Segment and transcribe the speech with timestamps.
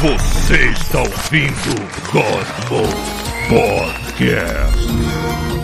[0.00, 1.74] Você está ouvindo
[2.12, 5.57] God Mode Podcast.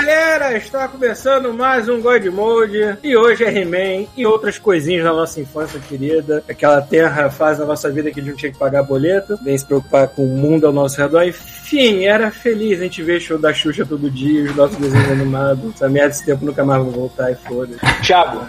[0.00, 5.12] Galera, está começando mais um God Mode e hoje é He-Man e outras coisinhas da
[5.12, 6.42] nossa infância querida.
[6.48, 9.58] Aquela terra faz da nossa vida que a gente não tinha que pagar boleto, vem
[9.58, 11.24] se preocupar com o mundo ao nosso redor.
[11.24, 15.74] Enfim, era feliz a gente ver show da Xuxa todo dia, os nossos desenhos animados.
[15.74, 17.76] Essa merda desse tempo nunca mais vai voltar e foda.
[18.02, 18.48] Thiago,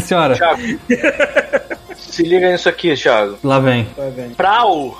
[0.00, 0.62] Senhora, Thiago.
[1.94, 3.38] se liga nisso aqui, Thiago.
[3.44, 3.86] lá vem.
[3.94, 4.34] Vai vendo.
[4.34, 4.98] Prau!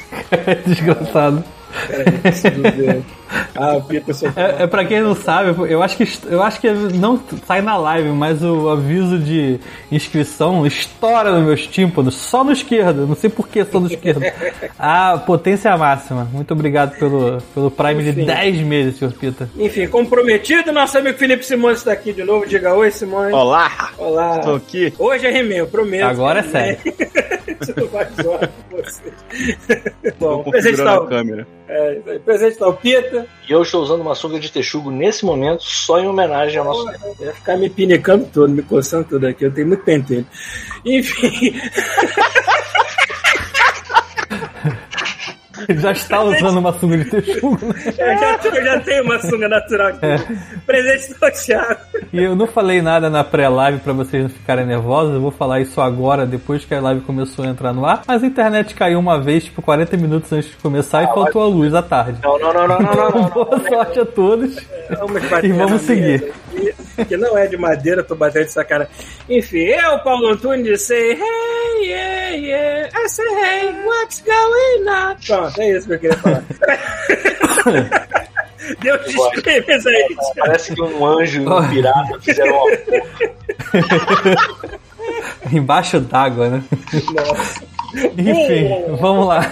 [0.64, 1.44] Desgraçado.
[1.88, 3.04] Peraí, preciso ver.
[3.58, 3.80] Ah,
[4.36, 7.76] É, é pra quem não sabe, eu acho que eu acho que não sai na
[7.78, 9.58] live, mas o aviso de
[9.90, 13.06] inscrição estoura nos meus tímpanos, só no esquerdo.
[13.06, 14.20] Não sei por que só no esquerdo.
[14.78, 16.28] A potência máxima.
[16.30, 18.26] Muito obrigado pelo, pelo Prime de Enfim.
[18.26, 19.48] 10 meses, senhor Pita.
[19.56, 22.46] Enfim, comprometido, nosso amigo Felipe Simões está aqui de novo.
[22.46, 23.32] Diga oi, Simões.
[23.32, 23.90] Olá!
[23.96, 24.38] Olá.
[24.40, 24.92] Tô aqui.
[24.98, 26.04] Hoje é eu prometo.
[26.04, 26.78] Agora é sério.
[27.58, 29.12] Você não vai zoar com você.
[30.18, 31.46] Bom, presente tá, a câmera.
[31.68, 32.18] é, isso aí.
[32.18, 33.15] presente tá o Pita.
[33.48, 36.88] E eu estou usando uma sunga de texugo nesse momento só em homenagem ao nosso.
[37.18, 39.44] Eu ia ficar me pinicando todo, me coçando tudo aqui.
[39.44, 40.26] Eu tenho muito pentelho.
[40.84, 41.54] Enfim,
[45.68, 47.74] Ele já está usando uma sunga de texugo, né?
[47.86, 50.38] eu já, eu já tenho uma sunga natural aqui.
[50.66, 51.80] Presente do Thiago.
[52.12, 55.14] E eu não falei nada na pré-live pra vocês não ficarem nervosos.
[55.14, 58.02] Eu vou falar isso agora, depois que a live começou a entrar no ar.
[58.06, 61.46] Mas a internet caiu uma vez, tipo, 40 minutos antes de começar e faltou a
[61.46, 62.18] luz à tarde.
[62.22, 63.28] Não, não, não, não, não, não, não.
[63.30, 64.56] Boa sorte a todos.
[64.98, 66.22] Vamos E vamos seguir.
[66.22, 66.45] mesa
[67.06, 68.92] Que não é de madeira, tô batendo de sacanagem.
[69.28, 72.90] Enfim, eu, Paulo Antunes, say hey, yeah, yeah.
[72.94, 75.16] I say hey, what's going on?
[75.26, 76.44] Pronto, é isso que eu queria falar.
[78.80, 79.80] Deus te escreveu aí.
[79.82, 80.32] Thiago.
[80.36, 82.76] Parece que um anjo e um pirata fizeram uma.
[85.52, 86.64] Embaixo d'água, né?
[87.14, 87.75] Nossa.
[88.18, 89.50] Enfim, vamos lá.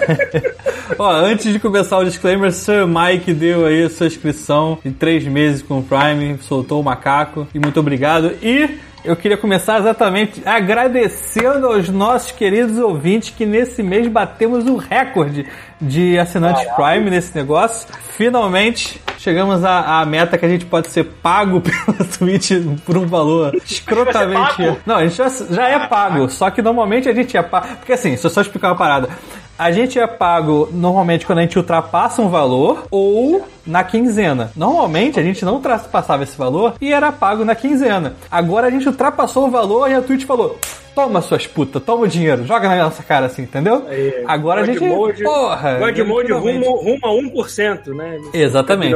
[0.99, 5.25] Ó, antes de começar o disclaimer, Sir Mike deu aí a sua inscrição de três
[5.25, 8.32] meses com o Prime, soltou o macaco, e muito obrigado.
[8.43, 14.76] E eu queria começar exatamente agradecendo aos nossos queridos ouvintes que nesse mês batemos o
[14.76, 15.47] recorde
[15.78, 17.87] de assinantes Prime nesse negócio.
[18.16, 22.53] Finalmente chegamos à, à meta que a gente pode ser pago pela Twitch
[22.87, 24.78] por um valor escrotamente.
[24.87, 27.66] Não, a gente já, já é pago, só que normalmente a gente é pago.
[27.76, 29.10] Porque assim, deixa eu só explicar uma parada.
[29.56, 34.50] A gente é pago normalmente quando a gente ultrapassa um valor ou na quinzena.
[34.56, 38.16] Normalmente a gente não ultrapassava esse valor e era pago na quinzena.
[38.28, 40.59] Agora a gente ultrapassou o valor e a Twitch falou:
[40.94, 43.84] Toma suas putas, toma o dinheiro, joga na nossa cara assim, entendeu?
[43.88, 44.88] Aí, Agora a God gente.
[44.88, 45.78] Mode- porra!
[45.78, 46.65] God Mode finalmente.
[46.66, 48.21] rumo, rumo a 1%, né?
[48.32, 48.94] Exatamente.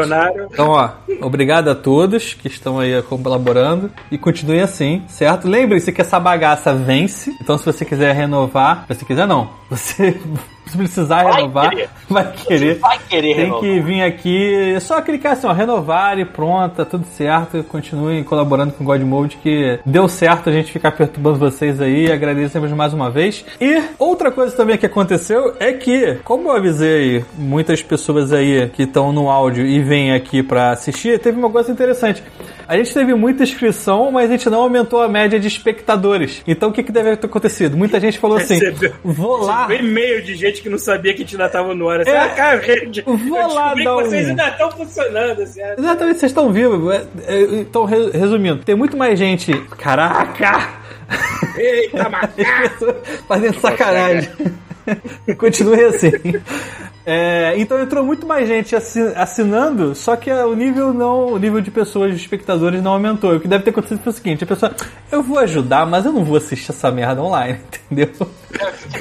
[0.53, 5.49] Então, ó, obrigado a todos que estão aí colaborando e continuem assim, certo?
[5.49, 7.35] Lembre-se que essa bagaça vence.
[7.41, 10.17] Então, se você quiser renovar, se você quiser não, você
[10.69, 11.89] se precisar Vai renovar, querer.
[12.09, 12.75] vai querer.
[12.79, 13.61] Vai querer Tem renovar.
[13.61, 17.63] que vir aqui, é só clicar assim, ó, renovar e pronto, tá tudo certo.
[17.65, 22.11] Continuem colaborando com o God Mode que deu certo a gente ficar perturbando vocês aí.
[22.11, 23.45] Agradecemos mais uma vez.
[23.61, 28.83] E outra coisa também que aconteceu é que, como eu avisei muitas pessoas aí que
[28.85, 32.23] estão no áudio e vêm aqui pra assistir, teve uma coisa interessante.
[32.67, 36.43] A gente teve muita inscrição, mas a gente não aumentou a média de espectadores.
[36.47, 37.77] Então o que, que deve ter acontecido?
[37.79, 38.59] Muita gente falou assim:
[39.03, 39.67] vou lá.
[39.67, 42.01] Recebeu e-mail de gente que não sabia que a gente ainda tava no ar.
[42.01, 42.19] Assim, É.
[42.19, 45.43] ah, cara, gente, Vou lá dar que vocês um- ainda estão funcionando.
[45.43, 46.95] Assim, Exatamente, vocês estão vivos.
[46.95, 49.53] É, é, Então, re- resumindo, tem muito mais gente.
[49.79, 50.69] Caraca!
[51.57, 52.95] Eita, macaco!
[53.27, 54.29] Fazendo sacanagem.
[55.37, 56.11] Continue assim.
[57.05, 61.61] É, então entrou muito mais gente assi- assinando, só que o nível não, o nível
[61.61, 63.35] de pessoas, de espectadores não aumentou.
[63.35, 64.75] O que deve ter acontecido foi o seguinte: a pessoa,
[65.11, 67.61] eu vou ajudar, mas eu não vou assistir essa merda online,
[67.91, 68.11] entendeu?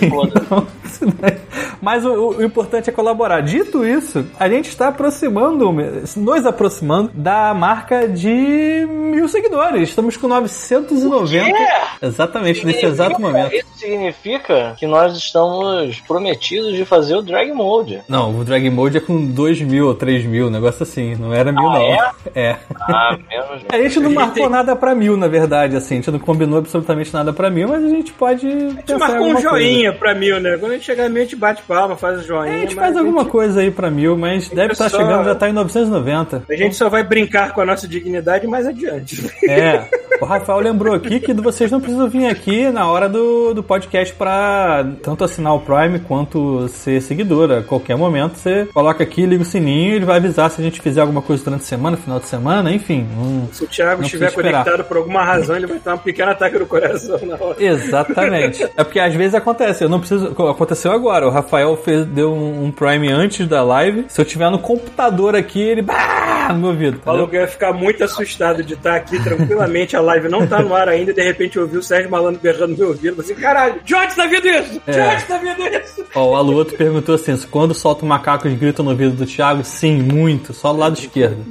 [0.02, 0.68] Então,
[1.82, 3.42] mas o, o- importante é colaborar.
[3.42, 5.72] Dito isso, a gente está aproximando,
[6.16, 9.90] nos aproximando da marca de mil seguidores.
[9.90, 11.58] Estamos com 990.
[12.02, 13.54] Exatamente, nesse exato momento.
[13.54, 18.02] Isso significa que nós estamos prometidos de fazer o Drag Mode.
[18.08, 21.16] Não, o Drag Mode é com 2 mil ou 3 mil, um negócio assim.
[21.16, 22.12] Não era mil, Ah, não.
[22.36, 22.58] É.
[22.82, 23.64] Ah, menos.
[23.70, 25.96] A gente não marcou nada pra mil, na verdade, assim.
[25.96, 28.48] A gente não combinou absolutamente nada pra mil, mas a gente pode.
[28.48, 30.58] A gente marcou um joinha pra mil, né?
[30.58, 32.54] Quando a gente chegar a mil, a gente bate palma, faz o joinha.
[32.54, 35.36] É, a gente faz alguma coisa aí pra mil, mas deve estar só- chegando, já
[35.36, 36.44] tá em 990.
[36.50, 39.30] A gente só vai brincar com a nossa dignidade mais adiante.
[39.48, 39.86] É.
[40.22, 44.14] O Rafael lembrou aqui que vocês não precisam vir aqui na hora do, do podcast
[44.16, 47.60] pra tanto assinar o Prime quanto ser seguidora.
[47.60, 50.82] A qualquer momento você coloca aqui, liga o sininho ele vai avisar se a gente
[50.82, 53.08] fizer alguma coisa durante a semana, final de semana, enfim.
[53.52, 56.66] Se o Thiago estiver conectado por alguma razão, ele vai ter um pequeno ataque no
[56.66, 57.56] coração na hora.
[57.64, 58.64] Exatamente.
[58.76, 60.28] É porque às vezes acontece, eu não preciso.
[60.50, 61.28] Aconteceu agora.
[61.28, 64.06] O Rafael fez, deu um, Prime antes da live.
[64.08, 65.82] Se eu tiver no computador aqui, ele.
[65.82, 66.98] Bah, no meu ouvido.
[66.98, 67.42] O Paulo Entendeu?
[67.42, 71.12] ia ficar muito assustado de estar aqui tranquilamente, a live não tá no ar ainda,
[71.12, 74.16] e de repente eu ouvi o Sérgio Malandro berrando no meu ouvido, assim, caralho, George
[74.16, 74.82] tá vendo isso?
[74.88, 75.18] É.
[75.22, 76.06] Tá vendo isso?
[76.16, 79.64] Ó, o Aluoto perguntou assim: quando solta o macaco, eles gritam no ouvido do Thiago?
[79.64, 80.54] Sim, muito.
[80.54, 81.46] Só do lado esquerdo.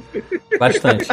[0.59, 1.07] Bastante.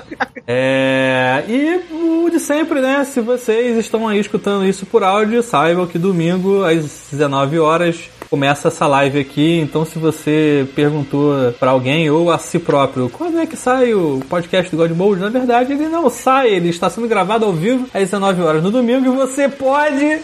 [0.46, 3.04] É, e o de sempre, né?
[3.04, 8.68] Se vocês estão aí escutando isso por áudio, saibam que domingo, às 19 horas, começa
[8.68, 9.60] essa live aqui.
[9.60, 14.20] Então, se você perguntou pra alguém ou a si próprio quando é que sai o
[14.28, 17.86] podcast do God Mode, na verdade ele não sai, ele está sendo gravado ao vivo
[17.94, 20.20] às 19 horas no domingo e você pode.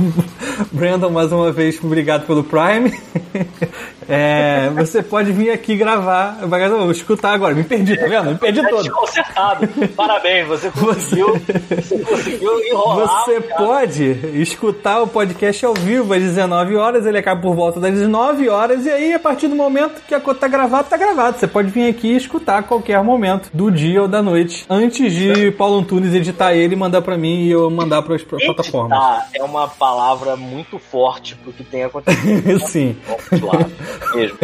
[0.72, 2.98] Brandon, mais uma vez, obrigado pelo Prime.
[4.08, 6.38] É, você pode vir aqui gravar.
[6.46, 8.30] Vai- Vou escutar agora, me perdi, tá vendo?
[8.30, 8.82] Me perdi Já todo.
[8.82, 9.68] desconcertado.
[9.96, 11.40] Parabéns, você conseguiu.
[11.70, 13.24] Você conseguiu enrolar.
[13.24, 13.64] Você cara.
[13.64, 14.04] pode
[14.40, 18.84] escutar o podcast ao vivo às 19 horas, ele acaba por volta das 19 horas,
[18.86, 21.38] e aí, a partir do momento que a coisa tá gravado, tá gravado.
[21.38, 25.12] Você pode vir aqui e escutar a qualquer momento, do dia ou da noite, antes
[25.12, 28.98] de Paulo Antunes editar ele e mandar pra mim e eu mandar pras pras plataformas.
[28.98, 32.58] Editar é uma palavra muito forte pro que tem acontecido.
[32.66, 32.96] Sim.
[33.30, 33.66] Vamos lá,
[34.14, 34.38] mesmo.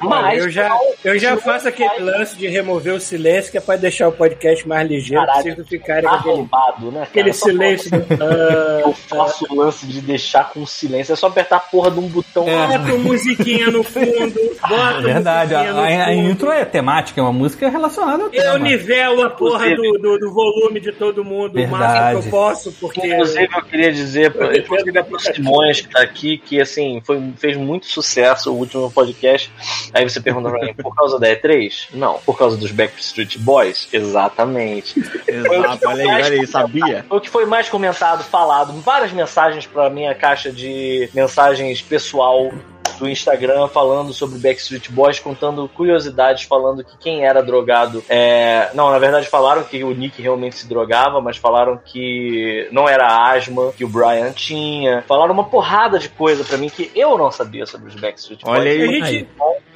[0.00, 0.70] Mas eu já,
[1.04, 4.12] eu já faço aquele faz lance de remover o silêncio, que é pra deixar o
[4.12, 6.92] podcast mais ligeiro, pra vocês não ficarem com aquele, arrombado, né?
[6.92, 7.04] cara?
[7.04, 7.90] aquele silêncio.
[7.90, 7.98] do,
[8.88, 11.12] Eu faço o lance de deixar com silêncio.
[11.12, 12.48] É só apertar a porra de um botão.
[12.48, 12.66] É.
[12.78, 14.34] Bota uma musiquinha no fundo,
[14.68, 18.42] bota É verdade, a, a- a intro é temática, é uma música relacionada ao Eu
[18.52, 18.58] tema.
[18.58, 22.26] nivelo a porra do, do, do volume de todo mundo o máximo que Verdade.
[22.26, 23.06] eu posso, porque.
[23.06, 27.20] Inclusive, eu queria dizer eu queria dizer pro Simões que tá aqui que assim foi,
[27.36, 29.52] fez muito sucesso o último podcast.
[29.92, 31.88] Aí você pergunta pra mim, por causa da E3?
[31.94, 32.18] Não.
[32.20, 33.88] Por causa dos Backstreet Boys?
[33.92, 34.98] Exatamente.
[35.26, 37.04] Exato, olha aí, olha aí, sabia?
[37.08, 42.50] Foi o que foi mais comentado, falado, várias mensagens pra minha caixa de mensagens pessoal
[42.98, 48.02] do Instagram falando sobre Backstreet Boys, contando curiosidades, falando que quem era drogado.
[48.08, 48.70] É...
[48.74, 53.30] Não, na verdade falaram que o Nick realmente se drogava, mas falaram que não era
[53.30, 55.02] asma que o Brian tinha.
[55.06, 58.60] Falaram uma porrada de coisa pra mim que eu não sabia sobre os Backstreet Boys.
[58.60, 58.82] Olha aí.
[58.82, 59.28] A gente,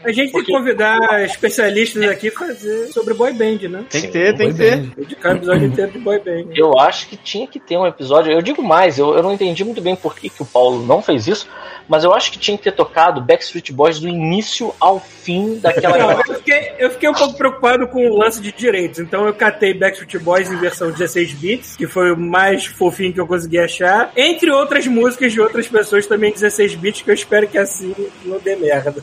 [0.04, 3.84] a gente tem que convidar especialistas aqui pra fazer sobre boy band, né?
[3.88, 4.76] Tem que ter, tem que ter.
[4.96, 6.52] Dedicar um episódio inteiro de boy band.
[6.54, 8.32] Eu acho que tinha que ter um episódio.
[8.32, 11.00] Eu digo mais, eu, eu não entendi muito bem por que, que o Paulo não
[11.00, 11.48] fez isso,
[11.88, 15.98] mas eu acho que tinha que ter tocado Backstreet Boys do início ao fim daquela
[15.98, 16.32] Não, época.
[16.32, 19.74] eu, fiquei, eu fiquei um pouco preocupado com o lance de direitos, então eu catei
[19.74, 24.10] Backstreet Boys em versão 16 bits, que foi o mais fofinho que eu consegui achar,
[24.16, 27.94] entre outras músicas de outras pessoas também 16 bits, que eu espero que assim
[28.24, 28.94] não dê merda.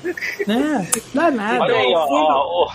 [0.41, 1.63] É, não é nada.
[1.63, 2.07] Olha aí, ó.
[2.09, 2.69] ó, ó.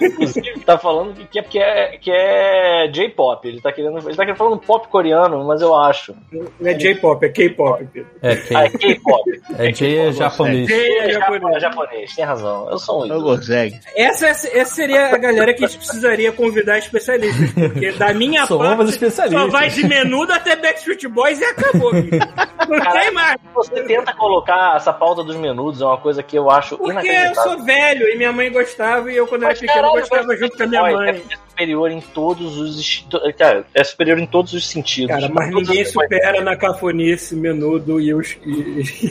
[0.00, 3.46] Inclusive, tá falando que é porque é, que é J-pop.
[3.46, 3.98] Ele tá querendo.
[3.98, 6.14] Ele tá querendo falando pop coreano, mas eu acho.
[6.32, 8.06] Não é J-pop, é K-pop.
[8.22, 9.30] É, Ah, é que, K-pop.
[9.58, 10.12] é J é.
[10.12, 11.12] J é É japonês.
[11.12, 11.62] japonês.
[11.62, 12.68] japonês, tem razão.
[12.70, 13.36] Eu sou um Eu ídolo.
[13.36, 13.80] consegue.
[13.94, 18.96] Essa, essa seria a galera que a gente precisaria convidar especialistas, porque da minha Somos
[18.96, 21.92] parte só vai de menudo até Backstreet Boys e acabou.
[21.92, 23.36] Não tem mais.
[23.54, 27.34] Você tenta colocar essa pauta dos menudos, é uma coisa que eu acho Porque eu
[27.34, 30.56] sou velho e minha mãe gostava e eu, quando era Mas, pequeno, caralho, gostava junto
[30.56, 31.10] com a minha mãe.
[31.10, 33.06] É superior em todos os.
[33.36, 35.14] Cara, é superior em todos os sentidos.
[35.14, 38.36] Cara, mas ninguém supera na cafonice, menudo e os.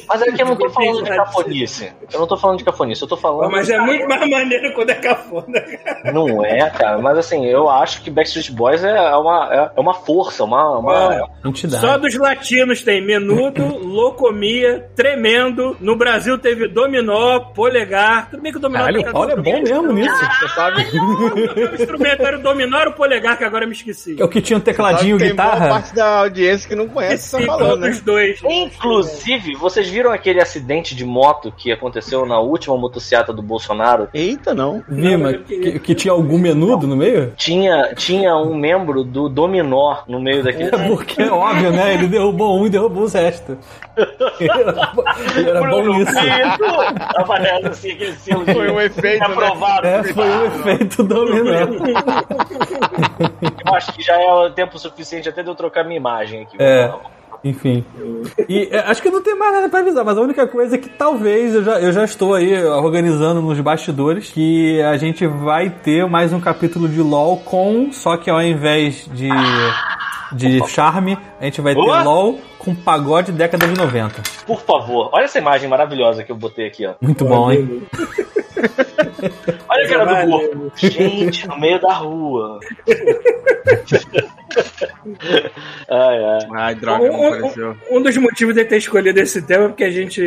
[0.08, 1.92] Mas é que eu não tô falando de cafonice.
[2.14, 3.52] Eu não tô falando de cafonice, eu tô falando.
[3.52, 5.64] Mas é muito mais maneiro quando é cafona.
[6.14, 6.98] Não é, cara.
[7.00, 10.80] Mas assim, eu acho que Backstreet Boys é uma, é- é uma força, uma.
[10.80, 11.30] uma...
[11.46, 11.82] Entidade.
[11.82, 15.76] Só dos latinos tem menudo, locomia, tremendo.
[15.80, 18.30] No Brasil teve dominó, polegar.
[18.30, 20.16] Tudo bem que o dominó Caralho, o tá é bom mesmo nisso.
[20.40, 24.16] Você sabe, O instrumento era o dominó o polegar, que agora eu me esqueci.
[24.20, 25.70] É o que tinha um tecladinho, tem boa guitarra.
[25.70, 28.02] parte da audiência que não conhece o que Sim, tá falando, né?
[28.04, 28.40] dois.
[28.44, 34.10] Inclusive, vocês viram aquele acidente de moto que aconteceu na última motocicleta do Bolsonaro?
[34.14, 34.84] Eita, não.
[34.88, 37.32] Vima, queria- que, que tinha algum menudo no meio?
[37.38, 40.70] Tinha, tinha um membro do Dominó no meio daquele.
[40.90, 41.94] Porque é óbvio, né?
[41.94, 43.56] Ele derrubou um e derrubou os restos.
[44.40, 44.92] Ele era,
[45.36, 46.14] ele era bom nisso.
[47.14, 49.26] Tava olhando assim, aquele selo de Foi um efeito, né?
[49.34, 49.88] aprovado.
[49.88, 51.52] É, foi o efeito dominó.
[53.66, 56.56] Eu acho que já é tempo suficiente até de eu trocar minha imagem aqui.
[56.60, 56.92] É.
[57.44, 57.86] Enfim.
[58.48, 60.78] E é, acho que não tem mais nada pra avisar, mas a única coisa é
[60.78, 65.70] que talvez eu já, eu já estou aí organizando nos bastidores que a gente vai
[65.70, 69.30] ter mais um capítulo de LOL com, só que ao invés de,
[70.34, 72.04] de charme, a gente vai ter Boa.
[72.04, 74.22] LOL com pagode década de 90.
[74.46, 76.94] Por favor, olha essa imagem maravilhosa que eu botei aqui, ó.
[77.02, 77.84] Muito bom, hein?
[79.70, 80.72] Olha a cara do gordo.
[80.76, 82.60] Gente, no meio da rua.
[85.90, 86.48] ai, ai.
[86.56, 87.76] Ai, droga, não Um, apareceu.
[87.92, 90.22] um- um dos motivos de ter escolhido esse tema é porque a gente,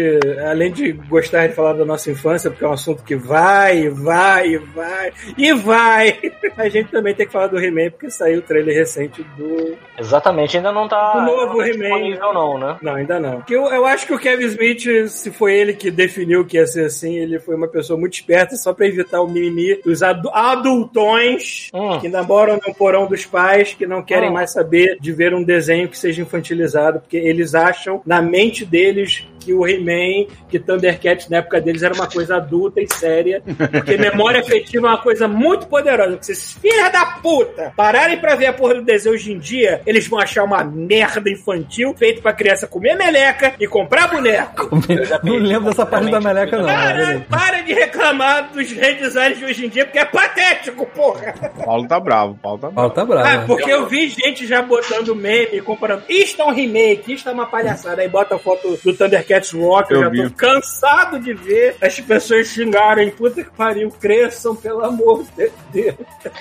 [0.49, 4.59] além de gostar de falar da nossa infância, porque é um assunto que vai, vai,
[4.59, 6.19] vai e vai,
[6.57, 9.77] a gente também tem que falar do He-Man, porque saiu o trailer recente do.
[9.99, 11.73] Exatamente, ainda não tá O novo He-Man.
[11.89, 12.77] disponível, não, né?
[12.83, 13.37] Não, ainda não.
[13.39, 16.67] Porque eu, eu acho que o Kevin Smith, se foi ele que definiu que ia
[16.67, 18.13] ser assim, ele foi uma pessoa muito
[18.57, 21.99] só pra evitar o mimimi dos adu- adultões Hum.
[22.01, 24.35] que ainda moram no porão dos pais, que não querem Hum.
[24.35, 29.27] mais saber de ver um desenho que seja infantilizado, porque eles acham, na mente deles,
[29.41, 33.97] que o He-Man, que Thundercats na época deles era uma coisa adulta e séria, porque
[33.97, 36.17] memória afetiva é uma coisa muito poderosa.
[36.17, 39.39] Que se esses filhos da puta pararem pra ver a porra do desenho hoje em
[39.39, 44.71] dia, eles vão achar uma merda infantil feito pra criança comer meleca e comprar boneco.
[45.05, 46.67] já Não lembro dessa parte da meleca, não.
[46.67, 48.02] Cara, para de reclamar
[48.53, 51.33] dos redesigns de hoje em dia, porque é patético, porra.
[51.65, 52.89] Paulo tá bravo, Paulo tá bravo.
[52.89, 53.29] Ó, tá bravo.
[53.29, 56.03] Ah, porque eu vi gente já botando meme, comparando.
[56.09, 58.03] Isto é um remake, isto é uma palhaçada.
[58.03, 60.31] Aí bota a foto do Thundercats Rock, eu, Eu já vi.
[60.31, 63.11] tô cansado de ver as pessoas xingarem.
[63.11, 65.95] Puta que pariu, cresçam, pelo amor de Deus.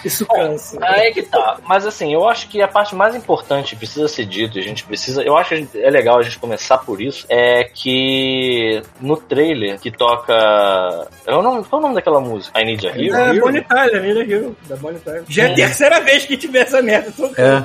[0.03, 0.77] Isso cansa.
[0.81, 1.57] Aí é que tá.
[1.67, 5.21] Mas assim, eu acho que a parte mais importante precisa ser dito, a gente precisa.
[5.21, 7.25] Eu acho que é legal a gente começar por isso.
[7.29, 10.33] É que no trailer que toca.
[11.25, 12.60] Eu não, qual é o nome daquela música?
[12.60, 13.15] I Need a Hero?
[13.15, 13.41] É, Hero?
[13.41, 15.24] Bonnie Tyler, Nina Hill, da Bonnie Tyler.
[15.27, 15.55] Já é a Hum.
[15.55, 17.12] terceira vez que tiver essa merda.
[17.15, 17.63] Tô É.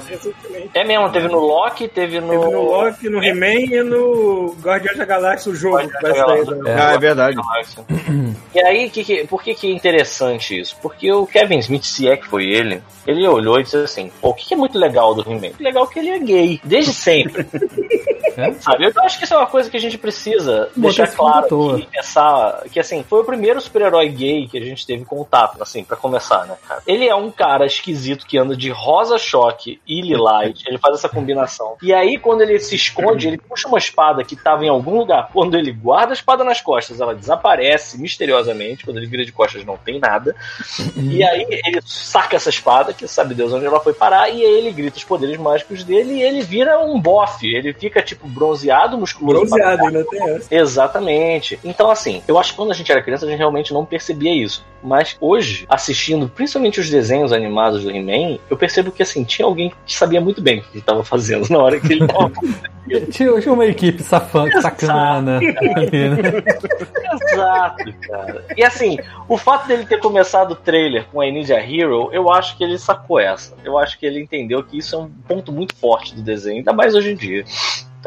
[0.75, 2.29] É mesmo, teve no Loki, teve no.
[2.31, 6.99] Teve no Loki, no He-Man e no Guardiões da Galáxia, o jogo da- Ah, é
[6.99, 7.37] verdade.
[8.55, 10.77] E aí, que que- por que, que é interessante isso?
[10.83, 14.31] Porque o Kevin Smith, se é que foi ele, ele olhou e disse assim: Pô,
[14.31, 15.53] o que, que é muito legal do He-Man?
[15.59, 17.47] O legal é que ele é gay, desde sempre.
[18.37, 18.53] É?
[18.61, 18.85] Sabe?
[18.85, 22.65] Eu acho que isso é uma coisa que a gente precisa deixar claro aqui, pensar
[22.71, 26.47] que assim, foi o primeiro super-herói gay que a gente teve contato, assim, pra começar,
[26.47, 26.83] né, cara?
[26.87, 31.09] Ele é um cara esquisito que anda de rosa choque e lilite, ele faz essa
[31.09, 31.77] combinação.
[31.83, 35.29] E aí, quando ele se esconde, ele puxa uma espada que tava em algum lugar.
[35.33, 38.85] Quando ele guarda a espada nas costas, ela desaparece misteriosamente.
[38.85, 40.35] Quando ele vira de costas, não tem nada.
[40.97, 44.59] E aí, ele saca essa espada, que sabe Deus onde ela foi parar, e aí
[44.59, 47.55] ele grita os poderes mágicos dele e ele vira um bofe.
[47.55, 49.47] Ele fica, tipo, bronzeado, musculoso.
[49.47, 50.55] Bronzeado, ainda tem essa.
[50.55, 51.59] Exatamente.
[51.65, 54.35] Então, assim, eu acho que quando a gente era criança, a gente realmente não percebia
[54.35, 54.65] isso.
[54.83, 59.73] Mas hoje, assistindo principalmente os desenhos animados do He-Man, eu percebo que, assim, tinha alguém
[59.85, 62.07] que sabia muito bem o que ele estava fazendo na hora que ele
[63.11, 65.41] Tinha, tinha uma equipe safã, sacana.
[65.41, 65.55] né?
[67.33, 68.45] Exato, cara.
[68.57, 68.97] E assim,
[69.29, 72.79] o fato dele ter começado o trailer com a Ninja Hero, eu acho que ele
[72.79, 73.57] sacou essa.
[73.65, 76.73] Eu acho que ele entendeu que isso é um ponto muito forte do desenho, ainda
[76.73, 77.45] mais hoje em dia.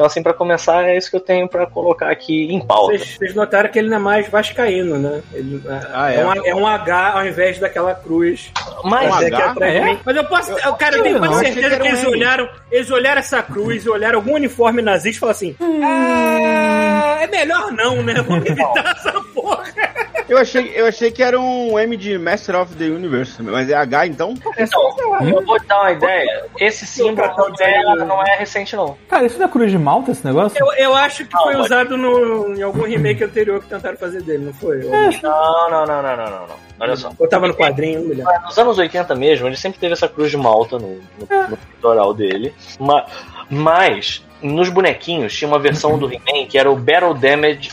[0.00, 2.96] Então, assim, pra começar, é isso que eu tenho pra colocar aqui em pauta.
[2.96, 5.20] Vocês, vocês notaram que ele não é mais vascaíno, né?
[5.30, 6.26] Ele, Ah, é, é?
[6.26, 8.50] um, é um H ao invés daquela cruz.
[8.82, 9.66] Mas, Um Mas, é que H?
[9.68, 9.98] É?
[10.02, 10.52] Mas eu posso.
[10.52, 12.48] Eu, cara, eu tenho não, quase que certeza que, um eles olharam.
[12.72, 17.70] Eles olharam essa cruz e olharam algum uniforme nazista e falaram assim: Ah, é melhor
[17.70, 18.14] não, né?
[18.26, 19.64] Vamos evitar essa porra.
[20.30, 23.74] Eu achei, eu achei que era um M de Master of the Universe, mas é
[23.74, 24.32] H então?
[24.56, 24.96] então,
[25.26, 26.46] eu vou te dar uma ideia.
[26.58, 28.96] Esse símbolo não é, não é recente, não.
[29.08, 30.56] Cara, isso não é cruz de malta esse negócio?
[30.56, 33.96] Eu, eu acho que Não, foi mas- usado no, em algum remake anterior que tentaram
[33.98, 34.84] fazer dele, não foi?
[34.84, 36.46] Ou, Não, não, não, não, não, não.
[36.46, 36.70] não.
[36.78, 37.10] Olha só.
[37.18, 38.24] ou tava no quadrinho, lembro.
[38.44, 42.14] Nos anos 80 mesmo, ele sempre teve essa cruz de malta no, no, no peitoral
[42.14, 42.54] dele.
[42.78, 43.04] Ma-
[43.50, 47.70] Mas, nos bonequinhos, tinha uma versão do He-Man que era o Battle Damage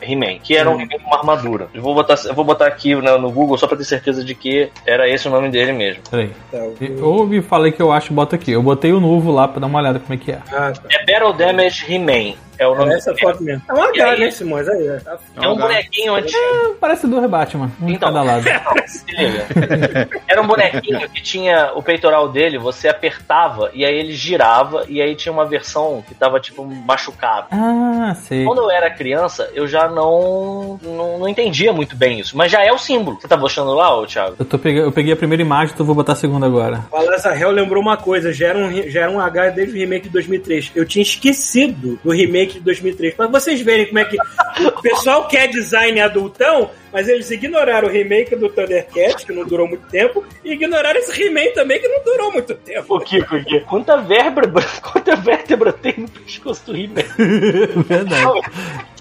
[0.00, 1.68] He-Man, que era um He-Man com uma armadura.
[1.74, 4.34] Eu vou botar, eu vou botar aqui no, no Google só pra ter certeza de
[4.34, 6.02] que era esse o nome dele mesmo.
[6.10, 6.30] Peraí.
[6.50, 8.52] Tá, o- Ou me falei que eu acho, bota aqui.
[8.52, 10.38] Eu botei o novo lá pra dar uma olhada como é que é.
[10.52, 10.82] Ah, tá.
[10.90, 12.34] É Battle Damage He-Man.
[12.58, 13.22] É o nome É essa dele.
[13.26, 13.62] foto mesmo.
[13.66, 14.68] É um E H, né, Simões?
[14.68, 14.96] Aí, é.
[15.00, 16.36] Tá- É um bonequinho antigo.
[16.38, 18.12] É, parece dois Batman, um Então.
[18.12, 18.44] cada lado.
[20.28, 25.00] Era um bonequinho que tinha o peitoral dele, você apertava e aí ele girava e
[25.00, 27.46] aí tinha uma versão que tava tipo machucado.
[27.50, 28.44] Ah, sei.
[28.44, 32.36] Quando eu era criança, eu já não, não, não entendia muito bem isso.
[32.36, 33.18] Mas já é o símbolo.
[33.20, 34.36] Você tá mostrando lá, ô Thiago?
[34.38, 36.84] Eu, tô pegando, eu peguei a primeira imagem, então vou botar a segunda agora.
[36.90, 40.06] O Alazarel lembrou uma coisa, já era, um, já era um H desde o remake
[40.06, 40.72] de 2003.
[40.74, 43.14] Eu tinha esquecido do remake de 2003.
[43.14, 44.16] Pra vocês verem como é que
[44.64, 49.68] o pessoal quer design adultão, mas eles ignoraram o remake do Thundercat, que não durou
[49.68, 52.86] muito tempo, e ignoraram esse remake também, que não durou muito tempo.
[52.86, 53.24] Por quê?
[53.24, 53.60] Por quê?
[53.60, 57.04] Quanta vértebra, quanta vértebra tem no pescoço do He-Man?
[57.86, 58.40] Verdade.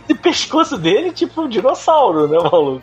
[0.09, 2.81] Esse pescoço dele tipo um dinossauro, né, maluco?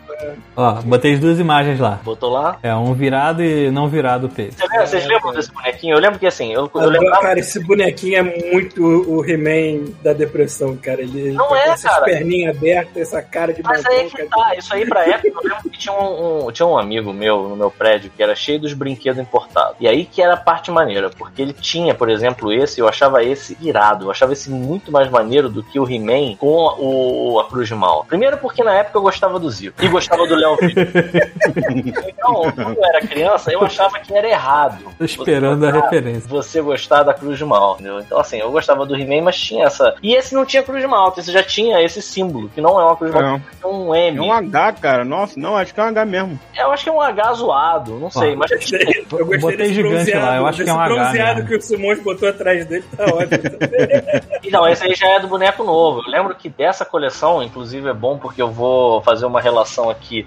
[0.55, 1.99] Ó, botei as duas imagens lá.
[2.03, 2.57] Botou lá.
[2.63, 4.55] É, um virado e não virado o peito.
[4.55, 5.95] Você lembra- Vocês lembram desse bonequinho?
[5.95, 7.21] Eu lembro que assim, eu, eu lembrava.
[7.21, 11.01] cara, esse bonequinho é muito o He-Man da depressão, cara.
[11.01, 12.05] Ele Não tá com é, essas cara.
[12.05, 15.69] perninhas abertas, essa cara de Mas aí que tá, isso aí pra época, eu lembro
[15.69, 18.73] que tinha um, um- tinha um amigo meu no meu prédio que era cheio dos
[18.73, 19.75] brinquedos importados.
[19.81, 23.21] E aí que era a parte maneira, porque ele tinha, por exemplo, esse, eu achava
[23.23, 27.45] esse irado, eu achava esse muito mais maneiro do que o He-Man com o, a
[27.49, 28.05] Cruz de Mal.
[28.07, 30.87] Primeiro porque na época eu gostava do Zico e gostava do Léo Vitor.
[32.07, 34.83] Então, quando eu era criança, eu achava que era errado.
[34.97, 36.29] Tô esperando Você a gostar- referência.
[36.29, 37.99] Você gostar da Cruz de Malta, entendeu?
[38.01, 39.95] Então, assim, eu gostava do He-Man, mas tinha essa.
[40.01, 42.83] E esse não tinha Cruz de Malta, esse já tinha esse símbolo, que não é
[42.83, 44.17] uma Cruz de Malta, é um M.
[44.17, 45.05] É um H, cara.
[45.05, 46.39] Nossa, não, acho que é um H mesmo.
[46.57, 49.05] Eu acho que é um H zoado, não sei, Ó, mas Gostei.
[49.11, 51.55] Eu gostei Botei desse gigante bronzeado, lá, eu acho que é um H bronzeado que
[51.55, 53.27] o Simões botou atrás dele, tá ótimo.
[54.43, 56.01] Então, esse aí já é do boneco novo.
[56.05, 57.06] Eu lembro que dessa coleção,
[57.43, 60.25] inclusive, é bom porque eu vou fazer uma relação aqui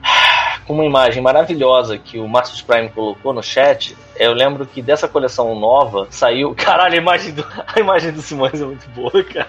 [0.66, 3.96] com uma imagem maravilhosa que o Marcus Prime colocou no chat.
[4.16, 6.54] Eu lembro que dessa coleção nova saiu.
[6.54, 9.48] Caralho, a imagem do, a imagem do Simões é muito boa, cara.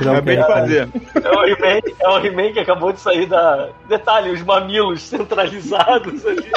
[0.00, 0.46] Acabei de peito.
[0.46, 0.88] fazer.
[1.22, 3.68] É o He-Man é o He-Man que acabou de sair da.
[3.88, 6.46] Detalhe, os mamilos centralizados ali.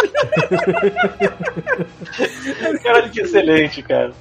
[2.84, 4.12] Caralho, que excelente, cara.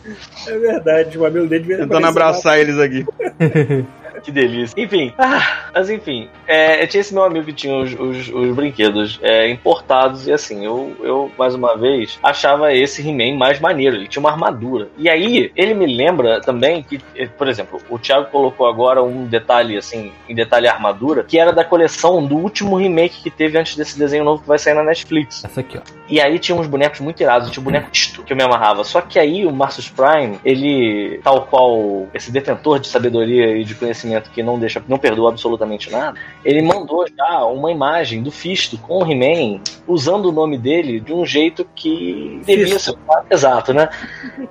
[0.46, 3.04] É verdade, o amigo dele devia Tentando abraçar eles aqui.
[4.22, 4.74] Que delícia.
[4.80, 8.54] Enfim, ah, mas enfim, é, eu tinha esse meu amigo que tinha os, os- os
[8.54, 13.96] brinquedos é, importados e assim, eu, eu, mais uma vez, achava esse He-Man mais maneiro.
[13.96, 14.88] Ele tinha uma armadura.
[14.96, 19.24] E aí, ele me lembra também que, eh, por exemplo, o Thiago colocou agora um
[19.26, 23.58] detalhe, assim, em detalhe a armadura, que era da coleção do último remake que teve
[23.58, 25.44] antes desse desenho novo que vai sair na Netflix.
[25.44, 25.80] Essa aqui, ó.
[26.08, 28.84] E aí tinha uns bonecos muito irados, tinha o boneco Tisto que eu me amarrava.
[28.84, 33.74] Só que aí o Marcus Prime, ele, tal qual esse detentor de sabedoria e de
[33.74, 38.78] conhecimento que não deixa, não perdoa absolutamente nada, ele mandou já uma imagem do Fisto
[38.78, 42.94] com o He-Man usando o nome dele de um jeito que devia ser
[43.30, 43.88] exato, né?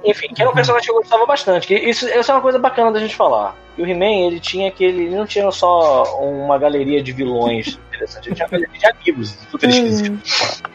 [0.03, 1.67] Enfim, que era um personagem que eu gostava bastante.
[1.67, 3.55] Que isso, isso é uma coisa bacana da gente falar.
[3.75, 5.03] Que o He-Man, ele tinha aquele.
[5.03, 9.69] Ele não tinha só uma galeria de vilões interessante, tinha uma galeria de amigos, super
[9.69, 10.19] esquisito.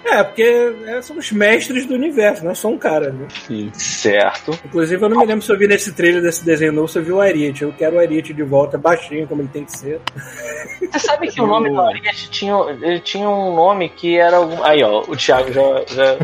[0.04, 3.26] É, porque é, são os mestres do universo, não é só um cara, né?
[3.72, 4.58] Certo.
[4.64, 7.02] Inclusive, eu não me lembro se eu vi nesse trailer desse desenho novo, se eu
[7.02, 7.62] vi o Ariete.
[7.62, 10.00] Eu quero o Ariete de volta, baixinho, como ele tem que ser.
[10.80, 14.62] Você sabe que o nome do Ariete tinha, ele tinha um nome que era algum.
[14.62, 16.18] Aí, ó, o Thiago já, já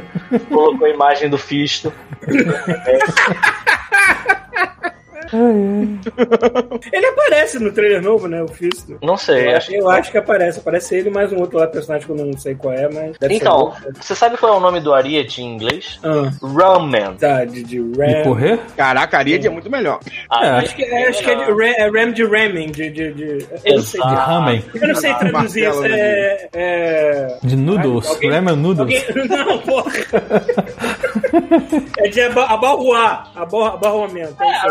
[0.48, 1.92] colocou a imagem do Fisto.
[6.92, 8.42] Ele aparece no trailer novo, né?
[8.42, 8.98] O Fisto.
[9.02, 10.58] Não sei, Eu acho eu acho que aparece.
[10.60, 13.16] Aparece ele e mais um outro lá, personagem que eu não sei qual é, mas.
[13.18, 13.92] Deve Então, ser.
[14.00, 15.98] você sabe qual é o nome do Ariete em inglês?
[16.02, 17.14] Ah, Rumman.
[17.16, 18.22] tá, de, de De Ram.
[18.24, 18.58] correr?
[18.76, 19.98] Caraca, a Ariad é muito melhor.
[20.30, 22.90] Ah, É, Acho que, é- acho que é de Ram, é Ram de Ramming, de.
[22.90, 24.00] de, de eu não sei.
[24.00, 24.64] De ramen?
[24.74, 25.80] Eu não sei traduzir isso.
[25.80, 26.48] Martelo, É.
[26.52, 27.38] é...
[27.42, 28.06] De noodles?
[28.08, 29.04] Alguém- Ramen noodles?
[29.08, 29.28] Alguém...
[29.32, 29.92] Não, porra.
[31.98, 33.30] é de aba- abarroar.
[33.34, 34.36] Abar- Abarroamento.
[34.42, 34.66] É isso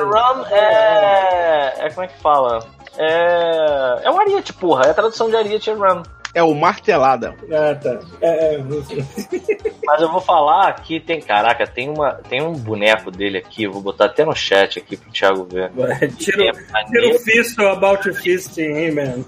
[0.51, 1.89] É, é.
[1.89, 2.59] Como é que fala?
[2.97, 4.01] É.
[4.03, 4.85] É um Ariete, porra.
[4.85, 6.03] É a tradução de Ariete Rum.
[6.33, 7.35] É o Martelada.
[7.51, 7.99] Ah, tá.
[8.21, 8.63] É, é,
[9.85, 11.21] Mas eu vou falar que tem.
[11.21, 13.67] Caraca, tem, uma, tem um boneco dele aqui.
[13.67, 15.71] Vou botar até no chat aqui pro Thiago ver.
[16.15, 19.25] tira, É tira o fisto about o fisting, hein, man?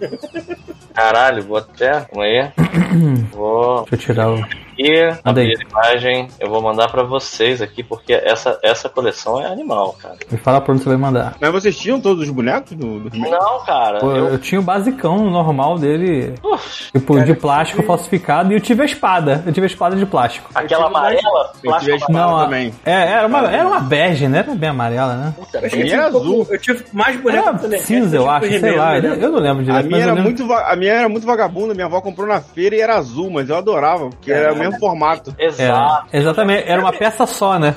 [0.93, 2.05] Caralho, vou até.
[2.05, 2.51] Calma aí.
[3.33, 4.45] Vou Deixa eu tirar o.
[4.73, 6.27] aqui, abrir a imagem.
[6.39, 10.15] Eu vou mandar pra vocês aqui, porque essa, essa coleção é animal, cara.
[10.31, 11.35] Me fala por onde você vai mandar.
[11.39, 13.17] Mas vocês tinham todos os bonecos do, do?
[13.17, 13.99] Não, cara.
[13.99, 18.55] Pô, eu- eu tinha o basicão normal dele, Uf, tipo, Cara, de plástico falsificado, e
[18.55, 19.43] eu tive a espada.
[19.45, 20.49] Eu tive a espada de plástico.
[20.53, 22.73] aquela amarela, Eu tive a espada Não, também.
[22.85, 24.39] É, era uma, era uma bege, né?
[24.39, 25.33] Era bem amarela, né?
[25.37, 26.47] puta, Eu, que tive era um pouco- azul.
[26.49, 27.79] eu tive mais boneco Era também.
[27.81, 28.97] cinza, eu acho, sei lá.
[28.97, 29.85] Eu não lembro direito.
[29.85, 32.75] A minha, era lembro- muito, a minha era muito vagabunda, minha avó comprou na feira
[32.75, 35.35] e era azul, mas eu adorava, porque era o mesmo formato.
[35.37, 36.07] Exato.
[36.11, 37.73] É, exatamente, era uma peça só, né?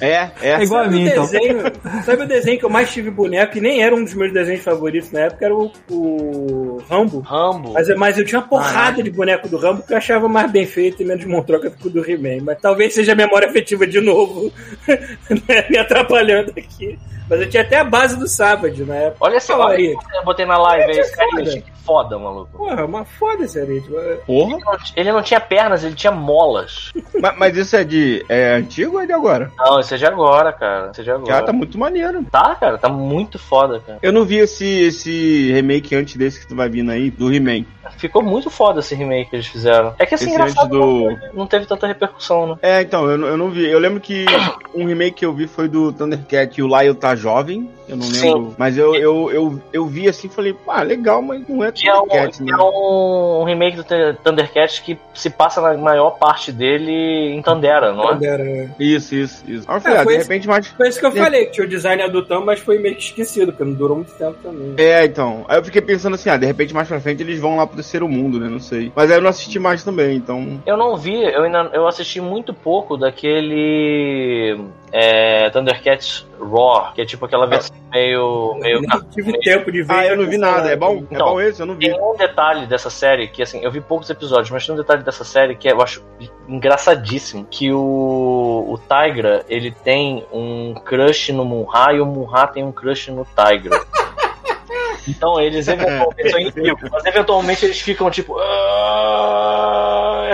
[0.00, 0.54] É, é.
[0.54, 1.24] É igual a Sabe mim, o, então.
[1.24, 1.62] desenho,
[2.04, 4.62] sabe o desenho que eu mais tive boneco, e nem era um dos meus desenhos
[4.62, 7.20] favoritos na época, era o, o Rambo.
[7.20, 7.72] Rambo.
[7.72, 10.66] Mas, mas eu tinha uma porrada de boneco do Rambo que eu achava mais bem
[10.66, 12.44] feito e menos montroca do que o do He-Man.
[12.44, 14.52] Mas talvez seja a memória afetiva de novo
[14.88, 16.98] né, me atrapalhando aqui.
[17.28, 19.16] Mas eu tinha até a base do Savage na época.
[19.24, 19.96] Olha Fala olha, aí.
[20.14, 21.30] eu botei na live aí, esse cara
[21.84, 22.18] foda.
[22.18, 22.56] maluco.
[22.56, 23.96] Porra, uma foda esse aritmo.
[24.26, 24.58] Porra.
[24.96, 26.92] Ele não tinha pernas, ele tinha molas.
[27.20, 28.24] mas, mas isso é de.
[28.28, 29.50] É antigo ou é de agora?
[29.58, 30.90] Não, esse é de agora, cara.
[30.90, 31.26] Esse é de agora.
[31.26, 32.24] Cara, tá muito maneiro.
[32.30, 33.98] Tá, cara, tá muito foda, cara.
[34.02, 37.64] Eu não vi esse, esse remake antes desse que tu vai vindo aí, do He-Man.
[37.98, 39.94] Ficou muito foda esse remake que eles fizeram.
[39.98, 42.56] É que assim, Esse engraçado, antes do- não, não teve tanta repercussão, né?
[42.62, 43.66] É, então, eu, não- eu não vi.
[43.70, 44.24] Eu lembro que
[44.74, 47.68] um remake que eu vi foi do Thundercat e o Lyle tá jovem.
[47.88, 48.34] Eu não Sim.
[48.34, 48.54] lembro.
[48.58, 51.88] Mas eu, eu, eu, eu vi assim e falei, ah, legal, mas não é Que
[51.88, 52.30] é, um, né?
[52.50, 56.92] é um remake do Th- Thundercats que se passa na maior parte dele
[57.34, 58.18] em Tandera, não é?
[58.26, 58.44] Era...
[58.78, 59.64] Isso, isso, isso.
[59.68, 60.66] Aí eu falei, É, ah, foi de esse- repente mais.
[60.68, 63.52] Foi isso que eu falei, que tinha o design adultão, mas foi meio que esquecido,
[63.52, 64.74] porque não durou muito tempo também.
[64.78, 65.44] É, então.
[65.48, 67.76] Aí eu fiquei pensando assim, ah, de repente mais pra frente eles vão lá pro
[67.76, 68.48] terceiro mundo, né?
[68.48, 68.92] Não sei.
[68.94, 70.60] Mas aí eu não assisti mais também, então.
[70.66, 74.58] Eu não vi, eu ainda eu assisti muito pouco daquele
[74.92, 78.54] é, Thundercats Raw, que é tipo aquela versão meio.
[78.60, 79.94] meio Nem tive tempo de ver.
[79.94, 80.70] Ah, eu não vi nada.
[80.70, 80.96] É bom?
[80.96, 81.60] É Então, bom esse?
[81.60, 81.88] Eu não vi.
[81.90, 85.02] Tem um detalhe dessa série que, assim, eu vi poucos episódios, mas tem um detalhe
[85.02, 86.02] dessa série que eu acho
[86.48, 87.46] engraçadíssimo.
[87.50, 92.72] Que o, o Tigra, ele tem um crush no Munra e o Munra tem um
[92.72, 93.80] crush no Tigra.
[95.06, 98.36] Então eles eventualmente são inimigos, mas eventualmente eles ficam tipo.
[98.38, 99.83] "Ah,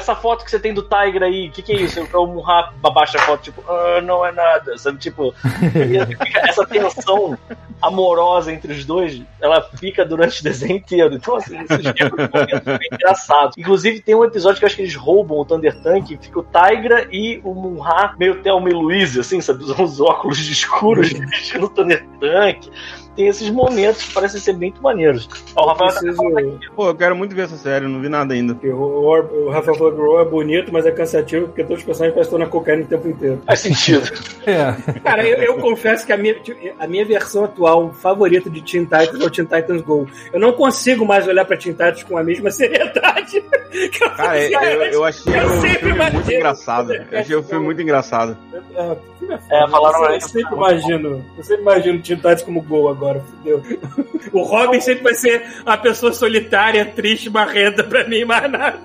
[0.01, 2.01] essa foto que você tem do Tiger aí, o que, que é isso?
[2.15, 4.77] O Munra abaixa a foto, tipo, "Ah, não é nada.
[4.77, 5.33] Sabe, tipo,
[6.49, 7.39] essa tensão
[7.81, 11.15] amorosa entre os dois, ela fica durante o desenho inteiro.
[11.15, 13.57] Então, assim, esses momentos bem engraçados.
[13.57, 16.43] Inclusive, tem um episódio que eu acho que eles roubam o Thunder Tank, fica o
[16.45, 19.65] Tigra e o Munra meio Thelma e Louise, assim, sabe?
[19.65, 22.71] Os óculos de escuros dirigindo o Thunder Tank.
[23.21, 25.29] Tem esses momentos que parecem ser muito maneiros.
[25.55, 26.23] Ó, o Rafael tá Preciso...
[26.75, 28.57] Pô, eu quero muito ver essa série, eu não vi nada ainda.
[28.65, 31.81] O, o, o Rafael falou que o Raw é bonito, mas é cansativo, porque todos
[31.81, 33.43] os personagens parecem na cocaína o tempo inteiro.
[33.47, 34.11] faz sentido.
[34.47, 34.73] É.
[35.01, 36.35] Cara, eu, eu confesso que a minha,
[36.79, 40.09] a minha versão atual favorita de Teen Titans é o Teen Titans Go.
[40.33, 44.41] Eu não consigo mais olhar pra Teen Titans com a mesma seriedade que eu Cara,
[44.41, 46.37] eu, fazia eu, eu achei Eu sempre filme muito imaginei.
[46.39, 46.93] engraçado.
[46.95, 48.37] Eu achei o filme muito engraçado.
[48.75, 49.41] É, é foda.
[49.51, 51.25] É, falaram eu, sempre imagino.
[51.37, 53.63] Eu sempre imagino o Teen Titans como Go agora, fudeu.
[54.33, 58.79] O Robin sempre vai ser uma pessoa solitária, triste, marrenta pra mim, mais nada.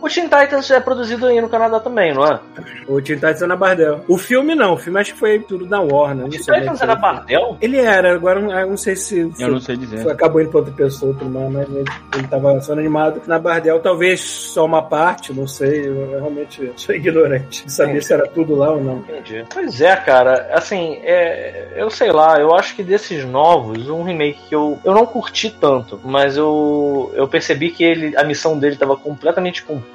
[0.00, 2.38] O Teen Titans é produzido aí no Canadá também, não é?
[2.86, 4.04] O Teen Titans é na Bardel.
[4.08, 6.24] O filme não, o filme acho que foi tudo na Warner.
[6.24, 6.94] Não Teen sei como é Titans era.
[6.96, 7.58] Bardel?
[7.60, 9.32] Ele era, agora eu não sei se.
[9.38, 10.02] Eu não sei dizer.
[10.02, 13.38] Foi, acabou indo pra outra pessoa, tudo mais, mas ele, ele tava sendo animado na
[13.38, 18.26] Bardel, talvez só uma parte, não sei, eu realmente sou ignorante de saber se era
[18.26, 18.98] tudo lá ou não.
[18.98, 19.44] Entendi.
[19.52, 24.40] Pois é, cara, assim, é, eu sei lá, eu acho que desses novos, um remake
[24.48, 28.74] que eu, eu não curti tanto, mas eu, eu percebi que ele, a missão dele
[28.74, 29.85] estava completamente cumprida,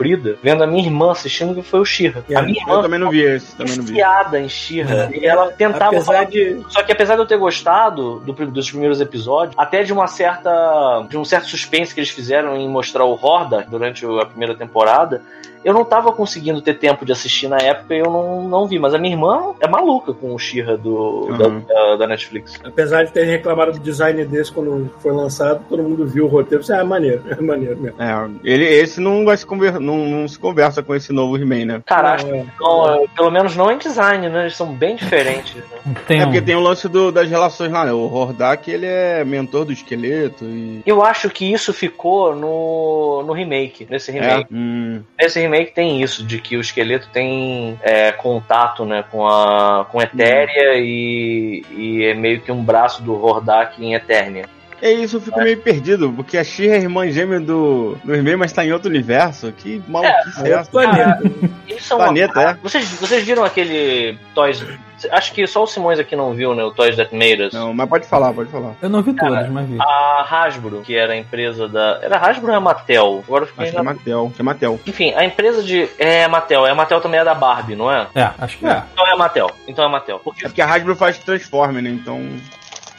[0.42, 2.24] vendo a minha irmã assistindo que foi o Shira.
[2.30, 4.00] É, a minha Eu irmã também não vi esse, também não vi.
[4.40, 6.62] em Shira, e ela tentava Apesar falar de.
[6.70, 11.06] só que apesar de eu ter gostado do, dos primeiros episódios, até de uma certa.
[11.10, 15.22] de um certo suspense que eles fizeram em mostrar o Horda durante a primeira temporada,
[15.64, 18.80] eu não tava conseguindo ter tempo de assistir na época e eu não, não vi.
[18.80, 20.92] Mas a minha irmã é maluca com o Shira do,
[21.30, 21.38] Uhum.
[21.38, 22.60] da, da, da Netflix.
[22.64, 26.64] Apesar de terem reclamado do design desse quando foi lançado, todo mundo viu o roteiro.
[26.64, 28.02] Isso é maneiro, é maneiro mesmo.
[28.02, 31.66] É, ele, esse não, vai se conver, não, não se conversa com esse novo He-Man,
[31.66, 31.82] né?
[31.86, 32.42] Cara, acho Não, é.
[32.44, 34.42] que não, pelo menos não em design, né?
[34.42, 35.56] Eles são bem diferentes.
[35.56, 35.64] Né?
[36.08, 36.26] Tem É um...
[36.28, 37.92] porque tem o lance do- das relações lá, né?
[37.92, 40.82] O Hordak, ele é mentor do esqueleto e...
[40.86, 44.48] Eu acho que isso ficou no, no remake, nesse remake.
[44.52, 49.28] É, hum, Nesse remake tem isso, de que o esqueleto tem é, contato né, com
[49.28, 54.46] a com Etéria e, e é meio que um braço do Hordak em Eternia.
[54.82, 58.38] É isso, eu fico meio perdido, porque a She é irmã gêmea do, do He-Man,
[58.38, 59.52] mas tá em outro universo.
[59.52, 60.72] Que maluquice é, É essa?
[60.72, 61.22] planeta.
[61.68, 62.06] Isso é uma...
[62.06, 62.54] Planeta, é?
[62.64, 64.66] Vocês, vocês viram aquele Toys...
[65.12, 66.64] Acho que só o Simões aqui não viu, né?
[66.64, 67.54] O Toys That Made Us.
[67.54, 68.76] Não, mas pode falar, pode falar.
[68.82, 69.78] Eu não vi todos, mas vi.
[69.80, 72.00] A Hasbro, que era a empresa da...
[72.04, 73.24] Era Hasbro ou é Mattel?
[73.26, 73.94] Agora eu fiquei Acho que é na...
[73.94, 74.80] Mattel, que é Mattel.
[74.86, 75.90] Enfim, a empresa de...
[75.98, 76.68] É a Mattel.
[76.68, 78.08] É a Mattel também é da Barbie, não é?
[78.14, 78.84] É, acho que é.
[78.94, 79.50] Então é a Mattel.
[79.68, 80.20] Então é a Mattel.
[80.20, 81.90] Porque É porque a Hasbro faz Transformer, né?
[81.90, 82.22] Então...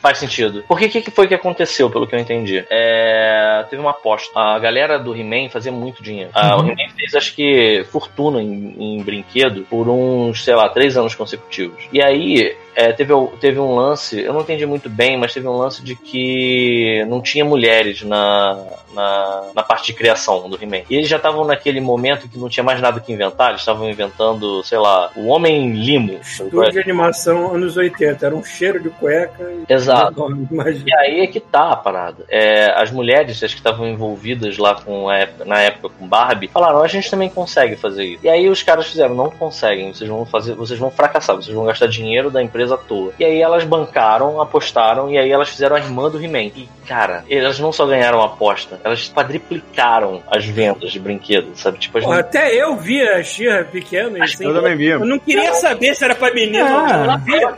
[0.02, 0.64] Faz sentido.
[0.66, 2.64] Porque o que, que foi que aconteceu, pelo que eu entendi?
[2.68, 4.32] É, teve uma aposta.
[4.38, 6.30] A galera do He-Man fazia muito dinheiro.
[6.34, 10.96] Ah, O He-Man fez, acho que, fortuna em, em brinquedo por uns, sei lá, três
[10.96, 11.84] anos consecutivos.
[11.92, 15.56] E aí, é, teve, teve um lance, eu não entendi muito bem, mas teve um
[15.56, 18.58] lance de que não tinha mulheres na,
[18.94, 20.82] na, na parte de criação do He-Man.
[20.90, 23.88] E eles já estavam naquele momento que não tinha mais nada que inventar, eles estavam
[23.88, 26.18] inventando, sei lá, o Homem Limo.
[26.22, 28.26] Estúdio de animação anos 80.
[28.26, 29.42] Era um cheiro de cueca.
[29.68, 29.91] e- Exato.
[30.50, 30.84] Imagina.
[30.86, 32.24] E aí é que tá a parada.
[32.28, 36.48] É, as mulheres, as que estavam envolvidas lá com a época- na época com Barbie,
[36.48, 38.20] falaram: a gente também consegue fazer isso.
[38.24, 41.64] E aí os caras fizeram: não conseguem, vocês vão fazer, vocês vão fracassar, vocês vão
[41.66, 43.12] gastar dinheiro da empresa à toa.
[43.18, 46.42] E aí elas bancaram, apostaram, e aí elas fizeram a irmã do He-Man.
[46.56, 51.78] E, cara, elas não só ganharam a aposta, elas quadriplicaram as vendas de brinquedos, sabe?
[51.78, 54.44] Tipo, as Porra, até eu via a Xirra pequeno e assim.
[54.44, 54.86] Eu também vi.
[54.88, 57.14] Eu não queria saber se era pra menino ou Ah.
[57.14, 57.56] Eu via.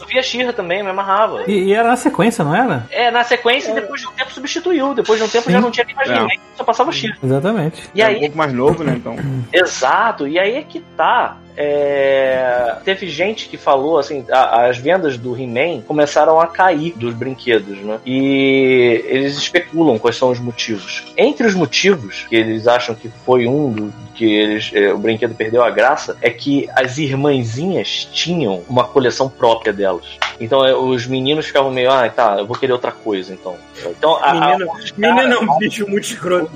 [0.00, 1.44] Eu via Xirra também, me amarrava.
[1.50, 2.86] E, e era na sequência, não era?
[2.90, 4.94] É, na sequência, e depois de um tempo substituiu.
[4.94, 5.52] Depois de um tempo Sim.
[5.52, 6.20] já não tinha nem mais É.
[6.20, 7.16] ninguém, só passava Xirra.
[7.22, 7.90] Exatamente.
[7.94, 8.94] E É um aí, pouco mais novo, né?
[8.96, 9.16] Então.
[9.52, 11.36] Exato, e aí é que tá.
[11.56, 17.14] É, Teve gente que falou assim: a- as vendas do He-Man começaram a cair dos
[17.14, 17.98] brinquedos, né?
[18.04, 21.04] E eles especulam quais são os motivos.
[21.16, 25.34] Entre os motivos que eles acham que foi um do que eles, é, o brinquedo
[25.34, 30.18] perdeu a graça é que as irmãzinhas tinham uma coleção própria delas.
[30.40, 33.54] Então é, os meninos ficavam meio, ah, tá, eu vou querer outra coisa, então.
[33.86, 36.50] Então a, a- Menino, menino é um bicho muito escroto.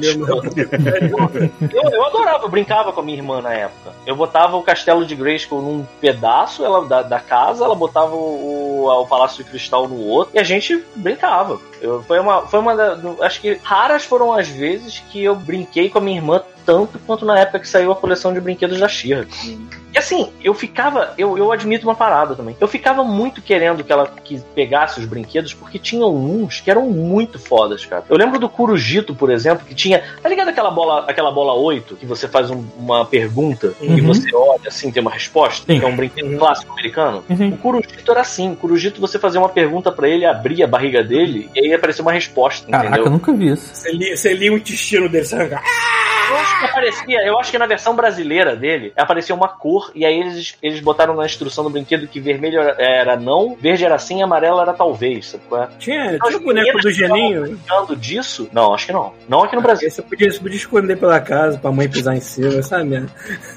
[1.73, 3.93] Eu, eu adorava, eu brincava com a minha irmã na época.
[4.07, 8.85] Eu botava o castelo de Grayskull num pedaço ela, da, da casa, ela botava o,
[8.85, 11.61] o, o Palácio de Cristal no outro, e a gente brincava.
[11.81, 15.91] Eu, foi uma, foi uma da, acho que raras foram as vezes que eu brinquei
[15.91, 18.89] com a minha irmã tanto quanto na época que saiu a coleção de brinquedos da
[18.89, 19.27] Shira.
[19.97, 22.55] E assim, eu ficava, eu, eu admito uma parada também.
[22.61, 26.83] Eu ficava muito querendo que ela que pegasse os brinquedos, porque tinham uns que eram
[26.91, 28.05] muito fodas, cara.
[28.11, 30.03] Eu lembro do Curujito, por exemplo, que tinha.
[30.23, 34.07] Tá ligado aquela bola, aquela bola 8, que você faz um- uma pergunta e Uhum.
[34.09, 35.65] você olha assim, tem uma resposta?
[35.73, 35.79] Sim.
[35.81, 37.25] Que é um brinquedo clássico americano?
[37.31, 37.49] Uhum.
[37.55, 38.53] O Curujito era assim.
[38.53, 42.03] O Curujito você fazia uma pergunta pra ele, abria a barriga dele e aí aparecia
[42.03, 43.13] uma resposta, Caraca, eu entendeu?
[43.13, 43.75] nunca vi isso.
[43.75, 45.55] Você lia, você lia o intestino dele, sabe?
[46.29, 50.05] Eu acho que aparecia, eu acho que na versão brasileira dele aparecia uma cor, e
[50.05, 53.99] aí eles, eles botaram na instrução do brinquedo que vermelho era, era não, verde era
[53.99, 55.69] sim, amarelo era talvez, sabe qual é?
[55.79, 57.43] Tinha, As tinha o boneco do Geninho.
[57.43, 58.49] brincando disso?
[58.53, 59.13] Não, acho que não.
[59.29, 59.91] Não aqui no Brasil.
[59.91, 62.85] Você podia, você podia esconder pela casa pra mãe pisar em cima, sabe?
[62.85, 63.11] mesmo?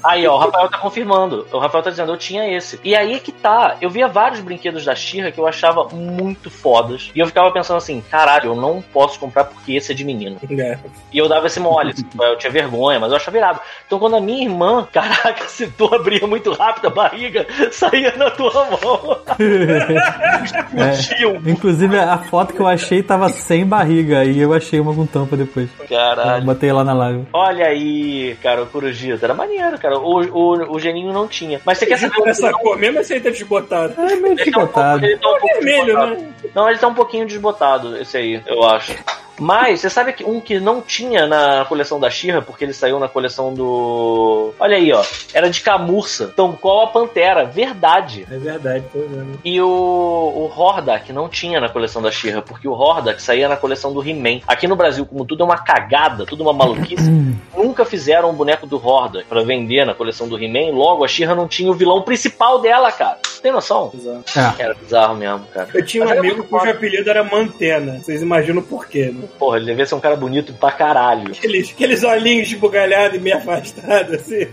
[0.04, 1.46] Aí, ó, o Rafael tá confirmando.
[1.52, 2.80] O Rafael tá dizendo, eu tinha esse.
[2.82, 3.76] E aí é que tá.
[3.80, 7.10] Eu via vários brinquedos da Xirra que eu achava muito fodas.
[7.14, 10.38] E eu ficava pensando assim, caralho, eu não posso comprar porque esse é de menino.
[10.50, 10.78] É.
[11.12, 13.60] E eu dava esse mole, assim, eu tinha vergonha, mas eu achava irado.
[13.86, 18.30] Então quando a minha irmã, caraca, se tu abria muito rápido a barriga, saía na
[18.30, 19.18] tua mão.
[20.44, 21.40] Explodiam.
[21.46, 25.36] Inclusive, a foto que eu achei tava sem barriga e eu achei uma com tampa
[25.36, 25.68] depois.
[25.78, 26.44] Eu Caralho.
[26.44, 27.26] botei lá na live.
[27.32, 29.24] Olha aí, cara, o Corujito.
[29.24, 29.98] Era maneiro, cara.
[29.98, 31.60] O, o, o Geninho não tinha.
[31.64, 32.58] Mas você quer saber Essa não?
[32.58, 33.94] cor mesmo assim tá desbotado.
[33.98, 35.04] É meio Ele tá um pouco, desbotado.
[35.06, 36.14] ele tá um pouco Vermelho, desbotado.
[36.14, 36.28] né?
[36.54, 38.92] Não, ele tá um pouquinho desbotado, esse aí, eu acho.
[39.40, 42.98] Mas, você sabe que um que não tinha na coleção da Shira, porque ele saiu
[42.98, 44.52] na coleção do.
[44.60, 45.02] Olha aí, ó.
[45.32, 46.30] Era de Camurça.
[46.32, 47.46] Então, qual a Pantera?
[47.46, 48.26] Verdade.
[48.30, 49.40] É verdade, tô vendo.
[49.42, 53.56] E o, o Hordak não tinha na coleção da Shira, porque o Hordak saía na
[53.56, 54.40] coleção do He-Man.
[54.46, 57.10] Aqui no Brasil, como tudo é uma cagada, tudo uma maluquice,
[57.56, 60.76] nunca fizeram um boneco do Hordak pra vender na coleção do He-Man.
[60.76, 63.18] Logo, a Shira não tinha o vilão principal dela, cara.
[63.42, 63.90] Tem noção?
[63.94, 64.38] Exato.
[64.38, 64.64] É.
[64.64, 65.68] Era bizarro mesmo, cara.
[65.72, 67.98] Eu tinha um Mas amigo cujo apelido era Mantena.
[67.98, 69.29] Vocês imaginam por quê, né?
[69.38, 71.32] Porra, ele devia ser um cara bonito pra caralho.
[71.32, 74.46] Aqueles, aqueles olhinhos esbugalhados e meio afastados, assim.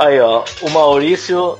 [0.00, 1.58] Aí, ó, o Maurício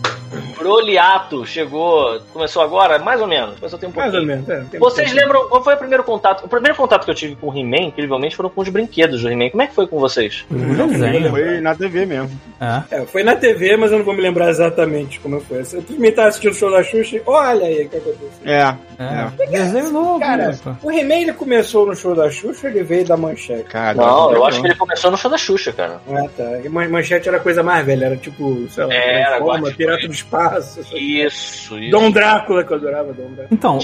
[0.58, 2.20] Broliato chegou.
[2.32, 2.98] Começou agora?
[2.98, 3.56] Mais ou menos.
[3.58, 4.26] Começou a ter um Mais ou pouquinho.
[4.46, 4.48] menos.
[4.48, 6.44] É, tem Vocês lembram qual foi o primeiro contato?
[6.44, 9.30] O primeiro contato que eu tive com o He-Man, incrivelmente, foram com os brinquedos do
[9.30, 9.50] He-Man.
[9.50, 10.44] Como é que foi com vocês?
[10.50, 11.30] Desenho.
[11.30, 12.30] Foi na TV mesmo.
[12.60, 12.96] É.
[12.98, 15.62] É, foi na TV, mas eu não vou me lembrar exatamente como foi.
[15.72, 18.30] Eu também tava assistindo o show da Xuxa e olha aí o que aconteceu.
[18.44, 18.74] É.
[18.98, 19.46] É.
[19.50, 20.88] Desenho novo, Cara, né, pô?
[20.88, 23.64] o He-Man ele começou no show da Xuxa ou ele veio da Manchete?
[23.64, 26.00] Cara, Não, eu acho que ele começou no show da Xuxa, cara.
[26.12, 26.58] Ah, tá.
[26.62, 28.29] E Man- Manchete era coisa mais velha, era tipo,
[28.68, 29.70] sei lá, Era, Transforma.
[29.72, 30.80] Pirata do Espaço.
[30.96, 31.90] Isso, isso.
[31.90, 33.48] Dom Drácula, que eu adorava Dom Drácula.
[33.50, 33.78] Então,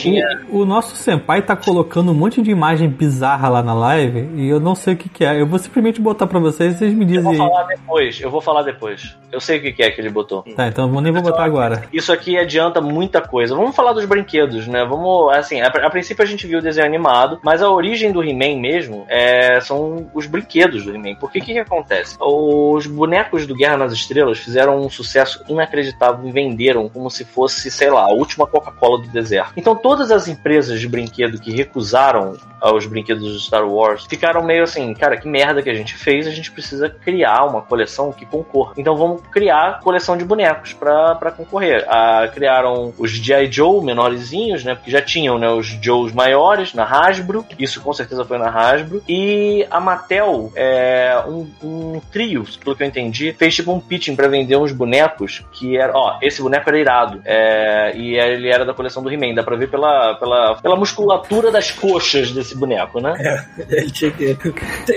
[0.50, 4.48] o, o nosso senpai tá colocando um monte de imagem bizarra lá na live e
[4.48, 5.40] eu não sei o que, que é.
[5.40, 7.38] Eu vou simplesmente botar pra vocês e vocês me Eu dizem vou aí.
[7.38, 9.16] falar depois, eu vou falar depois.
[9.30, 10.42] Eu sei o que que é que ele botou.
[10.54, 11.82] Tá, então eu nem vou botar agora.
[11.92, 13.54] Isso aqui adianta muita coisa.
[13.54, 14.84] Vamos falar dos brinquedos, né?
[14.84, 18.22] Vamos, assim, a, a princípio a gente viu o desenho animado, mas a origem do
[18.22, 21.16] He-Man mesmo é, são os brinquedos do He-Man.
[21.16, 22.16] Porque o que, que acontece?
[22.20, 27.70] Os bonecos do Guerra nas Estrelas fizeram um sucesso inacreditável e venderam como se fosse,
[27.70, 29.52] sei lá, a última Coca-Cola do deserto.
[29.56, 34.64] Então todas as empresas de brinquedo que recusaram aos brinquedos do Star Wars ficaram meio
[34.64, 38.24] assim, cara, que merda que a gente fez, a gente precisa criar uma coleção que
[38.24, 38.74] concorra.
[38.76, 41.84] Então vamos criar coleção de bonecos para concorrer.
[41.88, 43.50] Ah, criaram os G.I.
[43.50, 44.74] Joe menorzinhos, né?
[44.74, 49.02] Porque já tinham né, os Joes maiores na Hasbro, isso com certeza foi na Hasbro.
[49.08, 54.16] E a Mattel, é, um, um trio, pelo que eu entendi, fez tipo um pitching
[54.28, 57.20] vender uns bonecos que era, ó, esse boneco era irado.
[57.24, 61.50] É, e ele era da coleção do He-Man, dá pra ver pela, pela, pela musculatura
[61.50, 63.14] das coxas desse boneco, né?
[63.68, 64.36] Ele tinha que...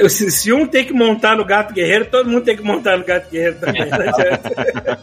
[0.10, 3.06] se, se um tem que montar no Gato Guerreiro, todo mundo tem que montar no
[3.06, 3.86] Gato Guerreiro também.
[3.90, 5.00] Não adianta.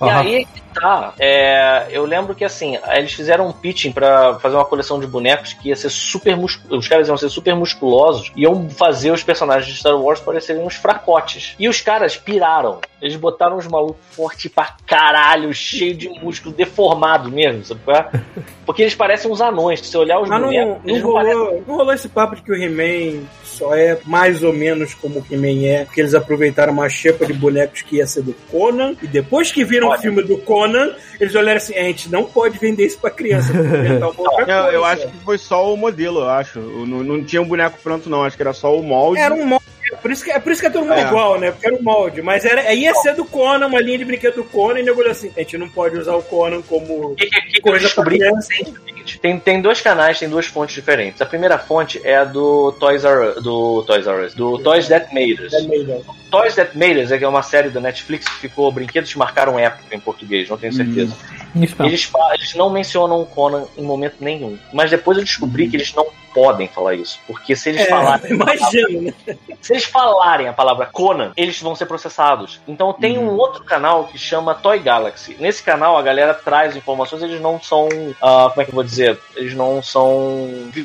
[0.00, 1.12] E aí que tá.
[1.18, 5.52] É, eu lembro que assim, eles fizeram um pitching pra fazer uma coleção de bonecos
[5.52, 6.78] que ia ser super musculoso.
[6.78, 10.62] Os caras iam ser super musculosos e iam fazer os personagens de Star Wars parecerem
[10.62, 11.54] uns fracotes.
[11.58, 12.80] E os caras piraram.
[13.00, 18.20] Eles botaram uns malucos fortes pra caralho, cheio de músculo, deformado mesmo, sabe é?
[18.66, 19.80] Porque eles parecem uns anões.
[19.80, 21.64] Se você olhar os Mas não, bonecos, não, eles não rolou, parecem.
[21.66, 25.26] não rolou esse papo de que o He-Man só é mais ou menos como o
[25.30, 29.06] He-Man é, porque eles aproveitaram uma chepa de bonecos que ia ser do Conan, e
[29.06, 32.86] depois que viram O filme do Conan, eles olharam assim, a gente não pode vender
[32.86, 33.52] isso pra criança,
[34.04, 36.60] outra Eu, eu coisa." acho que foi só o modelo, eu acho.
[36.60, 38.24] Não, não tinha um boneco pronto, não.
[38.24, 39.20] Acho que era só o molde.
[39.20, 39.64] Era um molde.
[39.96, 41.06] Por isso que, é por isso que é todo mundo É.
[41.06, 41.50] igual, né?
[41.50, 42.20] Porque era um molde.
[42.22, 45.12] Mas era, ia ser do Conan, uma linha de brinquedo do Conan, e nego olhou
[45.12, 47.84] assim: a gente não pode usar o Conan como O que, que, que eu coisa
[47.86, 51.20] descobri é o seguinte, tem, tem dois canais, tem duas fontes diferentes.
[51.22, 55.12] A primeira fonte é a do Toys R do Toys R Us, do Toys That
[55.14, 55.52] Made Us.
[55.54, 58.70] É meio- Toys That Made Us é que é uma série da Netflix que ficou
[58.70, 61.16] Brinquedos que marcaram época em português, não tenho certeza.
[61.54, 61.86] Mesmo.
[61.86, 64.58] Eles, eles não mencionam o Conan em momento nenhum.
[64.72, 67.18] Mas depois eu descobri que eles não podem falar isso.
[67.26, 68.30] Porque se eles É, falarem.
[68.32, 69.14] imagino, né?
[69.60, 72.60] Se eles falarem a palavra Conan, eles vão ser processados.
[72.66, 75.36] Então tem um outro canal que chama Toy Galaxy.
[75.38, 77.88] Nesse canal a galera traz informações, eles não são.
[78.22, 79.18] ah, como é que eu vou dizer?
[79.36, 80.38] Eles não são.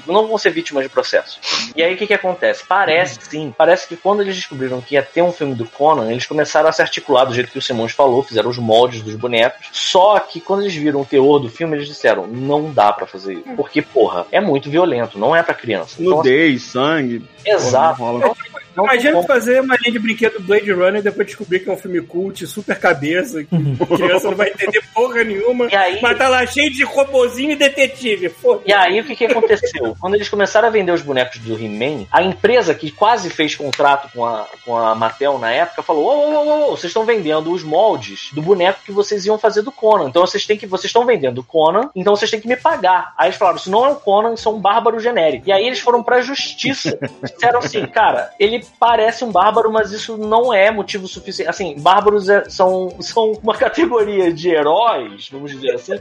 [0.07, 1.39] não vão ser vítimas de processo.
[1.75, 2.63] E aí o que, que acontece?
[2.67, 6.25] Parece sim, parece que quando eles descobriram que ia ter um filme do Conan, eles
[6.25, 9.67] começaram a se articular do jeito que o Simões falou, fizeram os moldes dos bonecos.
[9.71, 13.33] Só que quando eles viram o teor do filme, eles disseram: não dá pra fazer
[13.33, 13.43] isso.
[13.55, 15.95] Porque, porra, é muito violento, não é pra criança.
[15.99, 17.23] Então, Nudez, sangue.
[17.45, 17.97] Exato.
[17.97, 18.35] Porra, não Não,
[18.75, 21.77] não Imagina fazer uma linha de brinquedo Blade Runner e depois descobrir que é um
[21.77, 25.67] filme cult, super cabeça, que a criança não vai entender porra nenhuma.
[25.71, 28.29] E aí- Mas tá lá cheio de robozinho e detetive.
[28.29, 28.61] Foda.
[28.65, 29.95] E aí o que, que aconteceu?
[30.01, 34.09] Quando eles começaram a vender os bonecos do He-Man, a empresa que quase fez contrato
[34.13, 37.51] com a, com a Mattel na época falou: ô, ô, ô, ô, vocês estão vendendo
[37.51, 40.09] os moldes do boneco que vocês iam fazer do Conan.
[40.09, 40.65] Então vocês têm que.
[40.65, 43.13] Vocês estão vendendo o Conan, então vocês têm que me pagar.
[43.17, 45.47] Aí eles falaram: isso não é o Conan, isso é um bárbaro genérico.
[45.47, 46.97] E aí eles foram pra justiça.
[47.21, 51.49] Disseram assim, cara, ele parece um bárbaro, mas isso não é motivo suficiente.
[51.49, 55.93] Assim, bárbaros é- são, são uma categoria de heróis, vamos dizer assim,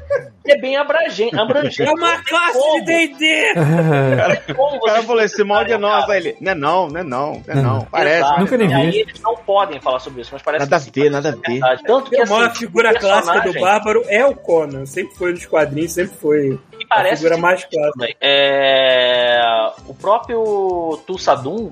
[0.44, 1.37] que é bem abrangente.
[1.38, 1.83] abrangente.
[1.83, 2.85] É uma classe Como?
[2.85, 3.53] de D&D!
[4.62, 6.11] O cara falou, esse molde é nosso.
[6.11, 7.81] Aí ele, não é não, não é não, não é não.
[7.87, 8.18] Parece.
[8.18, 8.40] Exato.
[8.40, 9.01] Nunca nem E aí vi.
[9.01, 11.40] eles não podem falar sobre isso, mas parece Nada a que ver, nada a ver.
[11.40, 11.83] verdade.
[11.85, 14.87] Tanto que a assim, maior figura clássica do Bárbaro é o Conan.
[14.87, 18.16] Sempre foi nos quadrinhos, sempre foi que a parece figura mais clássica.
[18.20, 19.40] É,
[19.87, 21.68] o próprio Tulsadum,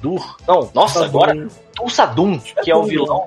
[0.00, 1.06] Tulsadur, não, nossa, Tulsadum.
[1.06, 3.24] agora Tulsadum, que é o vilão.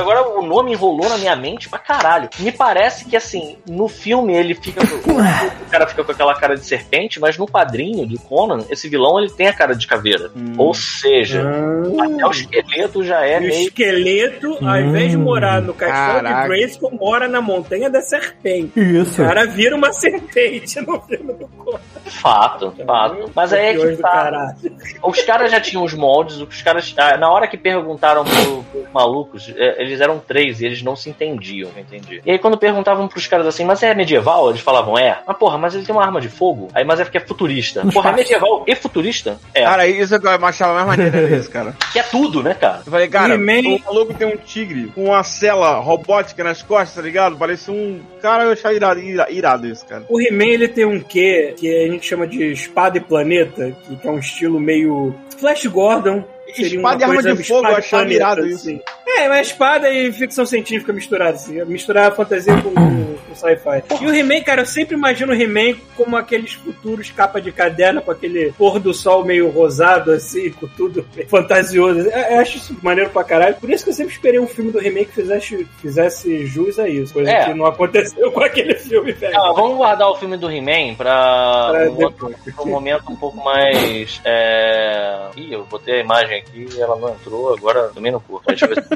[0.00, 2.28] Agora o nome enrolou na minha mente pra caralho.
[2.38, 4.80] Me parece que assim, no filme ele fica
[5.66, 9.18] o cara fica com aquela cara de serpente, mas no quadrinho do Conan, esse vilão
[9.18, 10.30] ele tem a cara de caveira.
[10.56, 12.04] Ou seja, Ah.
[12.04, 15.22] até o esqueleto já é E o meio esqueleto, ao invés de Hum.
[15.22, 16.42] morar no castelo Caraca.
[16.42, 18.72] de Grayskull, mora na montanha da serpente.
[18.78, 19.20] Isso.
[19.22, 21.78] O cara vira uma serpente no filme do Conan.
[22.12, 23.30] Fato, fato.
[23.34, 24.54] Mas aí é que tá.
[25.02, 26.94] Os caras já tinham os moldes, os caras.
[26.96, 30.94] ah, Na hora que perguntaram pro, pros malucos, eh, eles eram três e eles não
[30.96, 32.20] se entendiam, entendi.
[32.24, 34.48] E aí quando perguntavam pros caras assim, mas é medieval?
[34.50, 35.18] Eles falavam, é.
[35.26, 36.68] Mas porra, mas ele tem uma arma de fogo?
[36.74, 37.82] Aí, mas é porque é futurista.
[37.92, 39.38] Porra, é medieval e futurista?
[39.54, 39.62] É.
[39.62, 41.74] Cara, isso que eu achava mais maneiro isso, cara.
[41.92, 42.82] Que é tudo, né, cara?
[42.84, 46.94] Eu falei, cara, He-Man- o maluco tem um tigre com uma cela robótica nas costas,
[46.96, 47.36] tá ligado?
[47.36, 48.00] Parece um.
[48.20, 50.04] Cara, eu achava irado, ira- irado isso, cara.
[50.08, 53.96] O He-Man ele tem um quê que a gente chama de espada e planeta, que,
[53.96, 56.24] que é um estilo meio Flash Gordon.
[56.46, 58.68] Espada e arma de fogo, eu achava irado isso.
[58.68, 58.80] assim.
[59.06, 61.62] É, uma espada e ficção científica misturada, assim.
[61.64, 63.82] Misturar a fantasia com, com, sci-fi.
[64.00, 68.00] E o He-Man, cara, eu sempre imagino o He-Man como aqueles futuros capa de caderno,
[68.02, 72.00] com aquele pôr do sol meio rosado, assim, com tudo fantasioso.
[72.00, 73.56] Eu, eu acho isso maneiro pra caralho.
[73.56, 76.88] Por isso que eu sempre esperei um filme do He-Man que fizesse, fizesse jus a
[76.88, 77.12] isso.
[77.12, 77.44] Coisa É.
[77.46, 79.32] que não aconteceu com aquele filme, velho.
[79.34, 83.42] Não, vamos guardar o filme do He-Man pra, Pra um, outro- um momento um pouco
[83.42, 84.20] mais.
[84.24, 85.28] É...
[85.36, 88.46] Ih, eu botei a imagem aqui e ela não entrou, agora também não curto.
[88.46, 88.91] Deixa eu ver se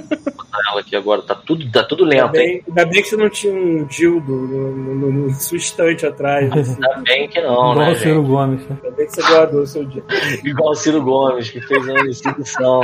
[0.70, 1.22] ela aqui agora.
[1.22, 2.46] Tá tudo, tá tudo Ainda lento, hein?
[2.46, 6.50] bem, ainda bem que você não tinha um dildo no, no, no, estante atrás.
[6.52, 6.72] Assim.
[6.82, 8.28] Ainda bem que não, Igual né, o Ciro gente?
[8.28, 8.60] Gomes.
[8.68, 8.78] né?
[8.82, 10.06] Ainda bem que você guardou o seu dildo.
[10.44, 12.80] Igual o Ciro Gomes, que fez uma instituição.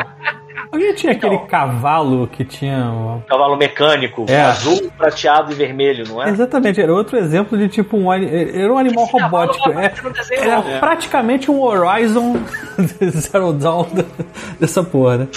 [0.70, 2.78] Alguém tinha aquele cavalo que tinha.
[2.90, 4.40] um- Cavalo mecânico, É.
[4.42, 6.28] azul, prateado e vermelho, não é?
[6.30, 8.12] Exatamente, era outro exemplo de tipo um.
[8.12, 9.70] Era um animal Esse robótico.
[9.70, 9.92] É,
[10.38, 10.78] era não.
[10.80, 12.36] praticamente um Horizon
[13.10, 14.04] Zero Dawn da-
[14.60, 15.28] dessa porra, né?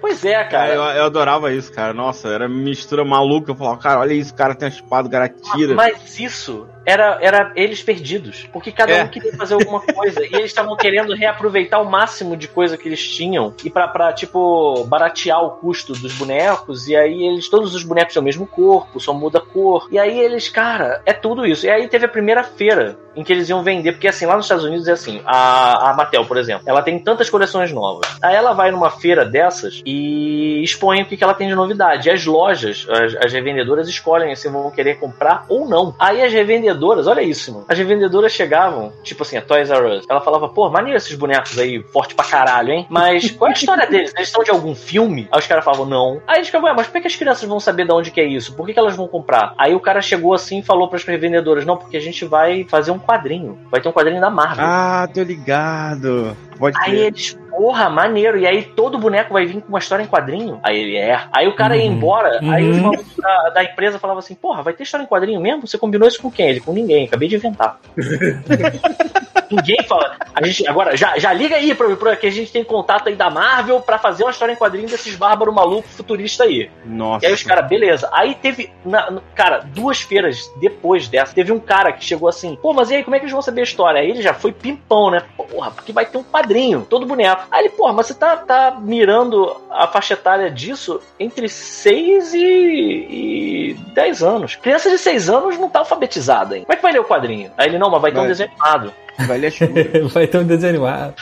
[0.00, 0.68] Pois é, cara.
[0.72, 1.92] É, eu, eu adorava isso, cara.
[1.94, 3.50] Nossa, era mistura maluca.
[3.52, 5.74] Eu falava, cara, olha isso, o cara tem uma espada, o cara tira.
[5.74, 8.46] Mas isso era, era eles perdidos.
[8.52, 9.02] Porque cada É.
[9.04, 10.20] um queria fazer alguma coisa.
[10.22, 13.54] e eles estavam querendo reaproveitar o máximo de coisa que eles tinham.
[13.64, 14.38] E pra, pra, tipo,
[14.86, 16.88] baratear o custo dos bonecos.
[16.88, 19.88] E aí eles, todos os bonecos têm o mesmo corpo, só muda a cor.
[19.90, 21.66] E aí eles, cara, é tudo isso.
[21.66, 23.92] E aí teve a primeira feira em que eles iam vender.
[23.92, 26.98] Porque assim, lá nos Estados Unidos é assim, a, a Mattel, por exemplo, ela tem
[26.98, 28.08] tantas coleções novas.
[28.22, 32.08] Aí ela vai numa feira dessas e expõe o que, que ela tem de novidade.
[32.08, 35.94] E as lojas, as, as revendedoras escolhem se vão querer comprar ou não.
[35.98, 37.66] Aí as revendedoras, olha isso, mano.
[37.68, 40.06] As revendedoras chegavam, tipo assim, a Toys R Us.
[40.08, 42.86] Ela falava, pô, maneiro esses bonecos aí, forte pra caralho, hein?
[42.88, 44.12] Mas qual é a história deles?
[44.16, 45.28] Eles são de algum filme?
[45.30, 46.22] Aí os caras falavam, não.
[46.26, 48.24] Aí eles ficavam, ué, mas por que as crianças vão saber de onde que é
[48.24, 48.54] isso?
[48.54, 49.54] Por que, que elas vão comprar?
[49.58, 52.90] Aí o cara chegou assim e falou pras revendedoras, não, porque a gente vai fazer
[52.90, 53.58] um quadrinho.
[53.70, 54.64] Vai ter um quadrinho da Marvel.
[54.66, 56.36] Ah, tô ligado.
[56.58, 57.06] Pode Aí crer.
[57.06, 58.38] eles, porra, maneiro.
[58.38, 60.58] E aí todo boneco vai vir com uma história em quadrinho.
[60.62, 61.20] Aí ele é.
[61.32, 61.92] Aí o cara ia Uhum.
[61.96, 62.40] embora.
[62.50, 62.82] Aí os Uhum.
[62.84, 65.66] malucos da, da empresa falavam assim: porra, vai ter história em quadrinho mesmo?
[65.66, 66.48] Você combinou isso com quem?
[66.48, 67.06] Ele, com ninguém.
[67.06, 67.78] Acabei de inventar.
[69.50, 70.16] ninguém fala.
[70.34, 73.14] A gente, agora, já, já liga aí pra, pra que a gente tem contato aí
[73.14, 76.70] da Marvel pra fazer uma história em quadrinho desses bárbaros malucos futuristas aí.
[76.84, 77.24] Nossa.
[77.24, 78.08] E aí os caras, beleza.
[78.12, 82.72] Aí teve, na- cara, duas feiras depois dessa, teve um cara que chegou assim, pô,
[82.72, 84.00] mas e aí, como é que eles vão saber a história?
[84.00, 85.22] Aí ele já foi pimpão, né?
[85.36, 87.43] Porra, porque vai ter um padrinho, todo boneco.
[87.50, 92.38] Aí ele, porra, mas você tá, tá mirando a faixa etária disso entre 6 e,
[92.40, 94.56] e 10 anos.
[94.56, 96.64] Criança de 6 anos não tá alfabetizada, hein?
[96.64, 97.50] Como é que vai ler o quadrinho?
[97.56, 98.28] Aí ele, não, mas vai ter um Vai.
[98.28, 98.92] desenho animado.
[99.26, 99.52] Vai ler.
[100.12, 101.14] Vai ter um desenho animado.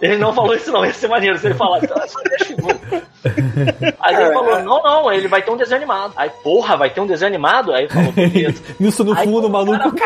[0.00, 0.84] Ele não falou isso, não.
[0.84, 1.88] Ia ser maneiro se ele falasse.
[1.94, 3.02] "Ah, só deixa eu ver."
[4.00, 6.12] Aí ele falou: não, não, ele vai ter um desenho animado.
[6.16, 7.72] Aí, porra, vai ter um desenho animado?
[7.72, 8.62] Aí ele falou: beleza.
[8.80, 9.96] Nisso no Aí, fundo, o maluco.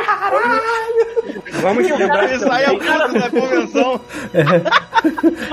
[1.61, 4.01] Vamos lembrar Isso aí é o cara da convenção.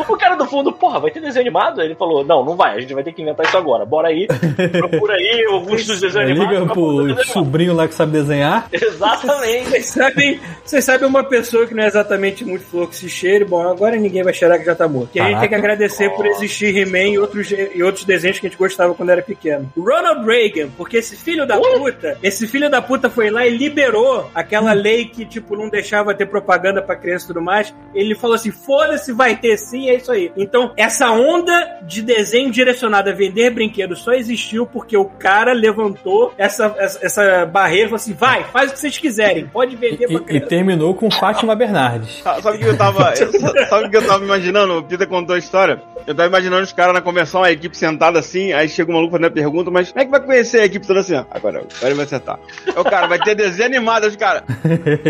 [0.07, 1.81] O cara do fundo, porra, vai ter desenho animado?
[1.81, 3.85] Aí ele falou: não, não vai, a gente vai ter que inventar isso agora.
[3.85, 4.27] Bora aí,
[4.71, 6.53] procura aí alguns dos desenhos animados.
[6.53, 7.25] Liga pro fazer desenho animado.
[7.33, 8.67] sobrinho lá que sabe desenhar.
[8.71, 9.69] Exatamente.
[9.69, 13.43] Vocês sabem, vocês sabem uma pessoa que não é exatamente muito flor que se cheire,
[13.43, 15.11] bom, agora ninguém vai cheirar que já tá morto.
[15.11, 18.47] Que a gente tem que agradecer por existir He-Man e outros, e outros desenhos que
[18.47, 19.71] a gente gostava quando era pequeno.
[19.77, 24.29] Ronald Reagan, porque esse filho da puta, esse filho da puta foi lá e liberou
[24.33, 27.73] aquela lei que, tipo, não deixava ter propaganda pra criança e tudo mais.
[27.93, 30.31] Ele falou assim: foda-se, vai ter sim, é isso aí.
[30.37, 36.33] Então, essa onda de desenho direcionado a vender brinquedos só existiu porque o cara levantou
[36.37, 40.07] essa, essa, essa barreira e falou assim: vai, faz o que vocês quiserem, pode vender
[40.07, 40.47] pra E, e criança.
[40.47, 42.21] terminou com Fátima Bernardes.
[42.23, 43.13] Sa- Sabe o que eu tava.
[43.69, 44.77] Sabe o que eu tava imaginando?
[44.77, 45.81] O Peter contou a história.
[46.07, 49.11] Eu tava imaginando os caram na convenção, a equipe sentada assim, aí chega o maluco
[49.11, 51.15] fazendo a pergunta, mas como é que vai conhecer a equipe toda assim?
[51.15, 51.25] ó?
[51.29, 52.39] Agora, agora ele vai acertar.
[52.67, 54.41] Aí o cara, vai ter desenho animado, os caras.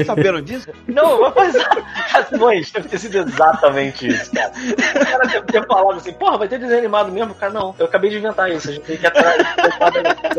[0.05, 0.70] Sabendo disso?
[0.88, 1.55] Não, mas
[2.14, 4.51] as mães deve ter sido exatamente isso, cara.
[4.51, 7.34] O cara deve ter falado assim, porra, vai ter desenho animado mesmo?
[7.36, 9.41] Cara, não, eu acabei de inventar isso, a gente tem que ir atrás.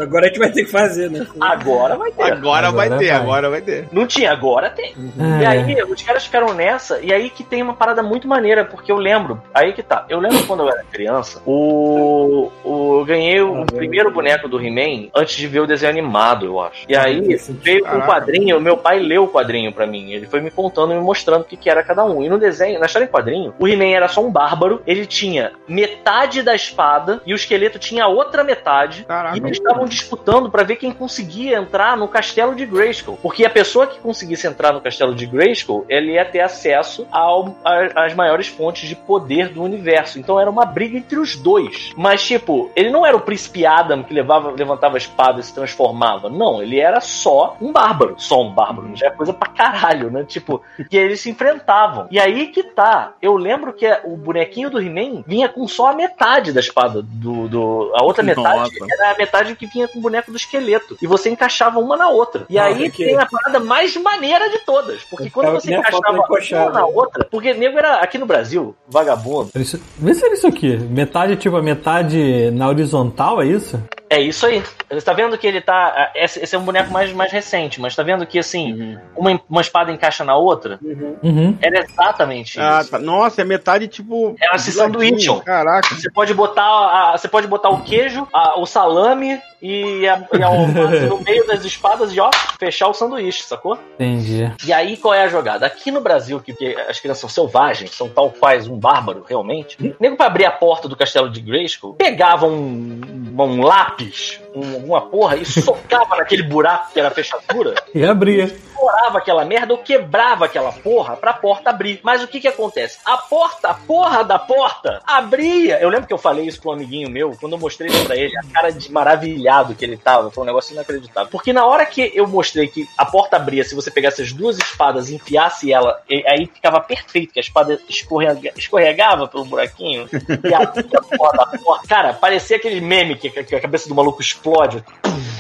[0.01, 1.27] Agora a gente vai ter que fazer, né?
[1.41, 2.23] Agora vai ter.
[2.25, 3.21] Agora, vai Agora ter, vai.
[3.21, 3.89] agora vai ter.
[3.93, 4.95] Não tinha, agora tem.
[5.41, 5.47] E É.
[5.47, 8.97] aí, os caras ficaram nessa, e aí que tem uma parada muito maneira, porque eu
[8.97, 13.65] lembro, aí que tá, eu lembro quando eu era criança, o, o eu ganhei o
[13.67, 16.85] primeiro boneco do He-Man antes de ver o desenho animado, eu acho.
[16.89, 20.41] E aí veio com um quadrinho, meu pai leu o quadrinho pra mim, ele foi
[20.41, 22.23] me contando e me mostrando o que, que era cada um.
[22.23, 25.53] E no desenho, na história em quadrinho, o He-Man era só um bárbaro, ele tinha
[25.67, 29.05] metade da espada e o esqueleto tinha a outra metade.
[29.05, 29.37] Caraca.
[29.37, 33.19] E eles estavam disputando pra ver quem conseguia entrar no castelo de Grayskull.
[33.23, 37.57] Porque a pessoa que conseguisse entrar no castelo de Grayskull, ele ia ter acesso ao-
[37.65, 40.19] a- às maiores fontes de poder do universo.
[40.19, 41.93] Então era uma briga entre os dois.
[41.97, 45.55] Mas, tipo, ele não era o príncipe Adam que levava, levantava a espada e se
[45.55, 46.29] transformava.
[46.29, 48.15] Não, ele era só um bárbaro.
[48.19, 48.91] Só um bárbaro.
[48.95, 50.25] Já é coisa pra caralho, né?
[50.25, 52.07] Tipo, e eles se enfrentavam.
[52.11, 53.15] E aí que tá.
[53.21, 57.49] Eu lembro que o bonequinho do He-Man vinha com só a metade da espada do.
[57.49, 58.95] do a outra metade Nossa.
[58.95, 60.97] era a metade que vinha com o boneco do esqueleto.
[61.01, 62.45] E você encaixava uma na outra.
[62.49, 63.07] E aí ok.
[63.07, 65.03] tem a parada mais maneira de todas.
[65.05, 67.25] Porque quando você que encaixava uma na outra.
[67.31, 68.42] Porque nego era aqui no Brasil,
[68.89, 69.51] vagabundo.
[69.57, 70.77] Isso- Vê se era isso aqui.
[70.77, 73.83] Metade, tipo, a metade na horizontal, é isso?
[74.13, 74.63] É isso aí.
[74.91, 76.13] Você tá vendo que ele tá.
[76.15, 79.91] Esse, é um boneco mais, mais recente, mas tá vendo que assim, uma, uma espada
[79.91, 80.79] encaixa na outra?
[80.83, 81.17] Uhum.
[81.23, 81.59] Uhum.
[81.63, 82.91] Era exatamente Ah, isso.
[82.91, 82.99] tá.
[82.99, 84.37] Nossa, é metade tipo.
[84.41, 85.41] Elas se sanduícham.
[85.41, 85.95] Caraca.
[85.95, 90.43] Você pode botar a, você pode botar o queijo, a- o salame e a, e
[90.43, 93.79] a alface no meio das espadas e ó, fechar o sanduíche, sacou?
[93.95, 94.53] Entendi.
[94.67, 95.65] E aí qual é a jogada?
[95.65, 99.77] Aqui no Brasil, que, que as crianças são selvagens, são tal quais um bárbaro, realmente,
[99.81, 103.01] o nego pra abrir a porta do castelo de Grayskull, pegava um,
[103.39, 104.42] um lápis, Martins.
[104.55, 108.45] Um- uma porra, e socava naquele buraco que era a fechadura, E abria.
[108.45, 112.01] estourava aquela merda ou quebrava aquela porra pra porta abrir.
[112.03, 112.99] Mas o que que acontece?
[113.05, 115.79] A porta, a porra da porta, abria.
[115.81, 118.17] Eu lembro que eu falei isso pra um amiguinho meu, quando eu mostrei isso pra
[118.17, 121.31] ele, a cara de maravilhado que ele tava, foi um negócio inacreditável.
[121.31, 124.59] Porque na hora que eu mostrei que a porta abria, se você pegasse as duas
[124.59, 130.09] espadas e enfiasse ela, e- aí ficava perfeito, que a espada escorrega- escorregava pelo buraquinho
[130.13, 131.87] e abria a porra da porta.
[131.89, 134.42] Cara, parecia aquele meme que, que a cabeça do maluco explode.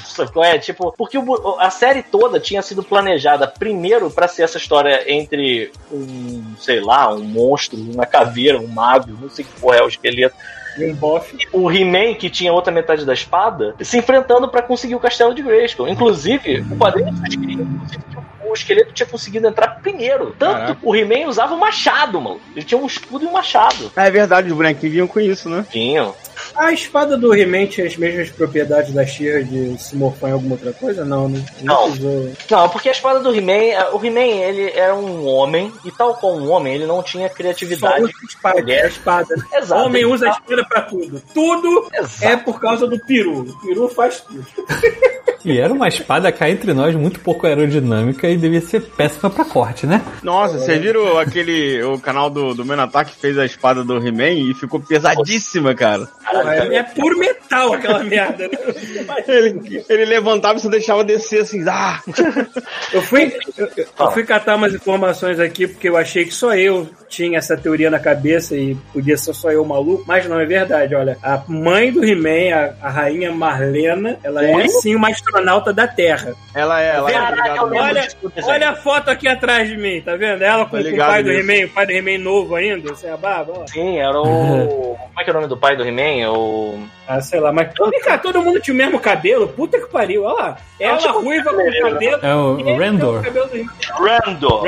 [0.07, 0.59] Sabe qual é?
[0.59, 5.73] Tipo, porque o a série toda tinha sido planejada primeiro pra ser essa história entre
[5.91, 9.89] um, sei lá, um monstro, uma caveira, um mago, não sei que porra é o
[9.89, 10.37] esqueleto.
[10.79, 10.99] E um.
[11.53, 15.43] O He-Man, que tinha outra metade da espada, se enfrentando pra conseguir o castelo de
[15.43, 15.89] Grayskull.
[15.89, 17.13] Inclusive, o quadrinho
[18.53, 20.35] o esqueleto tinha conseguido entrar primeiro.
[20.39, 20.79] Tanto Caraca.
[20.83, 22.41] o He-Man usava um machado, mano.
[22.55, 23.91] Ele tinha um escudo e um machado.
[23.97, 25.65] Ah, é verdade, os bonequinhos vinham com isso, né?
[25.71, 26.13] Tinha.
[26.55, 30.55] A espada do He-Man tinha as mesmas propriedades da She-Ra de se morfar em alguma
[30.55, 31.05] outra coisa?
[31.05, 31.45] Não, né?
[31.63, 31.89] Não.
[31.89, 32.33] usou.
[32.51, 36.39] Não, porque a espada do He-Man, o He-Man, ele era um homem, e tal como
[36.41, 38.05] um homem, ele não tinha Só criatividade.
[38.05, 38.85] usa a espada, Mulher.
[38.85, 39.35] a espada.
[39.55, 39.83] Exato.
[39.83, 41.23] Homem usa a espada pra tudo.
[41.35, 42.25] Tudo Exato.
[42.25, 43.41] é por causa do peru.
[43.43, 44.45] O peru faz tudo.
[45.45, 49.45] E era uma espada cá entre nós muito pouco aerodinâmica e devia ser péssima pra
[49.45, 50.01] corte, né?
[50.23, 51.83] Nossa, vocês viram aquele.
[51.83, 56.09] O canal do, do Menatac que fez a espada do He-Man e ficou pesadíssima, cara.
[56.49, 58.59] É, é puro metal aquela merda, né?
[59.29, 61.65] Ele, ele levantava e só deixava descer assim.
[61.69, 62.01] Ah!
[62.93, 66.87] Eu fui, eu, eu- fui catar umas informações aqui porque eu achei que só eu
[67.09, 70.95] tinha essa teoria na cabeça e podia ser só eu maluco, mas não é verdade.
[70.95, 75.87] Olha, a mãe do He-Man, a, a rainha Marlena, ela é sim uma astronauta da
[75.89, 76.35] Terra.
[76.55, 77.13] Ela é, ela é.
[77.15, 78.09] Caraca, lembro Olha,
[78.45, 80.43] olha a foto aqui atrás de mim, tá vendo?
[80.43, 81.33] Ela com, Tô com o pai do.
[81.33, 83.67] He-Man, o pai do He-Man novo ainda, sem a barba, ó.
[83.67, 84.97] Sim, era o.
[84.97, 86.22] Como é que é o nome do pai do He-Man?
[86.29, 86.79] O.
[87.07, 87.71] Ah, sei lá, mas.
[87.91, 89.49] Vem cá, todo mundo tinha o mesmo cabelo?
[89.49, 90.57] Puta que pariu, olha lá.
[90.79, 92.19] Ela tipo ruiva com o cabelo.
[92.23, 93.23] É o Randor.
[93.99, 94.65] Randor.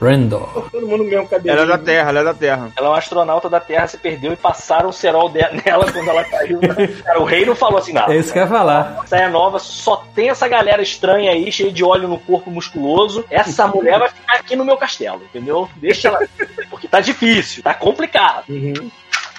[0.00, 0.68] Randall.
[0.70, 1.56] Todo mundo mesmo cabelo.
[1.58, 2.72] Ela é da Terra, ela é da Terra.
[2.76, 6.24] Ela é uma astronauta da Terra, se perdeu e passaram o cerol nela quando ela
[6.24, 6.60] caiu.
[7.04, 8.08] Cara, o rei não falou assim, não.
[8.10, 9.06] É isso que eu ia falar.
[9.06, 13.24] Saia nova, só tem essa galera estranha aí, cheia de óleo no corpo musculoso.
[13.30, 15.68] Essa mulher vai ficar aqui no meu castelo, entendeu?
[15.76, 16.20] Deixa ela.
[16.70, 18.44] Porque tá difícil, tá complicado.
[18.48, 18.90] Uhum.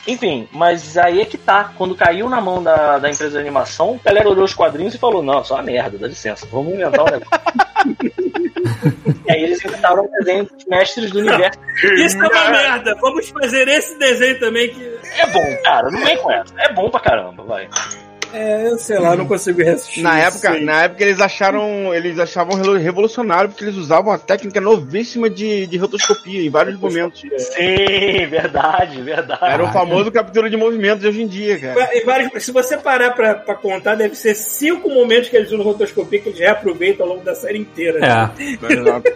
[0.10, 1.72] Enfim, mas aí é que tá.
[1.78, 4.98] Quando caiu na mão da, da empresa de animação, a galera olhou os quadrinhos e
[4.98, 7.30] falou: Não, só uma merda, dá licença, vamos inventar um negócio.
[9.28, 11.60] e aí eles inventaram um desenho dos mestres do universo.
[12.04, 12.96] Isso é uma merda.
[13.00, 15.00] Vamos fazer esse desenho também que.
[15.20, 16.54] É bom, cara, não vem com essa.
[16.58, 17.70] É bom pra caramba, vai.
[18.34, 20.02] É, eu sei lá, não consigo resistir.
[20.02, 20.64] Na época, aí.
[20.64, 21.94] na época eles acharam.
[21.94, 27.22] Eles achavam revolucionário porque eles usavam uma técnica novíssima de, de rotoscopia em vários momentos.
[27.38, 29.46] Sim, verdade, verdade.
[29.46, 31.90] Era o famoso captura de movimentos de hoje em dia, cara.
[31.94, 35.64] E vários- se você parar pra, pra contar, deve ser cinco momentos que eles usam
[35.64, 38.00] rotoscopia que eles reaproveitam ao longo da série inteira.
[38.06, 38.44] É.
[38.74, 39.12] Exato.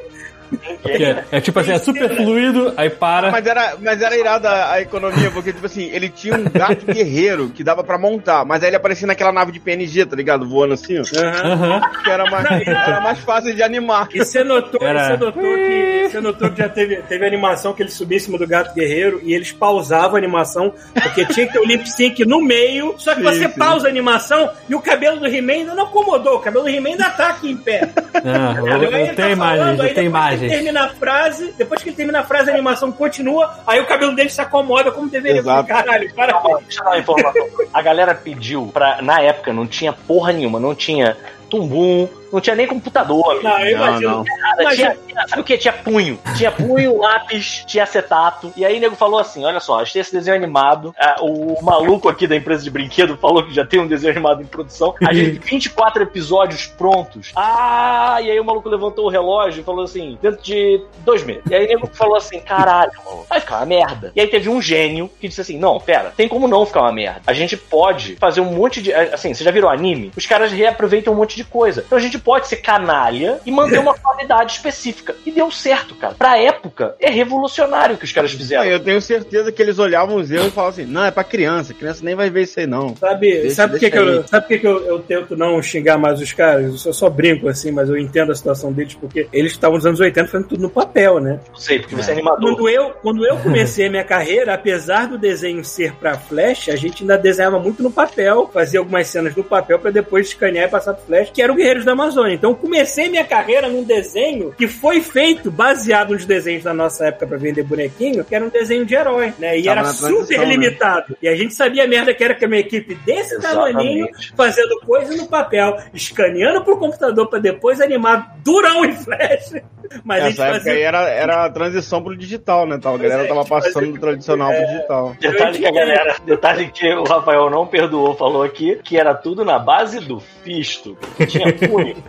[0.86, 3.32] É, é tipo assim, é super fluido, aí para.
[3.32, 7.50] Mas era, mas era irada a economia, porque, tipo assim, ele tinha um gato guerreiro
[7.50, 10.48] que dava pra montar, mas aí ele aparecia naquela nave de PNG, tá ligado?
[10.48, 11.04] Voando assim, ó.
[11.46, 11.82] Aham.
[12.04, 14.08] Que era mais, era mais fácil de animar.
[14.14, 17.82] E você notou, Era- você notou que você notou que já teve, teve animação que
[17.82, 21.54] ele subia em cima do gato guerreiro e eles pausavam a animação, porque tinha que
[21.54, 22.96] ter o lip sync no meio.
[22.98, 23.58] Só que Sim, você sim.
[23.58, 26.36] pausa a animação e o cabelo do He-Man ainda não acomodou.
[26.36, 27.89] O cabelo do He-Man ainda tá aqui em pé.
[28.24, 30.14] Não, eu, eu tenho tá falando, aí eu tenho depois
[30.46, 30.64] imagens.
[30.64, 34.16] termina a frase, depois que ele termina a frase, a animação continua, aí o cabelo
[34.16, 35.39] dele se acomoda como deveria.
[35.39, 35.68] Exato.
[35.68, 36.34] Caralho, para.
[36.60, 37.48] Deixa eu dar uma informação.
[37.74, 39.02] A galera pediu pra.
[39.02, 41.18] Na época não tinha porra nenhuma, não tinha
[41.50, 43.42] tumbum, não tinha nem computador.
[43.44, 44.10] Não, eu imagino.
[44.10, 44.24] não.
[44.24, 45.58] Nada, Imagina- tinha, sabe o que?
[45.58, 46.20] Tinha punho.
[46.36, 48.52] Tinha punho, lápis, tinha acetato.
[48.58, 50.94] E aí o nego falou assim: olha só, a gente tem esse desenho animado.
[51.00, 54.42] ah, o maluco aqui da empresa de brinquedo falou que já tem um desenho animado
[54.42, 54.96] em produção.
[55.08, 57.32] A gente tem 24 episódios prontos.
[57.36, 61.44] Ah, e aí o maluco levantou o relógio e falou assim: dentro de dois meses.
[61.50, 62.92] E aí o nego falou assim: caralho,
[63.30, 64.12] vai ficar uma merda.
[64.16, 66.92] E aí teve um gênio que disse assim: não, pera, tem como não ficar uma
[66.92, 67.22] merda.
[67.28, 68.92] A gente pode fazer um monte de.
[68.94, 70.12] Assim, você já virou anime?
[70.18, 71.84] Os caras reaproveitam um monte de coisa.
[71.86, 75.15] Então a gente pode ser canalha e manter uma qualidade específica.
[75.26, 76.13] E deu certo, cara.
[76.15, 78.63] Pra época, é revolucionário o que os caras fizeram.
[78.65, 81.74] Eu tenho certeza que eles olhavam os erros e falavam assim: não, é pra criança,
[81.74, 82.95] criança nem vai ver isso aí, não.
[82.95, 85.61] Sabe, Deixa- sabe por que, que, deixa eu, sabe que, que eu, eu tento não
[85.61, 86.86] xingar mais os caras?
[86.86, 89.99] Eu só brinco assim, mas eu entendo a situação deles, porque eles estavam nos anos
[89.99, 91.39] 80 fazendo tudo no papel, né?
[91.49, 92.43] Não sei, porque você é animador.
[92.55, 96.76] Quando eu, quando eu comecei a minha carreira, apesar do desenho ser pra flash, a
[96.76, 100.71] gente ainda desenhava muito no papel, fazia algumas cenas no papel pra depois escanear e
[100.71, 102.12] passar pro flash, que era o Guerreiros da Amazônia.
[102.28, 107.28] Então comecei minha carreira num desenho que foi feito baseado nos desenhos na nossa época
[107.28, 109.57] pra vender bonequinho, que era um desenho de herói, né?
[109.57, 110.45] E Tava era super né?
[110.45, 111.18] limitado.
[111.22, 113.72] E a gente sabia a merda que era que uma equipe desse Exatamente.
[113.74, 119.53] tamaninho fazendo coisa no papel, escaneando pro computador pra depois animar durão em flash.
[120.03, 120.88] Mas a gente Essa época aí fazia.
[120.88, 122.80] era, era a transição pro digital, né?
[122.82, 122.95] Tal.
[122.95, 125.16] A galera é, tava a passando do tradicional pro digital.
[125.20, 129.45] Detalhe que a galera, detalhe que o Rafael não perdoou, falou aqui que era tudo
[129.45, 130.97] na base do fisto.
[131.28, 132.03] Tinha punho.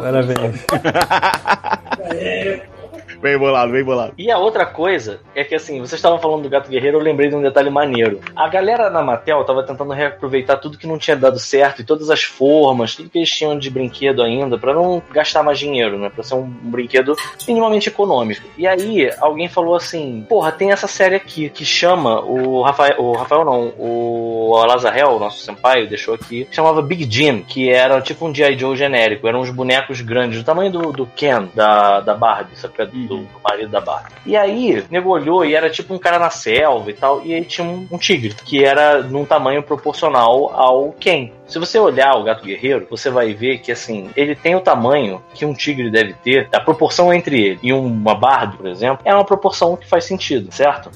[0.00, 0.54] Parabéns.
[3.20, 4.12] Bem bolado, bem bolado.
[4.18, 7.28] E a outra coisa é que assim, vocês estavam falando do Gato Guerreiro, eu lembrei
[7.28, 8.20] de um detalhe maneiro.
[8.34, 12.10] A galera na Mattel tava tentando reaproveitar tudo que não tinha dado certo e todas
[12.10, 16.10] as formas, tudo que eles tinham de brinquedo ainda, pra não gastar mais dinheiro, né?
[16.10, 18.46] Pra ser um, brinquedo minimamente econômico.
[18.56, 23.12] E aí, alguém falou assim: Porra, tem essa série aqui que chama o Rafael, o
[23.12, 28.26] Rafael não, o Lazarel, o nosso senpai, deixou aqui, chamava Big Jim, que era tipo
[28.26, 28.58] um G.I.
[28.58, 32.74] Joe genérico, eram uns bonecos grandes, do tamanho do, do Ken, da, da Barbie, sabe?
[33.06, 34.12] Do, do marido da Barbie.
[34.24, 37.34] E aí, o nego olhou e era tipo um cara na selva e tal, e
[37.34, 41.30] aí tinha um, um tigre, que era num tamanho proporcional ao Ken.
[41.46, 45.22] Se você olhar o gato guerreiro, você vai ver que assim, ele tem o tamanho
[45.34, 49.14] que um tigre deve ter, a proporção entre ele e uma Barbie, por exemplo, é
[49.14, 50.90] uma proporção que faz sentido, certo?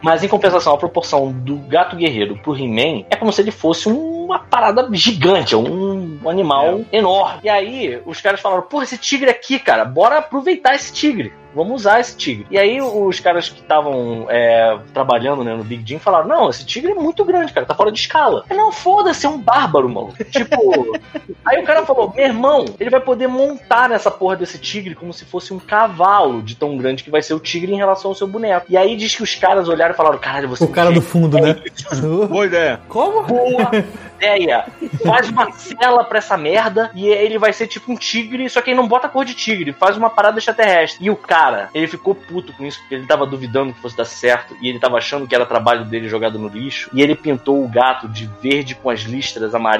[0.00, 3.88] Mas em compensação, a proporção do gato guerreiro pro He-Man é como se ele fosse
[3.88, 7.40] uma parada gigante, um, um animal enorme.
[7.42, 11.32] E aí, os caras falaram: Pô, esse tigre aqui, cara, bora aproveitar esse tigre.
[11.54, 12.46] Vamos usar esse tigre.
[12.50, 16.64] E aí, os caras que estavam é, trabalhando né, no Big Jim falaram: Não, esse
[16.64, 18.44] tigre é muito grande, cara, tá fora de escala.
[18.48, 20.24] Eu, Não, foda-se, é um bárbaro, maluco.
[20.24, 20.98] Tipo.
[21.44, 25.12] aí o cara falou: Meu irmão, ele vai poder montar nessa porra desse tigre como
[25.12, 28.14] se fosse um cavalo de tão grande que vai ser o tigre em relação ao
[28.14, 28.66] seu boneco.
[28.68, 30.64] E aí diz que os caras olharam e falaram: Caralho, você.
[30.64, 31.56] O cara do fundo, né?
[32.28, 32.80] Boa ideia.
[32.88, 33.22] Como?
[33.22, 33.70] Boa
[34.18, 34.64] ideia!
[35.04, 38.70] Faz uma cela pra essa merda e ele vai ser tipo um tigre, só que
[38.70, 41.04] ele não bota cor de tigre, faz uma parada extraterrestre.
[41.04, 44.04] E o cara, ele ficou puto com isso, porque ele tava duvidando que fosse dar
[44.04, 46.90] certo e ele tava achando que era trabalho dele jogado no lixo.
[46.92, 49.77] E ele pintou o gato de verde com as listras amarelas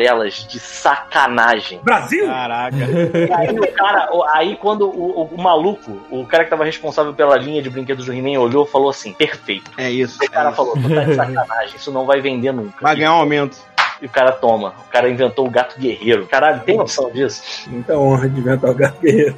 [0.48, 1.80] de sacanagem.
[1.82, 2.26] Brasil?
[2.26, 2.76] Caraca.
[2.76, 7.12] E aí o cara, aí quando o, o- o maluco, o cara que tava responsável
[7.14, 9.70] pela linha de brinquedos do He-Man olhou e falou assim: perfeito.
[9.76, 10.18] É isso.
[10.22, 12.76] O cara é falou, tu tá de sacanagem, isso não vai vender nunca.
[12.80, 13.56] Vai ganhar um aumento.
[14.00, 14.74] E o cara toma.
[14.86, 16.24] O cara inventou o gato guerreiro.
[16.28, 17.42] Caralho, tem noção disso?
[17.68, 19.36] Muita honra de inventar o gato guerreiro.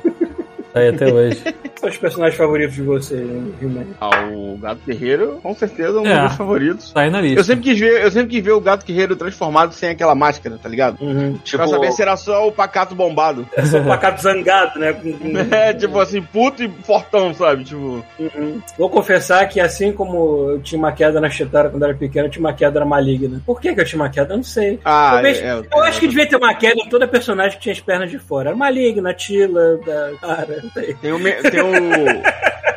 [0.73, 1.43] Tá aí até hoje.
[1.81, 3.53] São os personagens favoritos de vocês, né?
[3.63, 3.87] He-Man?
[3.99, 6.11] Ah, o Gato Guerreiro, com certeza, é um É.
[6.11, 6.93] dos meus favoritos.
[6.93, 7.45] Tá aí na Eu lista.
[7.45, 10.69] sempre, quis ver, eu sempre quis ver o Gato Guerreiro transformado sem aquela máscara, tá
[10.69, 10.99] ligado?
[11.01, 11.39] Uhum.
[11.43, 13.49] Tipo, Pra saber se era só o pacato bombado.
[13.57, 14.95] É só um pacato zangado, né?
[15.51, 17.65] É, tipo assim, puto e fortão, sabe?
[17.65, 18.61] Tipo, Uhum.
[18.79, 22.31] Vou confessar que assim como eu tinha uma queda na Chitara quando era pequeno, eu
[22.31, 23.41] tinha uma queda maligna.
[23.47, 24.35] Por que, que eu tinha uma queda?
[24.35, 24.79] Eu não sei.
[24.85, 27.73] ah, Talvez- é, eu acho que devia ter uma queda em toda personagem que tinha
[27.73, 28.51] as pernas de fora.
[28.51, 30.11] Era maligna, Tila, da...
[30.21, 30.60] cara,
[31.01, 31.19] Tem o,
[31.51, 31.71] tem o,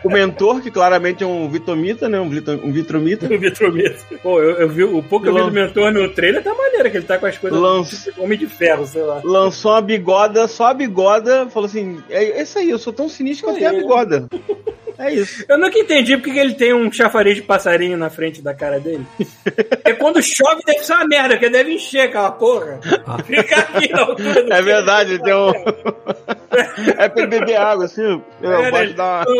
[0.03, 2.19] o mentor, que claramente é um Vitomita, né?
[2.19, 3.25] Um, Vito- um Vitromita.
[3.33, 4.03] O Vitromito.
[4.21, 6.89] Pô, eu, eu vi o pouco que eu vi do mentor no trailer tá maneiro,
[6.91, 8.09] que ele tá com as coisas Lança.
[8.11, 9.21] tipo Homem de Ferro, sei lá.
[9.23, 13.47] Lançou uma bigoda, só a bigoda, falou assim: é isso aí, eu sou tão sinistro
[13.47, 14.27] que eu tenho a bigoda.
[14.95, 15.43] É isso.
[15.49, 18.79] Eu nunca entendi porque que ele tem um chafariz de passarinho na frente da cara
[18.79, 19.03] dele.
[19.43, 22.79] Porque quando chove deve ser uma merda, porque deve encher aquela porra.
[23.25, 25.49] Fica aqui na altura do É verdade, ele tem um.
[26.97, 28.21] é pra ele beber água, assim.
[28.41, 29.35] Eu É, de dar uma.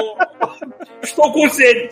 [1.02, 1.90] Estou com sede.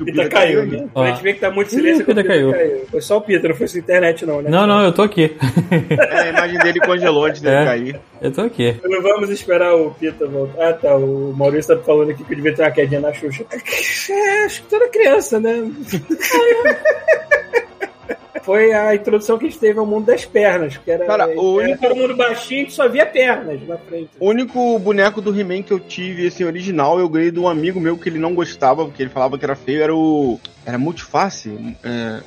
[0.00, 0.88] O Pita caiu, né?
[0.94, 1.02] Ó.
[1.02, 2.02] A gente vê que tá muito silêncio.
[2.02, 2.52] O Pita que caiu.
[2.90, 4.50] Foi só o Pita, não foi sua internet, não, né?
[4.50, 5.36] Não, não, eu tô aqui.
[6.00, 7.64] É, a imagem dele congelou antes dele É.
[7.64, 8.00] cair.
[8.20, 8.80] Eu tô aqui.
[8.84, 10.68] Não vamos esperar o Pita voltar.
[10.68, 10.96] Ah, tá.
[10.96, 13.44] O Maurício tá falando aqui que eu devia ter uma quedinha na Xuxa.
[13.52, 15.62] É, acho que toda criança, né?
[18.42, 20.76] Foi a introdução que a gente teve ao mundo das pernas.
[20.76, 24.10] Que era, Cara, o era único- todo mundo baixinho que só via pernas na frente.
[24.18, 27.80] O único boneco do He-Man que eu tive, assim, original, eu ganhei de um amigo
[27.80, 30.40] meu que ele não gostava, porque ele falava que era feio, era o.
[30.64, 31.76] Era multiface?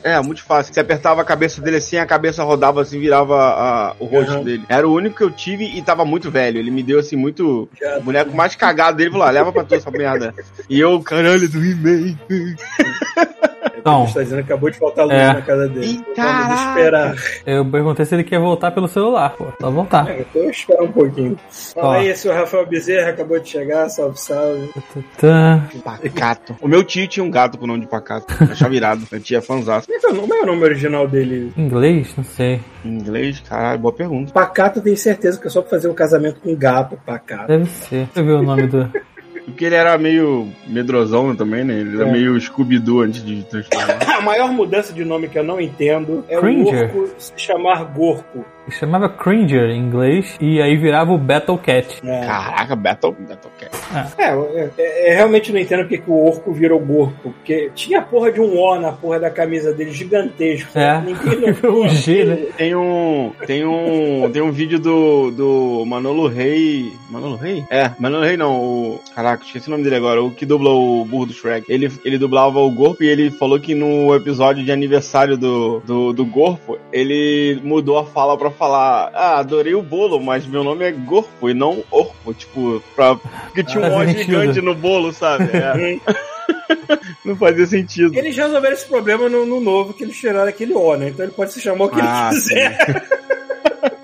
[0.04, 0.74] É, é multiface.
[0.74, 4.44] Você apertava a cabeça dele assim, a cabeça rodava assim, virava a- o rosto Uhum.
[4.44, 4.64] dele.
[4.68, 6.58] Era o único que eu tive e tava muito velho.
[6.60, 7.70] Ele me deu assim, muito.
[7.80, 7.98] Já.
[7.98, 10.34] O boneco mais cagado dele falou: ah, leva pra tu essa merda.
[10.70, 12.18] E eu, caralho, do He-Man.
[13.86, 15.28] Então, Está dizendo que acabou de faltar luz É.
[15.34, 16.04] na casa dele.
[16.16, 16.54] Caraca.
[16.70, 17.16] esperar.
[17.46, 19.46] eu perguntei se ele quer voltar pelo celular, pô.
[19.62, 20.10] Só voltar.
[20.10, 21.38] É, então esperar um pouquinho.
[21.76, 24.72] Fala aí, se o Rafael Bezerra acabou de chegar, salve, salve.
[25.20, 25.62] Tá.
[25.84, 26.56] Pacato.
[26.62, 28.26] O meu tio tinha um gato com o nome de Pacato.
[28.52, 29.04] Achava virado.
[29.12, 29.86] Eu tinha fanzaço.
[29.88, 31.54] Como que o nome- como é o nome original dele?
[31.56, 32.12] Inglês?
[32.18, 32.62] Não sei.
[32.84, 34.34] Inglês, caralho, boa pergunta.
[34.34, 37.48] Pacato, eu tenho certeza que é só pra fazer um casamento com gato, pacato.
[37.50, 38.06] Deve ser.
[38.06, 38.92] Deixa eu ver o nome do.
[39.46, 41.80] Porque ele era meio medrosão também, né?
[41.80, 42.12] Ele era É.
[42.12, 44.00] meio Scooby-Doo antes de transformar.
[44.18, 46.96] A maior mudança de nome que eu não entendo é Cringer.
[46.96, 48.44] o Orco se chamar Gorko.
[48.70, 52.02] Chamava Cringer em inglês, e aí virava o Battle Cat.
[52.04, 52.26] É.
[52.26, 53.72] Caraca, Battle, Battle Cat.
[54.18, 57.16] É, eu, eu- eu realmente não entendo porque que o orco virou gorpo.
[57.36, 60.78] Porque tinha a porra de um O na porra da camisa dele, gigantesco.
[60.78, 61.02] É.
[61.02, 62.38] Ninguém o G, né?
[62.58, 63.32] Tem um.
[63.46, 64.30] Tem um.
[64.32, 65.32] Tem um vídeo do.
[65.32, 66.92] do Manolo Rei.
[67.10, 67.64] Manolo Rei?
[67.70, 68.56] É, Manolo Rei não.
[68.60, 69.00] O.
[69.16, 70.24] Caraca, esqueci o nome dele agora.
[70.24, 71.66] O que dubla o burro do Shrek.
[71.72, 76.14] Ele, ele dublava o Gorpo e ele falou que no episódio de aniversário do, do,
[76.14, 80.86] do Gorpo, ele mudou a fala pra falar: Ah, adorei o bolo, mas meu nome
[80.86, 82.34] é Gorpo e não Orpo.
[82.34, 83.16] Tipo, pra.
[83.16, 84.24] Porque tinha um O sentido.
[84.24, 85.50] gigante no bolo, sabe?
[85.54, 86.00] É.
[87.26, 88.16] não fazia sentido.
[88.18, 91.10] Eles resolveram esse problema no, no novo, que eles tiraram aquele O, né?
[91.10, 93.06] Então ele pode se chamar o que Ah, ele quiser.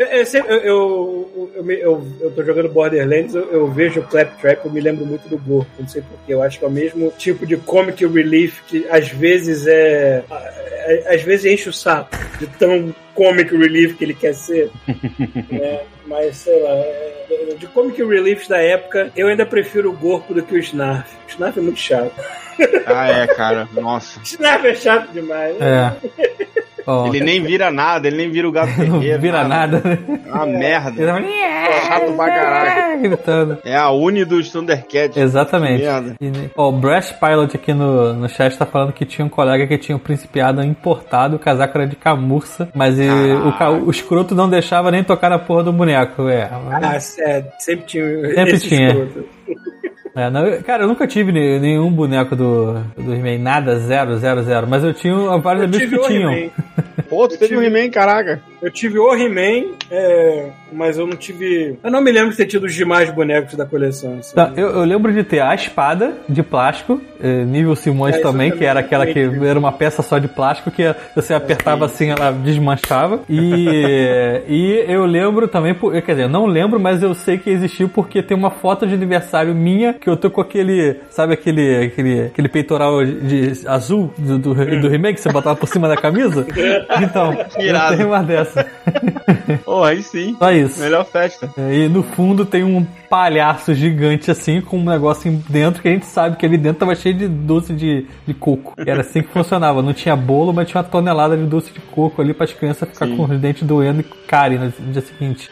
[0.01, 3.99] Eu, eu, sempre- eu, eu, eu, me- eu- eu tô jogando Borderlands, eu, eu vejo
[3.99, 6.33] o Claptrap, eu me lembro muito do Gorpo, não sei porquê.
[6.33, 10.23] Eu acho que é o mesmo tipo de comic relief que às vezes é.
[10.29, 14.71] a- Às vezes enche o saco de tão comic relief que ele quer ser.
[15.51, 20.33] É, mas sei lá, é, de comic relief da época, eu ainda prefiro o Gorpo
[20.33, 21.13] do que o Snarf.
[21.27, 22.11] O Snarf é muito chato.
[22.85, 23.67] Ah, é, cara.
[23.73, 24.19] Nossa.
[24.19, 25.55] O Snarf é chato demais.
[25.57, 25.95] né?
[26.17, 26.61] É.
[26.87, 29.21] Ó, Ele nem vira nada, ele nem vira o gato não ferreiro.
[29.21, 29.81] vira nada.
[29.83, 29.99] né?
[30.27, 31.01] É uma merda.
[31.01, 33.01] Ele tava Chato pra caralho.
[33.01, 33.57] gritando.
[33.65, 35.17] É a Uni dos Thundercats.
[35.17, 35.83] Exatamente.
[35.83, 36.15] Merda.
[36.21, 39.65] E, ó, o Brash Pilot aqui no, no chat tá falando que tinha um colega
[39.67, 43.07] que tinha um principiado importado, o casaco era de camurça, mas e,
[43.59, 43.69] Ah.
[43.69, 46.27] o, o escroto não deixava nem tocar na porra do boneco.
[46.29, 46.99] É, Ah, é,
[47.59, 48.05] sempre tinha.
[48.35, 48.87] Sempre esse tinha.
[48.89, 49.25] escroto.
[50.15, 54.43] É, não, cara, eu nunca tive ne- nenhum boneco do, do He-Man, nada, zero, zero,
[54.43, 54.67] zero.
[54.67, 56.51] Mas eu tinha vários Eu amigos tive que o tinham.
[57.09, 58.41] Pô, tu teve um He-Man, caraca.
[58.61, 61.77] Eu tive o He-Man, é, mas eu não tive.
[61.83, 64.17] Eu não me lembro de ter tido os demais bonecos da coleção.
[64.19, 64.35] assim.
[64.35, 68.51] Tá, eu, eu lembro de ter a espada de plástico, eh, nível Simões É, também,
[68.51, 72.31] que era aquela que era uma peça só de plástico que você apertava assim, ela
[72.31, 73.21] desmanchava.
[73.29, 77.49] E, e eu lembro também, por- quer dizer, eu não lembro, mas eu sei que
[77.49, 81.85] existiu porque tem uma foto de aniversário minha que eu tô com aquele, sabe aquele,
[81.85, 85.87] aquele, aquele peitoral de, de azul do, do, do He-Man que você botava por cima
[85.87, 86.45] da camisa?
[87.01, 87.93] Então, Irado.
[87.93, 88.65] eu tenho uma dessa.
[89.65, 90.35] Pô, aí sim.
[90.37, 90.79] Só isso.
[90.79, 91.49] Melhor festa.
[91.71, 96.05] E no fundo tem um palhaço gigante assim, com um negócio dentro que a gente
[96.05, 98.73] sabe que ali dentro tava cheio de doce de, de coco.
[98.77, 99.81] Era assim que funcionava.
[99.81, 102.87] Não tinha bolo, mas tinha uma tonelada de doce de coco ali para as crianças
[102.89, 103.17] ficar Sim.
[103.17, 105.49] com os dentes doendo e carem no dia seguinte.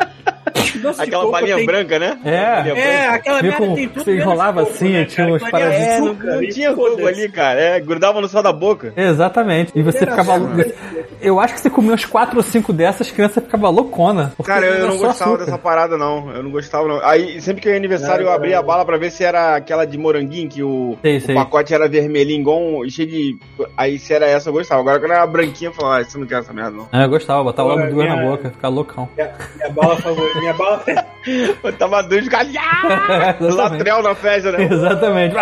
[0.82, 2.18] Doce de Aquela coco balinha tem- branca, né?
[2.24, 2.36] É.
[2.36, 3.16] É, branca.
[3.16, 4.04] aquela merda tem tudo.
[4.04, 7.06] você enrolava coco, assim, né, tinha paradas- ali É, não, açúcar, não e tinha coco
[7.08, 7.60] ali, cara.
[7.60, 8.94] É, grudava no céu da boca.
[8.96, 9.72] Exatamente.
[9.76, 10.40] E você Era ficava.
[11.22, 14.32] Eu acho que você comia uns 4 ou 5 dessas, as crianças ficavam loucona.
[14.44, 15.46] Cara, eu, não gostava açúcar.
[15.46, 16.32] dessa parada, não.
[16.32, 17.04] Eu não gostava, não.
[17.06, 18.64] Aí, sempre que eu ia aniversário, Não, eu abria não.
[18.64, 21.36] a bala pra ver se era aquela de moranguinho, que o, Sei, o sei.
[21.36, 23.38] pacote era vermelhinho, igual um, e cheio de...
[23.78, 24.82] Aí, se era essa, eu gostava.
[24.82, 26.88] Agora, quando era branquinha, eu falava, ah, eu não quero essa merda, não.
[26.92, 29.10] É, eu gostava, botava logo duas na boca, ficava loucão.
[29.16, 30.40] Minha, minha bala favorita.
[30.40, 30.84] Minha bala.
[31.64, 33.38] Eu tava doido de galhar!
[33.40, 33.56] Exatamente.
[33.56, 34.64] Latrel na festa, né?
[34.72, 35.36] Exatamente.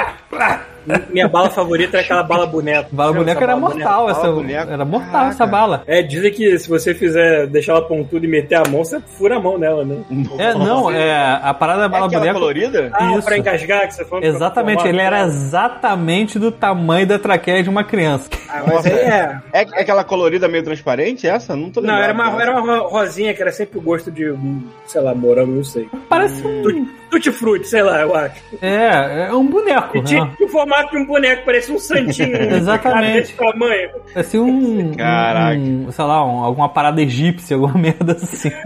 [1.10, 2.88] Minha bala favorita era aquela bala boneca.
[2.92, 4.12] Bala boneca era bala mortal, boneca?
[4.12, 4.72] essa, Bala boneca.
[4.74, 5.30] era mortal Caraca.
[5.30, 5.84] essa bala.
[5.88, 9.38] É, dizem que se você fizer deixar ela pontuda e meter a mão, você fura
[9.38, 9.98] a mão nela, né?
[10.38, 12.40] É, não, é a parada da É bala aquela boneca.
[12.40, 12.90] colorida?
[12.94, 13.24] Ah, Isso.
[13.26, 14.24] pra engasgar que você falou.
[14.24, 18.30] Exatamente, ele era exatamente do tamanho da traqueia de uma criança.
[18.50, 19.38] Ah, mas aí é.
[19.54, 21.56] É, é aquela colorida meio transparente, essa?
[21.56, 22.04] Não tô Não, lembrado.
[22.10, 25.52] era uma, era uma rosinha que era sempre o gosto de, hum, sei lá, morango,
[25.52, 25.90] não sei.
[26.10, 26.62] Parece um.
[26.64, 28.42] Tutti, tutti frutti, sei lá, eu acho.
[28.62, 29.98] É, é um boneco.
[29.98, 30.32] E tinha Né?
[30.42, 32.36] o formato de um boneco, parecia um santinho.
[32.54, 33.34] Exatamente.
[33.34, 33.90] Tamanho.
[34.14, 34.94] Parecia um.
[34.96, 35.58] Caraca.
[35.60, 38.52] um, sei lá, um- alguma parada egípcia, alguma merda assim.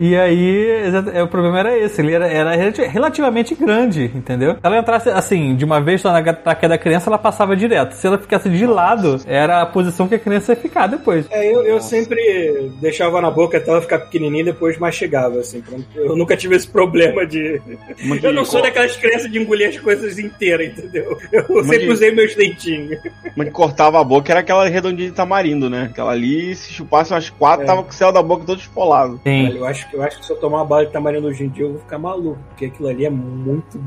[0.00, 0.66] E aí,
[1.12, 4.54] é, o problema era esse, ele era, era relati- relativamente grande, entendeu?
[4.54, 7.92] Se ela entrasse assim, de uma vez só na traqueia da criança, ela passava direto.
[7.92, 11.26] Se ela ficasse de lado, era a posição que a criança ia ficar depois.
[11.30, 15.62] É, eu, eu sempre deixava na boca até ela ficar pequenininha e depois mastigava, assim.
[15.94, 17.60] Eu nunca tive esse problema de.
[18.22, 21.18] Eu não sou daquelas crianças de engolir as coisas inteiras, entendeu?
[21.32, 22.98] Eu sempre usei meus dentinhos.
[23.36, 25.88] Uma que cortava a boca era aquela redondinha de tamarindo, né?
[25.90, 27.66] Aquela ali, se chupasse umas quatro, É.
[27.66, 29.20] tava com o céu da boca todo esfolado.
[29.24, 29.46] Sim.
[29.48, 31.44] Olha, eu acho, que- eu acho que se eu tomar uma bala de tamarindo hoje
[31.44, 33.78] em dia, eu vou ficar maluco, porque aquilo ali é muito.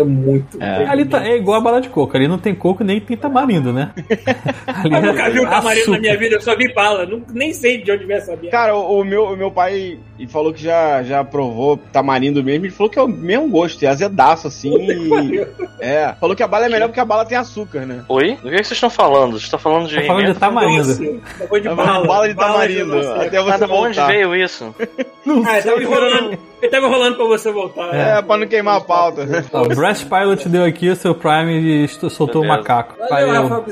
[0.00, 0.62] é muito.
[0.62, 0.86] É.
[0.86, 3.72] Ali tá, é igual a bala de coco, ali não tem coco nem tem tamarindo,
[3.72, 3.92] né?
[4.66, 5.90] Ali Eu nunca vi um tamarindo açúcar.
[5.92, 7.06] na minha vida, eu só vi bala.
[7.06, 8.48] Não, nem sei de onde vem essa merda.
[8.50, 12.64] Cara, o, o meu, o meu pai e falou que já, já provou tamarindo mesmo.
[12.66, 14.70] Ele falou que é o mesmo gosto, é azedaço, assim.
[14.74, 15.46] e-
[15.80, 16.14] é.
[16.20, 18.04] Falou que a bala é melhor porque a bala tem açúcar, né?
[18.08, 18.32] Oi?
[18.36, 19.32] Do que, que vocês estão falando?
[19.32, 20.96] Vocês estão falando de Tá falando de tamarindo.
[20.96, 22.06] Tá de É bala.
[22.06, 22.98] bala de tamarindo.
[22.98, 24.06] Até você Mas de onde voltar.
[24.08, 24.74] veio isso?
[25.44, 27.94] Ah, ele tava, enrolando, Ele tava rolando pra você voltar.
[27.94, 29.26] É, pra não queimar a pauta.
[29.52, 32.94] Ó, o Breast Pilot deu aqui o seu Prime e soltou o macaco.
[33.08, 33.64] Valeu, Valeu.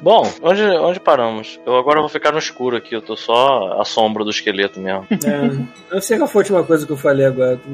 [0.00, 1.58] Bom, onde, onde paramos?
[1.66, 5.06] Eu agora vou ficar no escuro aqui, eu tô só a sombra do esqueleto mesmo.
[5.26, 5.46] É,
[5.90, 7.58] eu não sei qual foi a última coisa que eu falei agora.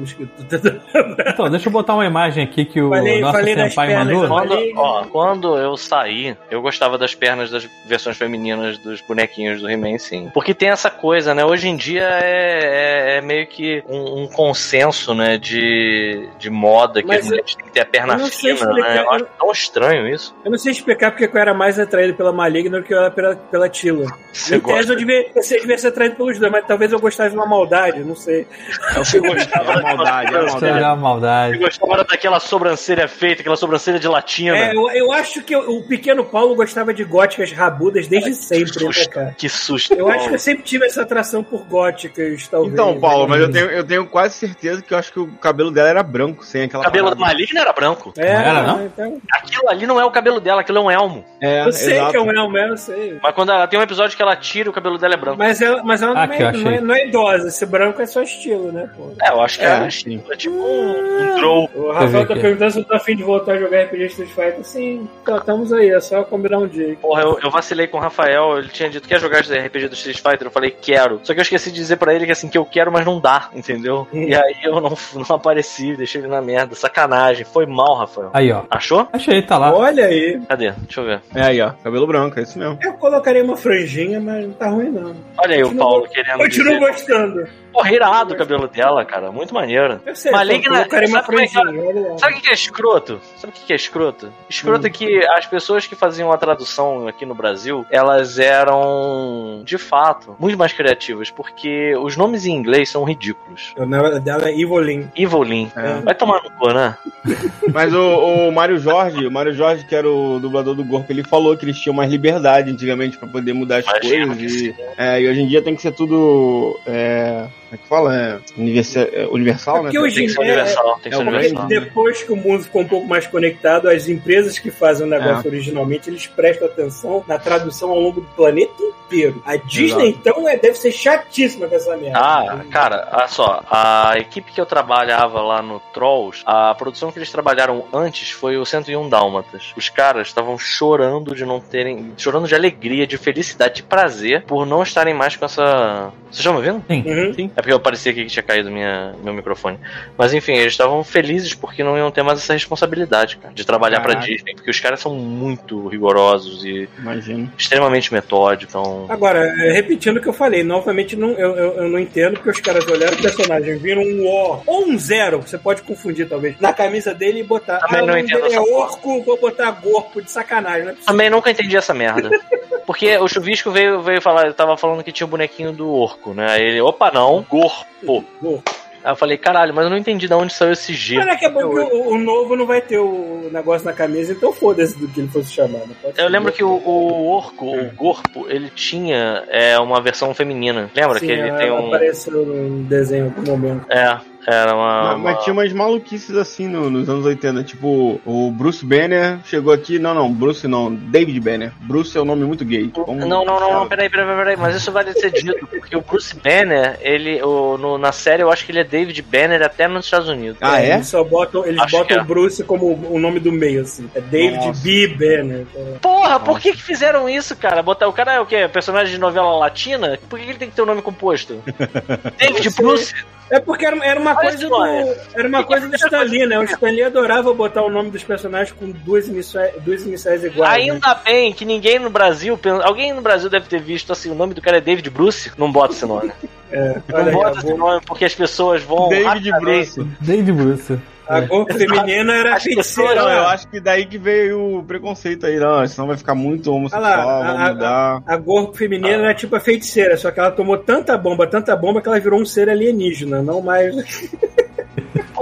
[1.27, 4.57] Então, deixa eu botar uma imagem aqui que o Falei- nosso falei senpai pernas, mandou.
[4.57, 9.69] Quando, ó, quando eu saí, eu gostava das pernas das versões femininas dos bonequinhos do
[9.69, 10.29] He-Man, sim.
[10.33, 11.45] Porque tem essa coisa, né?
[11.45, 15.37] Hoje em dia é, é- é meio que um, um consenso, né?
[15.37, 18.55] De, de moda que Mas as mulheres têm que ter a perna eu não sei
[18.55, 18.79] fina, né?
[18.79, 20.35] explicar, Eu acho tão estranho isso.
[20.43, 23.11] Eu não sei explicar porque eu era mais atraído pela Maligna do que eu era
[23.11, 24.05] pela, pela Tila.
[24.33, 27.29] Você Em tese eu devia, você devia ser atraído pelos dois, mas talvez eu gostasse
[27.29, 28.47] de uma maldade, não sei.
[28.95, 30.81] Você gostava É a maldade, é Isso é maldade.
[30.81, 31.57] Você maldade.
[31.59, 34.57] gostava daquela sobrancelha feita, aquela sobrancelha de latina.
[34.57, 38.85] É, eu, eu acho que o, o pequeno Paulo gostava de góticas rabudas desde sempre,
[38.85, 39.35] né, cara?
[39.37, 39.93] Que susto.
[39.93, 42.73] Eu acho que eu sempre tive essa atração por góticas, talvez.
[42.73, 43.53] Então, Paulo, mas eu né?
[43.53, 46.61] tenho, eu tenho quase certeza que eu acho que o cabelo dela era branco, sem
[46.65, 47.33] aquela O cabelo da parada.
[47.33, 48.13] Maligna era branco.
[48.15, 48.85] É, Não era, não?
[48.85, 51.25] Então, Aquilo ali não é o cabelo dela, aquilo é um elmo.
[51.41, 52.11] É, eu sei exato.
[52.11, 53.17] que é um elmo, eu sei.
[53.23, 55.39] Mas quando ela tem um episódio que ela tira, o cabelo dela é branco.
[55.39, 58.03] Mas ela, mas ela Aqui, não, eu é, não, é, não é idosa, esse branco
[58.03, 59.13] é só estilo, né, pô?
[59.19, 61.69] É, eu acho que É, é, é tipo um, um troll.
[61.73, 64.63] O Rafael tá perguntando se eu tô afim de voltar a jogar RPG Street Fighter.
[64.63, 66.95] Sim, estamos aí, é só combinar um dia.
[67.01, 70.17] Porra, eu, eu vacilei com o Rafael, ele tinha dito, quer jogar RPG do Street
[70.17, 70.45] Fighter?
[70.47, 71.19] Eu falei, quero.
[71.23, 73.19] Só que eu esqueci de dizer pra ele que assim, que eu quero, mas não
[73.19, 74.02] dá, entendeu?
[74.11, 76.75] E aí eu não, não apareci, deixei ele na merda.
[76.75, 78.29] Sacanagem, foi mal, Rafael.
[78.33, 78.63] Aí, ó.
[78.69, 79.07] Achou?
[79.13, 79.73] Achei, tá lá.
[79.73, 80.41] Olha aí.
[80.47, 80.71] Cadê?
[80.71, 81.21] Deixa eu ver.
[81.35, 81.71] É aí, ó.
[81.83, 82.77] Cabelo branco, é isso mesmo.
[82.81, 85.15] Eu colocaria uma franjinha, mas não tá ruim, não.
[85.37, 86.79] Olha aí o Paulo querendo Continuo dizer.
[86.79, 87.47] gostando.
[87.73, 89.31] Porra, irado o cabelo dela, cara.
[89.31, 89.99] Muito maneiro.
[90.05, 92.17] Eu sei, Maligna- uma sabe é.
[92.17, 93.19] Sabe o que é escroto?
[93.37, 94.31] Sabe o que é escroto?
[94.49, 99.77] Escroto é que as pessoas que faziam a tradução aqui no Brasil, elas eram, de
[99.77, 103.73] fato, muito mais criativas, porque os nomes em inglês são ridículos.
[103.77, 105.07] O nome dela é Evolyn.
[105.15, 105.71] Evelyn.
[105.75, 106.01] É.
[106.01, 106.97] Vai tomar no cu, né?
[107.73, 111.23] Mas o, o Mário Jorge, o Mário Jorge, que era o dublador do Gorpo, ele
[111.23, 114.51] falou que eles tinham mais liberdade antigamente pra poder mudar as Imagino coisas.
[114.61, 116.79] que E, é, e hoje em dia tem que ser tudo.
[116.85, 118.15] É, como é que fala?
[118.15, 119.83] É, é, universal, É né?
[119.85, 121.67] porque hoje Tem que ser É, universal, tem que é ser universal.
[121.67, 125.19] Depois que o mundo ficou um pouco mais conectado, as empresas que fazem o É.
[125.19, 128.73] negócio originalmente, eles prestam atenção na tradução ao longo do planeta
[129.05, 129.41] inteiro.
[129.45, 132.19] A Disney, então, é, deve ser chatíssima com essa merda.
[132.19, 137.19] Ah, cara, olha só, a equipe que eu trabalhava lá no Trolls, a produção que
[137.19, 139.73] eles trabalharam antes foi o 101 Dálmatas.
[139.75, 142.13] Os caras estavam chorando de não terem.
[142.17, 146.11] chorando de alegria, de felicidade, de prazer, por não estarem mais com essa.
[146.25, 146.83] Vocês estão me ouvindo?
[146.89, 147.51] Uhum.
[147.55, 149.79] É porque eu parecia aqui que tinha caído minha, meu microfone.
[150.17, 154.01] Mas enfim, eles estavam felizes porque não iam ter mais essa responsabilidade, cara, de trabalhar
[154.01, 154.27] pra Caraca.
[154.27, 154.53] Disney.
[154.53, 157.49] Porque os caras são muito rigorosos e Imagino.
[157.57, 158.75] extremamente metódicos.
[158.75, 159.05] Então.
[159.07, 162.49] Agora, é, repetindo o que eu falei, novamente não, eu, eu, eu não entendo porque
[162.49, 166.59] os caras olharam o personagem, viram um O ou um zero, você pode confundir talvez,
[166.59, 167.79] na camisa dele e botar.
[167.79, 168.85] Também ah, não entendo é essa porra.
[168.85, 170.95] Orco, vou botar Gorpo de sacanagem, né?
[171.05, 172.29] Também nunca entendi essa merda.
[172.85, 176.33] Porque o Chuvisco veio, veio falar, eu tava falando que tinha o bonequinho do orco,
[176.33, 176.47] né?
[176.49, 178.25] Aí ele, opa, não, gorpo.
[178.41, 178.63] Gorpo.
[179.03, 181.17] Aí eu falei, caralho, mas eu não entendi de onde saiu esse G.
[181.17, 184.53] Mas daqui a pouco o, o novo não vai ter o negócio na camisa, então
[184.53, 185.81] foda-se do que ele fosse chamar.
[186.01, 190.89] Pode Eu lembro que o, o orco, o gorpo, ele tinha é, uma versão feminina.
[190.95, 191.87] Lembra Sim, que ele tem um.
[191.87, 193.91] apareceu num desenho em algum momento.
[193.91, 194.17] É,
[194.47, 195.03] era uma.
[195.03, 197.63] Mas, uma- mas tinha umas maluquices assim no- nos anos 80.
[197.63, 199.99] Tipo, o Bruce Banner chegou aqui.
[199.99, 200.93] Não, não, Bruce não.
[200.93, 201.71] David Banner.
[201.81, 202.91] Bruce é um nome muito gay.
[202.95, 205.95] Vamos- Não, não, não, não, peraí, peraí, peraí, peraí, mas isso vale ser dito, porque
[205.95, 209.61] o Bruce Banner, ele, o, no- na série eu acho que ele é David Banner
[209.63, 210.57] até nos Estados Unidos.
[210.61, 210.93] Ah, é?
[210.95, 212.21] Eles só botam, eles Acho botam é.
[212.21, 214.09] o Bruce como o nome do meio, assim.
[214.15, 214.81] É David Nossa.
[214.83, 215.07] B.
[215.07, 215.65] Banner.
[216.01, 217.81] Porra, por que que fizeram isso, cara?
[217.81, 218.67] Botar o cara é o quê?
[218.71, 220.19] Personagem de novela latina?
[220.29, 221.61] Por que ele tem que ter o nome composto?
[222.37, 222.69] David.
[222.75, 223.13] Bruce?
[223.53, 225.15] É porque era, era uma Olha coisa do, nome.
[225.35, 226.57] era uma coisa do Stan Lee, né?
[226.57, 230.87] O Stan Lee adorava botar o nome dos personagens com duas iniciais, duas iniciais iguais.
[230.87, 230.91] né?
[230.93, 234.55] Ainda bem que ninguém no Brasil, alguém no Brasil deve ter visto assim, o nome
[234.55, 236.31] do cara é David Bruce, não bota esse nome.
[236.71, 240.03] É, Não aí, bota a esse nome porque as pessoas vão David Bruce.
[240.19, 240.99] David Bruce.
[241.37, 243.15] A Gol feminina era feiticeira.
[243.15, 245.85] Não, eu acho que daí que veio o preconceito aí, não.
[245.87, 248.23] Senão vai ficar muito homossexual, Olha lá, a- vai mudar.
[248.25, 252.01] A Gorpo feminina era tipo a feiticeira, só que ela tomou tanta bomba, tanta bomba
[252.01, 253.93] que ela virou um ser alienígena, não mais.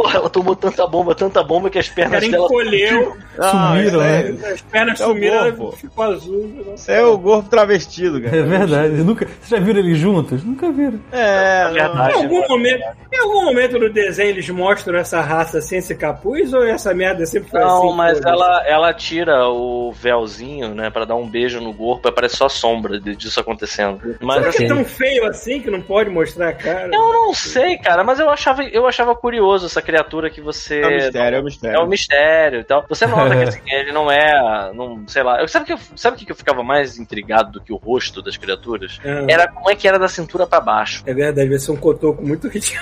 [0.02, 2.46] Porra, ela tomou tanta bomba, tanta bomba que as pernas dela.
[2.46, 3.98] encolheu, Sumiram, isso
[4.42, 4.52] né?
[4.52, 6.74] As pernas É o sumiram, ficou azul.
[6.76, 8.38] Isso é o gorro travestido, cara.
[8.38, 8.94] É verdade.
[9.04, 9.26] Nunca...
[9.26, 10.44] Vocês já viram eles juntos?
[10.44, 11.00] Nunca viram.
[11.12, 12.14] É, É verdade.
[12.14, 12.84] Em algum, momento,
[13.14, 17.26] em algum momento no desenho eles mostram essa raça sem esse capuz ou essa merda
[17.26, 17.70] sempre foi assim?
[17.70, 18.34] Não, mas foda-se?
[18.36, 22.50] ela, ela tira o véuzinho, né, pra dar um beijo no corpo e parece só
[22.50, 24.00] sombra de- disso acontecendo.
[24.20, 26.90] Mas Será que assim, é tão feio assim que não pode mostrar a cara?
[26.92, 30.82] eu não sei, cara, mas eu achava, eu achava curioso essa criatura que você.
[30.82, 31.76] É um mistério, é um mistério.
[31.76, 32.86] É um mistério e tal.
[32.88, 34.72] Você nota que assim, ele não é.
[34.74, 35.42] Não, sei lá.
[35.42, 38.22] Eu, sabe que eu, sabe o que eu ficava mais intrigado do que o rosto
[38.22, 39.00] das criaturas?
[39.04, 41.04] Ah, Era como é que era da cintura pra baixo.
[41.06, 42.82] É verdade, vai ser um cotoco muito ridículo.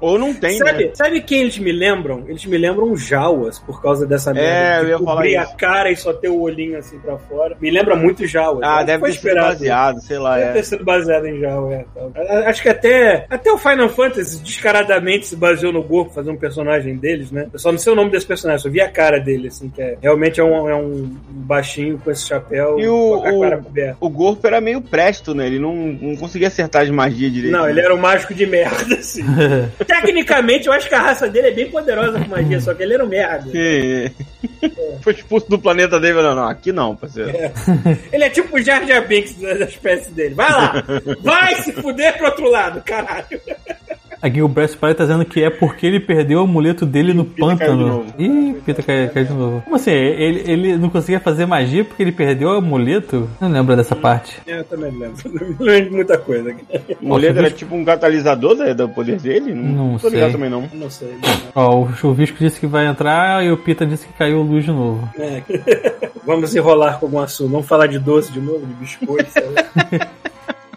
[0.00, 0.90] Ou não tem, Sabe, né?
[0.94, 2.24] sabe quem eles me lembram?
[2.28, 4.48] Eles me lembram Jauas, por causa dessa merda.
[4.48, 5.56] É, eu ia falar cobrir a isso.
[5.56, 7.56] cara e só ter o olhinho assim pra fora.
[7.60, 8.60] Me lembra muito Jauas.
[8.62, 10.36] Ah, deve ter sido baseado, sei lá.
[10.36, 10.52] Deve É.
[10.52, 11.84] ter sido baseado em Jauas, é.
[12.16, 16.36] A- Acho que até, até o Final Fantasy descaradamente se baseou no Gorko fazer um
[16.36, 17.48] personagem deles, né?
[17.52, 19.80] Eu só não sei o nome desse personagem, só vi a cara dele, assim, que
[19.82, 23.96] é, realmente é um, é um baixinho com esse chapéu E o- com a o-.
[24.00, 25.46] O Gorpo era meio presto, né?
[25.46, 27.52] Ele não, não conseguia acertar as magias direito.
[27.52, 29.22] Não, ele era um mágico de merda, assim.
[29.88, 32.92] Tecnicamente, eu acho que a raça dele é bem poderosa com magia, só que ele
[32.94, 33.50] era um merda.
[33.50, 34.12] Que-
[35.00, 36.20] Foi expulso do planeta dele.
[36.22, 37.32] Não, não, aqui não, parceiro.
[38.12, 40.34] Ele é tipo o Jar Jar Binks da espécie dele.
[40.34, 40.74] Vai lá!
[41.22, 43.40] Vai se fuder pro outro lado, caralho!
[44.20, 47.24] Aqui o Breast Spy tá dizendo que é porque ele perdeu o amuleto dele no
[47.24, 48.04] Pita pântano.
[48.18, 49.62] Ih, Pita caiu, caiu de novo.
[49.62, 49.90] Como assim?
[49.92, 53.28] Ele, ele não conseguia fazer magia porque ele perdeu o amuleto?
[53.40, 54.40] Não lembro dessa parte.
[54.46, 55.18] Eu também não lembro.
[55.58, 56.54] Não lembro de muita coisa.
[57.00, 59.54] O Nossa, era tipo um catalisador da- do poder dele?
[59.54, 60.32] Não tô ligado sei.
[60.32, 60.68] também não.
[60.74, 61.14] Não sei.
[61.54, 64.70] Ó, o Chuvisco disse que vai entrar e o Pita disse que caiu luz de
[64.72, 65.08] novo.
[65.18, 65.42] É.
[66.26, 67.50] Vamos enrolar com algum assunto.
[67.52, 69.30] Vamos falar de doce de novo, de biscoito.
[69.30, 70.08] sei lá.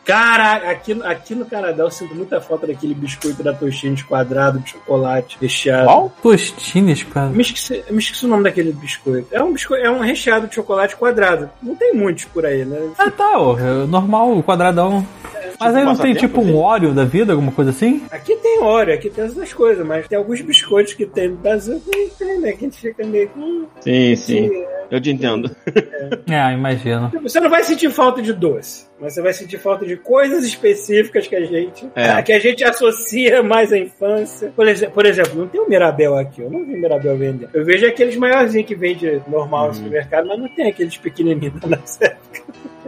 [0.04, 4.72] Cara, aqui, aqui no Canadá eu sinto muita falta daquele biscoito da Tostines quadrado de
[4.72, 5.86] chocolate recheado.
[5.86, 6.12] Qual?
[6.22, 7.30] Tostines, cara.
[7.30, 9.28] Me esqueci, me esqueci o nome daquele biscoito.
[9.32, 11.50] É um biscoito, é um recheado de chocolate quadrado.
[11.62, 12.90] Não tem muitos por aí, né?
[12.98, 13.58] Ah, tá, ó.
[13.58, 15.06] é normal, o quadradão.
[15.60, 18.04] Mas aí não tem tipo um Oreo da vida, alguma coisa assim?
[18.10, 21.80] Aqui tem Oreo, aqui tem essas coisas, mas tem alguns biscoitos que tem no Brasil
[21.80, 22.52] que não tem, né?
[22.54, 23.40] Que a gente fica meio que.
[23.40, 24.50] hum, Sim, sim.
[24.90, 25.56] Eu te entendo.
[26.28, 27.12] É, imagino.
[27.22, 31.28] Você não vai sentir falta de doce, mas você vai sentir falta de coisas específicas
[31.28, 32.22] que a gente É.
[32.24, 34.54] que a gente associa mais à infância.
[34.56, 37.50] Por exemplo, por exemplo, não tem o Mirabel aqui, eu não vi Mirabel vender.
[37.54, 39.68] Eu vejo aqueles maiorzinhos que vende normal Uhum.
[39.70, 42.16] no supermercado, mas não tem aqueles pequenininhos da nossa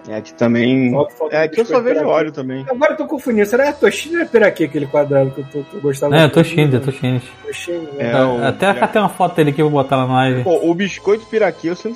[0.07, 0.91] É, aqui também.
[0.91, 2.65] Falta- falta É, aqui eu só vejo óleo também.
[2.69, 3.45] Agora eu tô confundindo.
[3.45, 6.15] Será que é Toshine ou é Piraquê aquele quadrado que eu, tô, que eu gostava?
[6.15, 6.33] É, muito?
[6.33, 8.11] Tostines, é né?
[8.11, 10.43] É, o- Até até uma foto dele que eu vou botar lá na live.
[10.43, 11.95] Pô, o biscoito piraquê eu sinto.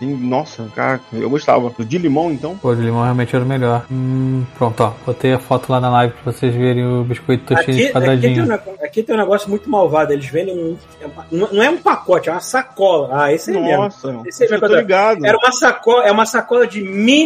[0.00, 1.72] Tem- Nossa, cara, eu gostava.
[1.78, 2.56] O de limão, então?
[2.56, 3.84] Pô, de limão realmente era o melhor.
[3.90, 4.92] Hum, pronto, ó.
[5.04, 7.90] Botei a foto lá na live pra vocês verem o biscoito Aqui, Tostines aqui, tem
[7.90, 8.54] um, quadradinho.
[8.82, 10.12] aqui tem um negócio muito malvado.
[10.12, 10.76] Eles vendem um.
[11.02, 13.08] é não- é um pacote, é uma sacola.
[13.12, 13.82] Ah, esse mesmo.
[13.82, 15.24] Nossa, Esse aí eu tô ligado.
[15.26, 16.82] Era uma sacola, é uma sacola de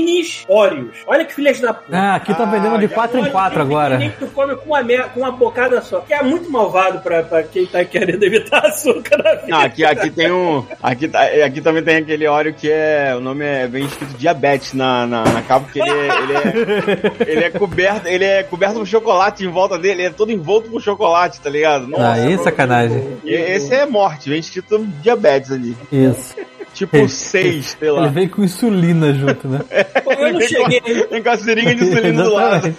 [0.08, 0.96] minis Oreos.
[1.06, 1.96] Olha que filhas da puta.
[1.96, 3.98] Ah, aqui tá vendendo de Ah, 4 em Olha 4 que agora.
[3.98, 6.00] que tu come com uma, com uma bocada só.
[6.00, 9.46] Que é muito malvado pra, pra quem tá querendo evitar açúcar na vida.
[9.48, 10.64] Não, aqui, aqui tem um.
[10.82, 13.14] Aqui, tá- aqui também tem aquele óleo que é.
[13.16, 17.12] O nome é bem escrito diabetes na, na, na capa, porque ele é, ele, é,
[17.32, 18.08] ele é coberto.
[18.08, 21.50] Ele é coberto com chocolate em volta dele, ele é todo envolto com chocolate, tá
[21.50, 21.86] ligado?
[21.86, 23.18] Nossa, Aí, sacanagem.
[23.24, 25.76] esse é morte, vem escrito diabetes ali.
[25.92, 26.34] Isso.
[26.78, 28.06] Tipo 6, sei Ele lá.
[28.08, 29.60] veio com insulina junto, né?
[30.04, 30.80] Pô, eu não Vem com- cheguei.
[31.10, 32.74] Vem com a seringa de insulina do lado.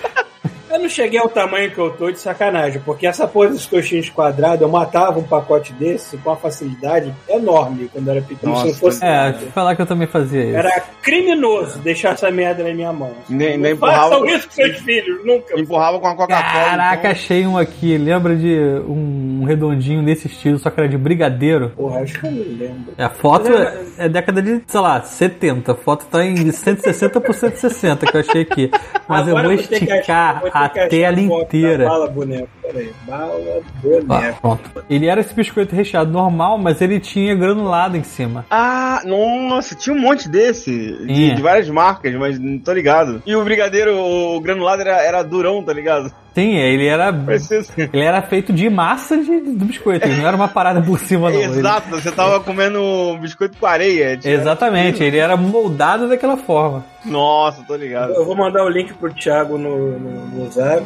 [0.71, 4.09] Eu não cheguei ao tamanho que eu tô de sacanagem, porque essa porra dos coxinhos
[4.09, 8.55] quadrados, eu matava um pacote desse com uma facilidade enorme quando era pequeno.
[8.57, 8.79] Se Nossa.
[8.79, 10.55] fosse É, deixa eu falar que eu também fazia isso.
[10.57, 13.11] Era criminoso deixar essa merda na minha mão.
[13.29, 15.59] Nem- nem empurrava- façam isso com seus filhos, nunca.
[15.59, 16.43] Empurrava com a Coca-Cola.
[16.65, 17.11] Caraca, então.
[17.11, 17.97] achei um aqui.
[17.97, 18.55] Lembra de
[18.87, 21.69] um redondinho desse estilo, só que era de brigadeiro?
[21.75, 22.93] Porra, acho que eu não lembro.
[22.97, 25.71] É, A foto é, é década de, sei lá, 70.
[25.71, 28.69] A foto tá em 160 por 160 que eu achei aqui.
[29.07, 31.85] Mas Agora eu vou esticar a tela inteira.
[31.85, 32.91] Bala boneco, peraí.
[33.07, 34.41] Bala boneco.
[34.41, 34.83] pronto.
[34.89, 38.45] Ele era esse biscoito recheado normal, mas ele tinha granulado em cima.
[38.49, 40.71] Ah, nossa, tinha um monte desse.
[40.71, 41.35] De, Tinha.
[41.35, 43.21] de várias marcas, mas não tô ligado.
[43.25, 46.11] E o brigadeiro, o granulado era, era durão, tá ligado?
[46.33, 47.09] Sim, ele era.
[47.09, 47.61] Assim.
[47.91, 51.29] Ele era feito de massa de, do biscoito, ele não era uma parada por cima,
[51.29, 51.39] não.
[51.41, 54.15] Ele- Exato, você tava comendo um biscoito com areia.
[54.15, 56.85] tipo, exatamente, ele era moldado daquela forma.
[57.05, 58.13] Nossa, tô ligado.
[58.13, 60.85] Eu vou mandar o link pro Thiago no, no, no zap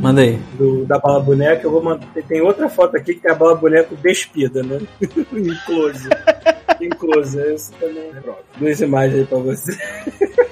[0.00, 0.38] Manda aí.
[0.58, 1.66] do, da bala boneca.
[1.66, 4.78] Eu vou mandar, tem outra foto aqui que é a bala boneco despida, né?
[5.02, 6.08] em close.
[6.80, 7.38] em close.
[7.40, 8.10] Esse também.
[8.22, 8.38] Pronto.
[8.58, 9.72] Duas imagens aí pra você.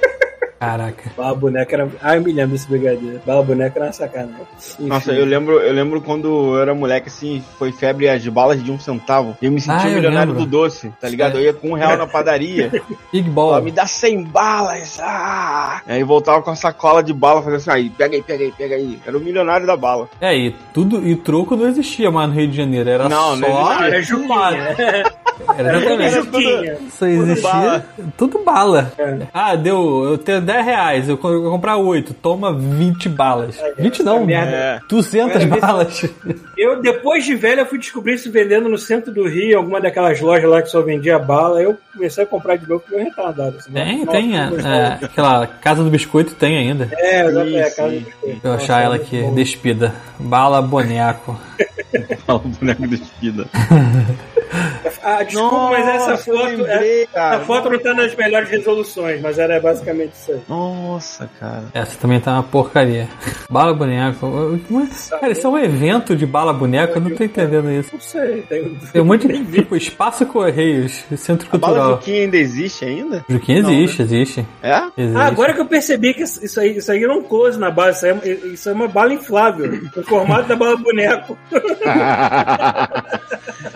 [0.59, 1.11] Caraca.
[1.17, 1.89] Bala boneca era.
[2.03, 3.21] Ah, eu me lembro desse brigadeiro.
[3.25, 4.47] Bala boneca era uma sacanagem.
[4.57, 4.87] Enfim.
[4.87, 8.71] Nossa, eu lembro, eu lembro quando eu era moleque, assim, foi febre as balas de
[8.73, 9.37] um centavo.
[9.41, 10.45] E eu me sentia Ah, milionário lembro.
[10.47, 11.37] do doce, tá ligado?
[11.39, 12.71] Eu ia com um real na padaria.
[13.13, 13.63] Big Ball.
[13.63, 14.99] me dá 100 balas!
[15.01, 15.81] Ah!
[15.87, 18.75] Aí voltava com a sacola de bala, fazendo assim, aí, pega aí, pega aí, pega
[18.75, 18.99] aí.
[19.07, 20.09] Era o milionário da bala.
[20.21, 22.89] É, e tudo, e troco não existia mais no Rio de Janeiro.
[22.91, 23.71] Era Não, não só.
[23.79, 24.03] Ah, era.
[24.03, 24.75] Juquinha.
[25.57, 26.15] Era Era exatamente.
[26.15, 26.79] Juquinha.
[26.91, 27.87] Só existia bala.
[28.17, 28.93] tudo bala.
[28.99, 29.19] É.
[29.33, 30.05] Ah, deu.
[30.05, 32.15] Eu tenho 10 reais, eu eu vou comprar 8.
[32.15, 33.57] Toma 20 balas.
[33.79, 34.51] 20 não, merda.
[34.57, 34.81] É.
[34.89, 36.05] 200 É, vê se- balas.
[36.57, 39.81] Eu, depois de velho, eu fui descobrir isso vendendo no centro do Rio, em alguma
[39.81, 41.61] daquelas lojas lá que só vendia bala.
[41.63, 43.57] Eu comecei a comprar de novo porque eu retardado.
[43.59, 43.71] assim.
[43.73, 44.35] Tem, Nossa, tem.
[44.37, 46.89] eu é, é, aquela Casa do Biscoito tem ainda.
[46.93, 48.41] É, exato, é, a casa do biscoito.
[48.43, 49.35] Eu achar ela é aqui, muito bom.
[49.35, 49.95] despida.
[50.19, 51.39] Bala boneco.
[52.27, 53.47] o boneco despida.
[55.03, 56.47] Ah, desculpa, mas essa Nossa, foto.
[56.47, 57.37] lembrei, é- cara.
[57.37, 60.41] a foto não tá nas melhores resoluções, mas era basicamente isso aí.
[60.49, 61.65] Nossa, cara.
[61.73, 63.09] Essa também tá uma porcaria.
[63.51, 64.59] Bala boneco.
[64.69, 67.91] Mas, Cara, isso é um evento de bala boneco, eu não tô entendendo isso.
[67.93, 69.39] Não sei, tem, Tem um monte de.
[69.59, 71.97] Tipo, Espaço Correios, Centro A bala Cultural.
[72.01, 73.25] Juquinha ainda existe ainda?
[73.29, 74.47] Juquinha existe, existe.
[74.63, 74.83] É?
[74.97, 75.19] existe.
[75.19, 77.99] Ah, agora que eu percebi que isso aí, isso aí era um close na base,
[77.99, 81.39] isso aí, é- isso é uma bala inflável, o formato da bala boneco.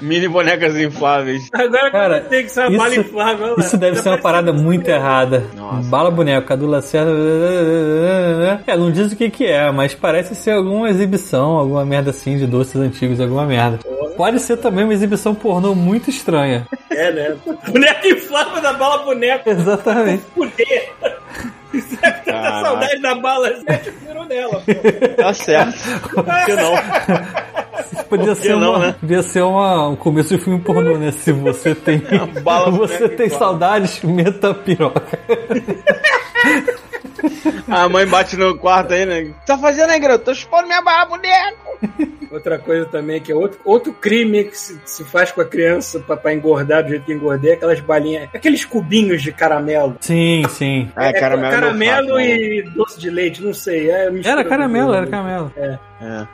[0.00, 0.28] Mini
[0.62, 1.48] bonecas infláveis.
[1.52, 3.46] Agora Cara, tenho que ser uma bala isso, inflável.
[3.56, 3.64] lá.
[3.64, 5.44] isso deve Já ser uma parada muito errada.
[5.56, 5.88] Nossa.
[5.88, 7.12] Bala boneco, Cadula Cerda.
[8.66, 12.36] É, não diz o que que é, mas parece ser alguma exibição, alguma merda assim
[12.36, 13.78] de doces antigos, alguma merda.
[14.16, 16.66] Pode ser também uma exibição pornô muito estranha.
[16.90, 17.36] É, né?
[17.66, 19.48] Boneco inflável da bala boneco.
[19.48, 20.22] Exatamente.
[20.34, 20.92] Fuder.
[21.72, 22.60] Tanta Caraca.
[22.66, 25.22] saudade da bala, sete virou nela, pô.
[25.22, 25.78] Tá certo.
[26.14, 26.72] Por que não?
[28.18, 28.94] Podia ser, não, uma, né?
[29.00, 31.10] podia ser uma, um começo de filme pornô, né?
[31.12, 32.02] Se você tem,
[32.42, 33.38] bala você tem inflável.
[33.38, 35.18] saudades, meta a piroca.
[37.68, 39.32] A mãe bate no quarto aí, né?
[39.46, 40.24] Tá fazendo aí, garoto?
[40.24, 41.78] Tô expondo minha barra, boneco.
[42.30, 46.00] Outra coisa também, que é outro, outro crime que se, se faz com a criança
[46.00, 49.96] pra, pra engordar do jeito que engordei, é aquelas balinhas, aqueles cubinhos de caramelo.
[50.00, 50.90] Sim, sim.
[50.96, 51.46] É, caramelo.
[51.46, 53.90] é meu caramelo fraco, e doce de leite, não sei.
[53.90, 55.52] É Era caramelo, era caramelo.
[55.56, 55.78] É.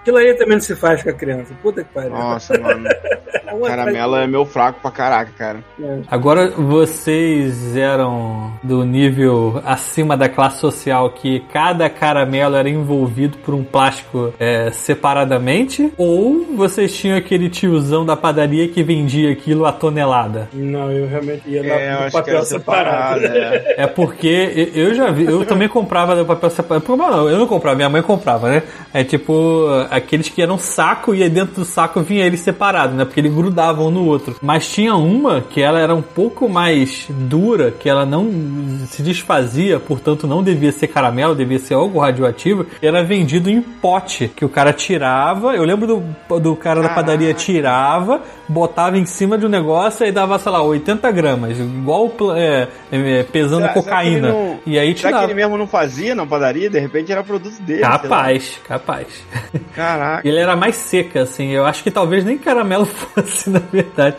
[0.01, 1.53] Aquilo aí também não se faz com a criança.
[1.63, 2.11] Puta que pariu.
[2.11, 2.89] Nossa, mano.
[3.49, 5.65] É Caramelo é meu fraco pra caraca, cara.
[5.83, 5.99] É.
[6.11, 13.55] Agora vocês eram do nível acima da classe social que cada caramelo era envolvido por
[13.55, 15.93] um plástico é, separadamente?
[15.97, 20.49] Ou vocês tinham aquele tiozão da padaria que vendia aquilo a tonelada?
[20.53, 23.21] Não, eu realmente ia na, É, no papel separado.
[23.21, 23.39] separado.
[23.39, 23.75] É.
[23.79, 27.29] É porque eu já vi, eu também comprava do papel separado.
[27.29, 28.63] Eu não comprava, minha mãe comprava, né?
[28.93, 29.33] É tipo
[29.91, 33.05] aqueles que eram saco e aí dentro do saco vinha eles separados, né?
[33.05, 34.37] Porque eles grudavam um no outro.
[34.43, 38.31] Mas tinha uma que ela era um pouco mais dura, que ela não
[38.87, 42.67] se desfazia, portanto não devia ser caramelo, devia ser algo radioativo.
[42.83, 45.55] Era vendido em pote, que o cara tirava.
[45.55, 45.87] Eu lembro
[46.29, 50.53] do, do cara da padaria tirava, botava em cima de um negócio e dava, sei
[50.53, 54.29] lá, 80 gramas, igual é, é, pesando Será- será cocaína.
[54.29, 55.19] ele não- E aí Será tirava.
[55.27, 56.69] que ele mesmo não fazia na padaria?
[56.71, 57.81] De repente era produto dele.
[57.81, 59.07] Capaz, capaz.
[59.75, 60.27] Caraca.
[60.27, 61.51] Ele era mais seca, assim.
[61.51, 64.17] Eu acho que talvez nem caramelo fosse, na verdade.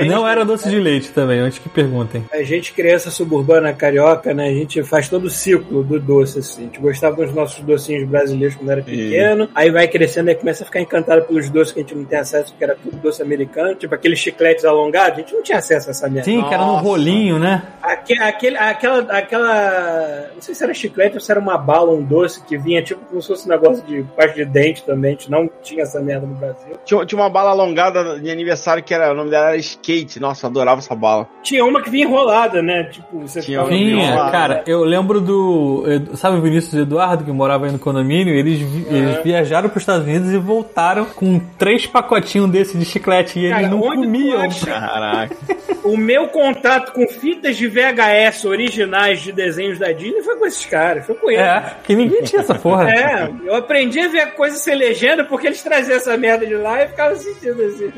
[0.00, 2.24] E não era doce de leite também, antes que perguntem.
[2.32, 4.48] A gente, criança suburbana carioca, né?
[4.48, 6.62] A gente faz todo o ciclo do doce, assim.
[6.62, 9.48] A gente gostava dos nossos docinhos brasileiros quando era pequeno.
[9.54, 12.18] Aí vai crescendo e começa a ficar encantado pelos doces que a gente não tem
[12.18, 13.74] acesso, porque era tudo doce americano.
[13.74, 16.24] Tipo aqueles chicletes alongados, a gente não tinha acesso a essa merda.
[16.24, 16.82] Sim, que era no Nossa.
[16.84, 17.62] rolinho, né?
[17.82, 20.30] Aque- Aquele, aquela, aquela.
[20.34, 23.00] Não sei se era chiclete ou se era uma bala, um doce que vinha tipo
[23.06, 25.10] como se fosse um negócio de parte de dente também.
[25.10, 26.76] A gente não tinha essa merda no Brasil.
[26.84, 29.12] Tinha, tinha uma bala alongada de aniversário que era.
[29.12, 30.18] O nome dela era Skate.
[30.20, 31.28] Nossa, eu adorava essa bala.
[31.42, 32.84] Tinha uma que vinha enrolada, né?
[32.84, 34.62] Tipo, você Tinha Enrolado, cara, né?
[34.66, 35.84] eu lembro do.
[36.14, 38.34] Sabe o Vinícius Eduardo, que morava aí no condomínio?
[38.34, 42.84] Eles, vi- eles viajaram para os Estados Unidos e voltaram com três pacotinhos desse de
[42.84, 44.48] chiclete e eles Cara, não onde tu comiam.
[44.64, 45.36] Caraca.
[45.86, 50.66] O meu contato com fitas de VHS originais de desenhos da Disney foi com esses
[50.66, 51.40] caras, foi com eles.
[51.44, 52.90] É, que ninguém tinha essa porra.
[52.90, 56.54] É, eu aprendi a ver a coisa sem legenda porque eles traziam essa merda de
[56.54, 57.90] lá e ficavam assistindo assim.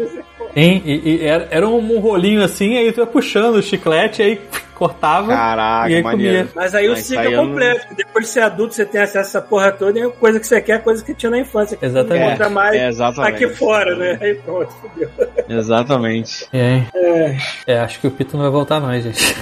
[0.56, 0.82] Hein?
[0.84, 4.40] E, e era, era um rolinho assim, aí tu ia puxando o chiclete, aí
[4.78, 6.36] cortava Caraca, e aí maneiro.
[6.48, 6.52] comia.
[6.54, 7.86] Mas aí o Mas ciclo aí é não- completo.
[7.88, 10.38] porque Depois de ser adulto, você tem acesso a essa porra toda e a coisa
[10.40, 11.76] que você quer é coisa que tinha na infância.
[11.76, 12.20] Que Exatamente.
[12.20, 13.44] Não encontra mais É, exatamente.
[13.44, 14.18] aqui fora, né?
[14.20, 15.10] Aí pronto, fudeu.
[15.48, 16.46] Exatamente.
[16.52, 19.34] É, É, é, acho que o Pito não vai voltar mais, gente.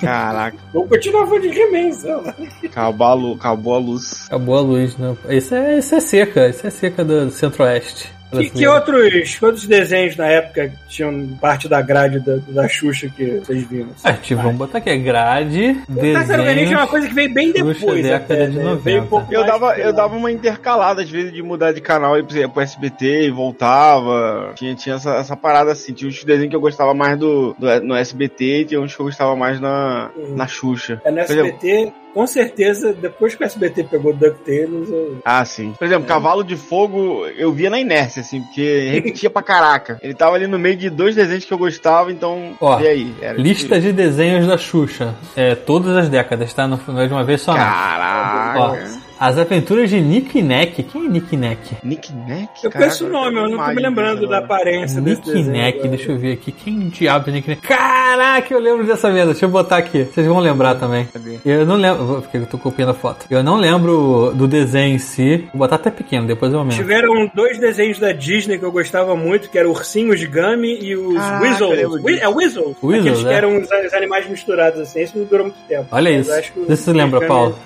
[0.00, 0.56] Caraca.
[0.72, 2.34] vou continuar falando de lá.
[2.64, 4.26] Acabou a, lu- acabou a luz.
[4.26, 5.14] Acabou a luz, né?
[5.28, 8.10] Isso é, isso é seca, isso é seca do centro-oeste.
[8.40, 13.08] Que, que outros, que outros desenhos na época tinham parte da grade da, da Xuxa
[13.08, 13.88] que vocês viram?
[14.04, 16.90] É, tipo, vamos botar aqui, é grade, Tartaruga Ninja é uma desenhos...
[16.90, 18.02] coisa que veio bem Xuxa, depois.
[18.02, 18.64] década até, de né?
[18.64, 18.82] 90.
[18.82, 22.18] Veio um pouco Eu dava, eu dava uma intercalada, às vezes, de mudar de canal
[22.18, 24.52] e pro pro SBT e voltava.
[24.54, 25.92] Tinha, tinha essa, essa parada assim.
[25.92, 29.00] Tinha uns desenhos que eu gostava mais do, do- no SBT e tinha uns que
[29.00, 30.36] eu gostava mais na, Uhum.
[30.36, 31.00] na Xuxa.
[31.04, 35.18] É no SBT, com certeza, depois que o SBT pegou DuckTales, eu...
[35.24, 35.72] Ah, sim.
[35.76, 39.98] Por exemplo, Cavalo de Fogo eu via na inércia, assim, porque repetia pra caraca.
[40.00, 42.56] Ele tava ali no meio de dois desenhos que eu gostava, então.
[42.60, 43.14] Ó, e aí?
[43.20, 45.14] Era Lista de desenhos da Xuxa.
[45.34, 46.68] É, todas as décadas, tá?
[46.68, 47.60] Não não é de uma vez só, não.
[47.60, 49.03] Ó, Caraca.
[49.24, 50.82] As aventuras de Nick Neck.
[50.82, 51.76] Quem é Nick Neck?
[51.82, 52.48] Nick Neck?
[52.62, 55.52] Eu Caraca, conheço o nome, eu não tô me lembrando da aparência desse Nick desenho.
[55.52, 55.96] Neck, agora.
[55.96, 56.52] deixa eu ver aqui.
[56.52, 57.62] Quem diabo é Nick Neck?
[57.62, 59.32] Caraca, eu lembro dessa merda.
[59.32, 60.04] Deixa eu botar aqui.
[60.04, 61.08] Vocês vão lembrar também.
[61.44, 63.24] Eu não lembro, porque eu tô copiando a foto.
[63.30, 65.48] Eu não lembro do desenho em si.
[65.52, 66.76] Vou botar até pequeno, depois eu aumento.
[66.76, 70.94] Tiveram dois desenhos da Disney que eu gostava muito, que eram Ursinhos de Gummy e
[70.96, 71.76] os eu Weasels.
[71.76, 72.08] lembro.
[72.10, 72.76] É Weasels?
[72.82, 73.32] Weasels, Aqueles que é.
[73.32, 75.02] eram os, os animais misturados assim.
[75.02, 75.86] Isso não durou muito tempo.
[75.90, 76.52] Olha Mas isso.
[76.68, 77.58] Vê se você lembra, Paulo.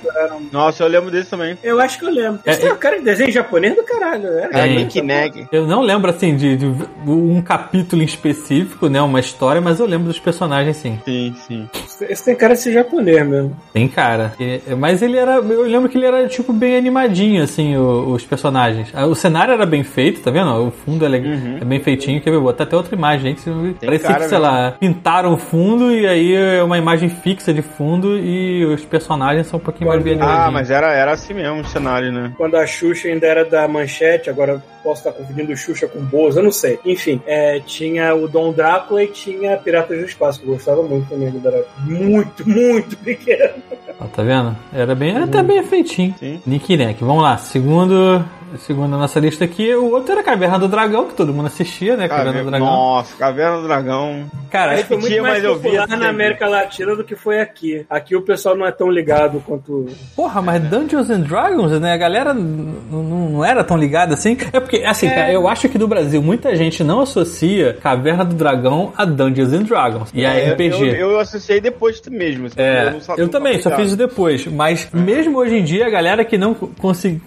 [0.53, 1.48] Nossa, eu lembro desse também.
[1.63, 2.41] Eu acho que eu lembro.
[2.45, 4.27] É, Isso é um cara de desenho japonês do caralho.
[4.39, 4.77] Era É, Tem.
[4.77, 5.47] Nick Neck.
[5.53, 6.67] Eu não lembro, assim, de, de
[7.07, 9.01] um capítulo em específico, né?
[9.01, 10.99] Uma história, mas eu lembro dos personagens, sim.
[11.05, 11.69] Sim, sim.
[12.09, 13.57] Esse tem cara de ser japonês mesmo.
[13.73, 14.33] Tem cara.
[14.39, 15.37] E- mas ele era.
[15.37, 18.91] Eu lembro que ele era, tipo, bem animadinho, assim, o- os personagens.
[18.95, 20.51] Ah, O cenário era bem feito, tá vendo?
[20.67, 22.21] O fundo é, legal, é bem feitinho.
[22.21, 22.37] Quer ver?
[22.37, 23.75] Vou botar até outra imagem, gente.
[23.85, 24.53] Parecia cara que, sei mesmo.
[24.53, 29.47] lá, pintaram o fundo e aí é uma imagem fixa de fundo e os personagens
[29.47, 30.47] são um pouquinho mais bem Ah, animadinhos.
[30.47, 32.33] Ah, mas era, era assim mesmo o cenário, né?
[32.37, 36.45] Quando a Xuxa ainda era da Manchete, agora posso estar confundindo Xuxa com Bozo, eu
[36.45, 36.79] não sei.
[36.85, 41.09] Enfim, é, tinha o Dom Drácula e tinha Piratas do Espaço, que eu gostava muito
[41.09, 43.63] também quando era muito, muito pequeno.
[44.01, 44.57] Ó, tá vendo?
[44.73, 46.15] Era bem, era até bem feitinho.
[46.19, 46.41] Sim.
[46.47, 47.03] Nick Neck.
[47.03, 47.37] Vamos lá.
[47.37, 48.25] Segundo,
[48.59, 51.97] segundo a nossa lista aqui, o outro era Caverna do Dragão, que todo mundo assistia,
[51.97, 52.07] né?
[52.07, 52.67] Caverna Cave- do Dragão.
[52.69, 54.27] Nossa, Caverna do Dragão.
[54.51, 56.11] Cara, Aí foi muito tinha, mais mas eu popular esse na tempo.
[56.11, 57.85] América Latina do que foi aqui.
[57.91, 59.87] Aqui o pessoal não é tão ligado quanto.
[60.15, 61.93] porra, mas Dungeons and Dragons, né?
[61.93, 64.37] A galera não era tão ligada assim.
[64.53, 68.35] É porque, assim, cara, eu acho que do Brasil muita gente não associa Caverna do
[68.35, 70.87] Dragão a Dungeons and Dragons e a É, RPG.
[70.99, 72.47] Eu, eu associei depois mesmo.
[72.47, 74.47] assim, É, eu não também, só fiz isso depois.
[74.47, 77.21] Mas mesmo hoje em dia, a galera que não consegui,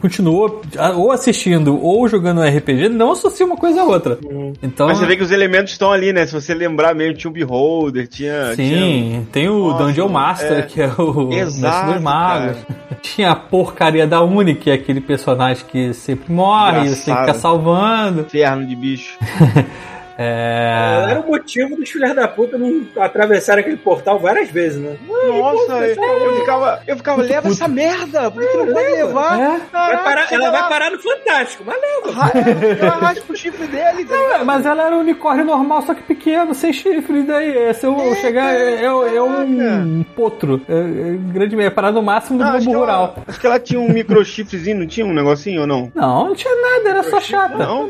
[0.00, 0.62] continuou
[0.96, 4.18] ou assistindo ou jogando RPG não associa uma coisa a outra.
[4.60, 6.26] Então, Mas você vê que os elementos estão ali, né?
[6.26, 8.54] Se você lembrar mesmo, tinha o Beholder, tinha.
[8.54, 10.62] sim, tem o Nossa, Dungeon Master, é.
[10.62, 12.56] que é o Mestre Exato, dos Magos.
[13.02, 17.40] Tinha a porcaria da Uni, que é aquele personagem que sempre morre, você Engraçado.
[17.40, 18.22] salvando.
[18.22, 19.18] Tinha inferno de bicho.
[20.18, 21.06] É...
[21.10, 24.96] Era o motivo dos filhos da puta não atravessar aquele portal várias vezes, né?
[25.08, 26.82] Nossa, eu, eu ficava.
[26.86, 28.30] Eu ficava, leva essa merda!
[28.30, 29.38] Por que não pode levar?
[29.40, 29.60] É.
[29.72, 32.30] Vai parar- ela vai parar no Fantástico, mas leva.
[32.80, 34.14] Ela raspa o chifre dele, tá?
[34.14, 37.20] É, Mas ela era um unicórnio normal, só que pequeno, sem chifre.
[37.20, 40.60] e Daí, se eu chegar, é, é- é um potro.
[40.68, 43.24] É, é grande meio, é parar no máximo do Não, acho, globo que ela, rural.
[43.26, 45.90] acho que ela tinha um microchifrezinho, não tinha um negocinho ou não?
[45.94, 47.56] Não, não tinha nada, era só chata.
[47.56, 47.88] Não?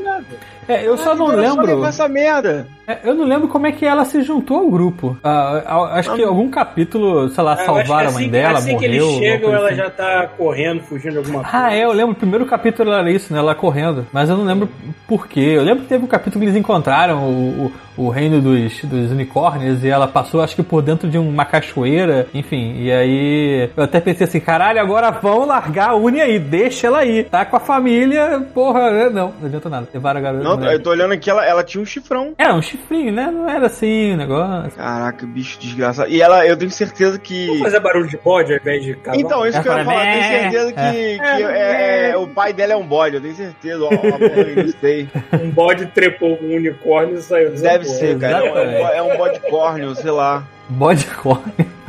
[0.68, 1.66] É, eu só não Agora Só lembro.
[1.76, 2.66] levar essa merda.
[2.86, 5.16] é, Eu não lembro como é que ela se juntou ao grupo.
[5.24, 8.58] Ah, ah, acho que algum capítulo, sei lá, que salvaram a assim mãe que- dela,
[8.58, 8.90] assim que morreu.
[8.90, 9.76] eles alguma chegam, coisa ela assim.
[9.76, 11.56] já tá correndo, fugindo de alguma coisa.
[11.66, 13.38] Ah, é, eu lembro, o primeiro capítulo era isso, né?
[13.40, 14.06] Ela correndo.
[14.12, 14.68] Mas eu não lembro
[15.08, 15.40] por quê.
[15.40, 19.84] Eu lembro que teve um capítulo que eles encontraram o, o, reino dos, dos unicórnios
[19.84, 22.26] e ela passou, acho que por dentro de uma cachoeira.
[22.34, 26.86] Enfim, e aí eu até pensei assim: caralho, agora vão largar a Uni aí, deixa
[26.86, 27.24] ela aí.
[27.24, 29.10] Tá com a família, porra, né?
[29.10, 29.88] não, não adianta nada.
[29.92, 30.44] Levaram a garota.
[30.44, 30.74] Não, mulher.
[30.74, 32.34] eu tô olhando aqui, ela, ela tinha um chifrão.
[32.38, 33.30] Era um chifrinho, né?
[33.30, 34.72] Não era assim o negócio.
[34.72, 36.10] Caraca, bicho desgraçado.
[36.10, 37.46] E ela, eu tenho certeza que.
[37.46, 39.20] Vamos fazer barulho de bode ao invés de cavalo?
[39.22, 41.18] Então, isso Ela que eu ia fala, falar, eu tenho certeza que, É.
[41.18, 43.82] que é, é, o pai dela é um bode, eu tenho certeza.
[43.82, 45.08] Ó, ó, ó, não sei.
[45.42, 47.50] Um bode trepou com um unicórnio e saiu.
[47.50, 48.38] Deve Pô, ser, cara.
[48.38, 48.96] É um, Exatamente.
[48.96, 50.42] é um bode córneo, sei lá.
[50.68, 51.52] Bode corne.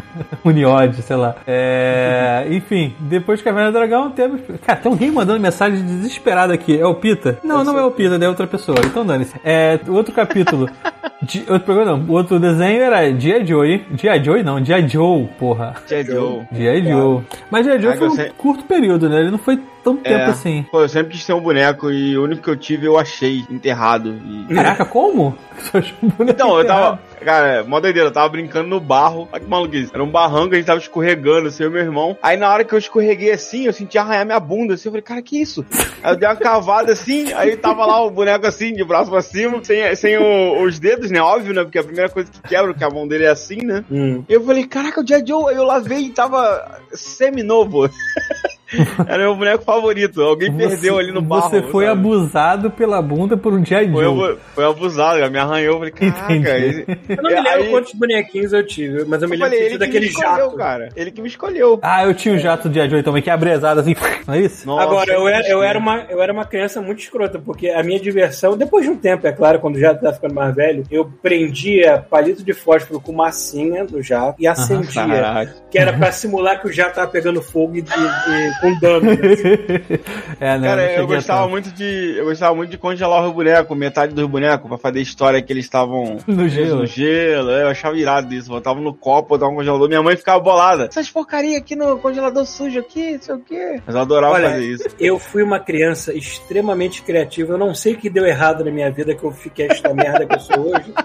[0.45, 1.35] Uniode, sei lá.
[1.47, 4.41] É, enfim, depois de Caverna do Dragão, temos.
[4.63, 6.79] Cara, tem alguém mandando mensagem desesperada aqui.
[6.79, 7.39] É o Pita?
[7.43, 8.77] Não, não é o Pita, é outra pessoa.
[8.85, 9.33] Então dane-se.
[9.43, 10.69] É, outro capítulo.
[11.23, 12.13] Di- outro programa não.
[12.13, 13.45] Outro desenho era G.I.
[13.45, 13.85] Joe.
[13.95, 14.23] G.I.
[14.23, 14.87] Joe não, G.I.
[14.87, 15.73] Joe, porra.
[15.87, 16.43] Tia Joe.
[16.51, 16.83] G.I.
[16.91, 17.21] Joe.
[17.49, 17.81] Mas G.I.
[17.81, 18.31] Joe foi um sei.
[18.37, 19.19] curto período, né?
[19.19, 20.65] Ele não foi tão tempo assim.
[20.71, 23.43] Pô, eu sempre quis ter um boneco e o único que eu tive eu achei
[23.49, 24.15] enterrado.
[24.49, 25.37] E- Caraca, como?
[26.19, 26.99] Então, eu tava.
[27.23, 29.29] Cara, mó doideira, eu tava brincando no barro.
[29.31, 29.91] Olha que maluquice.
[29.93, 32.17] Era um barranco, a gente tava escorregando, assim, eu e meu irmão.
[32.21, 34.87] Aí na hora que eu escorreguei assim, eu senti arranhar minha bunda, assim.
[34.89, 35.65] Eu falei, cara, que isso?
[36.03, 39.21] Aí eu dei uma cavada assim, aí tava lá o boneco assim, de braço pra
[39.21, 41.21] cima, sem, sem o- os dedos, né?
[41.21, 41.63] Óbvio, né?
[41.63, 43.85] Porque a primeira coisa que quebra, que a mão dele é assim, né?
[43.91, 44.23] Hum.
[44.27, 45.23] Eu falei, caraca, o G.I.
[45.25, 47.89] Joe, eu lavei e tava semi-novo.
[49.07, 50.21] Era meu boneco favorito.
[50.21, 51.49] Alguém perdeu ali no barro.
[51.49, 51.99] Você foi sabe?
[51.99, 53.91] abusado pela bunda por um G.I.
[53.91, 55.29] Foi, foi abusado, cara.
[55.29, 55.73] me arranhou.
[55.83, 56.33] Eu falei, caraca.
[56.57, 59.49] Ele, Eu não me lembro Aí- quantos bonequinhos eu tive, mas eu me eu lembro
[59.55, 60.55] falei, de ele ter que me daquele escolheu, jato.
[60.57, 60.89] cara.
[60.95, 61.79] Ele que me escolheu.
[61.81, 62.89] Ah, eu tinha um jato de G.I.
[62.89, 63.95] Joe também, que é abrezado assim,
[64.27, 64.65] não é isso?
[64.67, 67.83] Nossa, Agora, eu era, eu, era uma, eu era uma criança muito escrota, porque a
[67.83, 71.05] minha diversão, depois de um tempo, é claro, quando já tá ficando mais velho, eu
[71.21, 75.55] prendia palito de fósforo com massinha no jato e acendia, Caraca.
[75.69, 79.05] que era pra simular que o jato tava pegando fogo e, e- e com dano.
[79.05, 79.17] né?
[80.39, 80.67] é, né?
[80.67, 81.51] Cara, não eu gostava tanto.
[81.51, 82.15] muito de.
[82.17, 85.65] Eu gostava muito de congelar os bonecos, metade dos bonecos, pra fazer história que eles
[85.65, 86.77] estavam No gelo.
[86.77, 87.51] no gelo.
[87.51, 88.49] é, Eu achava irado isso.
[88.49, 89.87] Botava no copo, botava no congelador.
[89.87, 90.85] Minha mãe ficava bolada.
[90.85, 93.81] Essas porcaria aqui no congelador sujo aqui, não sei o quê.
[93.85, 94.87] Mas eu adorava Olha, fazer isso.
[94.99, 97.53] Eu fui uma criança extremamente criativa.
[97.53, 100.25] Eu não sei o que deu errado na minha vida que eu fiquei esta merda
[100.25, 100.93] que eu sou hoje.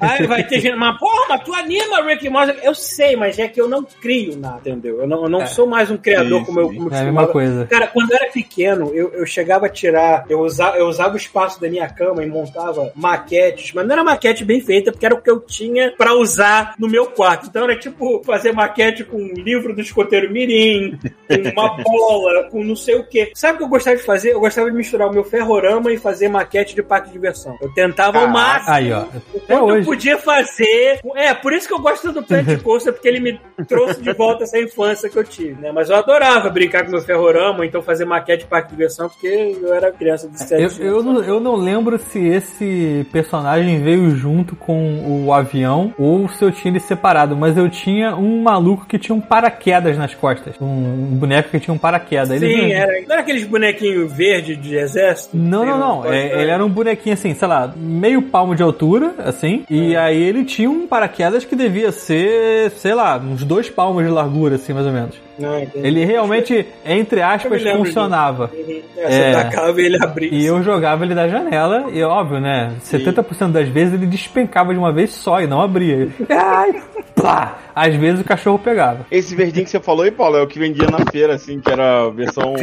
[0.00, 2.58] Aí vai ter gente, mas porra, mas tu anima Rick e Morty.
[2.62, 5.00] Eu sei, mas é que eu não crio nada, entendeu?
[5.00, 7.66] Eu não, eu não sou mais um criador Isso, como eu É a mesma coisa.
[7.66, 11.16] Cara, quando eu era pequeno, eu, eu chegava a tirar, eu usava, eu usava o
[11.16, 15.14] espaço da minha cama e montava maquetes, mas não era maquete bem feita, porque era
[15.14, 17.46] o que eu tinha pra usar no meu quarto.
[17.46, 20.98] Então era tipo fazer maquete com um livro do escoteiro Mirim,
[21.28, 23.30] com uma bola, com não sei o quê.
[23.34, 24.32] Sabe o que eu gostava de fazer?
[24.32, 27.56] Eu gostava de misturar o meu ferrorama e fazer maquete de parque de diversão.
[27.60, 28.38] Eu tentava ao Caraca.
[28.38, 28.74] máximo.
[28.74, 29.00] Aí, ó.
[29.00, 29.14] Até
[29.46, 29.84] quanto eu hoje.
[29.84, 31.00] podia fazer.
[31.14, 34.44] É, por isso que eu gosto do Planet Coaster, porque ele me trouxe de volta
[34.44, 35.72] essa infância que eu tive, né?
[35.72, 39.26] Mas eu adorava brincar com meu ferrorama, então fazer maquete de parque de diversão, porque
[39.60, 40.80] eu era criança de 7 Eu, anos.
[40.80, 46.42] eu, não, eu não lembro se esse personagem veio junto com o avião ou se
[46.42, 50.54] eu tinha ele separado, mas eu tinha um maluco que tinha um paraquedas nas costas.
[50.60, 52.30] Um, boneco que tinha um paraquedas.
[52.30, 52.92] Ele Sim, vinha- era.
[53.02, 55.36] Não era aqueles bonequinhos verdes de exército?
[55.36, 55.96] Não, não, não.
[56.02, 59.64] negócio, É, ele era um bonequinho assim, sei lá, meio palmo de altura, assim.
[59.68, 64.10] E aí ele tinha um paraquedas que devia ser, sei lá, uns dois palmos de
[64.10, 65.25] largura, assim, mais ou menos.
[65.38, 65.66] Não.
[65.74, 68.50] Ele realmente, entre aspas, funcionava.
[68.54, 68.82] Uhum.
[68.96, 69.32] É, você É.
[69.32, 70.30] tacava e ele abria.
[70.32, 72.72] E eu jogava ele da janela, e óbvio, né?
[72.82, 76.08] 70% das vezes ele despencava de uma vez só e não abria.
[76.30, 76.82] Ai,
[77.14, 77.58] pá!
[77.74, 79.04] Às vezes o cachorro pegava.
[79.10, 81.70] Esse verdinho que você falou aí, Paulo, é o que vendia na feira, assim, que
[81.70, 82.54] era a versão.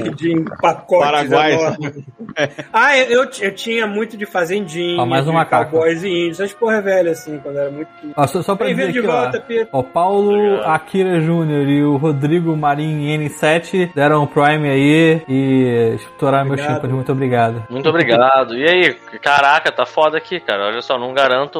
[0.87, 2.03] Paraguai, enormes.
[2.73, 5.69] Ah, eu, eu, eu tinha muito de fazendinha, Ó, mais um macaco.
[5.71, 8.83] cowboys e índios, essas porra velha assim, quando era muito Ó, só, só pra dizer
[8.85, 9.11] aqui, de ó.
[9.11, 9.67] volta, Pedro.
[9.71, 10.65] Ó, Paulo Obrigado.
[10.71, 16.89] Akira Júnior e o Rodrigo Marim N7 deram o Prime aí e estouraram meus chipas.
[16.89, 17.63] Muito obrigado.
[17.69, 18.55] Muito obrigado.
[18.57, 20.67] E aí, caraca, tá foda aqui, cara.
[20.67, 21.59] Olha só, não garanto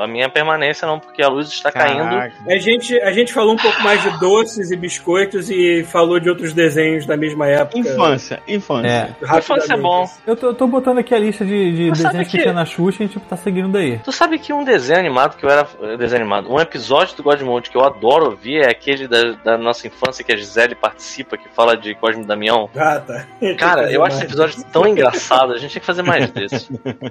[0.00, 2.08] a minha permanência, não, porque a luz está caindo.
[2.08, 2.34] Caraca.
[2.48, 6.28] A gente, a gente falou um pouco mais de doces e biscoitos e falou de
[6.30, 7.78] outros desenhos da mesma época.
[7.78, 8.88] Infância, infância.
[9.22, 9.36] É.
[9.38, 10.04] Infância é bom.
[10.26, 12.36] Eu tô, eu tô botando aqui a lista de, de desenhos que...
[12.36, 13.98] que- tinha na Xuxa e a gente tá seguindo daí.
[13.98, 15.66] Tu sabe que um desenho animado que eu era.
[15.98, 16.50] Desenho animado.
[16.52, 20.19] Um episódio do God Mode que eu adoro ouvir é aquele da, da nossa infância
[20.24, 22.68] que a Gisele participa, que fala de Cosme Damião.
[22.76, 23.26] Ah, tá.
[23.58, 26.68] Cara, eu acho esse episódio tão engraçado, a gente tem que fazer mais desse.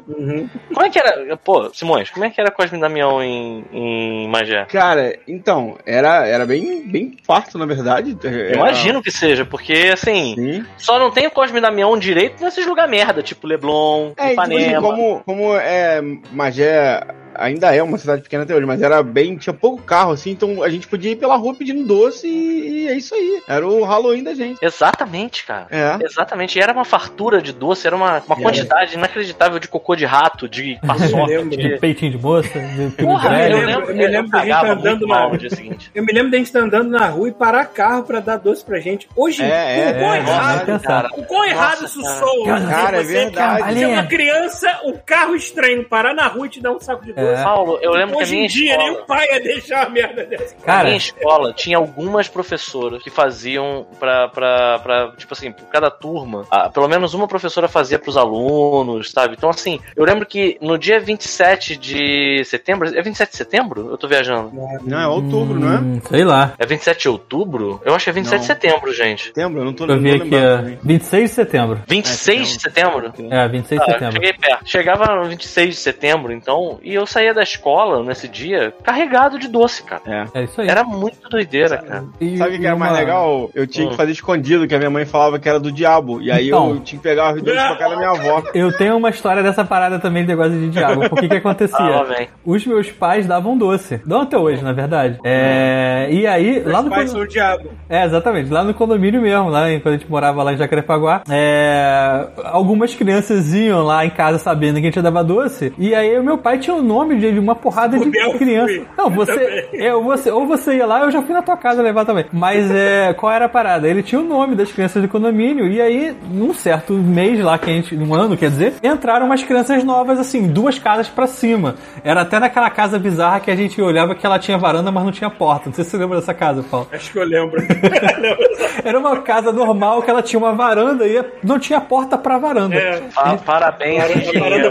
[0.07, 0.49] Uhum.
[0.73, 1.37] Como é que era.
[1.37, 4.65] Pô, Simões, como é que era Cosme Damião em, em Magé?
[4.65, 8.17] Cara, então, era, era bem, bem farto, na verdade.
[8.23, 10.65] Era- Imagino que seja, porque assim, Sim.
[10.77, 14.41] só não tem o Cosme Damião direito nesses lugares merda, tipo Leblon, É, e, tipo
[14.41, 14.81] assim, Ipanema.
[14.81, 17.01] como, como é, Magé
[17.39, 19.37] ainda é uma cidade pequena até hoje, mas era bem.
[19.37, 22.87] Tinha pouco carro, assim, então a gente podia ir pela rua pedindo doce e, e
[22.87, 23.41] é isso aí.
[23.47, 24.57] Era o Halloween da gente.
[24.63, 25.67] Exatamente, cara.
[25.69, 25.97] É.
[26.03, 28.41] Exatamente, e era uma fartura de doce, era uma, uma É.
[28.41, 31.43] quantidade inacreditável de cocô de rato, de paçoca.
[31.45, 31.77] De de...
[31.79, 33.57] peitinho de moça, de Porra, velho.
[33.57, 35.91] eu lembro- lembro, eu me lembro da gente andando na- mal no dia seguinte.
[35.93, 38.63] Eu me lembro da gente estar andando na rua e parar carro pra dar doce
[38.63, 39.07] pra gente.
[39.15, 41.09] Hoje, É, é, o quão é, errado, é, cara.
[41.15, 42.19] O quão errado isso cara.
[42.19, 42.45] soa.
[42.61, 43.79] Cara, é Você verdade.
[43.79, 47.13] Ser uma criança, um carro estranho, parar na rua e te dar um saco de
[47.13, 47.28] doce.
[47.31, 47.43] É.
[47.43, 48.89] Paulo, eu lembro que a Hoje minha em dia, escola...
[48.91, 50.55] nenhum pai ia deixar uma merda dessa.
[50.59, 55.65] Na Cara, minha escola tinha algumas professoras que faziam pra, pra, pra tipo assim, por
[55.67, 59.35] cada turma, ah, pelo menos uma professora fazia pros alunos, sabe?
[59.37, 63.89] Então, assim, eu lembro que no dia 27 de setembro, é 27 de setembro?
[63.91, 64.51] Eu tô viajando.
[64.83, 65.77] Não, é outubro, não é?
[65.79, 66.53] hum, sei lá.
[66.57, 67.81] É 27 de outubro?
[67.85, 68.55] Eu acho que é 27 de Não.
[68.55, 69.23] setembro, gente.
[69.27, 69.59] Setembro?
[69.61, 70.79] Eu não tô eu tô aqui, também.
[70.83, 71.81] 26 de setembro.
[71.87, 73.13] 26 de setembro?
[73.31, 74.13] É, 26 de Ah, setembro.
[74.13, 74.67] cheguei perto.
[74.69, 79.47] Chegava no 26 de setembro, então, e eu saía da escola nesse dia carregado de
[79.49, 80.01] doce, cara.
[80.33, 80.39] É.
[80.39, 80.69] É isso aí.
[80.69, 82.05] Era muito doideira, cara.
[82.19, 83.49] E Sabe o que era mais legal?
[83.53, 83.89] Eu tinha Hum.
[83.91, 86.21] que fazer escondido, que a minha mãe falava que era do diabo.
[86.21, 86.69] E aí Então.
[86.69, 88.43] eu tinha que pegar os dois pra casa da minha avó.
[88.53, 91.09] Eu tenho uma história dessa parada também de negócio de diabo.
[91.09, 92.03] Por que que Ah, acontecia?
[92.05, 92.27] vem.
[92.45, 94.01] Os meus pais davam doce.
[94.05, 95.19] Dão até hoje, na verdade.
[95.25, 96.07] É...
[96.11, 97.69] E aí, lá no pais condo- são o diabo.
[97.89, 98.49] É, exatamente.
[98.49, 102.93] Lá no condomínio mesmo, lá em- quando a gente morava lá em Jacarepaguá, é, algumas
[102.95, 105.73] crianças iam lá em casa sabendo que a gente dava doce.
[105.77, 108.73] E aí o meu pai tinha o nome de uma porrada de criança.
[108.73, 108.85] fui.
[108.97, 110.31] Não, você, é, você.
[110.31, 112.25] Ou você ia lá, eu já fui na tua casa levar também.
[112.31, 113.87] Mas é, qual era a parada?
[113.87, 115.67] Ele tinha o nome das crianças do condomínio.
[115.67, 117.95] E aí, num certo mês lá, que a gente.
[117.95, 121.75] num ano, quer dizer, entraram umas crianças novas, assim, duas casas pra cima.
[122.03, 125.11] Era até naquela casa bizarra que a gente olhava que ela tinha varanda, mas não
[125.11, 125.63] tinha porta.
[125.67, 126.87] Não sei se você lembra dessa casa, Paulo.
[126.91, 127.59] Acho que eu lembro.
[128.83, 132.75] Era uma casa normal que ela tinha uma varanda e não tinha porta pra varanda.
[132.75, 133.01] É.
[133.13, 133.99] Pa- parabéns,
[134.39, 134.69] Varanda,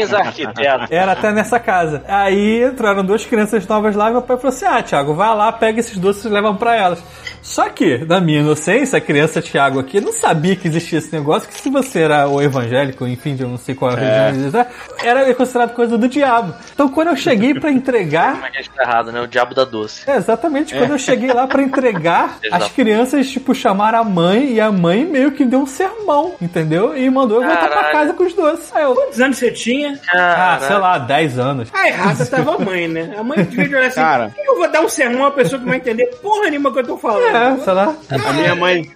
[0.10, 0.88] Parabéns, arquiteto.
[0.94, 2.04] Era até nessa casa.
[2.08, 5.52] Aí entraram duas crianças novas lá e meu pai falou assim: Ah, Thiago, vai lá,
[5.52, 7.04] pega esses doces e leva pra elas.
[7.42, 11.50] Só que, na minha inocência, a criança Thiago aqui não sabia que existia esse negócio,
[11.50, 14.66] que se você era o evangélico, enfim, eu não sei qual a religião
[15.04, 16.54] era considerado coisa do diabo.
[16.74, 19.22] Então quando eu cheguei pra entregar, Como é que gente tá errado, né?
[19.22, 20.10] O diabo da doce.
[20.10, 24.62] é, exatamente, quando eu cheguei lá pra entregar, as crianças, tipo, chamaram a mãe e
[24.62, 26.96] a mãe meio que deu um sermão, entendeu?
[26.98, 27.94] E mandou eu voltar pra Caralho.
[27.94, 28.72] casa com os doces.
[28.74, 29.93] Aí eu, Quantos anos você tinha?
[30.14, 31.70] Ah, sei lá, 10 anos.
[31.74, 33.15] A errada tava a mãe, né?
[33.18, 34.30] A mãe devia olhar assim, Cara.
[34.30, 36.80] "Por que eu vou dar um sermão a pessoa que vai entender porra nenhuma que
[36.80, 37.36] eu tô falando.
[37.36, 37.95] É, sei lá.
[38.28, 38.91] A minha mãe.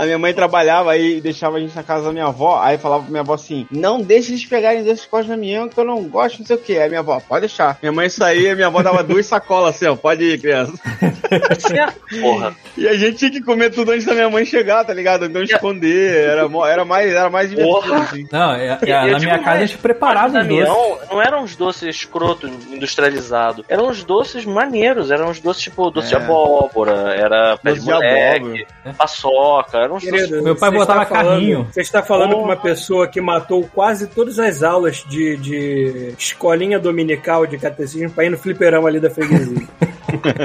[0.00, 2.58] A minha mãe trabalhava aí e deixava a gente na casa da minha avó.
[2.62, 5.78] Aí falava pra minha avó assim: Não deixe eles pegarem desses costas da minha, que
[5.78, 6.78] eu não gosto, não sei o que.
[6.78, 7.78] Aí minha avó, pode deixar.
[7.82, 10.72] Minha mãe saía, minha avó dava duas sacolas assim, ó, pode ir, criança.
[12.20, 12.56] Porra.
[12.76, 15.26] E a gente tinha que comer tudo antes da minha mãe chegar, tá ligado?
[15.26, 16.28] Então esconder.
[16.28, 17.98] Era, era mais, era mais divertido, Porra.
[18.02, 18.26] assim.
[18.32, 21.08] Não, é, é, na minha casa a gente preparava os doces.
[21.10, 23.64] Não eram os doces escrotos industrializados.
[23.68, 25.10] Eram os doces maneiros.
[25.10, 26.18] Eram os doces tipo doce de É.
[26.18, 28.94] abóbora, era pé de Doce de moleque, abóbora.
[28.96, 29.89] paçoca.
[29.98, 31.68] Querido, Meu pai você botava está falando- carrinho.
[31.72, 36.78] Você está falando com uma pessoa que matou quase todas as aulas de, de escolinha
[36.78, 39.66] dominical de catecismo pra ir no fliperão ali da freguesia.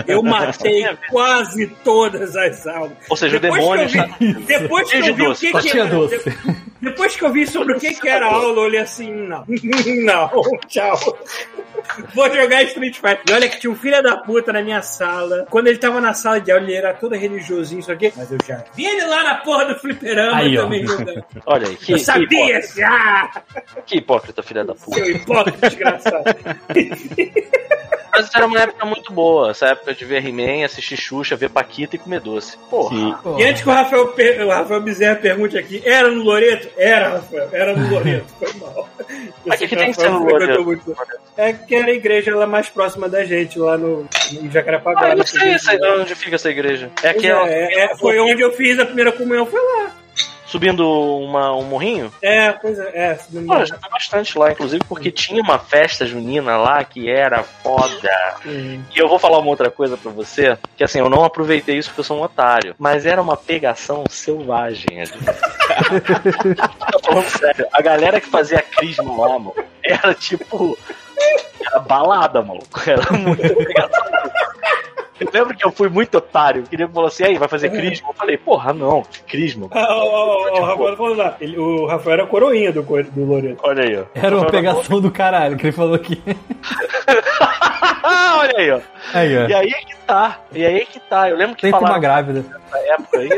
[0.08, 2.94] Eu matei quase todas as aulas.
[3.10, 5.52] Ou seja, o Depois demônio que eu vi, depois que eu vi o doce, que,
[5.52, 6.38] só que tinha era, doce.
[6.82, 9.44] depois que eu vi sobre o que, que era a aula, eu olhei assim, não,
[10.06, 11.00] não, tchau.
[12.14, 13.22] Vou jogar Street Fighter.
[13.30, 15.46] E olha que tinha um filho da puta na minha sala.
[15.50, 18.12] Quando ele tava na sala de aula, ele era todo religiosinho, isso aqui.
[18.16, 21.24] Mas eu já vi ele lá na porra do fliperama Aí, também jogando.
[21.46, 23.32] Olha aí, que, Eu que sabia hipócrita, já!
[23.86, 24.98] que hipócrita, filha da puta.
[24.98, 26.24] Seu hipócrita desgraçado.
[28.16, 31.96] Mas era uma época muito boa, essa época de ver He-Man, assistir Xuxa, ver Paquita
[31.96, 32.58] e comer doce.
[32.70, 32.96] Porra.
[32.96, 33.16] Sim.
[33.22, 36.70] Pô, E antes que o Rafael, per- o Rafael Bezerra pergunte aqui, era no Loreto?
[36.78, 38.26] Era, Rafael, era no Loreto.
[38.40, 38.90] Foi mal.
[39.46, 40.96] Mas sei que tem que ser no Loreto?
[41.38, 44.08] É que era a igreja lá mais próxima da gente, lá no,
[44.52, 45.02] Jacarepaguá.
[45.02, 46.90] Ah, eu não né, sei onde fica essa igreja.
[47.04, 49.92] É aquela é, é, foi onde eu fiz a primeira comunhão, foi lá.
[50.46, 50.88] Subindo
[51.20, 52.12] uma, um morrinho?
[52.22, 56.06] É, pois é, é me Pô, já fui bastante lá, inclusive, porque tinha uma festa
[56.06, 58.36] junina lá que era foda.
[58.46, 58.82] Hum.
[58.94, 61.90] E eu vou falar uma outra coisa pra você, que assim, eu não aproveitei isso
[61.90, 65.04] porque eu sou um otário, mas era uma pegação selvagem.
[66.92, 70.78] Tô falando sério, a galera que fazia crisma lá, mano, era tipo.
[71.60, 72.82] Era balada, maluco.
[72.86, 74.05] Era muito pegação.
[75.20, 76.62] Eu lembro que eu fui muito otário.
[76.62, 78.10] Eu queria que falou assim, aí, vai fazer crisma?
[78.10, 79.68] Eu falei, porra, não, crisma.
[79.72, 81.38] Ah, ó, ó, ó, o Rafael falou lá.
[81.40, 83.62] Ele- o Rafael era a coroinha do, do Loreto.
[83.64, 84.04] Olha aí, ó.
[84.14, 86.22] Era uma pegação do caralho que ele falou aqui.
[88.38, 88.80] Olha aí, ó.
[89.14, 89.48] Aí, ó.
[89.48, 90.40] E aí é que tá.
[90.52, 91.30] E aí é que tá.
[91.30, 92.44] Eu lembro que Tem uma grávida.
[92.44, 93.30] nessa época aí.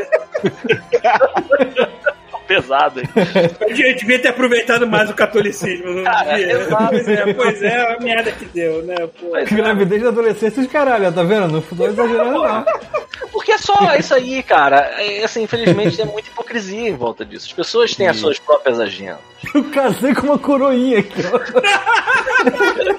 [2.48, 3.08] Pesado, hein?
[3.60, 5.92] Eu devia- devia ter aproveitado mais o catolicismo.
[5.92, 6.52] Não Cara, devia.
[6.54, 6.88] exato.
[6.88, 8.96] Pois é, pois é, a merda que deu, né?
[9.20, 9.28] Pô.
[9.30, 9.54] Pois é.
[9.54, 11.46] Gravidez da adolescência de caralho, tá vendo?
[11.48, 12.64] Não tô exagerando, não.
[13.30, 14.78] Porque é só isso aí, cara.
[14.98, 17.46] É, assim, infelizmente tem muita hipocrisia em volta disso.
[17.48, 19.18] As pessoas têm as suas próprias agendas.
[19.54, 21.38] Eu casei com uma coroinha aqui, ó.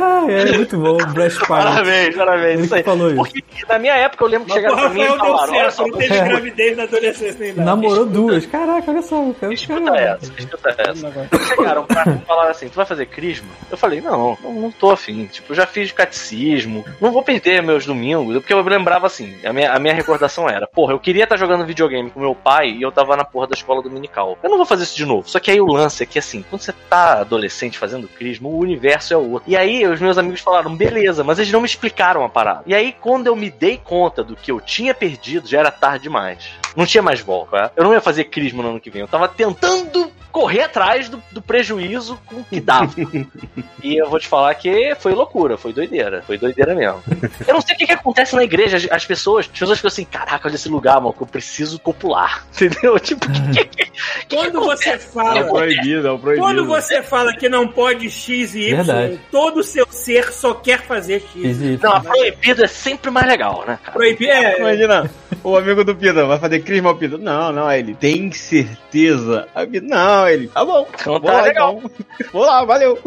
[0.00, 1.48] Ah, é muito bom, o Breast Pilot.
[1.48, 2.54] Parabéns, parabéns.
[2.54, 2.82] Ele Isso aí.
[2.82, 3.16] que falou isso.
[3.16, 5.70] Porque na minha época eu lembro que chegaram pra mim e Rafael deu falaram: olha
[5.70, 6.24] certo, não teve É.
[6.24, 7.64] gravidez na adolescência nem nada.
[7.64, 8.46] Namorou duas.
[8.46, 9.32] Caraca, olha só.
[9.40, 11.46] Cara, Escuta essa, escuta essa.
[11.54, 13.48] Chegaram pra mim e falaram assim: tu vai fazer crisma?
[13.70, 15.26] Eu falei: não, não, não tô afim.
[15.26, 18.34] Tipo, eu já fiz catecismo, não vou perder meus domingos.
[18.38, 21.64] Porque eu lembrava assim: a minha, a minha recordação era: porra, eu queria estar jogando
[21.66, 24.38] videogame com meu pai e eu tava na porra da escola dominical.
[24.42, 25.28] Eu não vou fazer isso de novo.
[25.28, 28.58] Só que aí o lance é que assim, quando você tá adolescente fazendo crisma, o
[28.58, 29.42] universo é outro.
[29.46, 32.62] E aí os meus amigos falaram: beleza, mas eles não me explicaram a parada.
[32.66, 36.04] E aí quando eu me dei conta do que eu tinha perdido, já era tarde
[36.04, 36.50] demais.
[36.76, 37.72] Não tinha mais volta.
[37.76, 39.02] Eu não ia fazer crisma no ano que vem.
[39.02, 42.92] Eu tava tentando correr atrás do, do prejuízo com o que dava.
[43.82, 46.22] e eu vou te falar que foi loucura, foi doideira.
[46.26, 47.02] Foi doideira mesmo.
[47.46, 48.76] Eu não sei o que, que acontece na igreja.
[48.76, 51.78] As, as pessoas, as pessoas ficam assim, caraca, olha esse lugar, mano, que eu preciso
[51.78, 52.44] copular.
[52.54, 52.98] Entendeu?
[52.98, 55.44] Tipo, que, que, que Quando você É fala.
[55.44, 56.46] proibido, é o proibido.
[56.46, 59.20] Quando você fala que não pode X e Y, Verdade.
[59.30, 61.80] todo o seu ser só quer fazer X.
[61.80, 63.92] Não, a proibido é sempre mais legal, né, cara?
[63.92, 64.58] Proibir é.
[64.58, 65.10] Imagina,
[65.42, 67.18] o amigo do Pita vai fazer crisma ao Pita.
[67.18, 69.48] Não, não, ele tem certeza.
[69.82, 70.48] Não, não, ele.
[70.48, 70.86] Tá bom.
[71.00, 71.78] Então tá lá, legal.
[71.78, 71.90] então.
[72.32, 72.98] Vou lá, valeu.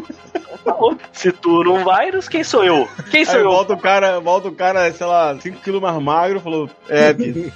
[1.12, 2.88] Se tu não vai, quem sou eu?
[3.12, 3.50] Quem sou Aí eu?
[3.50, 7.54] volta o cara, volta o cara, sei lá, 5kg mais magro, falou, é, Pita.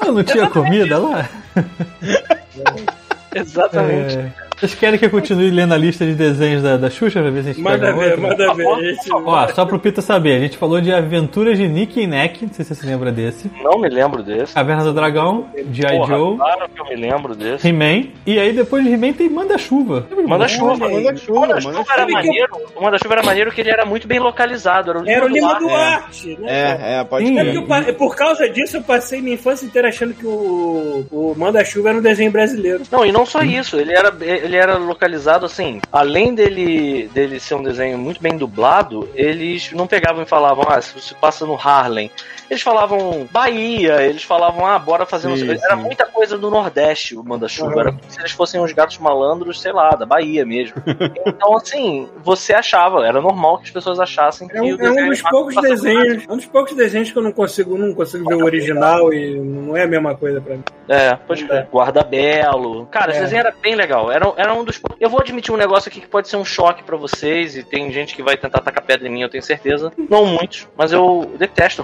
[0.00, 1.28] Ah, não tinha comida lá?
[3.34, 4.16] Exatamente.
[4.16, 4.47] É.
[4.58, 7.42] Vocês querem que eu continue lendo a lista de desenhos da, da Xuxa pra ver
[7.44, 8.20] se a gente Manda pega ver, outra?
[8.20, 8.64] manda ver.
[8.94, 12.06] gente- por Ó, só pro Pita saber, a gente falou de Aventuras de Nick e
[12.06, 13.50] Neck, não sei se você se lembra desse.
[13.62, 14.52] Não me lembro desse.
[14.54, 16.06] Caverna do Dragão, G.I.
[16.06, 17.68] Joe, claro que eu me lembro desse.
[17.68, 20.06] He-Man, e aí depois de He-Man tem Manda-Chuva.
[20.26, 20.76] Manda-chuva.
[20.88, 21.52] Manda chuva, Manda-chuva manda
[21.92, 22.12] era chuva.
[22.12, 22.48] maneiro.
[22.76, 24.90] O Manda-chuva era maneiro que ele era muito bem localizado.
[24.90, 26.34] Era o Era o Lima Duarte.
[26.34, 26.48] Duarte, né?
[26.50, 27.38] É, é, pode Sim.
[27.38, 31.34] É eu pa- por causa disso, eu passei minha infância inteira achando que o, o
[31.36, 32.82] Manda-Chuva era um desenho brasileiro.
[32.90, 34.12] Não, e não só isso, ele era,
[34.48, 39.86] ele era localizado assim, além dele, dele ser um desenho muito bem dublado, eles não
[39.86, 42.10] pegavam e falavam, ah, se você passa no Harlem.
[42.50, 45.34] Eles falavam Bahia, eles falavam, ah, bora fazer.
[45.36, 45.50] Sim.
[45.50, 45.82] Era sim.
[45.82, 47.72] muita coisa do Nordeste o Manda-Chuva.
[47.72, 47.80] Uhum.
[47.80, 50.76] Era como se eles fossem uns gatos malandros, sei lá, da Bahia mesmo.
[51.26, 54.90] então, assim, você achava, era normal que as pessoas achassem que É um, o é
[54.90, 58.28] um dos poucos desenhos, é um dos poucos desenhos que eu não consigo, não consigo
[58.28, 60.64] ver o original e não é a mesma coisa pra mim.
[60.88, 61.68] É, pode crer.
[61.70, 62.86] Guarda-belo.
[62.86, 63.22] Cara, esse É.
[63.24, 64.10] desenho era bem legal.
[64.10, 64.80] Era, era um dos.
[64.98, 67.92] Eu vou admitir um negócio aqui que pode ser um choque pra vocês, e tem
[67.92, 69.92] gente que vai tentar tacar pedra em mim, eu tenho certeza.
[70.08, 71.82] Não muitos, mas eu detesto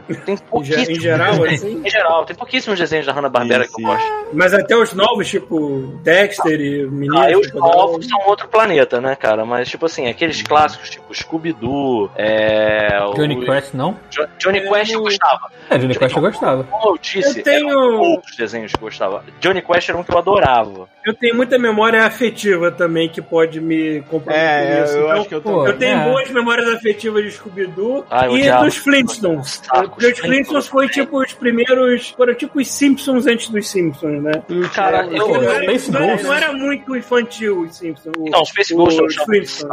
[0.00, 0.24] Hanna-Barbera.
[0.24, 0.88] Tem pouquíssimos.
[0.88, 1.82] em geral, assim.
[1.84, 4.12] Em geral, tem pouquíssimos desenhos da Hanna-Barbera que eu gosto.
[4.32, 7.18] Mas até os novos, tipo Dexter e Menino.
[7.18, 9.44] Ah, e os novos são outro planeta, né, cara?
[9.44, 12.98] Mas, tipo assim, aqueles clássicos, tipo Scooby-Doo, é.
[13.04, 13.96] o- Johnny Quest, não?
[14.10, 15.50] Jo- Johnny Quest eu gostava.
[15.70, 16.64] É, Johnny Quest eu gostava.
[16.64, 19.24] Como eu disse, Eu tenho- outros desenhos que eu gostava.
[19.40, 20.88] Johnny Quest era um que eu adorava.
[21.04, 24.92] Eu tenho muita memória afetiva também que pode me comprometer É, com isso.
[24.96, 25.66] eu Então, acho que eu pô.
[25.66, 26.04] Eu tenho É.
[26.04, 29.62] boas memórias afetivas de Scooby-Doo Ah, e dos Flintstones.
[29.64, 32.10] Saco, Porque os Flintstones foi tipo os primeiros.
[32.10, 34.32] Foram tipo os Simpsons antes dos Simpsons, né?
[34.74, 36.26] Cara, eu- Porque não, Space não, era, Ghost.
[36.26, 38.12] não era muito infantil os Simpsons.
[38.18, 39.64] O- Não, Space Ghost eu os achava Space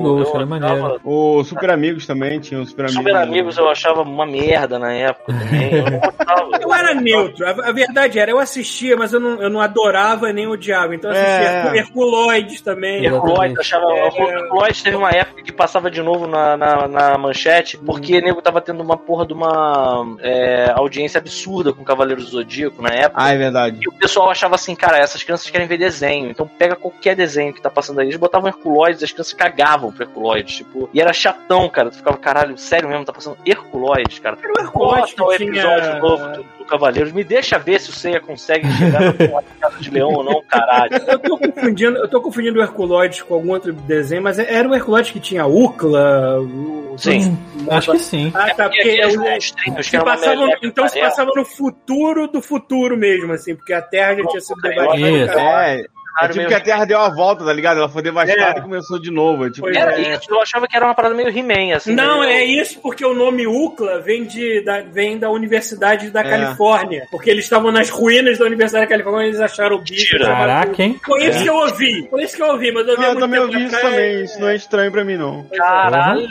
[0.00, 1.00] Ghost eu era achava- maneiro.
[1.04, 2.96] O Super Amigos também, tinha o Super Amigos.
[3.02, 5.72] Super Amigos eu achava uma merda na época também.
[5.74, 6.50] Eu não gostava.
[6.60, 10.32] Eu era neutro, a, a verdade era, eu assistia, mas eu não, eu não adorava
[10.32, 10.94] nem odiava.
[10.94, 11.56] Então eu assistia É.
[11.76, 13.04] Hercu- Herculoides também.
[13.04, 13.84] Herculoides, eu achava.
[13.92, 14.06] É.
[14.06, 18.42] Herculoides teve uma época que passava de novo na, na, na manchete, porque o nego
[18.42, 19.45] tava tendo uma porra de uma
[20.20, 23.22] é, audiência absurda com Cavaleiros do Zodíaco na época.
[23.22, 23.78] Ah, é verdade.
[23.80, 27.52] E o pessoal achava assim, cara, essas crianças querem ver desenho, então pega qualquer desenho
[27.52, 28.06] que tá passando aí.
[28.06, 31.90] Eles botavam Herculoides, as crianças cagavam pro Herculoides, tipo, e era chatão, cara.
[31.90, 34.36] Tu ficava, caralho, sério mesmo, tá passando Herculoides, cara.
[34.42, 37.80] Era o Herculoides Bota o que episódio tinha- novo do, do Cavaleiros, me deixa ver
[37.80, 40.92] se o Seiya consegue chegar de casa de leão ou não, caralho.
[41.06, 44.74] Eu tô confundindo, eu tô confundindo o Herculoides com algum outro desenho, mas era o
[44.74, 46.40] Herculoides que tinha Ucla.
[46.40, 46.94] O...
[46.98, 47.36] Sim.
[47.70, 48.32] Acho que sim.
[48.34, 52.96] Ah, tá, E porque aqueles eu- se passava, então se passava no futuro do futuro
[52.96, 55.26] mesmo, assim, porque a Terra já tinha sido devastada.
[55.26, 55.68] cara.
[55.72, 55.86] É,
[56.24, 57.78] é tipo que a Terra deu a volta, tá ligado?
[57.78, 58.58] Ela foi devastada É.
[58.58, 59.46] e começou de novo.
[59.46, 60.12] é Tipo, Era É.
[60.14, 61.94] isso, eu achava que era uma parada meio He-Man, assim.
[61.94, 66.20] Não, meio- é isso porque o nome UCLA vem, de, da, vem da Universidade da
[66.20, 66.24] É.
[66.30, 67.06] Califórnia.
[67.10, 70.18] Porque eles estavam nas ruínas da Universidade da Califórnia e eles acharam o bicho.
[70.18, 70.98] Caraca, hein?
[71.04, 72.08] Foi isso que eu ouvi.
[72.08, 74.24] Foi isso que eu ouvi, mas eu ouvi Ah, eu muito também ouvi isso também.
[74.24, 75.44] Isso não é estranho pra mim, não.
[75.56, 76.26] Caralho!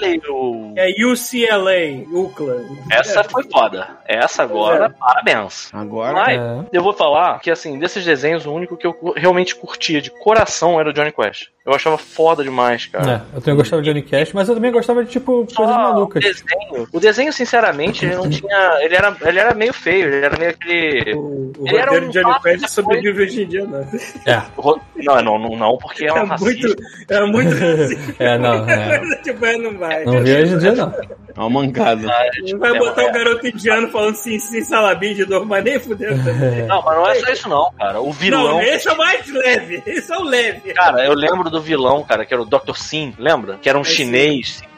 [0.76, 2.62] É UCLA, UCLA.
[2.92, 3.88] Essa foi foda.
[4.06, 5.70] Essa agora, parabéns.
[5.74, 6.14] Agora.
[6.14, 6.64] Mas É.
[6.74, 10.80] eu vou falar que, assim, desses desenhos, o único que eu realmente curtia de coração
[10.80, 11.48] era o Johnny Quest.
[11.66, 13.24] Eu achava foda demais, cara.
[13.34, 15.66] É, eu também gostava de Johnny Cash, mas eu também gostava de, tipo, coisas Só
[15.68, 16.24] malucas.
[16.24, 18.78] O desenho, o desenho, sinceramente, ele não tinha.
[18.82, 21.14] Ele era, ele era meio feio, ele era meio aquele.
[21.16, 23.82] O, o Ele era roteiro um de Johnny Quest sobrevive hoje em dia, não.
[24.26, 26.68] É, ro- Não, não, não, não, porque é um É racista.
[26.68, 26.84] muito.
[27.10, 27.54] É muito
[27.84, 28.16] assim.
[28.20, 29.00] é, não, é.
[29.24, 30.06] tipo, é, não vai.
[30.06, 30.94] Não vi hoje em dia, não.
[31.36, 32.08] É uma mancada.
[32.50, 36.66] Não vai botar o garoto indiano falando sim, sim, salabim de novo, mas nem também.
[36.66, 38.00] Não, mas não é só isso, não, cara.
[38.00, 38.44] O vilão.
[38.44, 39.84] Não, esse é o mais leve.
[39.86, 40.74] Esse é o leve.
[40.74, 42.76] Cara, eu lembro do vilão, cara, que era o Dr.
[42.76, 43.58] Sim, lembra?
[43.62, 44.06] Que era um sim.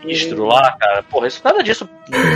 [0.02, 1.04] Chinês sinistro lá, cara.
[1.04, 1.90] Porra, isso, nada disso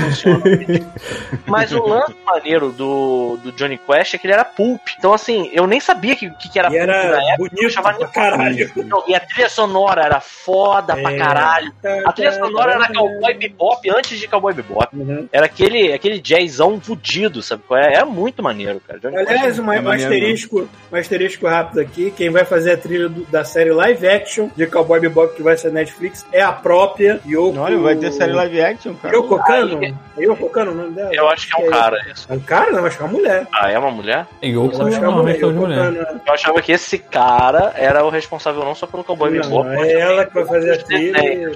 [0.03, 0.41] funciona.
[1.47, 4.81] Mas o lance maneiro do, do Johnny Quest é que ele era pulp.
[4.97, 7.31] Então, assim, eu nem sabia que, que, que era E pulp era na época.
[7.31, 8.71] eu bonito achava pra caralho.
[8.85, 11.17] Não, e a trilha sonora era foda pra É.
[11.17, 11.71] caralho.
[12.05, 14.87] A trilha sonora era Cowboy Bebop antes de Cowboy Bebop.
[14.95, 15.27] Uhum.
[15.31, 17.93] Era aquele, aquele jazzão fudido, sabe qual é?
[17.95, 18.99] É muito maneiro, cara.
[18.99, 22.11] Johnny Aliás, um É asterisco, um asterisco rápido aqui.
[22.15, 25.57] Quem vai fazer a trilha do- da série live action de Cowboy Bebop que vai
[25.57, 29.15] ser Netflix é a própria Yoko Olha, vai ter série live action, cara.
[29.21, 29.83] Kano?
[29.83, 31.09] É Yoko Kano o nome dela?
[31.13, 32.27] Eu acho que é um cara isso.
[32.29, 32.71] É um cara?
[32.71, 33.47] Não, acho que é uma mulher.
[33.53, 34.27] Ah, é uma mulher?
[34.43, 35.35] Yoko Eu acho que é uma mulher.
[35.35, 35.93] é Yoko mulher.
[36.25, 39.87] Eu achava que esse cara era o responsável não só pelo Cowboy Não, Bebop, mas
[39.87, 41.51] é ela que vai fazer a trilha.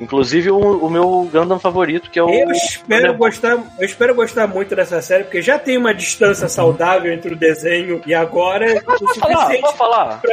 [0.00, 2.28] Inclusive o, o meu Gundam favorito, que é o.
[2.30, 7.12] Eu espero gostar, eu espero gostar muito dessa série, porque já tem uma distância saudável
[7.12, 9.58] entre o desenho e agora é o Posso falar?
[9.60, 10.20] Posso falar?
[10.20, 10.32] pra.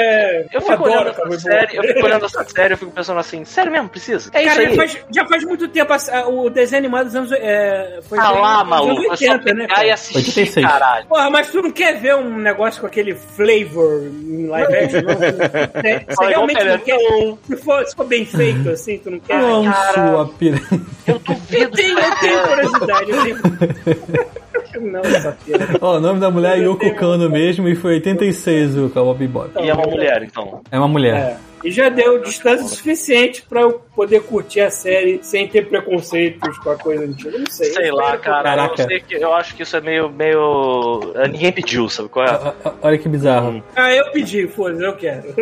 [0.52, 3.72] Eu fico olhando essa série, eu fico olhando essa série, eu fico pensando assim, sério
[3.72, 4.30] mesmo, precisa?
[4.34, 4.76] É Cara, isso aí.
[4.78, 5.94] faz, já faz muito tempo.
[6.30, 7.32] O desenho animado dos anos.
[7.32, 9.68] É, foi Ah dos lá, anos maluco, é só 80, né?
[9.68, 9.88] cara?
[9.88, 10.66] e assistir, 86.
[10.66, 11.06] caralho.
[11.08, 15.02] Porra, mas tu não quer ver um negócio com aquele flavor em live action?
[15.10, 17.00] Você- igual realmente não quer.
[17.48, 19.38] Se for, se for bem feito, assim, tu não quer.
[19.38, 19.94] Não, cara.
[19.94, 20.62] sua piranha.
[21.08, 21.56] Eu duvido.
[21.64, 23.40] Eu tenho, eu tenho curiosidade, eu tenho.
[24.80, 25.02] Não,
[25.44, 25.68] pira.
[25.82, 29.50] Ó, o nome da mulher é Yoko Kano mesmo e foi 86 o Cowboy Bebop.
[29.60, 30.62] E é uma mulher, então.
[30.72, 31.16] É uma mulher.
[31.16, 31.38] É.
[31.64, 36.70] E já deu distância suficiente pra eu poder curtir a série sem ter preconceitos com
[36.72, 37.38] a coisa antiga.
[37.38, 37.72] Não sei.
[37.74, 38.44] Sei lá, cara.
[38.44, 38.82] Caraca.
[38.84, 40.10] Eu, sei que, eu acho que isso é meio.
[40.10, 41.14] meio.
[41.16, 42.32] eh, Ninguém pediu, sabe qual é?
[42.32, 43.62] Ó, ó, Olha que bizarro.
[43.76, 45.34] Ah, eu pedi, foda-se, eu quero.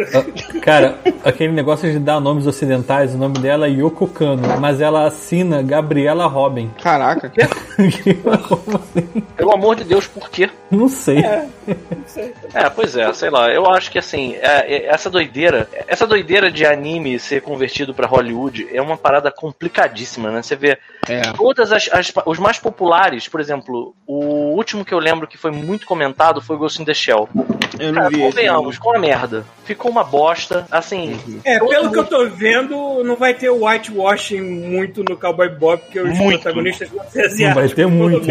[0.62, 5.06] Cara, aquele negócio de dar nomes ocidentais, o nome dela é Yoko Kano, mas ela
[5.06, 6.72] assina Gabriela Robin.
[6.82, 7.32] Caraca.
[8.48, 9.22] Como assim?
[9.36, 10.50] Pelo amor de Deus, por quê?
[10.72, 11.22] Não sei.
[11.22, 12.34] Não sei.
[12.54, 13.50] É, pois é, sei lá.
[13.52, 18.08] Eu acho que assim, é- é- essa doideira, essa doideira de anime ser convertido pra
[18.08, 20.42] Hollywood é uma parada complicadíssima, né?
[20.42, 20.78] Você vê
[21.08, 21.22] É.
[21.34, 25.52] todas as, as- os mais populares, por exemplo, o último que eu lembro que foi
[25.52, 27.30] muito comentado foi Ghost in the Shell.
[27.80, 28.24] Eu não Cara, vi esse.
[28.26, 29.46] convenhamos, ficou uma merda.
[29.66, 31.20] Ficou uma bosta, assim.
[31.46, 35.82] É, todo pelo que eu tô vendo, não vai ter whitewashing muito no Cowboy Bob,
[35.82, 36.42] porque os Muito.
[36.42, 38.28] protagonistas vão ser Não vai ter muito.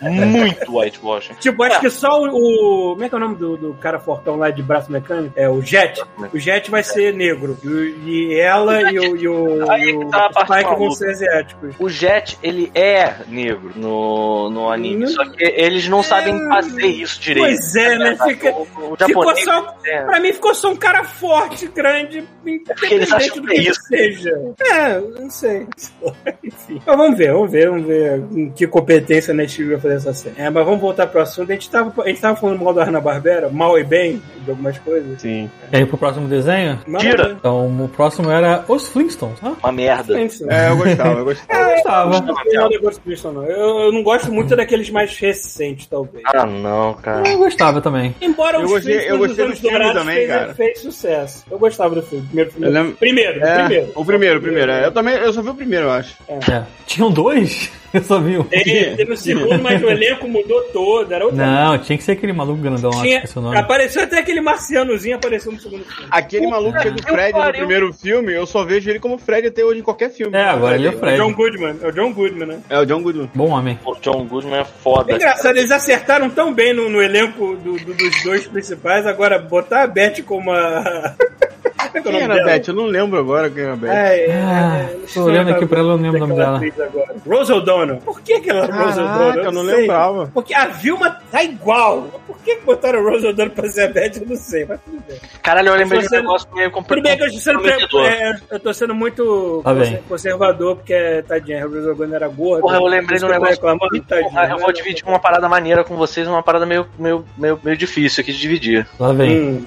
[0.00, 1.34] Muito whitewashing.
[1.40, 3.98] Tipo, acho que só o, o- Como é que é o nome do, do cara
[3.98, 5.32] fortão lá de braço mecânico?
[5.36, 6.02] É o Jet.
[6.32, 7.56] O Jet vai ser negro.
[7.62, 10.52] E, o- e ela e o, e o, Aí e o que tá a parte
[10.64, 11.74] Spike vão ser asiáticos.
[11.78, 15.08] O Jet, ele é negro no, no anime, Hum.
[15.08, 17.46] só que eles não sabem fazer isso direito.
[17.46, 18.16] Pois é, né?
[18.24, 19.76] Fica, O, o ficou japonês só.
[19.84, 20.02] é.
[20.04, 23.56] Pra mim ficou só um cara forte, grande, porque eles acham independente do que é
[23.62, 23.82] que isso.
[23.88, 24.40] seja.
[24.60, 25.66] É, não sei.
[26.44, 26.80] Enfim.
[26.86, 30.14] Mas vamos ver, vamos ver, vamos ver com que competência a Netflix vai fazer essa
[30.14, 30.34] série.
[30.38, 31.50] É, mas vamos voltar pro assunto.
[31.50, 34.78] A gente tava, a gente tava falando mal da Hanna-Barbera, mal e bem, de algumas
[34.78, 35.20] coisas.
[35.20, 35.50] Sim.
[35.72, 36.78] E aí pro próximo desenho?
[36.86, 37.32] Mas, Tira.
[37.38, 39.38] Então o próximo era Os Flintstones.
[39.42, 40.18] Ah, Uma merda.
[40.20, 40.22] É.
[40.48, 41.60] É, eu gostava, eu gostava.
[41.60, 42.78] eu gostava.
[42.80, 43.44] Gosto disso, não.
[43.44, 46.24] Eu, eu não gosto muito daqueles mais recentes, talvez.
[46.34, 47.28] Ah, não, cara.
[47.28, 48.14] Eu gostava também.
[48.20, 50.54] Embora Eu os gostei- filmes eu dos gostei do Anos filme Dourados também, fez, cara.
[50.54, 51.44] fez sucesso.
[51.50, 52.26] Eu gostava do filme.
[52.26, 52.66] Primeiro, filme.
[52.66, 53.92] Eu lembro- primeiro, É, primeiro.
[53.94, 54.70] o primeiro, o primeiro.
[54.72, 54.86] é.
[54.86, 56.14] Eu também, eu só vi o primeiro, eu acho.
[56.28, 56.62] É.
[56.86, 57.70] Tinham dois?
[57.94, 58.44] Eu só vi um.
[58.44, 61.12] Teve, teve o segundo, mas o elenco mudou todo.
[61.12, 63.56] Era outra Não, tinha que ser aquele maluco grandão lá, Tinha, nome.
[63.58, 66.06] apareceu até aquele marcianozinho apareceu no segundo filme.
[66.10, 69.18] Aquele maluco que fez o que Fred no primeiro filme, eu só vejo ele como
[69.18, 70.36] Fred até hoje em qualquer filme.
[70.36, 71.16] É, agora ele é o É o Fred.
[71.18, 71.76] John Goodman.
[71.82, 72.58] É o John Goodman, né?
[72.70, 73.30] É o John Goodman.
[73.34, 73.78] Bom homem.
[73.84, 75.12] O John Goodman é foda.
[75.12, 79.38] É engraçado, eles acertaram tão bem no, no elenco do- do- dos dois principais, agora
[79.38, 81.14] botar a Beth como a.
[81.92, 82.52] Como é que é o Quem nome dela?
[82.58, 82.68] Beth?
[82.68, 83.90] Eu não lembro agora quem era a Beth.
[83.90, 86.60] É, é, Ah, é, tô olhando aqui pra ela, eu não lembro o nome dela.
[86.88, 87.14] agora.
[87.26, 87.96] Rose O'Donnell.
[87.98, 89.18] Por que aquela Rose O'Donnell?
[89.30, 89.76] Caraca, eu não sei.
[89.76, 90.30] lembrava.
[90.32, 92.02] Porque a Vilma tá igual.
[92.26, 94.12] Por que que botaram Rose O'Donnell pra ser a Beth?
[94.20, 95.18] Eu não sei, mas tudo bem.
[95.42, 98.36] Caralho, eu lembrei de um negócio meio compl- Tudo bem que eu estou sendo, é,
[98.50, 99.74] eu tô sendo muito Tá
[100.08, 102.62] conservador, porque, tadinha, a Rose O'Donnell era gorda.
[102.62, 103.54] Porra, eu lembrei de um eu tô negócio.
[103.56, 104.72] reclamando, tadinha, Porra, eu vou né?
[104.74, 108.38] dividir uma parada maneira com vocês, uma parada meio, meio, meio, meio difícil aqui de
[108.38, 108.86] dividir.
[108.98, 109.30] Lá vem.
[109.40, 109.66] Hum.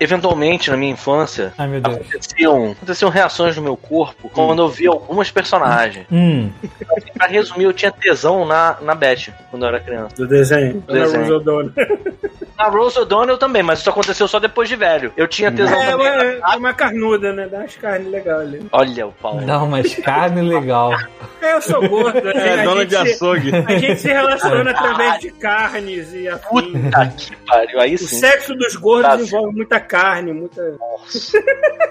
[0.00, 1.96] Eventualmente, na minha infância, Ai, meu Deus.
[1.96, 6.06] aconteciam, aconteciam reações no meu corpo quando eu via algumas personagens.
[6.10, 6.50] Hum.
[7.14, 10.16] Pra resumir, eu tinha tesão na, na Beth quando eu era criança.
[10.16, 10.80] Do desenho.
[10.80, 11.72] Do desenho.
[12.62, 13.38] Da Rose O'Donnell.
[13.38, 15.12] Também, mas isso aconteceu só depois de velho.
[15.16, 16.06] Eu tinha tesão É, também.
[16.06, 17.48] uma, na- é uma carnuda, né?
[17.48, 18.66] Dá umas carnes legais ali.
[18.72, 19.40] Olha o pau.
[19.40, 20.92] Dá umas carne legal.
[21.40, 22.22] É, eu sou gordo.
[22.22, 22.32] né?
[22.48, 23.50] É, a dona gente de açougue.
[23.66, 26.48] A gente se relaciona através de carnes e afins.
[26.48, 27.80] Puta que pariu.
[27.80, 28.16] Aí O sim.
[28.18, 29.16] sexo dos gordos Tá.
[29.22, 30.62] envolve muita carne, muita.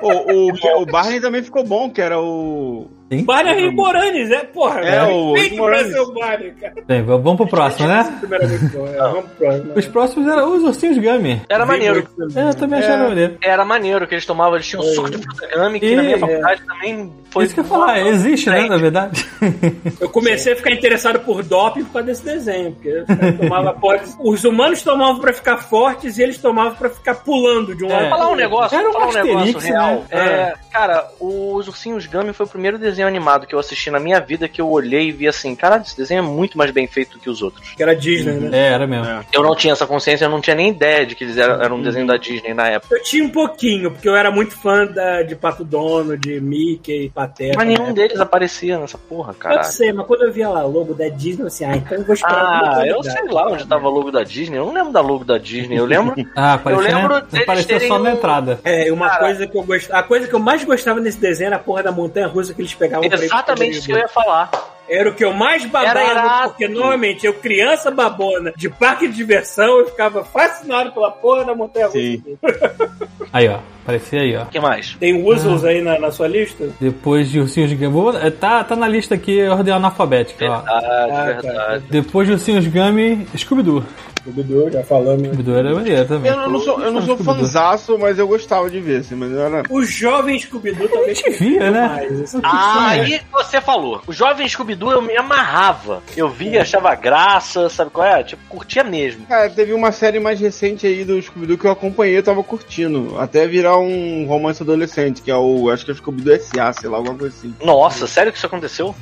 [0.01, 0.09] O,
[0.49, 2.89] o, o Barney também ficou bom, que era o.
[3.11, 3.25] Sim?
[3.25, 4.79] Barney Rick Moranis, é, porra.
[4.81, 5.03] É, né?
[5.03, 6.73] o Rick pra ser o Barney, cara.
[6.87, 8.19] Bem, v- vamos pro próximo, né?
[8.31, 8.47] É
[8.77, 8.87] bom.
[8.87, 9.73] É, vamos pro próximo.
[9.75, 11.41] Os próximos eram os ursinhos Gummy.
[11.49, 12.07] Era maneiro.
[12.35, 13.07] É, eu também achava É.
[13.09, 13.37] maneiro.
[13.41, 16.61] Era maneiro que eles tomavam, eles tinham suco de frutagame, que E- na minha faculdade
[16.65, 17.43] também foi.
[17.45, 19.25] Isso que eu ia falar, existe, né, na verdade.
[19.99, 23.03] Eu comecei a ficar interessado por doping por causa desse desenho, porque
[23.39, 27.83] tomavam porra- os humanos tomavam pra ficar fortes e eles tomavam pra ficar pulando de
[27.83, 27.93] um É.
[27.93, 29.95] lado Vou falar um negócio, Era vou falar um um negócio Asterix, real.
[29.95, 30.05] né?
[30.11, 33.99] É, cara, os Ursinhos Gummy foi o primeiro desenho desenho animado que eu assisti na
[33.99, 36.87] minha vida que eu olhei e vi assim, caralho, esse desenho é muito mais bem
[36.87, 37.73] feito que os outros.
[37.73, 38.49] Que era Disney, né?
[38.53, 39.05] É, era mesmo.
[39.05, 39.25] É.
[39.33, 41.75] Eu não tinha essa consciência, eu não tinha nem ideia de que eles eram, eram
[41.77, 42.95] um desenho da Disney na época.
[42.95, 47.09] Eu tinha um pouquinho, porque eu era muito fã da, de Pato Dono, de Mickey,
[47.09, 47.57] Pateta.
[47.57, 47.93] Mas nenhum né?
[47.93, 49.63] deles aparecia nessa porra, Eu caralho.
[49.65, 52.03] sei, mas quando eu via lá o logo da Disney, eu assim, ah, então eu
[52.03, 54.57] vou esperar Ah, eu sei lá onde tava o logo da Disney.
[54.57, 55.77] Eu não lembro da logo da Disney.
[55.77, 56.11] Eu lembro.
[56.35, 57.23] Ah, apareceu, lembro né?
[57.29, 58.59] deles apareceu só na entrada.
[58.63, 59.19] É, e uma Cara.
[59.19, 59.99] coisa que eu gostava.
[59.99, 62.61] A coisa que eu mais gostava nesse desenho era a porra da montanha russa que
[62.61, 64.49] eles pegavam ir pro Exatamente isso que eu ia falar.
[64.91, 69.15] Era o que eu mais Era babava, porque normalmente eu, criança babona de parque de
[69.15, 71.97] diversão, eu ficava fascinado pela porra da montanha russa.
[71.97, 72.21] Sim.
[73.31, 73.59] Aí, ó.
[73.83, 74.43] Aparecia aí, ó.
[74.43, 74.95] O que mais?
[74.99, 76.69] Tem Wuzzles aí na, na sua lista?
[76.79, 78.17] Depois de Ursinhos Gummy.
[78.17, 80.57] É, tá, tá na lista aqui, ordem alfabética, ó.
[80.59, 81.83] Verdade, Ah, verdade.
[81.89, 83.83] Depois de Ursinhos Gummy, Scooby-Doo.
[84.21, 85.23] Scooby-Doo, já falamos.
[85.23, 86.31] Scooby-Doo era maneiro também.
[86.31, 89.41] Eu não sou, eu não sou fanzaço, mas eu gostava de ver, assim, mas eu
[89.41, 89.63] era.
[89.69, 91.87] O jovem Scooby-Doo talvez gente via, né?
[91.87, 92.39] mais, assim.
[92.43, 94.01] Ah, aí você falou.
[94.05, 96.01] O jovem Scooby-Doo eu me amarrava.
[96.15, 98.23] Eu via, achava graça, sabe qual é?
[98.23, 99.25] Tipo, curtia mesmo.
[99.25, 103.15] Cara, teve uma série mais recente aí do Scooby-Doo que eu acompanhei, eu tava curtindo.
[103.19, 105.69] Até virar um romance adolescente, que é o.
[105.69, 107.53] Acho que é o Scooby-Doo S.A., sei lá, alguma coisa assim.
[107.63, 108.95] Nossa, sério que isso aconteceu?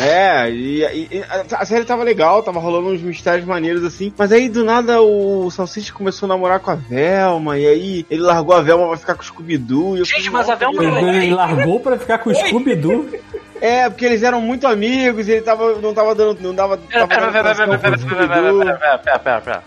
[0.00, 4.12] É, e, e- a, a série tava legal, tava rolando uns mistérios maneiros assim.
[4.18, 8.22] Mas aí do nada o Salsicha começou a namorar com a Velma, e aí ele
[8.22, 10.04] largou a Velma pra ficar com o Scooby-Doo.
[10.04, 13.08] Gente, mas a "Nossa, Velma não Ele largou pra ficar com o Scooby-Doo.
[13.60, 16.40] É, porque eles eram muito amigos e ele tava, não tava dando.
[16.40, 16.76] Não dava.
[16.78, 19.62] Pera, tava pera, dando pera, pera, pera, pera, pera, pera, pera, pera, pera.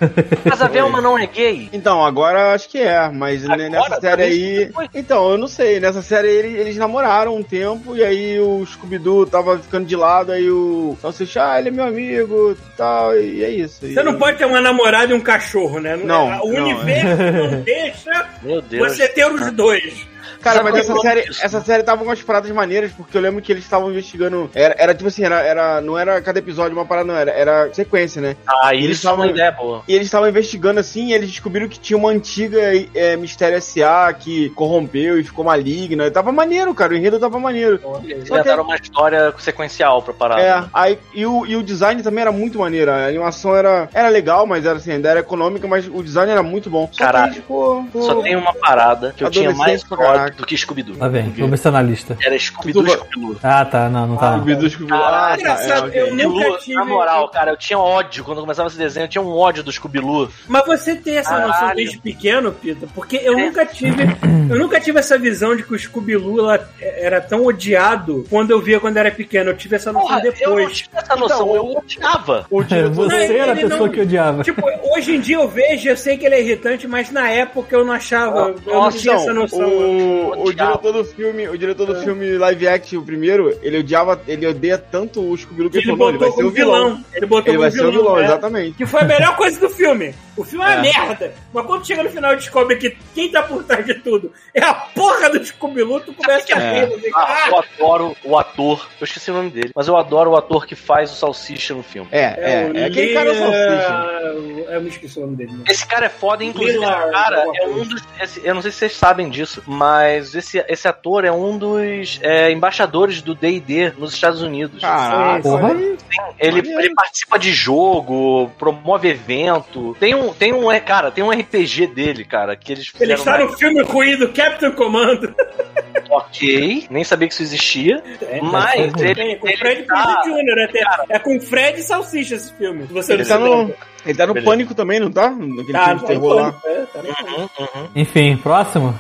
[0.45, 1.69] Mas a Velma não é gay?
[1.73, 4.65] Então, agora acho que é, mas Agora, nessa série aí.
[4.65, 4.89] depois.
[4.93, 9.25] Então, eu não sei, nessa série ele- eles namoraram um tempo e aí o Scooby-Doo
[9.25, 13.43] tava ficando de lado, aí o Salsicha, ah, ele é meu amigo e tal, e
[13.43, 13.85] é isso.
[13.85, 15.95] Você não pode ter uma namorada e um cachorro, né?
[15.97, 17.23] Não, O não, universo
[17.53, 18.95] não deixa Meu Deus.
[18.95, 20.07] você ter os dois.
[20.41, 21.45] Cara, Sabe mas essa é série, isso?
[21.45, 24.49] essa série tava com umas paradas maneiras, porque eu lembro que eles estavam investigando.
[24.53, 27.73] Era, era tipo assim, era, era, não era cada episódio uma parada, não, era, era
[27.73, 28.35] sequência, né?
[28.47, 29.83] Ah, Eles isso é uma tavam- ideia boa.
[29.87, 32.59] E eles estavam investigando assim, e eles descobriram que tinha uma antiga
[32.93, 34.11] é, Mistério S.A.
[34.13, 36.07] que corrompeu e ficou maligna.
[36.07, 37.79] E tava maneiro, cara, o enredo tava maneiro.
[38.03, 40.41] Eles Só que- inventaram uma história sequencial pra parada.
[40.41, 42.91] É, aí, e, o, e o design também era muito maneiro.
[42.91, 46.41] A animação era, era legal, mas era assim, ainda era econômica, mas o design era
[46.43, 46.85] muito bom.
[46.91, 47.33] Só que Caralho.
[47.33, 50.95] ficou- ficou- Só tem uma parada que eu tinha mais ódio do que Scooby-Doo.
[50.97, 52.17] Tá bem, vou ver se tá na lista.
[52.23, 53.37] Era Scooby-Doo e Scooby-Doo.
[53.43, 54.31] Ah, tá, não, não tá.
[54.31, 54.37] não.
[54.39, 54.99] Scooby-Doo, Scooby-Doo.
[54.99, 58.23] Caralho, Ah, tá, é, engraçado, eu nunca tive- Na moral, cara, eu tinha ódio.
[58.23, 60.29] Quando eu começava esse desenho, eu tinha um ódio do Scooby-Doo.
[60.47, 61.47] Mas você tem essa Caralho.
[61.49, 62.87] noção desde pequeno, Pita?
[62.93, 63.45] Porque eu É.
[63.45, 64.03] nunca tive.
[64.49, 66.47] Eu nunca tive essa visão de que o Scooby-Doo
[66.79, 69.51] era tão odiado quando eu via quando era pequeno.
[69.51, 70.77] Eu tive essa noção Porra, eu não depois.
[70.77, 72.45] tinha essa noção, Então, eu odiava.
[72.51, 74.43] Você Não, era a pessoa não- que odiava.
[74.43, 74.61] Tipo,
[74.95, 77.85] hoje em dia eu vejo, eu sei que ele é irritante, mas na época eu
[77.85, 78.53] não achava.
[78.65, 79.67] eu não tinha essa Então, noção.
[79.67, 84.21] o, o diretor do filme, o diretor do filme live action, o primeiro, ele odiava,
[84.27, 86.85] ele odeia tanto o Scooby-Doo que Ele ele falou, ele vai botou ser o vilão.
[86.87, 87.05] vilão.
[87.13, 88.23] Ele botou Ele vai ser o vilão, né?
[88.25, 88.77] exatamente.
[88.77, 90.13] Que foi a melhor coisa do filme.
[90.37, 90.81] O filme é uma É.
[90.81, 91.33] merda.
[91.53, 94.63] Mas quando chega no final e descobre que quem tá por trás de tudo é
[94.63, 96.85] a porra do Scooby-Doo, tu começa a É.
[96.85, 96.87] rir.
[96.87, 98.87] Você, Ah, ah, eu adoro o ator.
[98.99, 99.71] Eu esqueci o nome dele.
[99.75, 102.07] Mas eu adoro o ator que faz o Salsicha no filme.
[102.11, 104.71] É, é, é, o aquele cara é o Salsicha.
[104.71, 105.51] Eu me esqueci o nome dele.
[105.51, 105.63] né?
[105.67, 108.01] Esse cara é foda, inclusive esse cara é um dos.
[108.43, 112.51] eu não sei se vocês sabem disso, mas esse, esse ator é um dos é,
[112.51, 114.81] embaixadores do DD nos Estados Unidos.
[114.81, 115.67] Caraca, Porra.
[115.73, 115.97] aí-
[116.39, 119.95] Ele, ele participa de jogo, promove evento.
[119.99, 123.15] Tem um, tem um, é, cara, tem um RPG dele, cara, que eles Ele fizeram
[123.15, 125.33] está no filme ruim do Captain Commando.
[126.09, 128.03] ok, nem sabia que isso existia,
[128.41, 130.63] mas ele, Tem, com ele Fred tá- Jr.
[130.65, 130.83] Até.
[131.15, 132.83] É com Fred e Salsicha esse filme.
[132.85, 133.73] Você Ele não tá no,
[134.05, 134.51] ele tá no Beleza.
[134.51, 135.29] Pânico também, não tá?
[135.29, 136.55] Naquele Tá, filme de tá terror lá.
[136.65, 137.41] é, tá no pânico.
[137.41, 137.87] Uhum, uhum.
[137.95, 138.97] Enfim, próximo.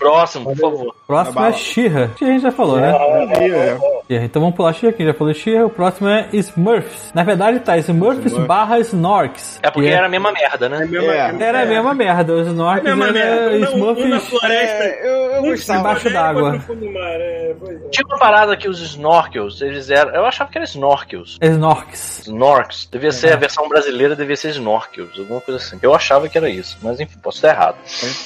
[0.00, 0.94] Próximo, por favor.
[1.06, 1.52] Próximo é.
[1.52, 2.10] Shira.
[2.18, 2.90] Shira a gente já falou, né?
[2.90, 3.78] Maravilha, é.
[4.08, 4.24] Shira.
[4.24, 5.66] Então vamos pular Shira, que já falou Shira.
[5.66, 7.12] O próximo é Smurfs.
[7.14, 8.46] Na verdade tá Smurfs Smurfs.
[8.48, 9.60] barra Snorks.
[9.62, 10.88] É porque que era a mesma merda, É né?
[11.40, 11.44] É.
[11.44, 12.32] Era a mesma merda.
[12.32, 13.18] Os É a Snorks mesma merda.
[13.20, 13.70] era Um, na- um
[14.08, 14.28] na Smurfs...
[14.28, 14.84] floresta.
[14.84, 15.80] É, eu, eu gostava.
[15.80, 16.56] embaixo d'água.
[16.56, 17.88] É, é.
[17.90, 20.14] Tinha uma parada que os snorkels, eles eram.
[20.14, 21.38] Eu achava que era snorkels.
[21.42, 22.20] Snorks.
[22.26, 22.88] Snorks.
[22.90, 25.78] Devia ser a versão brasileira, devia ser snorkels, alguma coisa assim.
[25.82, 27.76] Eu achava que era isso, mas enfim, posso estar errado.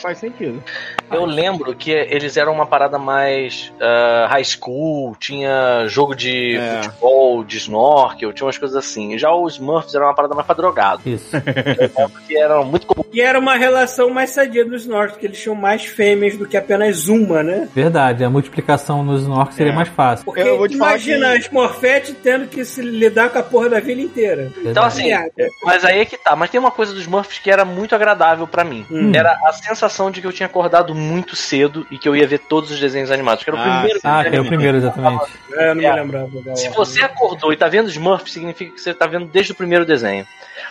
[0.00, 0.62] Faz sentido.
[1.10, 6.82] Eu lembro que eles eram uma parada mais ah, high school, tinha jogo de É.
[6.82, 9.16] futebol, de snorkel, tinha umas coisas assim.
[9.16, 11.00] Já os Smurfs eram uma parada mais pra drogado.
[11.06, 11.30] Isso.
[11.36, 13.04] Eu lembro que eram muito comum.
[13.12, 16.56] E era uma relação mais sadia dos norte, porque eles tinham mais fêmeas do que
[16.56, 17.68] apenas uma, né?
[17.72, 19.76] Verdade, a multiplicação nos Snorks seria É.
[19.76, 20.24] mais fácil.
[20.24, 23.42] Porque Eu vou te falar imagina que- a Smurfette tendo que se lidar com a
[23.42, 24.50] porra da vila inteira.
[24.64, 25.10] Então, assim,
[25.62, 26.34] mas aí é que tá.
[26.34, 28.84] Mas tem uma coisa dos Smurfs que era muito agradável pra mim.
[28.90, 29.12] Hum.
[29.14, 31.53] Era a sensação de que eu tinha acordado muito cedo
[31.90, 33.44] e que eu ia ver todos os desenhos animados.
[33.44, 34.00] Que era o Ah, primeiro.
[34.04, 35.24] Ah, que é o primeiro, exatamente.
[35.52, 35.92] É, É, eu não É.
[35.94, 36.28] me lembrava.
[36.44, 39.54] da Se você acordou e tá vendo Smurf, significa que você tá vendo desde o
[39.54, 40.26] primeiro desenho.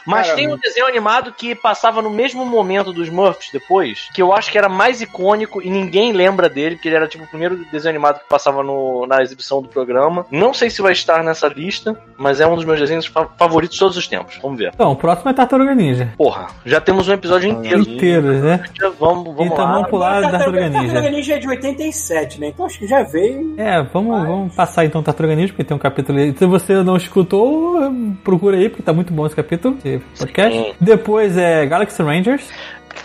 [0.06, 4.22] Mas Cara, tem um desenho animado que passava no mesmo momento dos Smurfs depois, que
[4.22, 7.28] eu acho que era mais icônico e ninguém lembra dele, porque ele era tipo o
[7.28, 10.26] primeiro desenho animado que passava no- na exibição do programa.
[10.30, 13.76] Não sei se vai estar nessa lista, mas é um dos meus desenhos fa- favoritos
[13.76, 14.38] de todos os tempos.
[14.42, 14.72] Vamos ver.
[14.74, 16.14] Então, o próximo é Tartaruga Ninja.
[16.18, 17.82] Porra, já temos um episódio inteiro.
[17.82, 18.64] Inteiro, né?
[19.00, 19.74] Vamos, vamos Então lá.
[19.74, 21.10] vamos pular da Tartaruga Tartaruga Ninja.
[21.10, 22.48] Ninja é de 87, né?
[22.48, 23.56] Então acho que já veio.
[23.58, 26.34] É, vamos, vamos passar então Tartaruga Ninja, porque tem um capítulo aí.
[26.38, 27.80] Se você não escutou,
[28.24, 30.58] procura aí, porque tá muito bom esse capítulo, esse podcast.
[30.58, 30.74] Sim.
[30.80, 32.48] Depois é Galaxy Rangers.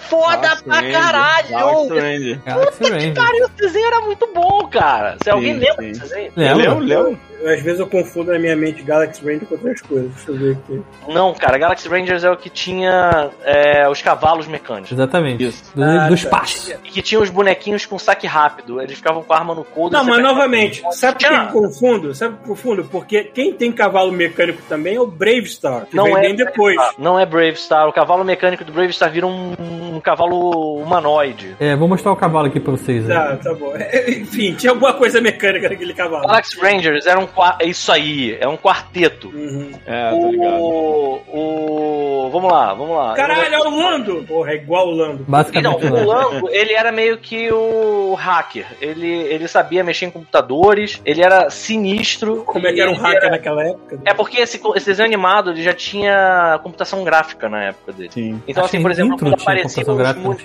[0.08, 1.48] Foda Galaxy pra Ranger, caralho!
[1.48, 2.40] Galaxy Ranger.
[2.44, 3.14] Galaxy Rangers.
[3.14, 5.16] Cara, esse desenho era muito bom, cara.
[5.22, 5.88] Se alguém lembra sim.
[5.88, 6.32] desse desenho?
[6.36, 7.18] Lembro, lembro.
[7.44, 10.10] Às vezes eu confundo na minha mente Galaxy Ranger com outras coisas.
[10.14, 10.82] Deixa eu ver aqui.
[11.08, 14.92] Não, cara, Galaxy Rangers é o que tinha é, os cavalos mecânicos.
[14.92, 15.44] Exatamente.
[15.44, 15.64] Isso.
[15.74, 16.14] Do, Ah, do tá.
[16.14, 16.72] espaço.
[16.84, 18.80] E que tinha os bonequinhos com saque rápido.
[18.80, 19.92] Eles ficavam com a arma no couro.
[19.92, 22.14] Não, mas novamente, sabe por que eu confundo?
[22.14, 22.84] Sabe por que eu confundo?
[22.84, 26.36] Porque quem tem cavalo mecânico também é o Brave Star, que Não vem é bem
[26.36, 26.76] depois.
[26.98, 27.88] Não é Brave Star.
[27.88, 29.52] O cavalo mecânico do Brave Star vira um,
[29.94, 31.56] um cavalo humanoide.
[31.60, 33.04] É, vou mostrar o cavalo aqui pra vocês.
[33.04, 33.14] né?
[33.14, 33.72] Tá, tá bom.
[34.08, 36.26] Enfim, tinha alguma coisa mecânica naquele cavalo.
[36.26, 39.28] Galaxy Rangers era um qua- é isso aí, é um quarteto.
[39.28, 39.70] Uhum.
[39.86, 40.54] É, tô ligado.
[40.60, 42.30] O, o.
[42.30, 43.14] Vamos lá, vamos lá.
[43.14, 44.24] Caralho, é o Lando!
[44.26, 45.24] Porra, é igual o Lando.
[45.26, 46.02] Basicamente, Então, né?
[46.02, 48.66] o Lango, ele era meio que o hacker.
[48.80, 52.42] Ele, ele sabia mexer em computadores, ele era sinistro.
[52.44, 53.98] Como é que era um hacker naquela época?
[54.04, 58.10] É porque esse, esse desenho animado ele já tinha computação gráfica na época dele.
[58.12, 58.42] Sim.
[58.46, 60.36] Então, Acho assim, que por exemplo, quando aparecia não?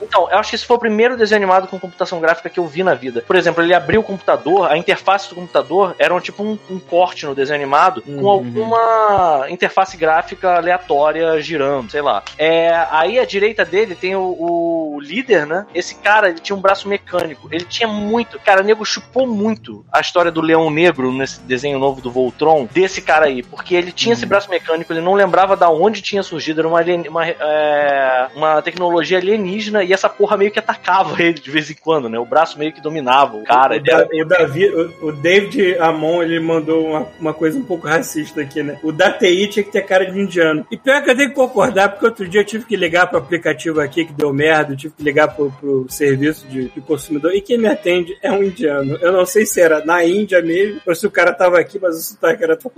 [0.00, 2.66] Então, eu acho que esse foi o primeiro desenho animado com computação gráfica que eu
[2.66, 3.22] vi na vida.
[3.26, 6.78] Por exemplo, ele abriu o computador, a interface do computador era um, tipo um, um
[6.78, 12.22] corte no desenho animado com alguma interface gráfica aleatória girando, sei lá.
[12.38, 15.66] É, aí à direita dele tem o, o líder, né?
[15.74, 17.48] Esse cara, ele tinha um braço mecânico.
[17.50, 18.38] Ele tinha muito.
[18.40, 22.68] Cara, o nego chupou muito a história do Leão Negro nesse desenho novo do Voltron,
[22.72, 23.42] desse cara aí.
[23.42, 26.78] Porque ele tinha esse braço mecânico, ele não lembrava da onde tinha surgido, era uma,
[26.78, 31.70] alien- uma, é, uma tecnologia alienígena e essa porra meio que atacava ele de vez
[31.70, 32.18] em quando, né?
[32.18, 33.76] O braço meio que dominava o cara.
[33.76, 37.86] o, era- o Davi, o, o David Amon, ele mandou uma, uma coisa um pouco
[37.86, 38.78] racista aqui, né?
[38.82, 40.66] O da TI tinha que ter cara de indiano.
[40.70, 43.18] E pior que eu tenho que concordar, porque outro dia eu tive que ligar pro
[43.18, 47.34] aplicativo aqui que deu merda, eu tive que ligar pro, pro serviço de, de consumidor,
[47.34, 48.98] e quem me atende é um indiano.
[49.00, 51.96] Eu não sei se era na Índia mesmo, ou se o cara tava aqui, mas
[51.96, 52.70] o sotaque era tão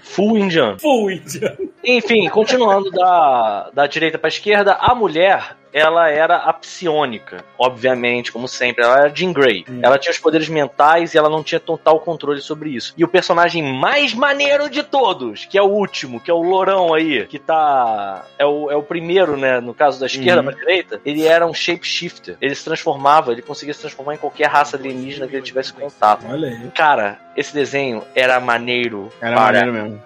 [0.00, 0.78] full indiano.
[0.80, 1.70] full indiano.
[1.84, 8.46] Enfim, continuando da, da direita pra esquerda, a mulher, ela era a psionica, obviamente, como
[8.46, 8.84] sempre.
[8.84, 9.64] Ela era Jean Grey.
[9.82, 12.94] Ela tinha os poderes mentais e ela não tinha total controle sobre isso.
[12.96, 16.94] E o personagem mais maneiro de todos, que é o último, que é o Lourão
[16.94, 18.24] aí, que tá.
[18.38, 19.58] É o, é o primeiro, né?
[19.60, 20.46] No caso da esquerda Uhum.
[20.46, 22.36] pra direita, ele era um shapeshifter.
[22.40, 26.24] Ele se transformava, ele conseguia se transformar em qualquer raça alienígena que ele tivesse contato.
[26.28, 26.70] Olha aí.
[26.72, 30.02] Cara, esse desenho era maneiro Era para maneiro mesmo.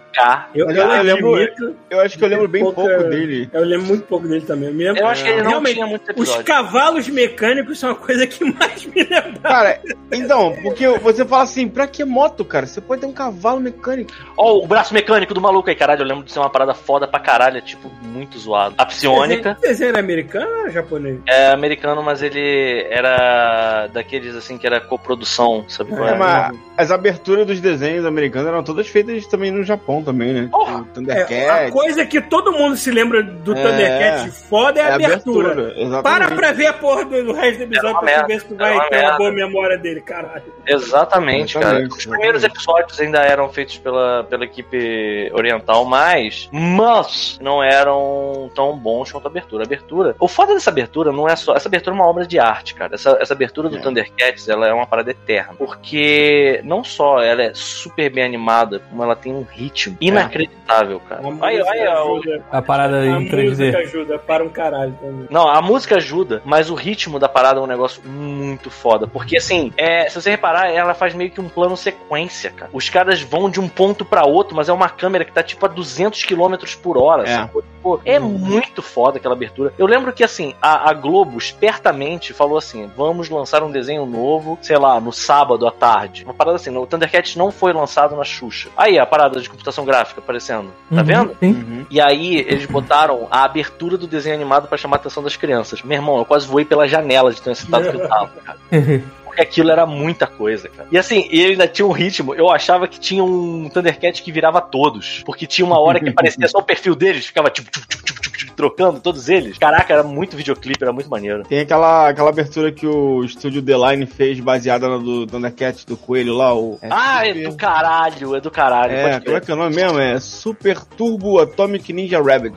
[0.54, 3.48] Eu, eu, eu lembro- admito, Eu acho que eu lembro bem Pouca- pouco dele.
[3.52, 4.68] eu lembro muito pouco dele também.
[4.68, 6.44] Eu, me lembro- Eu acho que ele não Realmente, tinha muito Os episódio.
[6.44, 9.40] cavalos mecânicos são a coisa que mais me lembra.
[9.42, 9.80] Cara,
[10.12, 12.66] então, porque você fala assim, pra que moto, cara?
[12.66, 14.10] Você pode ter um cavalo mecânico.
[14.36, 16.02] Ó, o braço mecânico do maluco aí, caralho.
[16.02, 18.74] Eu lembro de ser uma parada foda pra caralho, é, tipo, muito zoado.
[18.78, 21.18] A psionica Desenho, desenho era americano ou japonês?
[21.28, 26.16] é americano, mas ele era daqueles assim que era coprodução, sabe qual É, é?
[26.16, 30.48] mas as aberturas dos desenhos americanos eram todas feitas também no Japão também, né?
[30.50, 30.74] Porra!
[30.74, 31.72] O É, a Thundercat.
[31.72, 33.62] coisa que todo mundo se lembra do É.
[33.62, 35.72] Thundercat foda é a é abertura.
[35.76, 36.02] exatamente.
[36.02, 38.54] Para pra ver a porra do, do resto do episódio uma pra ver se tu
[38.54, 40.42] era vai uma ter uma boa memória dele, caralho.
[40.66, 41.66] Exatamente, cara.
[41.80, 48.50] Exatamente, Os primeiros episódios ainda eram feitos pela, pela equipe oriental, mas, mas não eram
[48.54, 49.64] tão bons quanto a abertura.
[49.64, 50.16] A abertura.
[50.18, 51.54] O foda dessa abertura não é só.
[51.54, 52.94] Essa abertura é uma obra de arte, cara.
[52.94, 53.80] Essa, essa abertura do É.
[53.80, 55.54] Thundercats ela é uma parada eterna.
[55.56, 61.22] Porque não só ela é super bem animada, como ela tem um ritmo inacreditável, cara.
[61.40, 63.48] A Aí, aí, ajuda, A parada a em 3D.
[63.48, 65.26] música ajuda para um caralho também.
[65.30, 69.06] Não, a música ajuda, mas o ritmo da parada é um negócio muito foda.
[69.06, 72.70] Porque, assim, é, se você reparar, ela faz meio que um plano sequência, cara.
[72.72, 75.64] Os caras vão de um ponto pra outro, mas é uma câmera que tá tipo
[75.64, 77.36] a 200 km por hora, É.
[77.36, 77.62] sacou?
[77.62, 79.72] Tipo, é muito foda aquela abertura.
[79.78, 84.58] Eu lembro que, assim, a, a Globo espertamente falou assim: vamos lançar um desenho novo,
[84.60, 86.24] sei lá, no sábado à tarde.
[86.24, 88.68] Uma parada assim, o Thundercats não foi lançado na Xuxa.
[88.76, 90.70] Aí a parada de computação gráfica aparecendo.
[90.90, 91.36] Tá Uhum, vendo?
[91.40, 91.52] Sim.
[91.52, 91.86] Uhum.
[91.90, 95.82] E aí eles botaram a abertura do desenho animado pra chamar a atenção das crianças.
[95.82, 98.58] Meu irmão, eu quase voei pela janela de tão excitado que eu tava, cara.
[99.38, 100.88] Porque aquilo era muita coisa, cara.
[100.90, 102.34] E assim, ele ainda tinha um ritmo.
[102.34, 105.22] Eu achava que tinha um Thundercat que virava todos.
[105.24, 107.70] Porque tinha uma hora que aparecia só o perfil deles, ficava tipo.
[107.70, 109.56] tipo, tipo, tipo, tipo, trocando todos eles.
[109.56, 111.44] Caraca, era muito videoclipe, era muito maneiro.
[111.44, 115.96] Tem aquela, aquela abertura que o estúdio The Line fez baseada na do Thundercat do
[115.96, 116.78] Coelho lá, o.
[116.90, 118.92] ah, é do caralho, é do caralho.
[118.92, 120.00] É, como é que é o nome mesmo?
[120.00, 122.56] É Super Turbo Atomic Ninja Rabbit.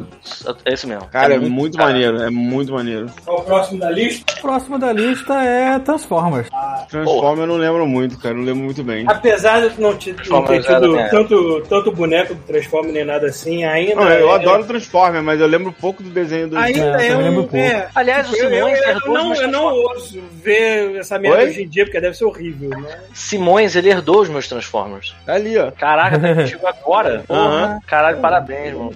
[0.66, 1.08] É esse mesmo.
[1.10, 1.92] Cara, é, muito, cara.
[1.92, 3.08] maneiro, é muito maneiro.
[3.24, 4.42] Qual o próximo da lista?
[4.42, 6.48] Próximo da lista é Transformers.
[6.90, 9.06] Transformer eu não lembro muito, cara, não lembro muito bem.
[9.08, 13.64] Apesar de não, te- não ter tido tanto, tanto boneco do Transformer nem nada assim,
[13.64, 13.96] ainda.
[13.96, 16.58] Não, eu é- adoro Transformer, mas eu lembro pouco do desenho do.
[16.58, 17.58] Ainda É, eu lembro pouco.
[17.58, 21.44] É, Aliás, o eu, eu, Simões eu, os não, eu não ouço ver essa merda
[21.44, 23.00] hoje em dia, porque deve ser horrível, né?
[23.14, 25.16] Simões, ele herdou os meus Transformers.
[25.26, 25.72] Tá ali, ó.
[25.72, 27.24] Caraca, que chegou agora.
[27.30, 27.80] Aham.
[27.88, 28.94] Caralho, parabéns, mano.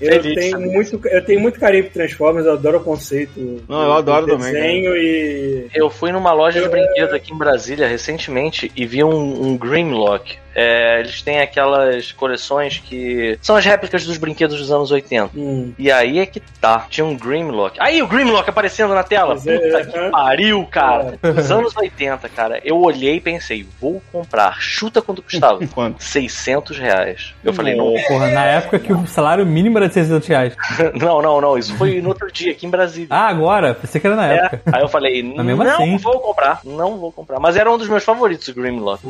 [0.00, 3.62] Eu Feliz, tenho, muito, eu tenho muito carinho por Transformers, eu adoro o conceito.
[3.68, 5.68] Não, eu adoro do também, desenho e.
[5.74, 10.38] Eu fui numa loja de brinquedos aqui em Brasília recentemente e vi um, um Grimlock.
[10.60, 15.30] É, eles têm aquelas coleções que são as réplicas dos brinquedos dos anos 80.
[15.36, 15.72] Hum.
[15.78, 16.86] E aí é que tá.
[16.90, 17.76] Tinha um Grimlock.
[17.80, 19.34] Aí o Grimlock aparecendo na tela.
[19.34, 20.10] Pois é, Puta que aham.
[20.10, 21.18] pariu, cara.
[21.22, 22.60] Dos anos 80, cara.
[22.64, 24.56] Eu olhei e pensei, vou comprar.
[24.60, 25.60] Chuta quanto custava.
[25.72, 26.02] Quanto?
[26.02, 27.34] 600 reais.
[27.44, 30.56] Eu falei, não, Porra, na época que o salário mínimo era de 600 reais.
[31.00, 31.56] não, não, não.
[31.56, 33.08] Isso foi no outro dia aqui em Brasília.
[33.10, 33.74] Ah, agora?
[33.74, 34.62] Pensei que era na É, época.
[34.72, 35.96] aí eu falei, Mas não assim.
[35.98, 37.38] vou comprar, não vou comprar.
[37.38, 39.02] Mas era um dos meus favoritos, o Grimlock.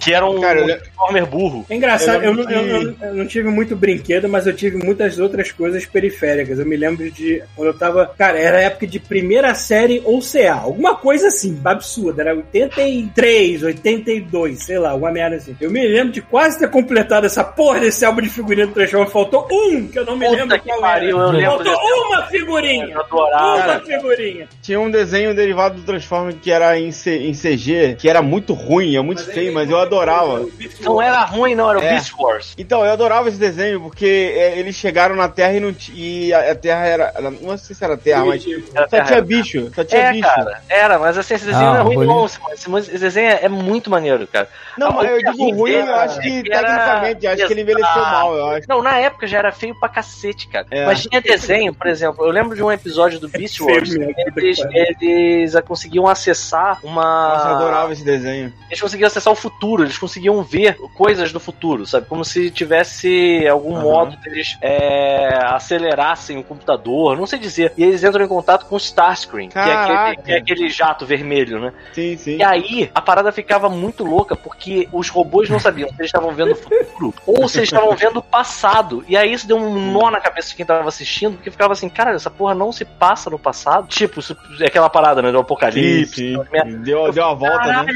[0.00, 1.66] Que era um Cara, Transformer burro.
[1.68, 5.50] É engraçado, Eu eu, eu eu não tive muito brinquedo, mas eu tive muitas outras
[5.52, 6.58] coisas periféricas.
[6.58, 8.06] Eu me lembro de quando eu tava.
[8.18, 12.22] Cara, era época de primeira série ou CA, alguma coisa assim, absurda.
[12.22, 15.56] Era 83, 82, sei lá, uma merda assim.
[15.60, 19.12] Eu me lembro de quase ter completado essa porra desse álbum de figurinha do Transformers.
[19.12, 21.38] Faltou um, que eu não me Puta lembro que qual pariu, era.
[21.40, 22.86] eu Faltou desse uma figurinha!
[22.94, 23.44] Eu adorava.
[23.54, 24.48] Uma Cara, figurinha!
[24.62, 28.52] Tinha um desenho derivado do Transformer que era em, C- em CG, que era muito
[28.52, 30.46] ruim, é muito feio, mas eu adorava.
[30.80, 31.90] Não era ruim, não, era o É.
[31.90, 32.54] Beast Wars.
[32.58, 36.32] Então, eu adorava esse desenho, porque é, eles chegaram na Terra e, não t- e
[36.32, 37.12] a, a Terra era.
[37.40, 38.44] Não sei se era Terra, mas.
[38.46, 39.04] Era Só terra.
[39.06, 40.28] tinha bicho, só tinha É, bicho.
[40.28, 42.08] cara, era, mas assim, esse desenho Ah, não é ruim, bonito.
[42.14, 42.24] não.
[42.52, 44.48] Esse, esse desenho é, é muito maneiro, cara.
[44.78, 48.02] Não, Ah, mas eu digo ruim, eu acho que tecnicamente, eu acho que ele envelheceu
[48.02, 48.68] mal, eu acho.
[48.68, 50.66] Não, na época já era feio pra cacete, cara.
[50.70, 50.84] É.
[50.86, 53.90] Mas tinha desenho, por exemplo, eu lembro de um episódio do Beast Wars.
[54.36, 54.58] Eles,
[55.00, 57.28] eles conseguiam acessar uma.
[57.28, 58.52] Nossa, eu adorava esse desenho.
[58.68, 62.06] Eles conseguiam acessar o futuro, eles conseguiam ver coisas do futuro, sabe?
[62.06, 63.82] Como se tivesse algum Aham.
[63.82, 67.72] modo deles é, acelerassem o computador, não sei dizer.
[67.76, 71.06] E eles entram em contato com o Starscreen, que é, aquele, que é aquele jato
[71.06, 71.72] vermelho, né?
[71.92, 72.36] Sim, sim.
[72.36, 76.32] E aí, a parada ficava muito louca, porque os robôs não sabiam se eles estavam
[76.32, 79.04] vendo o futuro ou se eles estavam vendo o passado.
[79.08, 81.88] E aí isso deu um nó na cabeça de quem tava assistindo, porque ficava assim,
[81.88, 83.88] cara, essa porra não se passa no passado.
[83.88, 86.14] Tipo, isso é aquela parada, né, do Sim, apocalipse.
[86.14, 86.36] sim.
[86.50, 86.78] merda.
[86.78, 87.86] Deu, deu uma volta, né?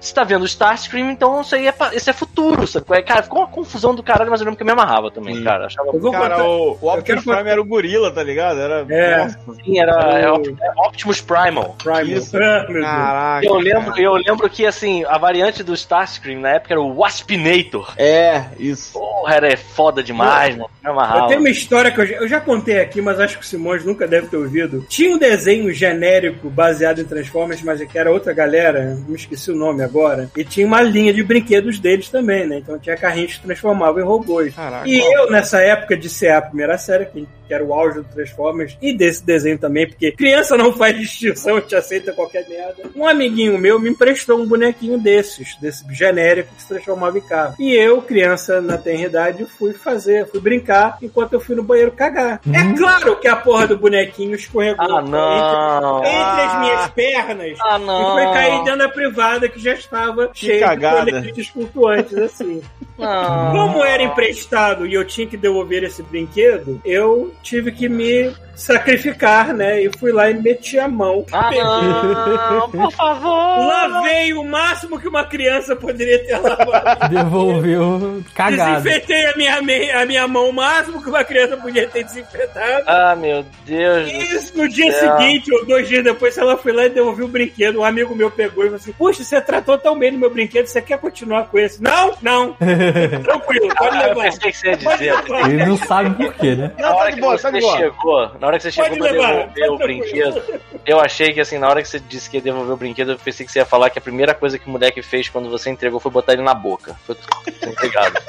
[0.00, 2.86] Você tá vendo o Starscream, então isso aí é, isso é futuro, sabe?
[2.90, 3.02] é?
[3.02, 5.44] Cara, ficou uma confusão do caralho, mas eu lembro que eu me amarrava também, Sim.
[5.44, 5.66] cara.
[5.66, 8.22] Achava Eu vou Cara, contar- o, o eu quero Optimus Prime era o gorila, tá
[8.22, 8.60] ligado?
[8.60, 8.86] Era.
[8.88, 9.18] É.
[9.18, 11.76] Nossa, assim, era é, Eu- é Optimus Primal.
[11.82, 12.04] Primal.
[12.04, 12.32] Isso.
[12.38, 13.44] Caraca.
[13.46, 14.00] Eu lembro, cara.
[14.02, 17.92] eu lembro que assim, a variante do Starscream na época era o Waspinator.
[17.96, 18.92] É, isso.
[18.98, 20.68] Porra, era foda demais, mano.
[20.82, 21.28] Me Eu amarrava.
[21.28, 23.84] tenho uma história que eu já, eu já contei aqui, mas acho que o Simões
[23.84, 24.84] nunca deve ter ouvido.
[24.88, 29.50] Tinha um desenho genérico baseado em Transformers, mas é que era outra galera, me esqueci
[29.50, 30.30] o nome agora.
[30.36, 32.58] E tinha uma linha de brinquedos deles também, né?
[32.58, 34.54] Então tinha carrinhos que transformavam em robôs.
[34.54, 34.88] Caraca.
[34.88, 38.04] E eu, nessa época de ser a primeira série, que que era o auge do
[38.04, 42.82] Transformers, e desse desenho também, porque criança não faz distinção, te aceita qualquer merda.
[42.94, 47.54] Um amiguinho meu me emprestou um bonequinho desses, desse genérico que se transformava em carro.
[47.58, 51.92] E eu, criança na tenra idade, fui fazer, fui brincar enquanto eu fui no banheiro
[51.92, 52.40] cagar.
[52.52, 55.98] É claro que a porra do bonequinho escorregou Ah, não.
[55.98, 57.58] entre, entre as minhas pernas.
[57.62, 58.12] Ah, E não.
[58.14, 62.62] foi cair dentro da privada que já estava cheia de coletes flutuantes, assim.
[62.98, 63.52] Não.
[63.52, 69.52] Como era emprestado e eu tinha que devolver esse brinquedo, eu tive que me sacrificar,
[69.54, 69.82] né?
[69.82, 71.24] E fui lá e meti a mão.
[71.32, 73.66] Ah, não, por favor.
[73.66, 77.08] Lavei o máximo que uma criança poderia ter lavado.
[77.14, 78.82] Devolveu cagado.
[78.82, 82.84] Desinfetei a minha, me- a minha mão o máximo que uma criança podia ter desinfetado.
[82.86, 84.10] Ah, meu Deus.
[84.10, 85.16] do isso, no dia céu.
[85.18, 87.80] seguinte, ou dois dias depois, ela foi lá e devolveu o brinquedo.
[87.80, 90.66] Um amigo meu pegou e falou assim: Puxa, você tratou tão bem do meu brinquedo,
[90.66, 91.82] você quer continuar com esse?
[91.82, 92.52] Não, não.
[93.22, 94.22] Tranquilo, pode Ah, eu levar.
[94.24, 95.14] pensei que você ia dizer.
[95.28, 95.50] levar.
[95.50, 96.72] Ele não sabe por quê, né?
[96.78, 97.76] Não, tá de que boa, tá de boa.
[97.76, 101.66] chegou, na hora que você chegou pra devolver o brinquedo, eu achei que assim, na
[101.66, 103.88] hora que você disse que ia devolver o brinquedo, eu pensei que você ia falar
[103.88, 106.52] que a primeira coisa que o moleque fez quando você entregou foi botar ele na
[106.52, 106.94] boca.
[107.06, 107.16] Foi
[107.62, 108.20] entregado.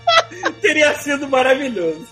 [0.62, 2.06] Teria sido maravilhoso.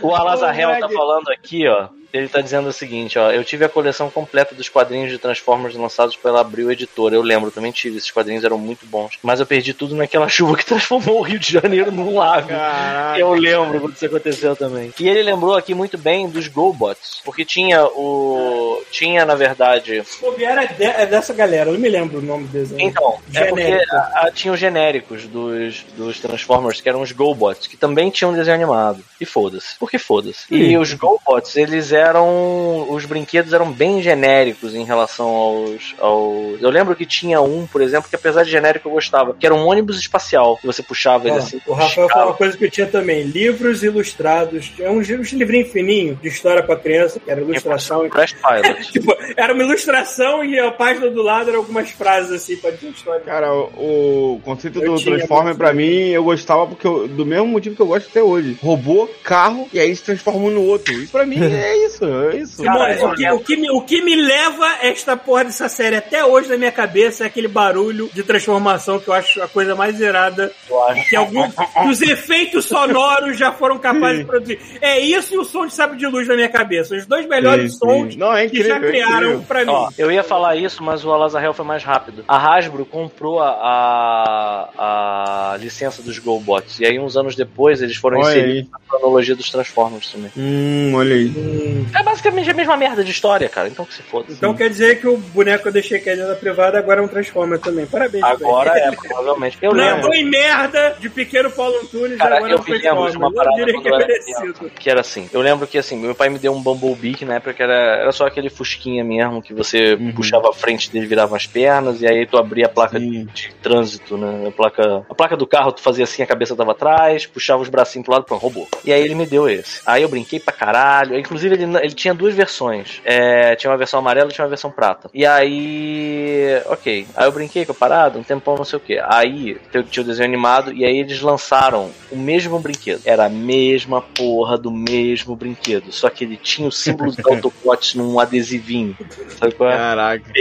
[0.00, 1.88] O Alazarel tá falando aqui, ó.
[2.12, 3.30] Ele tá dizendo o seguinte, ó.
[3.30, 7.14] Eu tive a coleção completa dos quadrinhos de Transformers lançados pela Abril Editora.
[7.14, 7.98] Eu lembro, também tive.
[7.98, 9.18] Esses quadrinhos eram muito bons.
[9.22, 12.48] Mas eu perdi tudo naquela chuva que transformou o Rio de Janeiro num lago.
[12.48, 13.18] Caraca.
[13.18, 14.92] Eu lembro quando isso aconteceu também.
[14.98, 17.20] E ele lembrou aqui muito bem dos GoBots.
[17.24, 18.82] Porque tinha o.
[18.90, 19.98] Tinha, na verdade.
[19.98, 22.70] É, de- é dessa galera, eu não me lembro o nome deles.
[22.70, 22.78] né?
[22.80, 23.94] Então, é porque Genérico.
[23.96, 28.32] a- a- tinha os genéricos dos, dos Transformers, que eram os GoBots, que também tinham
[28.32, 29.04] desenho animado.
[29.20, 29.76] E foda-se.
[29.78, 30.44] Por que foda-se?
[30.50, 32.86] E os GoBots, eles eram.
[32.90, 36.60] Os brinquedos eram bem genéricos em relação aos, aos.
[36.62, 39.54] Eu lembro que tinha um, por exemplo, que apesar de genérico eu gostava, que era
[39.54, 41.60] um ônibus espacial, que você puxava ele Ó, assim.
[41.66, 44.72] o Rafael falou uma coisa que eu tinha também: livros ilustrados.
[44.78, 48.08] É uns, uns livrinhos fininhos de história pra criança, que era ilustração.
[48.08, 48.92] Crash Pilot.
[48.98, 52.88] Tipo, era uma ilustração e a página do lado eram algumas frases assim pra dizer
[52.90, 53.20] história.
[53.20, 57.46] Cara, o, o conceito Eu do Transformer pra mim eu gostava porque eu- do mesmo
[57.46, 58.56] motivo que eu gosto até hoje.
[58.62, 60.92] Robô, carro e aí se transforma um no outro.
[60.94, 62.62] Isso pra mim é isso, é isso.
[62.62, 63.36] Cara, o, que, lembro.
[63.36, 66.56] o, que me, o que me leva a esta porra dessa série até hoje na
[66.56, 70.52] minha cabeça é aquele barulho de transformação que eu acho a coisa mais irada.
[70.68, 71.08] Eu acho.
[71.08, 74.58] Que, algum, que os efeitos sonoros já foram capazes de produzir.
[74.80, 76.94] É isso e o som de sabre de luz na minha cabeça.
[76.96, 77.78] Os dois melhores Sim, sim.
[77.78, 79.44] sons Não, é que já incrível, é criaram incrível.
[79.46, 79.70] pra mim.
[79.70, 82.24] Ó, eu ia falar isso, mas o Alazarel foi mais rápido.
[82.28, 86.80] A Hasbro comprou a, a, a licença dos GoBots.
[86.80, 88.68] E aí, uns anos depois, eles foram Olha inseridos aí.
[88.72, 90.30] na cronologia dos Transformers também.
[90.36, 91.28] Hum, olha aí.
[91.28, 93.68] Hum, É basicamente a mesma merda de história, cara.
[93.68, 94.26] Então que se foda.
[94.30, 97.04] Então quer dizer que o boneco que eu deixei cair dentro da privada agora é
[97.04, 97.86] um Transformer também.
[97.86, 98.22] Parabéns.
[98.24, 98.92] Agora velho.
[98.92, 99.58] é, provavelmente.
[99.62, 100.12] Eu lembro.
[100.14, 103.22] em merda de pequeno Paulo Antunes Cara, agora é eu um de uma Transformer.
[103.28, 104.52] Eu parada quando que eu é era merecido.
[104.54, 105.28] criança, que era assim.
[105.32, 108.12] Eu lembro que assim, meu pai me deu um Bumblebee, que na época era, era
[108.12, 110.12] só aquele fusquinha mesmo, que você Uhum.
[110.12, 113.26] puxava a frente dele, virava as pernas, e aí tu abria a placa Sim.
[113.32, 114.48] de trânsito, né?
[114.48, 117.68] A placa, a placa do carro, tu fazia assim, a cabeça tava atrás, puxava os
[117.68, 118.68] bracinhos pro lado, pronto, roubou.
[118.84, 119.80] E aí ele me deu esse.
[119.86, 121.18] Aí eu brinquei pra caralho.
[121.18, 123.00] Inclusive, ele, ele tinha duas versões.
[123.04, 125.10] É, tinha uma versão amarela e tinha uma versão prata.
[125.12, 126.62] E aí.
[126.66, 127.06] Ok.
[127.14, 128.98] Aí eu brinquei com a parada, um tempão, não sei o que.
[129.04, 133.02] Aí eu tinha o desenho animado e aí eles lançaram o mesmo brinquedo.
[133.04, 135.92] Era a mesma porra do mesmo brinquedo.
[135.92, 138.96] Só que ele tinha o símbolo do Autobots num adesivinho.
[139.38, 139.76] Sabe qual é?
[139.76, 140.32] Caraca.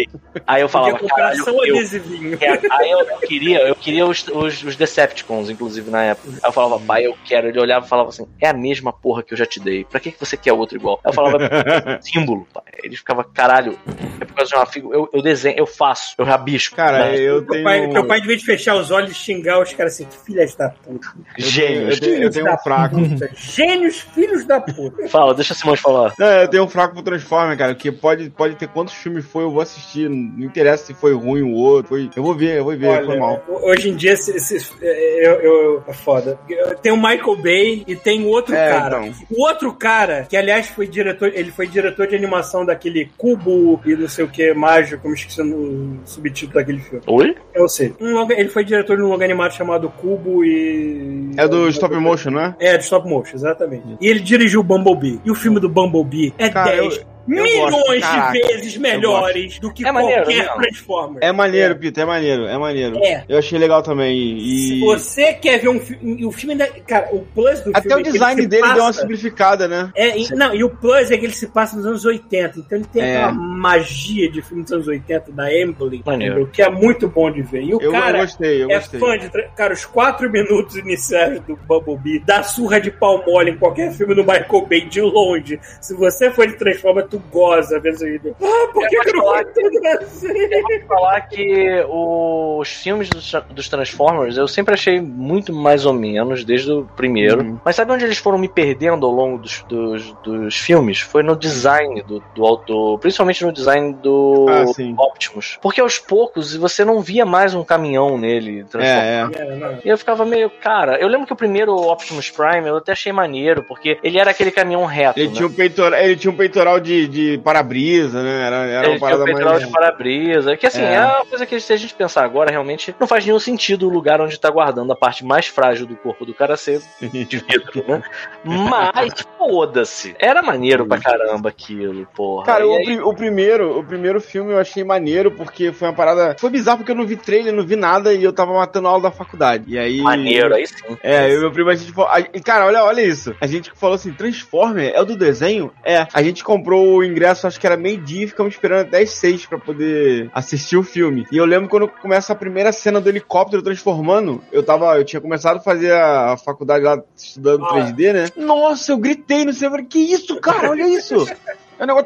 [0.46, 2.38] Aí eu falava, caralho, eu, adesivinho.
[2.40, 6.30] é, aí eu, eu queria, eu queria os, os, os Decepticons, inclusive, na época.
[6.30, 7.48] Aí eu falava, pai, eu quero.
[7.48, 9.84] Ele olhava e falava assim: é a mesma porra que eu já te dei.
[9.84, 11.00] Pra que, que você quer outro igual?
[11.04, 12.64] Aí eu falava, "É símbolo, pai.
[12.84, 13.78] Ele ficava, caralho,
[14.22, 14.98] é por causa de uma figura.
[14.98, 16.76] Eu, eu desenho, eu faço, eu rabisco.
[16.76, 17.18] Cara, Né?
[17.20, 17.64] eu Teu tenho.
[17.64, 20.56] pai, teu pai devia de fechar os olhos e xingar os caras assim, que filhas
[20.56, 21.08] da puta.
[21.38, 21.96] Gênios.
[21.96, 22.96] eu tenho- eu tenho um fraco.
[22.96, 23.30] puta.
[23.36, 25.08] Gênios, filhos da puta.
[25.10, 26.14] Fala, deixa o Simões falar.
[26.20, 29.44] Não, eu tenho um fraco pro Transformer, cara, que pode, pode ter quantos filmes foi,
[29.44, 30.08] eu vou assistir.
[30.10, 31.90] Não interessa se foi ruim ou outro.
[31.90, 33.44] Foi, eu vou ver, eu vou ver, foi mal.
[33.48, 36.40] hoje em dia se, se- eu, eu- é foda.
[36.82, 39.06] Tem o Michael Bay e tem o outro É, cara.
[39.08, 39.26] então.
[39.32, 43.96] O outro cara, que aliás foi diretor, ele foi diretor de animação daquele Cubo e
[43.96, 47.04] não sei o que, mágico, como esqueci o subtítulo daquele filme.
[47.08, 47.36] Oi?
[47.54, 47.94] Eu sei.
[48.00, 51.32] Um longa- ele foi diretor de um longa animado chamado Cubo e.
[51.38, 52.56] É do stop motion, não é?
[52.60, 53.84] É, de stop motion, exatamente.
[54.02, 55.20] E ele dirigiu o Bumblebee.
[55.26, 59.74] E o filme do Bumblebee é Cara, 10 eu- milhões gosto, de vezes melhores do
[59.74, 60.54] que É maneiro, qualquer né?
[60.56, 61.18] Transformer.
[61.24, 62.98] É maneiro, Peter, é maneiro, é maneiro.
[63.04, 63.24] É.
[63.28, 64.40] Eu achei legal também.
[64.40, 66.26] Se E você quer ver um filme.
[66.26, 66.68] O filme ainda.
[66.88, 67.96] Cara, o plus do até filme.
[67.96, 69.92] o é que design se dele deu uma passa- simplificada, né?
[69.96, 72.78] É, e- não, e o plus é que ele se passa nos anos 80, então
[72.78, 73.18] ele tem É.
[73.18, 76.04] aquela magia de filme dos anos 80 da Emblem,
[76.52, 77.62] que é muito bom de ver.
[77.64, 79.00] E o Eu, eu cara gostei, eu é gostei.
[79.00, 79.30] fã de.
[79.56, 84.14] Cara, os quatro minutos iniciais do Bumblebee, da surra de pau mole em qualquer filme
[84.16, 85.60] do Michael Bay de longe.
[85.82, 88.36] Se você for de Transformer, tu goza vendo esse vídeo.
[88.42, 90.88] Ah, por Eu que, que eu não falar tudo assim?
[90.88, 96.72] falar que os filmes dos, dos Transformers eu sempre achei muito mais ou menos, desde
[96.72, 97.42] o primeiro.
[97.42, 97.60] Uhum.
[97.64, 101.00] Mas sabe onde eles foram me perdendo ao longo dos, dos, dos filmes?
[101.00, 104.64] Foi no design do, do autor, principalmente no design do Ah.
[105.04, 105.58] Optimus.
[105.62, 109.36] Porque aos poucos você não via mais um caminhão nele transformado.
[109.36, 109.48] É, é.
[109.48, 109.80] É.
[109.86, 113.12] E eu ficava meio, cara, eu lembro que o primeiro Optimus Prime eu até achei
[113.12, 115.20] maneiro, porque ele era aquele caminhão reto.
[115.20, 115.34] Ele né?
[115.36, 118.44] tinha um peitoral, ele tinha um peitoral de, de para-brisa, né?
[118.48, 119.66] Era, era Ele uma parada mais.
[119.66, 120.58] de para-brisa.
[120.58, 120.96] Que assim, é.
[120.96, 121.06] É.
[121.06, 124.20] uma coisa que se a gente pensar agora, realmente, não faz nenhum sentido o lugar
[124.22, 128.02] onde tá guardando a parte mais frágil do corpo do cara ser de vidro, né?
[128.44, 130.16] Mas, foda-se.
[130.20, 132.46] Era maneiro pra caramba aquilo, porra.
[132.46, 136.36] Cara, o, aí- o primeiro, o primeiro filme eu achei maneiro, porque foi uma parada.
[136.40, 138.92] Foi bizarro porque eu não vi trailer, não vi nada e eu tava matando a
[138.92, 139.66] aula da faculdade.
[139.68, 140.02] E aí.
[140.02, 140.98] Maneiro, aí sim.
[141.04, 142.10] É, eu e meu primo, a gente falou.
[142.12, 143.36] a- cara, olha, olha isso.
[143.42, 145.72] A gente falou assim: Transformer é o do desenho?
[145.84, 146.08] É.
[146.14, 149.46] A gente comprou o ingresso, acho que era meio-dia, e ficamos esperando até as seis
[149.46, 151.26] pra poder assistir o filme.
[151.32, 154.98] E eu lembro quando começa a primeira cena do helicóptero transformando, eu tava.
[154.98, 157.74] Eu tinha começado a fazer a faculdade lá estudando Ah.
[157.74, 158.26] 3D, né?
[158.36, 159.84] Nossa, eu gritei no cinema.
[159.84, 160.70] Que isso, cara?
[160.72, 161.16] Olha isso!
[161.80, 162.06] É um negócio.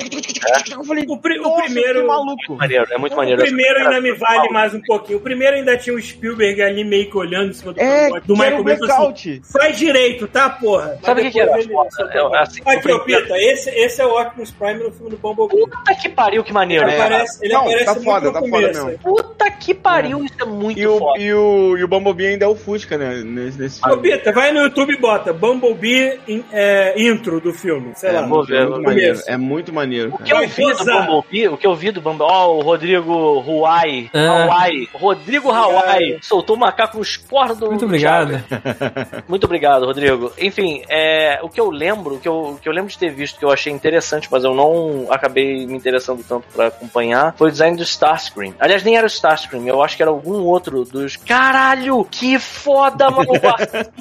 [0.72, 2.02] Eu falei, O, pri- o primeiro.
[2.02, 2.56] que maluco.
[2.56, 3.42] Maneiro, é muito O maneiro.
[3.42, 5.18] primeiro Essa- ainda me vale mais um pouquinho.
[5.18, 8.34] O primeiro ainda tinha o Spielberg ali meio que olhando em cima do É, do
[8.36, 8.78] Michael o Bay.
[8.82, 9.42] assim.
[9.52, 10.98] Faz direito, tá, porra?
[11.04, 11.90] Sabe o que que era ele foda?
[12.12, 15.10] É, assim, Aqui, o ó, primeiro- Pita, esse, esse é o Optimus Prime no filme
[15.12, 15.62] do Bumblebee.
[15.62, 16.86] Puta que pariu, que maneiro.
[16.86, 17.00] Ele É.
[17.00, 18.86] aparece, ele Não, aparece tá muito foda, no tá foda começo.
[18.86, 19.00] mesmo.
[19.00, 21.20] Puta que pariu, isso é muito E o, foda.
[21.20, 23.22] e, o, e o Bumblebee ainda é o Fusca, né?
[23.24, 24.02] Nesse, nesse Ô, filme.
[24.12, 27.92] Pita, vai no YouTube e bota Bumblebee in- é, intro do filme.
[27.96, 28.28] Sei É, lá.
[28.28, 30.14] muito, é muito muito maneiro.
[30.14, 31.08] O que eu vi do gozar.
[31.08, 34.28] Bumblebee, o que eu vi do Bumblebee, ó, o Rodrigo Huai, É.
[34.28, 38.44] Hawaii, Rodrigo Hawaii, soltou o macaco nos cornos do Muito do obrigado.
[39.28, 40.32] Muito obrigado, Rodrigo.
[40.38, 43.12] Enfim, é, o que eu lembro, o que eu, o que eu lembro de ter
[43.12, 47.50] visto, que eu achei interessante, mas eu não acabei me interessando tanto pra acompanhar, foi
[47.50, 48.54] o design do Starscream.
[48.60, 51.16] Aliás, nem era o Starscream, eu acho que era algum outro dos...
[51.16, 53.32] Caralho, que foda, mano!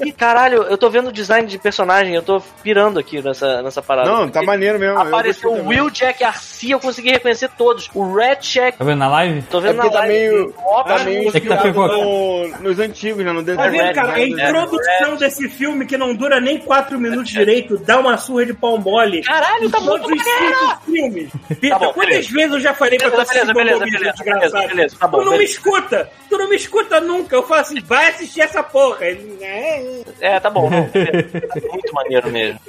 [0.00, 3.82] Que Caralho, eu tô vendo o design de personagem, eu tô pirando aqui nessa, nessa
[3.82, 4.10] parada.
[4.10, 4.98] Não, tá maneiro mesmo.
[4.98, 5.66] eu Apareceu o.
[5.68, 7.90] Will Jack Garcia, eu consegui reconhecer todos.
[7.94, 9.42] O Red Check, Tá vendo na live?
[9.42, 10.14] tô É vendo porque na tá live.
[10.14, 10.54] meio.
[10.58, 13.32] Ó, Tá meio não, Tem que tá no- nos antigos, né?
[13.32, 13.70] No Tá desenho.
[13.70, 14.08] vendo, cara?
[14.08, 18.46] A Red, introdução desse filme, que não dura nem 4 minutos direito, dá uma surra
[18.46, 19.22] de pau mole.
[19.22, 20.58] Caralho, tá muito os maneiro!
[20.58, 21.30] cinco filmes.
[21.60, 22.32] Pita, bom, quantas beleza.
[22.34, 24.52] vezes eu já falei pra tu Beleza, assistir beleza, beleza, desgraçado?
[24.52, 25.52] beleza, beleza, tá bom, Tu não me beleza.
[25.54, 26.10] escuta!
[26.28, 27.36] Tu não me escuta nunca!
[27.36, 29.04] Eu falo assim, vai assistir essa porra!
[29.04, 30.68] "É, é." É, tá bom.
[30.70, 31.40] não, beleza.
[31.40, 32.60] Tá muito maneiro mesmo.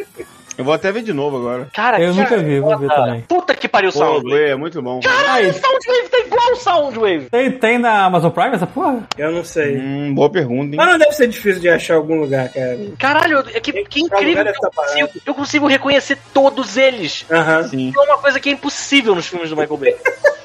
[0.62, 1.68] Eu vou até ver de novo agora.
[1.74, 3.22] Cara, Eu que nunca vi, vou ver também.
[3.22, 4.44] Puta que pariu, Pô, Soundwave.
[4.46, 5.00] é muito bom.
[5.00, 5.54] Caralho, Aí.
[5.54, 7.30] Soundwave tá igual o Soundwave.
[7.32, 9.08] Tem, tem na Amazon Prime essa porra?
[9.18, 9.78] Eu não sei.
[9.78, 10.76] Hum, boa pergunta, hein?
[10.78, 12.78] Mas não deve ser difícil de achar em algum lugar, cara.
[13.00, 17.26] Caralho, é que, que incrível lugar que eu consigo, eu consigo reconhecer todos eles.
[17.32, 17.64] Aham.
[17.68, 17.92] Sim.
[17.96, 19.96] É uma coisa que é impossível nos filmes do Michael Bay.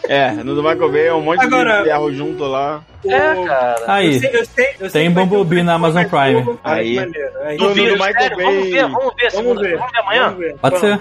[0.09, 2.81] É, no do Michael Bay é um monte Agora- de ferro junto lá.
[3.09, 3.77] É, O- cara.
[3.87, 4.15] Aí.
[4.15, 6.59] Eu sei, eu sei, eu Tem ter Bumblebee um na Amazon Transformers Prime.
[6.65, 6.97] Aí.
[6.97, 8.45] Do- Duvido, do Michael Bay.
[8.47, 9.77] Vamos ver, vamos ver, Vamos ver.
[9.77, 10.23] Vamos ver amanhã?
[10.25, 10.57] Vamos ver.
[10.61, 11.01] Pode ser.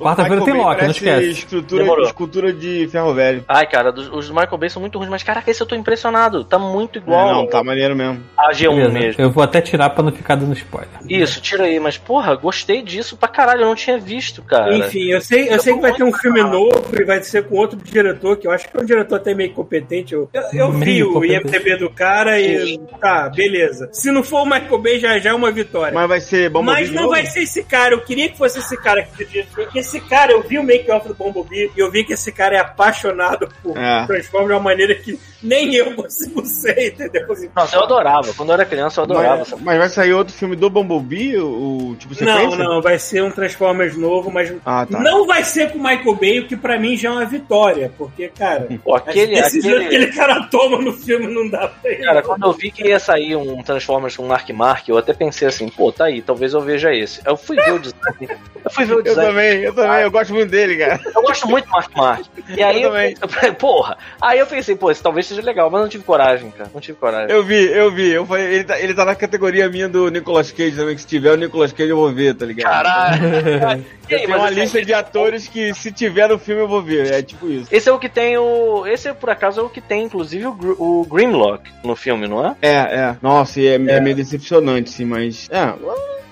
[0.00, 1.30] Quarta-feira tem Loki, não esquece.
[1.30, 2.04] Escultura, Demorou.
[2.06, 3.44] escultura de ferro velho.
[3.48, 5.74] Ai, cara, dos- os do Michael Bay são muito ruins, mas caraca, esse eu tô
[5.74, 6.44] impressionado.
[6.44, 8.22] Tá muito igual É, não, tá maneiro mesmo.
[8.36, 8.92] a G1 Beleza.
[8.92, 9.22] mesmo.
[9.22, 10.90] Eu vou até tirar pra não ficar dando spoiler.
[11.08, 14.74] Isso, tira aí, mas porra, gostei disso pra caralho, eu não tinha visto, cara.
[14.74, 17.56] Enfim, eu sei, eu sei que vai ter um filme novo e vai ser com
[17.56, 20.12] outro diretor, que eu acho que é um diretor até meio competente.
[20.14, 21.41] Eu, eu, eu vi Meio o competente.
[21.44, 23.88] IMDB do cara e tá, beleza.
[23.92, 25.94] Se não for o Michael Bay, já, já é uma vitória.
[25.94, 27.94] Mas vai ser Bumblebee Mas não vai ser esse cara.
[27.94, 31.70] Eu queria que fosse esse cara que esse cara, eu vi o make-off do Bumblebee
[31.76, 34.06] e eu vi que esse cara é apaixonado por É.
[34.06, 37.30] Transformers de uma maneira que nem eu consigo ser, entendeu?
[37.32, 38.32] Assim, Nossa, eu adorava.
[38.34, 39.44] Quando eu era criança, eu adorava.
[39.52, 41.36] Mas, mas vai sair outro filme do Bumblebee?
[41.38, 42.58] O, o tipo Não, sequência?
[42.58, 45.00] não, vai ser um Transformers novo, mas Ah, tá.
[45.00, 47.92] não vai ser com o Michael Bay, o que pra mim já é uma vitória,
[47.96, 49.84] porque, cara, Pô, aquele, aquele...
[49.86, 52.04] aquele cara toma no filme não dá pra ele.
[52.04, 55.48] Cara, quando eu vi que ia sair um Transformers com Mark Mark, eu até pensei
[55.48, 57.20] assim, pô, tá aí, talvez eu veja esse.
[57.26, 58.28] Eu fui ver o design.
[58.64, 59.30] Eu fui ver o Eu design.
[59.30, 61.00] também, eu também, eu gosto muito dele, cara.
[61.14, 62.24] Eu gosto muito do Mark Mark.
[62.56, 63.16] E aí Eu eu, também.
[63.46, 63.96] eu porra.
[64.20, 66.70] Aí eu pensei, pô, esse talvez seja legal, mas não tive coragem, cara.
[66.72, 67.34] Não tive coragem.
[67.34, 68.10] Eu vi, eu vi.
[68.12, 71.06] Eu falei, ele, tá, ele tá na categoria minha do Nicolas Cage também, que se
[71.06, 72.72] tiver o Nicolas Cage eu vou ver, tá ligado?
[72.72, 73.84] Caralho.
[74.12, 77.12] E Eu tenho uma lista de atores que se tiver no filme eu vou ver,
[77.12, 77.66] é tipo isso.
[77.70, 78.86] Esse é o que tem o.
[78.86, 82.44] Esse, por acaso, é o que tem, inclusive, o, Gr- o Grimlock no filme, não
[82.46, 82.56] é?
[82.62, 83.16] É, é.
[83.22, 85.48] Nossa, e é, é meio decepcionante, sim, mas.
[85.50, 85.72] É,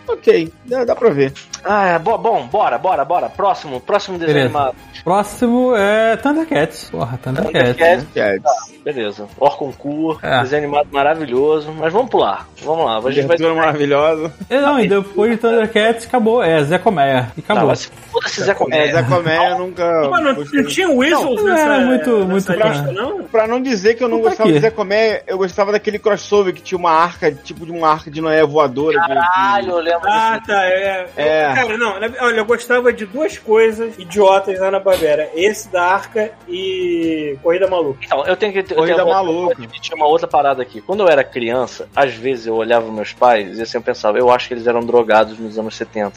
[0.09, 1.33] ok, dá, dá pra ver.
[1.65, 3.29] Ah, é, bo- bom, bora, bora, bora.
[3.29, 4.59] Próximo, próximo desenho Beleza.
[4.59, 4.77] animado.
[5.05, 6.91] Próximo é Thundercats.
[6.91, 7.77] Porra, Thundercats.
[7.77, 8.07] Thundercats.
[8.15, 8.81] Cats.
[8.85, 9.27] Beleza.
[9.39, 10.41] Orconcourt, É.
[10.41, 11.71] desenho animado maravilhoso.
[11.79, 12.47] Mas vamos pular.
[12.65, 12.99] Vamos lá.
[12.99, 13.37] A gente vai.
[13.55, 14.33] Maravilhosa.
[14.49, 16.43] E não, e depois de Thundercats acabou.
[16.43, 17.31] É, Zé Colmeia.
[17.37, 17.69] E Não, acabou.
[17.69, 18.93] mas foda-se Zé É, Comédia.
[18.95, 20.09] Zé Coméia nunca.
[20.11, 20.63] Mano, gostei.
[20.63, 23.23] não tinha Weasels Não, não nessa, era muito- nessa muito lista, pra- não?
[23.25, 26.55] Pra não dizer que eu não Pra gostava de Zé Coméia, eu gostava daquele crossover
[26.55, 28.99] que tinha uma arca, tipo de uma arca de Noé voadora.
[29.01, 31.07] que- Caralho, eu lembro Ah, tá, é.
[31.17, 31.55] É.
[31.55, 35.31] Cara, não, olha, eu gostava de duas coisas idiotas lá na Barbera.
[35.35, 38.01] Esse da Arca e Corrida Maluca.
[38.05, 38.73] Então, eu tenho que.
[38.73, 39.55] Eu Corrida tenho maluca.
[39.55, 40.81] eu admitir uma outra parada aqui.
[40.81, 44.31] Quando eu era criança, às vezes eu olhava meus pais e assim eu pensava, eu
[44.31, 46.13] acho que eles eram drogados nos anos 70.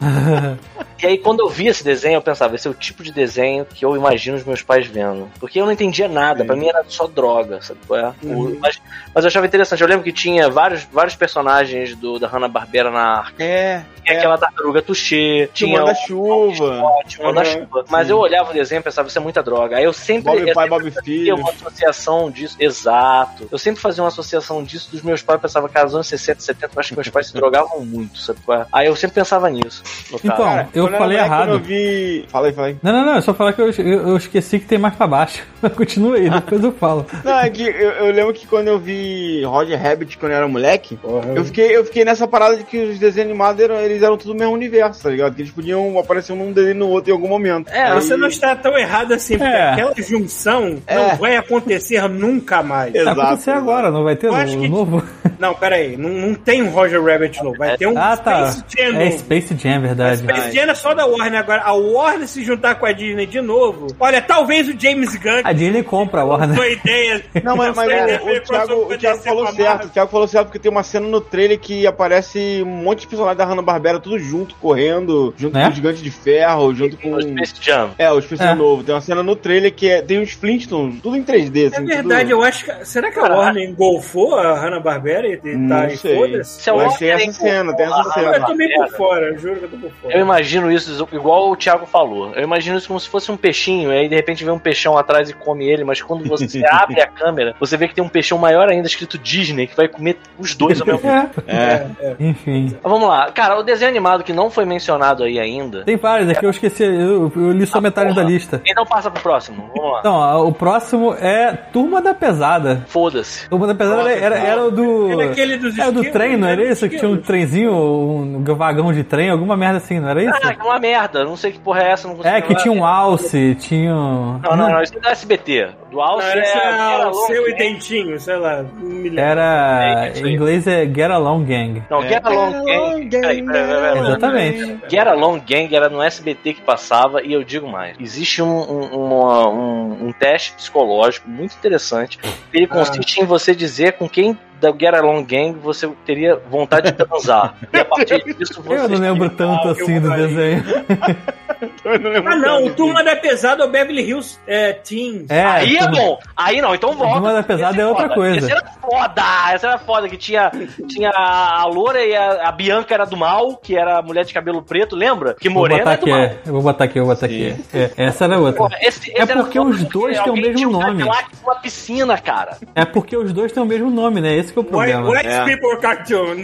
[1.02, 3.66] E aí, quando eu via esse desenho, eu pensava, esse é o tipo de desenho
[3.66, 5.28] que eu imagino os meus pais vendo.
[5.38, 6.46] Porque eu não entendia nada, Sim.
[6.46, 8.14] pra mim era só droga, sabe qual é?
[8.22, 8.56] Uhum.
[8.58, 8.80] mas,
[9.14, 9.82] mas eu achava interessante.
[9.82, 13.42] Eu lembro que tinha vários, vários personagens do, da Hanna-Barbera na Arca.
[13.42, 14.18] É, Tinha é.
[14.18, 16.82] aquela da Tartaruga Touché, Tinha tinha o manda-chuva.
[17.06, 17.84] tinha o Manda-Chuva.
[17.90, 19.76] Mas eu olhava o desenho e pensava, isso é muita droga.
[19.76, 20.24] Aí eu sempre.
[20.24, 21.36] Bob eu pai, sempre Bob fazia filho.
[21.36, 22.56] uma associação disso.
[22.58, 23.48] Exato.
[23.50, 25.36] Eu sempre fazia uma associação disso dos meus pais.
[25.36, 28.18] Eu pensava, cara, nos anos 60, 70, eu acho que meus pais se drogavam muito,
[28.18, 28.38] sabe?
[28.44, 28.66] qual é?
[28.72, 29.82] Aí eu sempre pensava nisso.
[30.12, 31.50] Então, Cara, eu falei errado.
[31.52, 32.24] Eu vi.
[32.28, 32.76] Fala aí, fala aí.
[32.82, 35.06] Não, não, não, é só falar que eu, eu, eu esqueci que tem mais pra
[35.06, 35.42] baixo.
[35.76, 37.06] Continua aí, depois eu falo.
[37.24, 40.48] Não, é que eu, eu lembro que quando eu vi Roger Rabbit quando eu era
[40.48, 41.32] moleque, Porra.
[41.34, 44.32] eu fiquei, eu fiquei nessa parada de que os desenhos animados eram, eles eram tudo
[44.32, 45.34] o mesmo universo, tá ligado?
[45.34, 47.68] Que eles podiam aparecer num desenho no outro em algum momento.
[47.70, 49.70] É, Aí- Você não está tão errado assim, porque É.
[49.72, 50.96] aquela junção É.
[50.96, 52.92] não vai acontecer nunca mais.
[52.92, 53.58] Vai Exato, acontecer exato.
[53.70, 55.02] agora, não vai ter no, que- novo?
[55.36, 58.50] Não, peraí, não, não tem um Roger Rabbit novo, vai ter um Ah, tá.
[58.52, 59.10] Space Jam É.
[59.10, 60.18] Space Jam, verdade.
[60.18, 61.60] Space Jam é só da Warner agora.
[61.62, 63.88] A Warner se juntar com a Disney de novo.
[63.98, 66.56] Olha, talvez o James Gunn A Disney compra a Warner.
[66.56, 67.22] foi ideia.
[67.42, 69.86] Não, mas, mas o, ideia, o foi Thiago, o Thiago falou a certo.
[69.86, 73.06] O Thiago falou certo porque tem uma cena no trailer que aparece um monte de
[73.06, 75.64] personagens da Hanna-Barbera tudo junto, correndo, junto Né?
[75.66, 77.10] com o Gigante de Ferro, junto com...
[77.10, 77.90] No Space Jam.
[77.98, 78.54] É, o especial É.
[78.54, 78.82] novo.
[78.82, 81.84] Tem uma cena no trailer que é, tem uns Flintstones, tudo em 3D, É assim.
[81.86, 82.32] verdade, tudo...
[82.32, 82.84] eu acho que.
[82.86, 83.40] Será que a Caralho.
[83.40, 86.70] Warner engolfou a Hanna-Barbera e e tá em foda-se?
[86.70, 88.36] Warner achei essa tem- cena, tem essa cena.
[88.36, 90.14] Eu tô meio por fora, eu juro que eu tô por fora.
[90.16, 92.32] Eu imagino isso igual o Thiago falou.
[92.34, 94.96] Eu imagino isso como se fosse um peixinho, e aí de repente vem um peixão
[94.98, 98.08] atrás e come ele, mas quando você abre a câmera, você vê que tem um
[98.08, 101.42] peixão maior ainda escrito Disney, que vai comer os dois ao mesmo tempo.
[101.46, 102.16] É, É.
[102.20, 102.63] enfim.
[102.82, 103.30] Vamos lá.
[103.32, 105.84] Cara, o desenho animado que não foi mencionado aí ainda.
[105.84, 108.22] Tem vários, é que eu esqueci, eu, eu li só metade porra.
[108.22, 108.60] da lista.
[108.66, 109.70] Então passa pro próximo.
[109.74, 110.00] Vamos lá.
[110.00, 112.84] Então, a- o próximo é Turma da Pesada.
[112.88, 113.48] Foda-se.
[113.48, 115.10] Turma da Pesada Nossa, era, era o do.
[115.20, 116.52] Era aquele dos Era do trem, não né?
[116.52, 116.88] era isso?
[116.88, 120.38] Que tinha um trenzinho, um vagão de trem, alguma merda assim, não era isso?
[120.42, 121.24] Ah, que uma merda.
[121.24, 122.08] Não sei que porra é essa.
[122.08, 123.94] Não É, que tinha um alce, tinha.
[123.94, 124.82] um- Não, não, não.
[124.82, 125.68] Isso é do SBT.
[125.90, 126.42] Do Não, Alce era é.
[126.42, 128.64] esse era era o seu e dentinho, sei lá.
[128.82, 129.18] um.
[129.18, 130.08] Era.
[130.08, 131.82] É Em inglês é Get Along Gang.
[131.88, 133.08] Não, Get Along Gang.
[133.10, 133.98] Peraí, peraí.
[133.98, 134.78] Exatamente.
[134.88, 138.84] Get Along Gang era no SBT que passava, e eu digo mais: existe um, um,
[139.06, 142.18] uma- um- um teste psicológico muito interessante.
[142.52, 146.96] Ele consiste em você dizer com quem da Get Along Gang você teria vontade de
[146.96, 147.54] transar.
[147.72, 148.84] E a partir disso você.
[148.84, 150.64] Eu não lembro tanto Ah, assim do desenho.
[151.98, 152.70] Não lembro Ah, não, o.
[152.74, 155.28] Turma da Pesada é o Beverly Hills é, Teens.
[155.30, 156.18] É, Aí é bom.
[156.36, 157.14] Aí não, então volta.
[157.14, 158.14] Turma da Pesada Esse é outra foda.
[158.14, 158.38] coisa.
[158.38, 159.22] Esse era foda.
[159.52, 160.08] Essa era foda.
[160.08, 160.50] Que tinha,
[160.88, 164.32] tinha a Loura e a, a Bianca era do mal, que era a mulher de
[164.32, 165.34] cabelo preto, lembra?
[165.34, 166.18] Que Morena é do aqui, mal.
[166.20, 166.36] é.
[166.46, 167.54] Eu vou botar aqui, eu vou botar aqui.
[167.74, 168.54] É, essa era outra.
[168.56, 171.02] Porra, esse- É esse era porque os dois têm o mesmo um nome.
[171.02, 172.56] Uma piscina, cara.
[172.74, 174.34] É porque os dois têm o mesmo nome, né?
[174.34, 175.10] Esse que é o White, problema.
[175.10, 175.44] White É.
[175.44, 176.34] People Cartoon.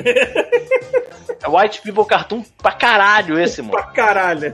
[1.43, 3.73] É White People Cartoon pra caralho esse, mano.
[3.73, 4.53] pra caralho.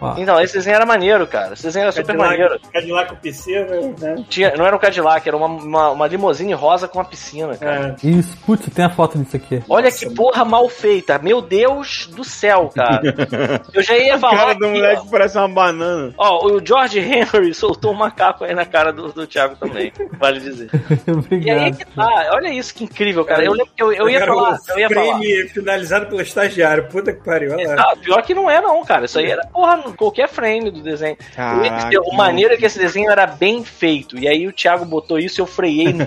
[0.00, 1.52] Ó, Então, esse desenho era maneiro, cara.
[1.54, 2.50] Esse desenho era super maneiro.
[2.50, 3.66] Cadillac, Cadillac com piscina,
[4.00, 4.24] né?
[4.28, 7.96] Tinha, não era um Cadillac, era uma, uma, uma limusine rosa com uma piscina, cara.
[8.02, 8.06] É.
[8.06, 9.62] Isso, putz, tem a foto disso aqui.
[9.68, 11.18] Olha que porra mal feita.
[11.18, 13.02] Meu Deus do céu, cara.
[13.72, 14.36] Eu já ia A falar.
[14.36, 15.10] cara do aqui, moleque ó.
[15.10, 16.14] parece uma banana.
[16.16, 20.40] Ó, o George Henry soltou um macaco aí na cara do, do Thiago também, vale
[20.40, 20.68] dizer.
[20.76, 21.76] E aí Obrigado.
[21.76, 23.44] que tá, olha isso que incrível, cara.
[23.44, 25.06] Eu lembro que eu, eu ia Era falar, o eu ia falar.
[25.18, 26.84] frame finalizado pelo estagiário.
[26.88, 27.74] Puta que pariu, olha lá.
[27.92, 29.04] Ah, pior que não é, não, cara.
[29.04, 29.76] Isso aí era, porra,
[30.06, 31.16] qualquer frame do desenho.
[31.18, 34.18] Dizer, o maneiro é que esse desenho era bem feito.
[34.18, 36.06] E aí o Thiago botou isso e eu freiei no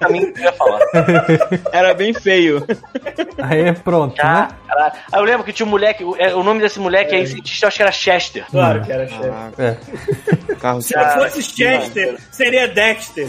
[0.00, 0.80] caminho que eu ia falar.
[1.72, 2.64] Era bem feio.
[3.38, 4.22] Aí pronto, né?
[4.22, 4.48] Ah.
[5.12, 7.66] Aí eu lembro que tinha um moleque, o, é, o nome desse moleque aí, cientista,
[7.66, 8.44] eu acho que era Chester.
[8.50, 9.20] Claro que era chefe.
[9.28, 10.54] Caraca, É.
[10.56, 13.28] carro, Se eu fosse Chester, seria Dexter.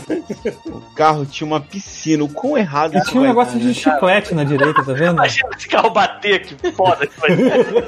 [0.65, 2.23] o carro tinha uma piscina.
[2.23, 3.73] O quão errado E isso tinha um negócio dar, de né?
[3.73, 5.13] chiclete na direita, tá vendo?
[5.13, 7.85] Imagina esse carro bater, que foda que vai ser.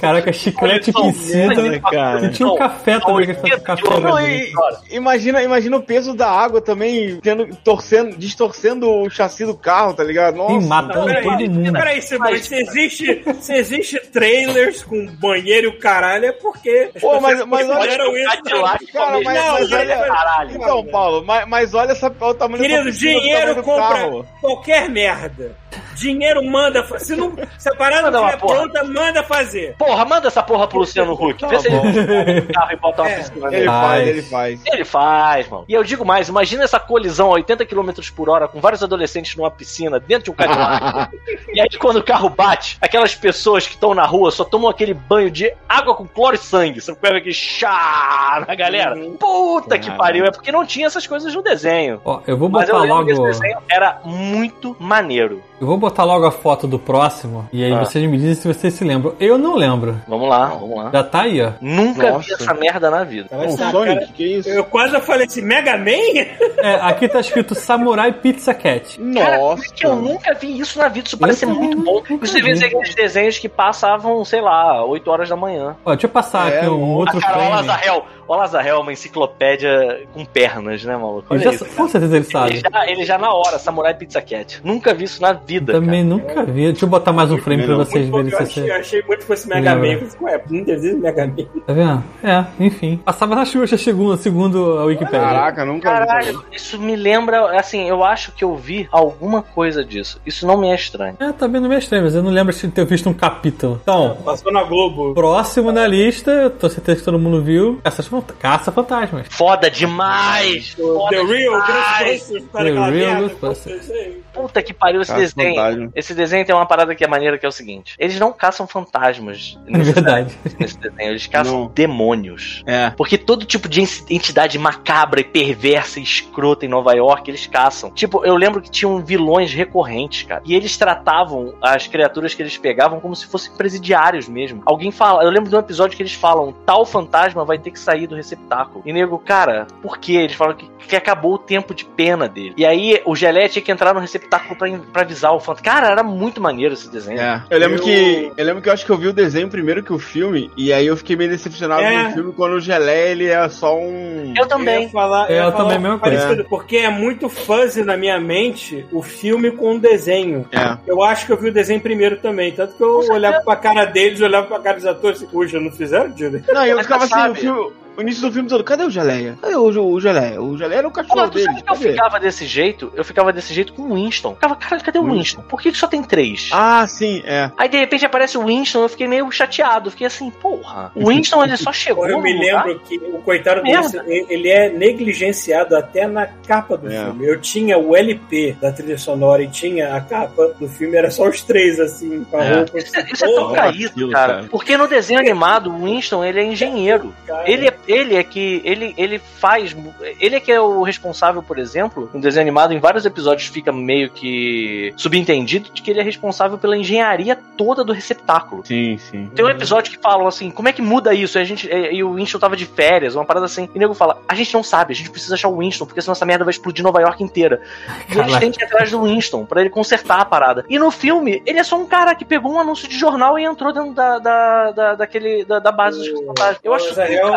[0.00, 1.49] Caraca, chiclete e piscina.
[1.56, 2.28] Merda, cara.
[2.30, 3.82] Tinha um café também, que café.
[4.00, 4.36] Não, né?
[4.36, 4.52] e-
[4.96, 10.02] imagina, imagina o peso da água também tendo, torcendo, distorcendo o chassi do carro, tá
[10.04, 10.36] ligado?
[10.36, 10.60] Nossa.
[10.60, 11.72] Sim, matando Peraí, todo mundo.
[11.72, 17.20] peraí, Simone, se existe, se existe trailers com banheiro e o caralho, é porque Pô,
[17.20, 18.24] mas- mas olha- isso.
[18.42, 20.50] Cadillac Cara, a mas- mesma- mas olha- caralho.
[20.56, 23.62] Então, Paulo, mas, mas olha essa, olha o tamanho Querido, dessa piscina, o dinheiro do
[23.62, 24.26] compra carro.
[24.40, 25.56] qualquer merda.
[25.94, 26.82] Dinheiro manda.
[26.82, 29.74] fa- Se, não, se a parada Manda não é pronta, manda fazer.
[29.76, 31.44] Porra, manda essa porra pro Luciano Huck.
[31.46, 33.66] Vê se ele pega o carro e bota uma É, piscina Ele nele.
[33.66, 33.80] Faz.
[33.90, 34.60] faz, ele faz.
[34.66, 35.64] Ele faz, mano.
[35.68, 39.36] E eu digo mais, imagina essa colisão a 80 km por hora com vários adolescentes
[39.36, 41.10] numa piscina dentro de um Cadillac.
[41.52, 44.94] e aí quando o carro bate, aquelas pessoas que estão na rua só tomam aquele
[44.94, 46.80] banho de água com cloro e sangue.
[46.80, 48.96] Você pega aquele chá na galera.
[49.18, 50.24] Puta que pariu.
[50.24, 52.00] É porque não tinha essas coisas no desenho.
[52.04, 53.28] Ó, eu vou Mas eu botar lembro que logo.
[53.28, 55.42] esse desenho era muito maneiro.
[55.60, 57.80] Eu vou botar logo a foto do próximo e aí Ah.
[57.84, 59.14] vocês me dizem se vocês se lembram.
[59.20, 60.00] Eu não lembro.
[60.08, 60.90] Vamos lá, vamos lá.
[60.92, 61.52] Já tá aí, ó.
[61.60, 62.24] Nunca Nossa.
[62.26, 63.28] vi essa merda na vida.
[63.30, 64.48] O assim, Sonic, cara, que isso?
[64.48, 65.90] Eu quase falei assim, Mega Man?
[66.62, 68.98] É, aqui tá escrito Samurai Pizza Cat.
[69.14, 69.64] Cara, como Nossa.
[69.64, 71.06] é que eu nunca vi isso na vida?
[71.08, 72.02] Isso parece muito bom.
[72.20, 75.74] Você vê aqueles desenhos que passavam, sei lá, 8 horas da manhã.
[75.84, 78.02] Ó, deixa eu passar É, aqui um outro cara, o frame.
[78.30, 81.34] O Lazarel é uma enciclopédia com pernas, né, maluco?
[81.34, 81.64] Ele Olha já, isso.
[81.76, 82.56] com certeza ele Ele sabe.
[82.60, 84.60] já, ele já na hora, Samurai Pizza Cat.
[84.62, 85.72] Nunca vi isso na vida.
[85.72, 86.66] Também nunca vi.
[86.70, 89.02] Deixa eu botar mais um frame pra Não, vocês verem bom, eu achei, eu achei
[89.02, 89.74] muito que fosse Mega.
[89.74, 89.84] Man.
[89.88, 91.34] Eu falei, ué, não desenho Mega Man.
[91.66, 92.04] Tá vendo?
[92.22, 93.00] É, enfim.
[93.04, 95.18] Passava na Xuxa segundo, segundo a Wikipedia.
[95.20, 96.06] Caraca, nunca vi.
[96.06, 100.20] Caralho, isso me lembra, assim, eu acho que eu vi alguma coisa disso.
[100.24, 101.16] Isso não me é estranho.
[101.18, 103.80] É, tá vendo meio estranho, mas eu não lembro de ter visto um capítulo.
[103.82, 105.14] Então, Passou na Globo.
[105.14, 107.80] próximo na lista, eu tô certeza que todo mundo viu.
[107.82, 108.04] Caça,
[108.38, 109.26] Caça Fantasmas.
[109.30, 110.70] Foda demais!
[110.70, 112.06] Foda The Real demais.
[112.28, 113.20] Ghostbusters, para The aquela Real.
[113.22, 113.90] Ghostbusters.
[114.32, 115.54] Puta que pariu esse Caça desenho.
[115.56, 115.92] fantasma.
[115.94, 118.66] Esse desenho tem uma parada que é maneira que é o seguinte: eles não caçam
[118.66, 120.34] fantasmas É verdade.
[120.58, 121.66] nesse desenho, eles caçam Não.
[121.74, 122.62] demônios.
[122.66, 122.90] É.
[122.90, 123.80] Porque todo tipo de
[124.10, 127.90] entidade macabra e perversa e escrota em Nova York, eles caçam.
[127.90, 130.42] Tipo, eu lembro que tinham vilões recorrentes, cara.
[130.44, 134.62] E eles tratavam as criaturas que eles pegavam como se fossem presidiários mesmo.
[134.64, 137.78] Alguém fala, eu lembro de um episódio que eles falam: tal fantasma vai ter que
[137.80, 138.82] sair do receptáculo.
[138.84, 140.12] E nego, cara, por quê?
[140.14, 142.52] Eles falam que, que acabou o tempo de pena dele.
[142.56, 145.64] E aí o Gelé tinha que entrar no receptáculo pra, pra avisar o fantasma.
[145.64, 147.20] Cara, era muito maneiro esse desenho.
[147.20, 147.42] É.
[147.50, 148.32] Eu lembro Eu- que.
[148.36, 150.72] Eu lembro que eu acho que eu vi o desenho primeiro que o filme, e
[150.72, 152.04] aí eu fiquei meio decepcionado É.
[152.04, 154.34] com o filme quando o Gelé ele é só um.
[154.36, 154.82] Eu Eu também.
[154.84, 156.16] ia falar, É, ia eu falar também, mesma coisa.
[156.18, 160.46] parecido, Porque é muito fuzzy na minha mente o filme com o desenho.
[160.52, 160.76] É.
[160.86, 162.52] Eu acho que eu vi o desenho primeiro também.
[162.52, 165.70] Tanto que eu olhava pra cara deles, olhava pra cara dos atores e, puxa, não
[165.70, 166.52] fizeram direito.
[166.52, 169.38] Não, e eu ficava assim, o, filme, o início do filme todo, cadê o Geleia?
[169.40, 170.40] Cadê o, o Geleia?
[170.42, 171.44] O Geleia era o cachorro tu dele.
[171.46, 172.92] sabe que eu ficava desse jeito?
[172.94, 174.34] Eu ficava desse jeito com o Winston.
[174.34, 175.16] Ficava, cara, cadê o Winston.
[175.18, 175.42] Winston?
[175.42, 176.48] Por que, que só tem três?
[176.52, 177.50] Ah, sim, é.
[177.56, 179.90] Aí de repente aparece o Winston, eu fiquei meio chateado.
[179.90, 180.90] Fiquei assim, porra.
[180.94, 182.06] O Winston ele só chegou.
[182.08, 182.66] Eu no me lugar?
[182.66, 183.98] lembro que o coitado desse,
[184.28, 187.04] ele é negligenciado até na capa do É.
[187.04, 187.26] filme.
[187.26, 191.28] Eu tinha o LP da trilha sonora e tinha a capa do filme, era só
[191.28, 192.54] os três, assim, com a É.
[192.56, 192.78] roupa.
[192.78, 194.34] Isso, é- isso é tão caído, cara.
[194.34, 194.46] cara.
[194.50, 197.14] Porque no desenho animado, o Winston ele é engenheiro.
[197.44, 198.62] Ele é, ele é que.
[198.64, 199.76] Ele, ele faz.
[200.20, 203.72] Ele é que é o responsável, por exemplo, no desenho animado, em vários episódios fica
[203.72, 208.64] meio que subentendido de que ele é responsável pela engenharia toda do receptáculo.
[208.64, 209.30] Sim, sim.
[209.34, 211.38] Tem um episódio que falam assim, como é que muda isso?
[211.38, 213.68] E, a gente, e, o Winston tava de férias, uma parada assim.
[213.74, 216.00] E o nego fala, a gente não sabe, a gente precisa achar o Winston, porque
[216.00, 217.60] senão essa merda vai explodir Nova York inteira.
[218.08, 218.40] E eles Caraca.
[218.40, 220.64] têm que ir atrás do Winston, pra ele consertar a parada.
[220.68, 223.44] E no filme, ele é só um cara que pegou um anúncio de jornal e
[223.44, 226.60] entrou dentro da, da, da, daquele, da, da base dos fantasmas.
[226.62, 227.34] Eu acho Alazael,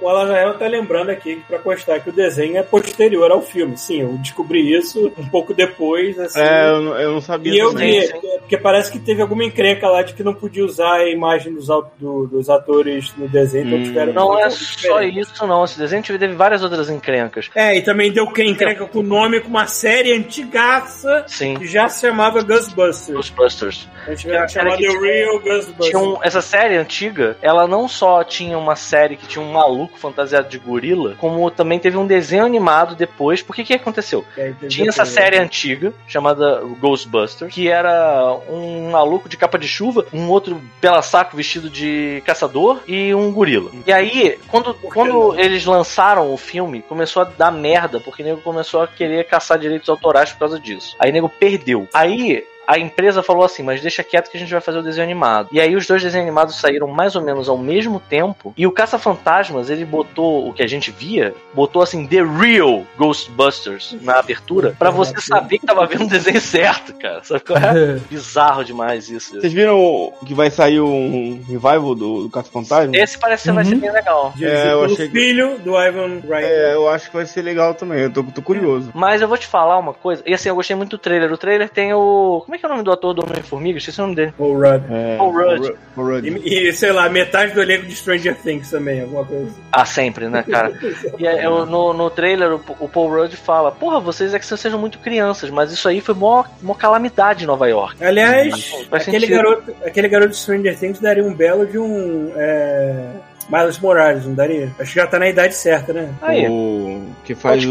[0.00, 3.76] o Alazael tá lembrando aqui pra constar que o desenho é posterior ao filme.
[3.76, 6.40] Sim, eu descobri isso um pouco depois, assim.
[6.40, 7.52] É, eu, não- eu não sabia.
[7.54, 8.08] E eu vi,
[8.40, 11.66] porque parece que teve alguma encrenca lá de que não podia usar a imagem dos,
[11.98, 13.82] do- dos atores no desenho, então Hum.
[13.84, 15.20] tiveram Não é só diferente.
[15.20, 15.64] isso, não.
[15.64, 17.50] Esse desenho teve várias outras encrencas.
[17.54, 21.54] É, e também deu que encrenca com o nome, com uma série antigaça Sim.
[21.56, 23.14] que já se chamava Ghostbusters.
[23.16, 23.88] Ghostbusters.
[24.06, 25.88] A gente vai chamar The Real Ghostbusters.
[25.90, 29.75] Tinha um- essa série antiga, ela não só tinha uma série que tinha um maluco
[29.96, 33.42] fantasiado de gorila, como também teve um desenho animado depois.
[33.42, 34.24] Por que que aconteceu?
[34.34, 40.06] Teve Tinha essa série antiga, chamada Ghostbusters, que era um maluco de capa de chuva,
[40.12, 43.70] um outro pela saco vestido de caçador e um gorila.
[43.86, 48.40] E aí, quando, quando eles lançaram o filme, começou a dar merda, porque o nego
[48.40, 50.96] começou a querer caçar direitos autorais por causa disso.
[50.98, 51.88] Aí o nego perdeu.
[51.92, 55.04] Aí a empresa falou assim, mas deixa quieto que a gente vai fazer o desenho
[55.04, 55.48] animado.
[55.52, 58.52] E aí os dois desenhos animados saíram mais ou menos ao mesmo tempo.
[58.56, 63.96] E o Caça-Fantasmas, ele botou o que a gente via, botou assim, The Real Ghostbusters
[64.02, 67.22] na abertura, pra você saber que tava vendo o desenho certo, cara.
[67.24, 67.94] Sabe qual é?
[68.10, 69.40] Bizarro demais isso.
[69.40, 72.96] Vocês viram que vai sair um revival do, do Caça Fantasma?
[72.96, 73.80] Esse parece que vai ser Uhum.
[73.80, 74.32] bem legal.
[74.40, 76.40] É, eu achei que- filho do Ivan Reitman.
[76.42, 78.00] É, eu acho que vai ser legal também.
[78.00, 78.90] Eu tô, tô curioso.
[78.94, 80.22] Mas eu vou te falar uma coisa.
[80.26, 81.32] E assim, eu gostei muito do trailer.
[81.32, 82.42] O trailer tem o.
[82.44, 83.78] Como é que é o nome do ator do Homem-Formiga?
[83.78, 84.32] Esqueci o nome dele.
[84.36, 84.84] Paul Rudd.
[84.90, 85.72] É, Paul Rudd.
[85.94, 86.26] Paul Rudd.
[86.26, 89.60] E, e, sei lá, metade do elenco de Stranger Things também, alguma coisa assim.
[89.72, 90.72] Ah, sempre, né, cara?
[91.18, 94.46] E aí, eu- no, no trailer, o, o Paul Rudd fala: Porra, vocês é que
[94.46, 98.02] vocês sejam muito crianças, mas isso aí foi mó, mó calamidade em Nova York.
[98.04, 99.36] Aliás, aquele sentido.
[99.36, 102.32] garoto, aquele garoto de Stranger Things daria um belo de um.
[102.36, 103.10] É,
[103.48, 104.72] Miles Morales, não daria?
[104.78, 106.08] Acho que já tá na idade certa, né?
[106.20, 107.68] Aí, O que faz o.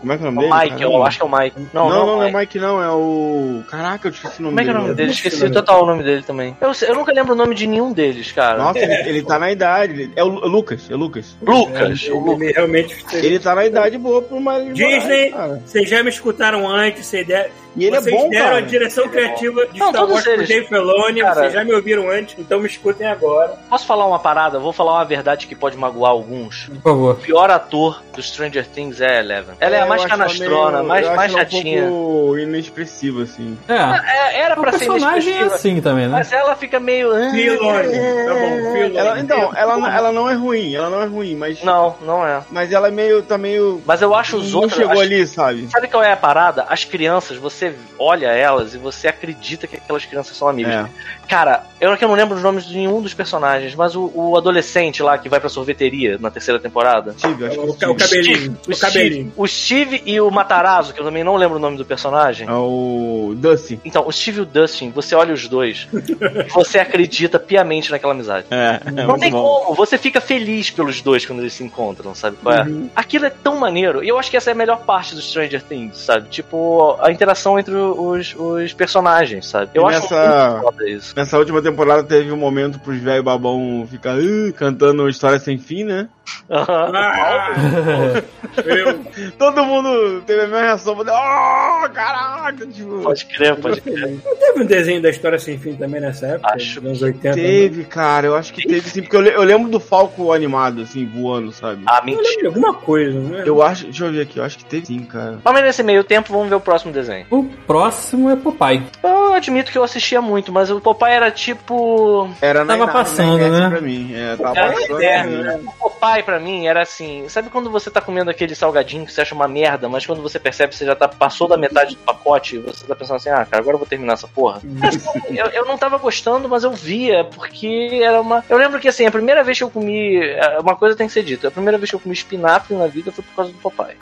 [0.00, 0.70] Como é que é o o nome dele?
[0.70, 1.60] Mike, eu acho que é o Mike.
[1.74, 2.38] Não, Não, não, não, é não o é Mike.
[2.38, 2.82] Mike, não.
[2.82, 3.62] É o.
[3.70, 4.96] Caraca, eu esqueci o nome Como é que é o nome dele.
[4.96, 5.10] dele?
[5.12, 6.56] Esqueci o total o nome dele também.
[6.60, 8.56] Eu, eu nunca lembro o nome de nenhum deles, cara.
[8.58, 10.10] Nossa, ele, ele tá na idade.
[10.16, 11.36] É o Lu- Lucas, é o Lucas.
[11.42, 12.40] Lucas, É, o Lucas.
[12.42, 12.96] ele realmente.
[13.12, 17.26] Ele tá na idade boa pro Miles Disney, Morales, vocês já me escutaram antes, vocês
[17.26, 17.46] de-
[17.78, 18.56] E ele Vocês é bom, deram cara.
[18.58, 20.36] a direção criativa de Não, Star Wars pro.
[20.46, 21.34] Dave Filoni, Cara.
[21.34, 23.54] vocês já me ouviram antes, então me escutem agora.
[23.70, 24.58] Posso falar uma parada?
[24.58, 26.66] Vou falar uma verdade que pode magoar alguns.
[26.66, 27.14] Por favor.
[27.14, 29.54] O pior ator do Stranger Things é a Eleven.
[29.60, 31.84] Ela é, a mais canastrona, meio- mais, eu mais chatinha.
[31.84, 33.56] um pouco inexpressiva, assim.
[33.68, 33.74] É.
[33.74, 35.54] É, era O pra ser personagem é inexpressiva.
[35.54, 36.12] assim também, né?
[36.12, 37.12] Mas ela fica meio.
[37.12, 38.96] ah, Filoni, tá bom, Filoni.
[38.96, 41.62] Ela, então, ela, ela não é ruim, ela não é ruim, mas.
[41.62, 42.40] Não, não é.
[42.50, 43.22] Mas ela é meio.
[43.22, 43.80] tá meio.
[43.86, 44.76] Mas eu acho os não outros.
[44.78, 45.68] chegou acho- ali, sabe?
[45.70, 46.66] Sabe qual é a parada?
[46.68, 47.67] As crianças, você
[47.98, 50.72] olha elas e você acredita que aquelas crianças são amigas.
[50.74, 50.88] É.
[51.28, 54.36] Cara, eu que eu não lembro os nomes de nenhum dos personagens, mas o, o
[54.36, 57.14] adolescente lá que vai pra sorveteria na terceira temporada.
[57.18, 58.58] Steve, acho que O, é ca- o cabelinho.
[58.66, 59.32] o, O Steve, cabelinho.
[59.36, 62.48] o Steve e o Matarazzo, que eu também não lembro o nome do personagem.
[62.48, 63.80] É o Dusty.
[63.84, 68.12] Então, o Steve e o Dustin, você olha os dois e você acredita piamente naquela
[68.12, 68.46] amizade.
[68.50, 69.42] É, é Não tem bom.
[69.64, 72.62] como, você fica feliz pelos dois quando eles se encontram, sabe qual é?
[72.62, 72.88] Uhum.
[72.96, 75.62] Aquilo é tão maneiro, e eu acho que essa é a melhor parte do Stranger
[75.62, 76.28] Things, sabe?
[76.28, 79.70] Tipo, a interação entre os, os personagens, sabe?
[79.74, 81.14] Eu E acho nessa- muito foda isso.
[81.16, 85.84] Nessa última temporada teve um momento pros velho babão ficar "Ah", cantando História Sem Fim,
[85.84, 86.08] né?
[86.50, 86.92] Aham.
[86.94, 88.22] Ah,
[88.64, 88.98] eu,
[89.38, 90.94] Todo mundo teve a mesma reação.
[90.98, 92.66] Oh, caraca!
[92.66, 94.18] Tipo, Pode crer, pode crer.
[94.24, 96.54] não teve um desenho da história sem fim também nessa época?
[96.54, 97.28] Acho Nos anos 80.
[97.36, 97.42] né?
[97.42, 98.26] teve, cara.
[98.26, 99.02] Eu acho que teve sim.
[99.02, 101.82] Porque eu, eu lembro do Falco animado, assim, voando, sabe?
[101.86, 102.40] Ah, Eu mentira.
[102.40, 103.42] de alguma coisa, né?
[103.46, 103.84] Eu acho.
[103.84, 104.38] Deixa eu ver aqui.
[104.38, 105.38] Eu acho que teve sim, cara.
[105.44, 107.26] Mas nesse meio tempo, vamos ver o próximo desenho.
[107.38, 108.82] O próximo é Popeye.
[109.02, 112.28] Eu admito que eu assistia muito, mas o Popeye era tipo.
[112.40, 113.70] Era Tava na, passando, na, na né?
[113.70, 114.12] pra mim.
[114.14, 115.00] É, tava Era passando.
[115.02, 115.56] eterno, né?
[115.56, 115.60] né?
[115.80, 119.20] O Popeye pra mim era assim, sabe quando você tá comendo aquele salgadinho que você
[119.20, 122.00] acha uma merda, mas quando você percebe que você já tá, passou da metade do
[122.02, 124.60] pacote, você tá pensando assim, ah, cara, agora eu vou terminar essa porra.
[125.30, 128.44] eu, eu não tava gostando, mas eu via, porque era uma.
[128.48, 130.16] Eu lembro que assim, a primeira vez que eu comi.
[130.18, 132.86] é, Uma coisa tem que ser dita, a primeira vez que eu comi espinafre na
[132.86, 133.96] vida foi por causa do Popeye.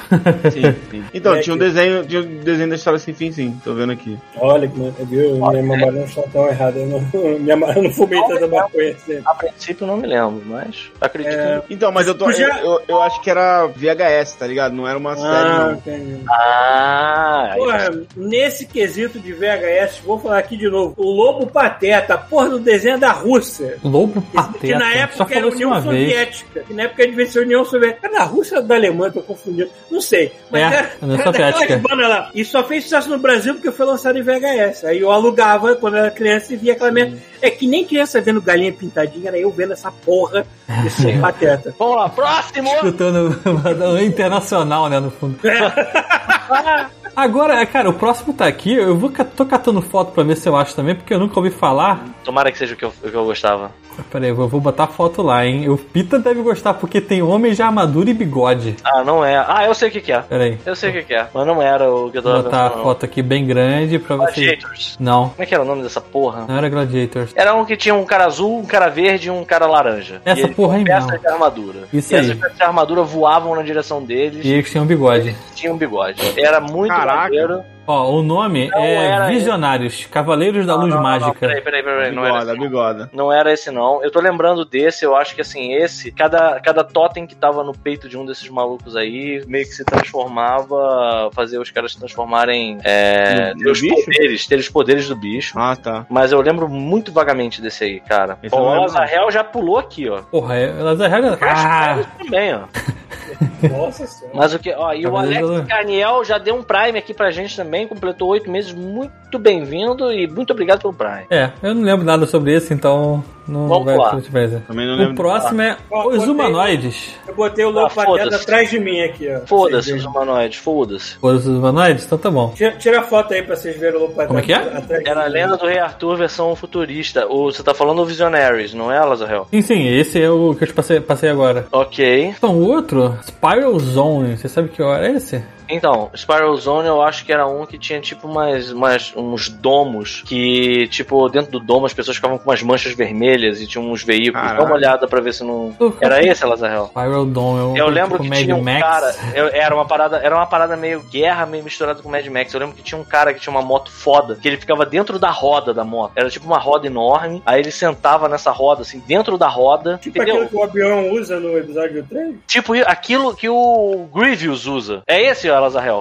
[0.53, 1.05] Sim, sim.
[1.17, 3.61] Então, É tinha um que- desenho, tinha um desenho da história sem fim, sim.
[3.65, 4.19] Tô vendo aqui.
[4.39, 5.37] Olha, que viu?
[5.37, 6.79] Minha memória não está tão errada.
[6.79, 7.01] Eu não,
[7.39, 9.21] minha, eu não fumei tanta maconha assim.
[9.25, 11.63] A princípio não me lembro, mas acredito É.
[11.67, 11.75] que.
[11.75, 12.31] Então, mas eu tô.
[12.33, 14.75] Já- Eu, eu, eu acho que era VHS, tá ligado?
[14.75, 15.73] Não era uma série, Ah, não.
[15.75, 16.21] entendi.
[16.29, 20.95] Ah, aí Porra, nesse quesito de VHS, vou falar aqui de novo.
[20.97, 23.79] O Lobo Pateta, porra do desenho da Rússia.
[23.83, 24.79] Lobo Que Pateta.
[24.79, 25.83] na Só época era falou isso União.
[25.83, 26.61] Soviética.
[26.61, 28.07] Que na época devia ser União Soviética.
[28.09, 29.71] Era da Rússia ou da Alemanha, tô confundindo.
[29.91, 30.33] Não sei.
[30.51, 31.97] Mas É, era, União era Soviética.
[32.09, 32.31] lá.
[32.35, 34.85] E só fez sucesso no Brasil porque foi lançado em VHS.
[34.85, 37.19] Aí eu alugava quando era criança e via aquela merda.
[37.41, 40.47] É que nem criança vendo galinha pintadinha, era eu vendo essa porra
[40.83, 41.75] desse Pateta.
[41.79, 42.69] Vamos lá, próximo!
[42.75, 43.39] Escutando
[43.95, 45.39] o internacional, né, no fundo.
[47.17, 48.75] Agora, cara, o próximo tá aqui.
[48.75, 51.51] Eu vou, tô catando foto pra ver se eu acho também, porque eu nunca ouvi
[51.51, 52.05] falar.
[52.23, 53.71] Tomara que seja o que eu, o que eu gostava.
[54.11, 55.71] Peraí, eu vou botar foto lá, hein?
[55.71, 58.77] O Pita deve gostar porque tem homem de armadura e bigode.
[58.85, 59.37] Ah, não é.
[59.49, 60.21] Ah, eu sei o que, que é.
[60.21, 60.59] Peraí.
[60.67, 61.27] Eu sei o que, que é.
[61.33, 64.17] Mas não era o que eu Vou tava botar a foto aqui bem grande pra
[64.17, 64.45] você.
[64.45, 64.97] Gladiators.
[65.01, 66.45] Não, Como é que era o nome dessa porra?
[66.47, 67.31] não era Gladiators.
[67.35, 70.21] Era um que tinha um cara azul, um cara verde e um cara laranja.
[70.27, 71.21] Essa e porra aí peças mesmo.
[71.23, 71.79] de armadura.
[71.91, 72.25] Isso e aí.
[72.27, 75.35] essas peças de armadura voavam na direção deles E eles tinham bigode.
[75.55, 76.21] tinham um bigode.
[76.39, 77.76] Era muito Caraca.
[77.87, 81.33] Ó, o nome Não é era Visionários, Cavaleiros da Não, Luz não, não, Mágica.
[81.39, 82.13] peraí, peraí, peraí.
[82.13, 82.59] Não era Bigoda, esse.
[82.61, 82.67] não.
[82.69, 83.11] bigoda.
[83.13, 84.03] Não era esse, não.
[84.03, 87.73] Eu tô lembrando desse, eu acho que assim, esse, cada, cada totem que tava no
[87.77, 92.79] peito de um desses malucos aí, meio que se transformava, fazia os caras se transformarem.
[92.85, 93.95] É, No- ter no os bicho?
[94.05, 95.59] poderes, ter os poderes do bicho.
[95.59, 96.07] Ah, tá.
[96.09, 98.39] Mas eu lembro muito vagamente desse aí, cara.
[98.43, 100.23] Esse eu não o Lazarel já pulou aqui, ó.
[100.23, 101.37] Porra, é Lazarel.
[101.41, 102.61] Ah, também, ó.
[103.69, 104.37] Nossa senhora.
[104.37, 107.31] Mas o que, ó, e o Alex da- Caniel já deu um Prime aqui pra
[107.31, 108.73] gente também, completou oito meses.
[108.73, 111.25] Muito bem-vindo e muito obrigado pelo Prime.
[111.29, 114.63] é, eu não lembro nada sobre esse, então não Vamos vai surpresa.
[114.69, 115.15] Também não O lembro.
[115.17, 117.11] próximo é Os Humanoides.
[117.27, 118.43] Eu botei o Lobo Ah, Pateta foda-se.
[118.43, 119.41] atrás de mim aqui, ó.
[119.47, 121.17] Foda-se os humanoides, foda-se.
[121.21, 122.07] Os Humanoides?
[122.07, 122.53] Então tá bom.
[122.55, 124.29] Tira, tira a foto aí pra vocês verem o Lobo Pateta.
[124.29, 125.01] Como é que é?
[125.11, 127.27] Era a lenda do Rei Arthur versão futurista.
[127.27, 129.47] O, você tá falando o Visionaries, não é, Lazarel?
[129.51, 131.67] Sim, sim, esse é o que eu te passei, passei agora.
[131.73, 132.35] Ok.
[132.37, 135.43] Então, o outro, Spiral Zone, você sabe que hora é esse?
[135.69, 140.23] Então, Spiral Zone eu acho que era um que tinha tipo umas, umas, uns domos
[140.27, 144.03] que, tipo, dentro do domo as pessoas ficavam com umas manchas vermelhas e tinham uns
[144.03, 144.41] veículos.
[144.41, 144.57] Caraca.
[144.63, 145.75] Dá uma olhada pra ver se não.
[146.01, 146.87] Era esse, Lazarel?
[146.87, 148.81] Spiral Dome, é um Eu lembro que Mad tinha um Max.
[148.81, 149.15] cara.
[149.35, 152.53] eu- era, uma parada, era uma parada meio guerra, meio misturada com Mad Max.
[152.53, 155.19] Eu lembro que tinha um cara que tinha uma moto foda, que ele ficava dentro
[155.19, 156.13] da roda da moto.
[156.17, 157.43] Era tipo uma roda enorme.
[157.45, 159.99] Aí ele sentava nessa roda, assim, dentro da roda.
[159.99, 160.43] Tipo entendeu?
[160.43, 162.35] aquilo que o Abion usa no episódio 3?
[162.47, 165.03] Tipo aquilo que o Grievous usa.
[165.07, 165.56] É esse, ó,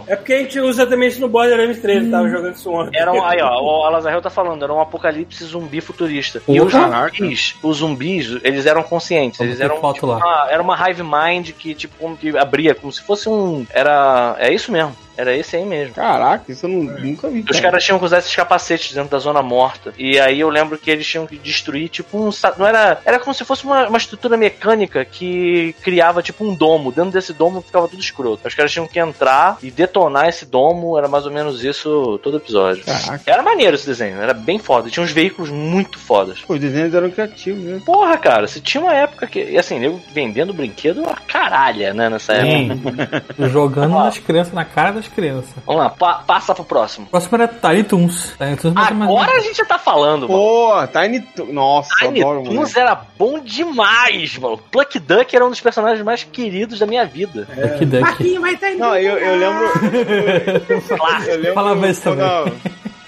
[0.07, 2.11] É porque a gente usa também isso no Borderlands 3, ele Hum.
[2.11, 2.98] tava jogando isso ontem.
[2.99, 6.41] Era um, aí, ó, o Alazarel tá falando, era um apocalipse zumbi futurista.
[6.48, 9.38] E os zumbis, os zumbis, eles eram conscientes.
[9.38, 12.91] Vamos Eles eram tipo, uma, era uma hive mind que tipo como que abria como
[12.91, 14.95] se fosse um era é isso mesmo.
[15.17, 15.93] Era esse aí mesmo.
[15.95, 17.45] Caraca, isso eu não- nunca vi.
[17.49, 19.93] Os caras tinham que usar esses capacetes dentro da zona morta.
[19.97, 22.29] E aí eu lembro que eles tinham que destruir, tipo, um.
[22.57, 22.99] Não era.
[23.05, 26.91] Era como se fosse uma, uma estrutura mecânica que criava, tipo, um domo.
[26.91, 28.47] Dentro desse domo ficava tudo escroto.
[28.47, 30.97] Os caras tinham que entrar e detonar esse domo.
[30.97, 32.83] Era mais ou menos isso todo episódio.
[32.83, 33.21] Caraca.
[33.31, 34.89] Era maneiro esse desenho, era bem foda.
[34.89, 36.39] Tinha uns veículos muito fodas.
[36.41, 37.81] Pô, os desenhos eram criativos, né?
[37.85, 39.39] Porra, cara, se tinha uma época que.
[39.43, 43.23] E assim, eu vendendo brinquedo a caralha, né, nessa época.
[43.37, 43.49] Sim.
[43.49, 45.53] Jogando nas crianças, na cara das crianças.
[45.65, 47.06] Vamos lá, pa- passa pro próximo.
[47.07, 48.34] O próximo era Tiny Toons.
[48.38, 50.40] Tiny Toons mas- Agora a gente já tá falando, mano.
[50.40, 51.53] Pô, Tiny Toons.
[51.53, 52.56] Nossa, Tiny adoro, mano.
[52.56, 54.57] Toons era bom demais, mano.
[54.72, 57.48] Pluck Duck era um dos personagens mais queridos da minha vida.
[57.56, 58.02] Duck Duck.
[58.02, 59.65] Marquinho vai estar Não, eu, eu lembro.
[61.27, 62.53] Eu lembro Falava isso quando,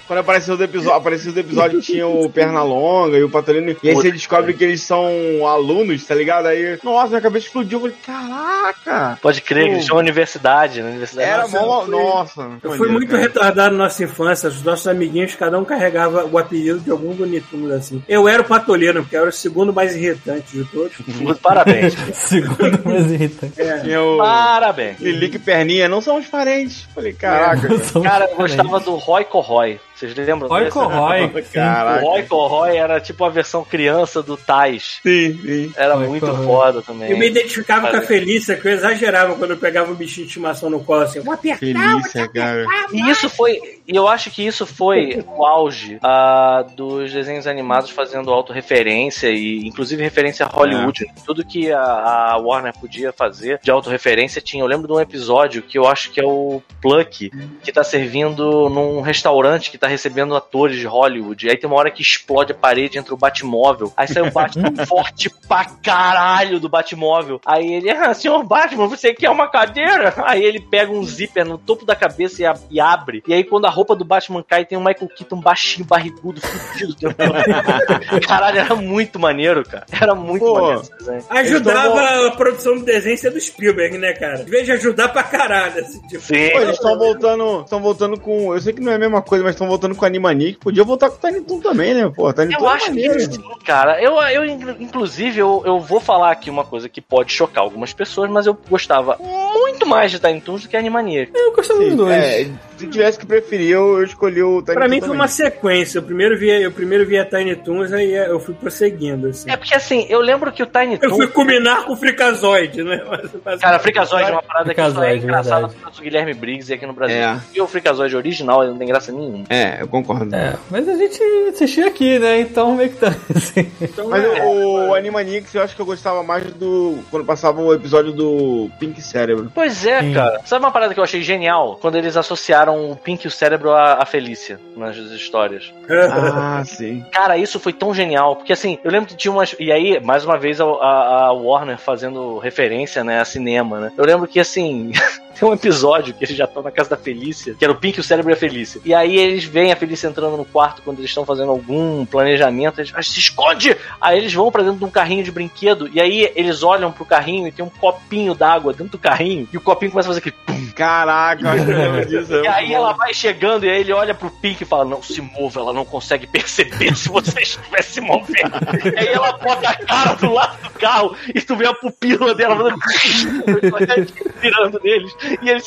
[0.08, 3.76] quando apareceu do episódio, apareceu do episódio tinha o Pernalonga e o Patolino.
[3.82, 5.06] E aí você descobre que eles são
[5.46, 6.46] alunos, tá ligado?
[6.46, 7.78] Aí, nossa, minha cabeça explodiu.
[7.78, 9.18] Eu falei, caraca!
[9.22, 9.74] Pode crer, que Pô.
[9.76, 10.88] eles tinham universidade, né?
[10.90, 11.28] Universidade.
[11.30, 11.80] Era Nossa, mó.
[11.80, 12.50] eu fui- Nossa.
[12.62, 13.22] Eu fui muito cara.
[13.22, 14.48] retardado na nossa infância.
[14.48, 18.02] Os nossos amiguinhos, cada um carregava o apelido de algum bonitudo assim.
[18.08, 20.92] Eu era o patolino, porque eu era o segundo mais irritante de todos.
[21.42, 21.94] Parabéns.
[22.14, 23.60] Segundo mais irritante.
[23.60, 24.00] É.
[24.00, 24.98] O Parabéns.
[25.00, 26.88] Lilique e Perninha, não somos parentes.
[26.94, 27.68] Falei, caraca.
[28.02, 29.78] Cara, eu gostava do Roy Corroy.
[29.98, 30.72] Vocês lembram Roy desse?
[30.72, 31.28] Corroy.
[31.52, 32.04] Caraca.
[32.04, 35.00] O Roy Corroy era tipo a versão criança do Tais.
[35.02, 35.72] Sim, sim.
[35.76, 36.46] Era Roy muito Corroy.
[36.46, 37.10] foda também.
[37.10, 38.08] Eu me identificava com a.
[38.08, 41.34] Felícia, que eu exagerava quando eu pegava um bichinho de estimação no colo, assim, vou
[41.34, 42.64] apertar, vou Felícia, cara.
[42.92, 43.60] E isso foi.
[43.86, 49.66] E eu acho que isso foi o auge ah, dos desenhos animados fazendo autorreferência e
[49.66, 51.06] inclusive referência a Hollywood.
[51.26, 54.62] Tudo que a, a Warner podia fazer de autorreferência tinha.
[54.62, 57.30] Eu lembro de um episódio que eu acho que é o Pluck,
[57.62, 61.46] que tá servindo num restaurante que tá recebendo atores de Hollywood.
[61.46, 63.92] E aí tem uma hora que explode a parede entre o Batmóvel.
[63.96, 67.40] Aí sai o Batman forte pra caralho do Batmóvel.
[67.44, 70.14] Aí ele, ah, senhor Batman, você quer uma cadeira?
[70.24, 73.22] Aí ele pega um zíper no topo da cabeça e, a- e abre.
[73.26, 76.96] E aí quando a roupa do Batman cai, tem o Michael Keaton baixinho, barrigudo, fudido.
[78.26, 79.86] Caralho, era muito maneiro, cara.
[79.90, 80.54] Era muito Pô.
[80.60, 80.82] maneiro.
[81.28, 84.44] Ajudava a produção do desenho ser do Spielberg, né, cara?
[84.44, 86.20] De vez de ajudar pra caralho, assim, tipo.
[86.22, 86.50] Sim.
[86.50, 88.54] Pô, eles estão voltando, estão voltando com.
[88.54, 90.58] Eu sei que não é a mesma coisa, mas estão voltando com Animaniac.
[90.58, 92.10] Podia voltar com o Tiny Toon também, né?
[92.14, 93.20] Pô, Tiny Eu Toon é acho que maneiro.
[93.20, 94.02] sim, cara.
[94.02, 94.44] Eu, eu
[94.80, 98.56] inclusive, eu, eu vou falar aqui uma coisa que pode chocar algumas pessoas, mas eu
[98.68, 101.32] gostava muito mais de Tiny Toons do que Animaniac.
[101.34, 102.12] Eu gostava dos dois.
[102.14, 102.46] é,
[102.78, 105.16] se tivesse que preferir, eu, eu escolhi o Tiny Pra mim foi também.
[105.16, 105.98] uma sequência.
[105.98, 109.50] Eu primeiro via, eu primeiro via Tiny Toons, aí eu fui prosseguindo, assim.
[109.50, 111.32] É porque assim, eu lembro que o Tiny Eu fui Toons.
[111.32, 113.02] combinar com o Freakazoid, né?
[113.08, 116.34] Mas- mas- Cara, Freakazoid é uma parada que só é engraçada por causa do Guilherme
[116.34, 117.16] Briggs aqui no Brasil.
[117.16, 117.40] É.
[117.54, 119.44] E o Freakazoid original ele não tem graça nenhuma.
[119.50, 120.34] É, eu concordo.
[120.34, 122.40] É, mas a gente assistia aqui, né?
[122.40, 123.70] Então meio que tá assim.
[123.80, 126.98] Então, Mas é, o, o Animaniacs eu acho que eu gostava mais do.
[127.10, 129.50] Quando passava o episódio do Pink Cérebro.
[129.54, 130.12] Pois é, Sim.
[130.14, 130.40] cara.
[130.44, 131.78] Sabe uma parada que eu achei genial?
[131.80, 135.72] Quando eles associaram o Pink e o cérebro à, à Felícia nas histórias.
[136.10, 137.04] Ah, sim.
[137.12, 139.54] Cara, isso foi tão genial, porque assim, eu lembro que tinha umas.
[139.58, 143.92] E aí, mais uma vez, a, a- Warner fazendo referência, né, a cinema, né?
[143.96, 144.92] Eu lembro que assim.
[145.38, 148.00] Tem um episódio que eles já estão na casa da Felícia, que era o Pink,
[148.00, 148.80] o cérebro e a Felícia.
[148.84, 152.80] E aí eles veem a Felícia entrando no quarto quando eles estão fazendo algum planejamento.
[152.80, 153.76] Eles falam, se esconde!
[154.00, 155.88] Aí eles vão pra dentro de um carrinho de brinquedo.
[155.94, 159.48] E aí eles olham pro carrinho e tem um copinho d'água dentro do carrinho.
[159.52, 160.34] E o copinho começa a fazer aquele.
[160.44, 160.72] pum.
[160.74, 162.34] Caraca, eu disso.
[162.34, 162.98] é E aí muito ela bom.
[162.98, 165.84] vai chegando e aí ele olha pro Pink e fala: Não se mova, ela não
[165.84, 168.52] consegue perceber se você estiver se movendo.
[168.94, 172.34] e aí ela bota a cara do lado do carro e tu vê a pupila
[172.34, 175.14] dela fazendo virando neles.
[175.42, 175.64] E eles.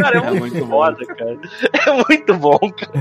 [0.00, 0.70] Cara, é, É muito, muito bom.
[0.84, 1.38] foda, cara.
[1.86, 2.92] É muito bom, cara.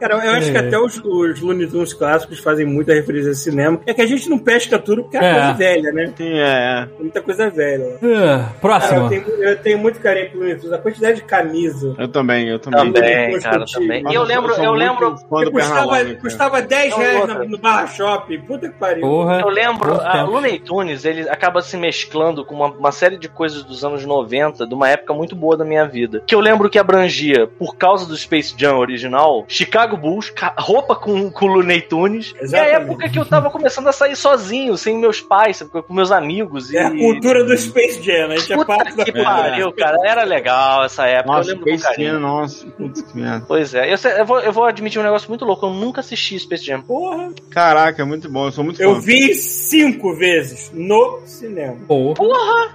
[0.00, 0.60] Cara, eu acho que É.
[0.60, 3.80] até os, os Looney Tunes clássicos fazem muita referência a cinema.
[3.86, 5.32] É que a gente não pesca tudo porque é, É.
[5.34, 6.12] coisa velha, né?
[6.16, 6.86] Sim, é.
[6.86, 7.84] Tem Muita coisa velha.
[7.84, 7.94] lá.
[8.02, 9.00] Ah, Cara, próximo.
[9.00, 10.72] eu, tenho, eu tenho muito carinho pro Looney Tunes.
[10.72, 11.94] A quantidade de camisa.
[11.98, 12.92] Eu também, eu também.
[12.92, 14.04] Também, cara, também.
[14.10, 15.14] E eu lembro, eu muito lembro.
[15.52, 16.14] custava, cara.
[16.16, 18.40] custava 10 Não, reais no, no Barra Shopping.
[18.40, 19.02] Puta que pariu.
[19.02, 19.40] Porra.
[19.40, 20.22] Eu lembro, a.
[20.22, 24.66] Looney Tunes, ele acaba se mesclando com uma, uma série de coisas dos anos 90,
[24.66, 26.22] de uma época muito boa da minha vida.
[26.26, 31.30] Que eu lembro que abrangia, por causa do Space Jam original, Chicago Bulls, roupa com,
[31.30, 32.32] com Looney Tunes.
[32.32, 32.74] E a Exatamente.
[32.74, 36.72] época que eu tava começando a sair sozinho, sem meus pais, com meus amigos.
[36.72, 36.76] E...
[36.76, 38.34] É a cultura do Space Jam, né?
[38.34, 39.98] A gente é Puta parte da que pariu, cara.
[40.04, 41.33] Era legal essa época.
[41.38, 42.02] Nossa, eu lembro Space.
[42.04, 43.44] Jam, nossa, putz, que merda.
[43.46, 46.38] Pois é, eu, eu vou, eu vou admitir um negócio muito louco, eu nunca assisti
[46.38, 46.80] Space Jam.
[46.82, 47.30] Porra.
[47.50, 49.00] Caraca, é muito bom, eu sou muito Eu fã.
[49.00, 51.76] vi cinco vezes no cinema.
[51.86, 52.14] Pô.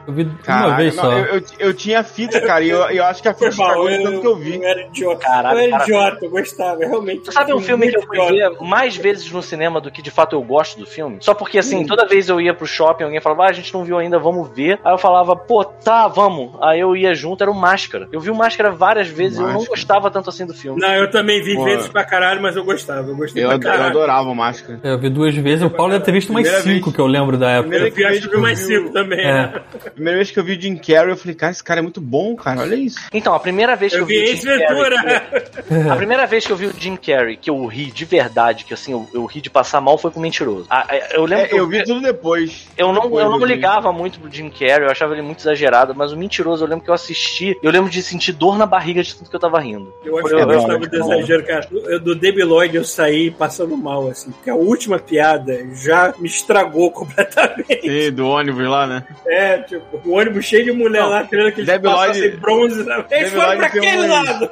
[0.08, 1.12] Eu vi uma Caraca, vez não, só.
[1.12, 4.02] eu, eu, eu tinha fita, cara, e eu, eu acho que a fita estragou de
[4.04, 4.56] tanto que eu vi.
[4.56, 5.20] eu era idiota.
[5.26, 5.84] Caralho, eu era cara.
[5.84, 7.24] idiota, eu gostava, realmente.
[7.24, 10.12] Tu sabe um filme que eu fui ver mais vezes no cinema do que de
[10.12, 11.18] fato eu gosto do filme?
[11.22, 11.62] Só porque, Hum.
[11.62, 14.18] assim, toda vez eu ia pro shopping, alguém falava, ah, a gente não viu ainda,
[14.20, 14.80] vamos ver.
[14.84, 16.52] Aí eu falava, pô, tá, vamos.
[16.62, 18.08] Aí eu ia junto, era o Máscara.
[18.12, 19.70] Eu vi o Máscara várias vezes e eu não Máscara.
[19.70, 20.80] gostava tanto assim do filme.
[20.82, 21.64] Não, eu também vi Pô.
[21.64, 23.08] vezes pra caralho, mas eu gostava.
[23.10, 24.80] Eu gostei Eu, pra eu adorava o Máscara.
[24.84, 26.96] Eu vi duas vezes, o Paulo deve ter visto umas Primeira cinco vez.
[26.96, 27.70] que eu lembro da época.
[27.70, 29.20] Primeira Eu vi, acho que eu vi mais eu cinco também.
[29.20, 29.34] É.
[29.34, 29.54] né?
[29.94, 32.02] Primeira vez que eu vi o Jim Carrey, eu falei, cara, esse cara é muito
[32.02, 33.00] bom, cara, olha isso.
[33.14, 34.60] Então, a primeira vez que eu, Eu vi vi Jim Carrey...
[34.68, 35.92] Ventura.
[35.92, 38.74] A primeira vez que eu vi o Jim Carrey, que eu ri de verdade, que
[38.74, 40.66] assim, eu, eu ri de passar mal, foi com Mentiroso.
[40.70, 42.68] Ah, é, eu lembro É, que eu vi tudo depois.
[42.78, 45.94] Eu não, Depois eu não ligava muito pro Jim Carrey, eu achava ele muito exagerado,
[45.96, 49.04] mas o mentiroso eu lembro que eu assisti, eu lembro de sentir dor na barriga
[49.04, 49.94] de tanto que eu tava rindo.
[50.04, 51.68] Eu acho que eu gostava do exagero, cara.
[51.72, 54.32] Eu, do Debi Lloyd eu saí passando mal, assim.
[54.32, 57.82] Porque a última piada já me estragou completamente.
[57.82, 59.04] Sim, do ônibus lá, né?
[59.28, 62.84] É, tipo, o ônibus cheio de mulher Não, lá querendo que eles passassem Lloyd- bronze.
[62.84, 63.06] Né?
[63.12, 64.50] Eles foram Lloyd pra aquele umas- lado.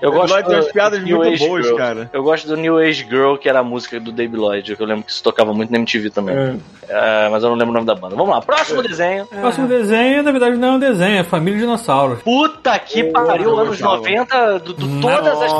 [0.00, 1.76] Eu gosto Lloyd tem umas piadas New muito Age boas, Girl.
[1.76, 2.10] cara.
[2.12, 4.86] Eu gosto do New Age Girl, que era a música do Dave Lloyd, que eu
[4.86, 6.36] lembro que isso tocava muito na MTV também.
[6.36, 6.54] É.
[6.86, 8.14] É, mas eu não lembro o nome da banda.
[8.14, 9.24] Vamos lá, próximo desenho.
[9.24, 12.22] O próximo desenho, na verdade, não é um desenho, é Família Dinossauros.
[12.22, 13.96] Puta que pariu, anos gostava.
[13.96, 15.52] 90, do, do- todas as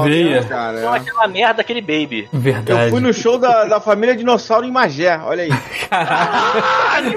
[0.49, 0.81] cara.
[0.81, 2.29] são aquela merda, aquele baby.
[2.33, 2.85] Verdade.
[2.85, 5.51] Eu fui no show da, da família Dinossauro em Magé, olha aí.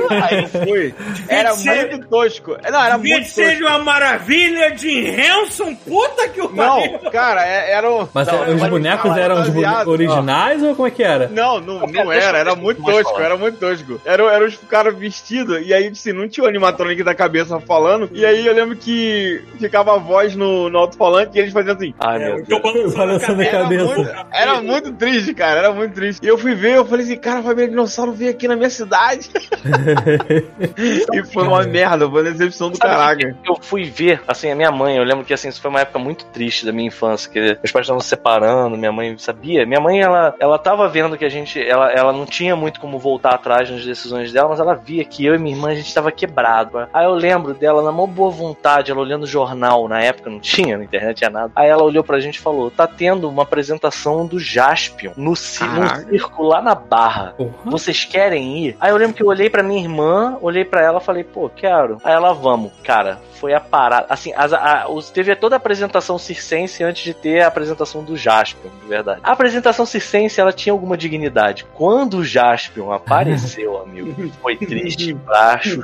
[0.10, 0.94] Aí eu fui.
[1.28, 2.52] Era ser- muito tosco.
[2.70, 3.66] Não, era Devia muito ser tosco.
[3.66, 7.00] uma maravilha de Hanson, puta que o pariu.
[7.04, 8.08] Não, cara, é- era o.
[8.14, 9.92] Mas não, é, os bonecos um eram os baseado, ó.
[9.92, 11.28] originais ou como é que era?
[11.28, 14.00] Não, não, não Deixa- era, era muito tosco, era muito tosco.
[14.06, 18.10] Era, era os caras vestidos, e aí, assim, não tinha o animatronic da cabeça falando,
[18.14, 21.94] e aí eu lembro que ficava a voz no, no alto-falante e eles faziam assim.
[22.00, 22.94] Ai, É, meu eu tô Deus.
[22.94, 23.50] balançando a cabeça.
[23.50, 23.86] Era cabeça.
[23.96, 26.24] muito, era muito triste, cara, era muito triste.
[26.24, 28.70] E eu fui ver, eu falei assim, cara, a família dinossauro veio aqui na minha
[28.70, 29.30] cidade.
[31.14, 33.36] e foi uma merda, foi uma decepção do Sabe caraca.
[33.46, 36.00] Eu fui ver, assim, a minha mãe, eu lembro que assim, isso foi uma época
[36.00, 39.66] muito triste da minha infância, que meus pais estavam se separando, minha mãe sabia.
[39.66, 43.00] Minha mãe, ela, ela tava vendo que a gente, ela, ela não tinha muito como
[43.00, 45.94] voltar atrás nas decisões dela, mas ela via que eu e minha irmã, a gente
[45.94, 46.88] tava quebrado.
[46.94, 50.40] Aí eu lembro dela, na maior boa vontade, ela olhando o jornal, na época não
[50.40, 51.52] tinha, na internet tinha nada.
[51.56, 55.60] Aí ela olhou pra gente e falou, tá tendo uma apresentação do Jaspion no, ci-
[55.60, 56.08] Caraca.
[56.10, 57.34] circo lá na Barra.
[57.38, 57.54] Porra.
[57.66, 58.78] Vocês querem ir?
[58.80, 61.50] Aí eu lembro que eu olhei pra minha irmã, olhei pra ela e falei, pô,
[61.50, 62.00] quero.
[62.04, 62.72] Aí ela, vamos.
[62.84, 64.08] Cara, foi a parada.
[64.10, 68.16] Assim, as- a- os- teve toda a apresentação circense antes de ter a apresentação do
[68.18, 69.22] Jaspion, de verdade.
[69.24, 71.66] A apresentação circense, ela tinha alguma dignidade.
[71.74, 75.82] Quando o Jaspion apareceu, amigo, foi triste embaixo,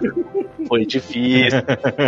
[0.67, 1.59] foi difícil.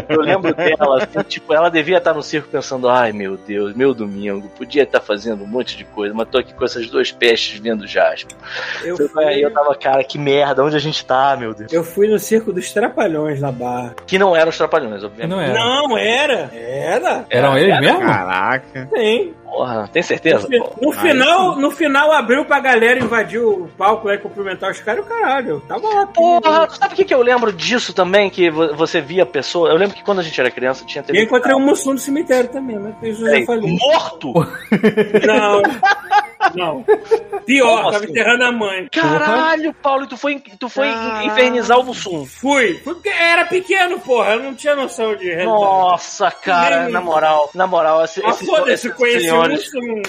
[0.10, 3.94] Eu lembro dela, assim, tipo, ela devia estar no circo pensando, ai meu Deus, meu
[3.94, 7.60] domingo, podia estar fazendo um monte de coisa, mas tô aqui com essas duas pestes
[7.60, 8.38] vendo o Jaspion.
[8.84, 11.72] Eu Aí eu fui, tava, cara, que merda, onde a gente tá, meu Deus?
[11.72, 13.96] eu fui no Circo dos Trapalhões na Barra.
[14.06, 15.30] Que não eram os trapalhões, obviamente.
[15.30, 15.54] Não era.
[15.54, 16.52] Não, era.
[16.54, 17.26] Era.
[17.30, 18.00] Eram eles mesmo?
[18.00, 18.90] Caraca.
[18.94, 19.34] Sim.
[19.56, 20.50] Porra, tem certeza?
[20.52, 25.00] No, no final, no final abriu pra galera invadir o palco e cumprimentar os caras
[25.02, 25.62] e o caralho.
[25.66, 26.08] Tava lá.
[26.08, 28.30] Porra, sabe o que, que eu lembro disso também?
[28.30, 29.70] Que vo- você via a pessoa.
[29.70, 31.20] Eu lembro que quando a gente era criança tinha E TV.
[31.20, 33.78] eu encontrei o Mussum no cemitério também, mas isso eu já falei.
[33.80, 34.34] morto?
[35.26, 35.62] Não.
[36.54, 36.86] Não.
[37.46, 38.12] Pior, Como tava assim?
[38.12, 38.88] enterrando a mãe.
[38.92, 41.28] Caralho, Paulo, e tu foi, tu foi Caralho.
[41.28, 42.26] infernizar o Mussum.
[42.26, 42.76] Fui.
[42.84, 44.34] Fui porque era pequeno, porra.
[44.34, 45.46] Eu não tinha noção de realidade.
[45.50, 50.02] Nossa, cara, Nem- na moral, na moral, esse, Ah, esses, foda-se, conheci o Mussum.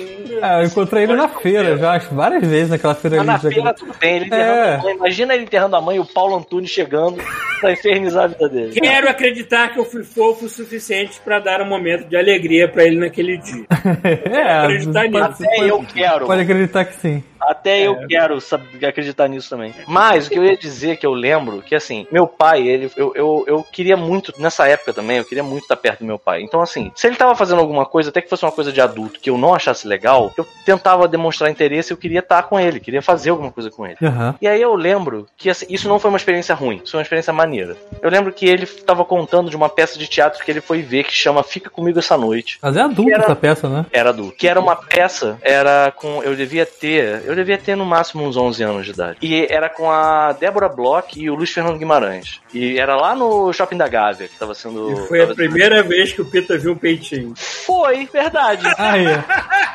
[0.43, 3.75] Ah, eu encontrei ele na feira já, acho, várias vezes naquela feira Mas na feira
[3.75, 4.75] tudo bem, ele enterrando É.
[4.75, 4.95] a mãe.
[4.95, 7.17] Imagina ele enterrando a mãe e o Paulo Antunes chegando
[7.61, 8.81] pra infernizar a vida dele.
[8.81, 12.85] Quero acreditar que eu fui fofo o suficiente pra dar um momento de alegria pra
[12.85, 13.65] ele naquele dia.
[14.25, 15.45] é, acreditar nisso.
[15.45, 16.26] Até eu quero.
[16.27, 17.25] Pode acreditar que sim.
[17.47, 19.75] Até eu quero sab- acreditar nisso também.
[19.87, 23.13] Mas o que eu ia dizer que eu lembro, que assim, meu pai, ele, eu,
[23.15, 26.43] eu, eu queria muito, nessa época também, eu queria muito estar perto do meu pai.
[26.43, 29.21] Então, assim, se ele tava fazendo alguma coisa, até que fosse uma coisa de adulto,
[29.21, 33.03] que eu não achasse legal, eu tentava demonstrar interesse, eu queria estar com ele, queria
[33.03, 33.97] fazer alguma coisa com ele.
[34.03, 34.35] Aham.
[34.41, 37.03] E aí eu lembro que assim, isso não foi uma experiência ruim, isso foi uma
[37.05, 37.77] experiência maneira.
[38.03, 41.05] Eu lembro que ele tava contando de uma peça de teatro que ele foi ver
[41.05, 42.59] que chama Fica Comigo Essa Noite.
[42.63, 43.87] Mas é adulto Era- essa peça, né?
[43.93, 44.37] Era adulto.
[44.37, 46.23] Que era uma peça, era com.
[46.23, 47.23] Eu devia ter.
[47.25, 49.19] Eu devia ter no máximo uns 11 anos de idade.
[49.23, 52.41] E era com a Débora Bloch e o Luiz Fernando Guimarães.
[52.53, 54.91] E era lá no Shopping da Gávea que tava sendo.
[54.93, 57.33] E foi a tava- primeira vez que o Pita viu um peitinho.
[57.37, 58.67] Foi, verdade.
[58.79, 59.07] Aí,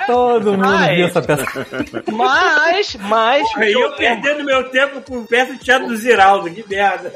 [0.07, 1.45] Todo mundo Mas- viu essa peça.
[2.11, 3.47] Mas, mas.
[3.53, 7.11] Porra, e eu perdendo meu tempo com peça de teatro do Ziraldo, que merda.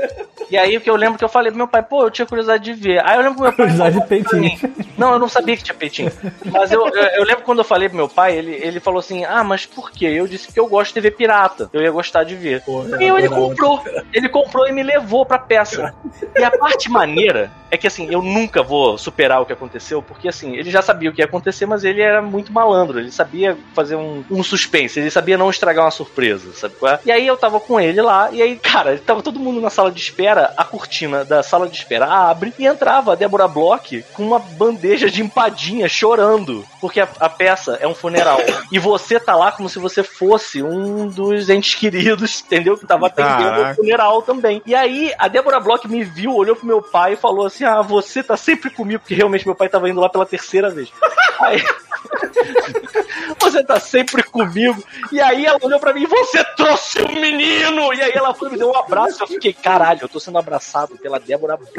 [0.49, 2.25] E aí o que eu lembro que eu falei pro meu pai, pô, eu tinha
[2.25, 3.01] curiosidade de ver.
[3.03, 3.65] Aí eu lembro que meu pai.
[3.67, 4.75] Curiosidade de peitinho.
[4.97, 6.11] Não, eu não sabia que tinha peitinho.
[6.45, 9.25] Mas eu, eu, eu lembro quando eu falei pro meu pai, ele, ele falou assim:
[9.25, 10.05] Ah, mas por quê?
[10.05, 11.69] Eu disse que eu gosto de TV pirata.
[11.71, 12.61] Eu ia gostar de ver.
[12.61, 13.81] Porra, e eu, ele comprou.
[14.13, 15.93] Ele comprou e me levou pra peça.
[16.35, 20.27] E a parte maneira é que assim, eu nunca vou superar o que aconteceu, porque
[20.27, 22.99] assim, ele já sabia o que ia acontecer, mas ele era muito malandro.
[22.99, 26.99] Ele sabia fazer um, um suspense, ele sabia não estragar uma surpresa, sabe qual é?
[27.05, 29.91] E aí eu tava com ele lá, e aí, cara, tava todo mundo na sala
[29.91, 34.23] de espera, a cortina da sala de espera abre e entrava a Débora Bloch com
[34.23, 38.39] uma bandeja de empadinha chorando, porque a, a peça é um funeral.
[38.71, 42.77] E você tá lá como se você fosse um dos entes queridos, entendeu?
[42.77, 44.61] Que tava atendendo o funeral também.
[44.65, 47.81] E aí a Débora Bloch me viu, olhou pro meu pai e falou assim: Ah,
[47.81, 50.91] você tá sempre comigo, porque realmente meu pai tava indo lá pela terceira vez.
[51.39, 51.61] Aí.
[53.39, 54.81] Você tá sempre comigo.
[55.11, 57.93] E aí ela olhou pra mim, você trouxe um menino!
[57.93, 59.23] E aí ela foi me deu um abraço.
[59.23, 61.73] Eu fiquei, caralho, eu tô sendo abraçado pela Débora Bloch.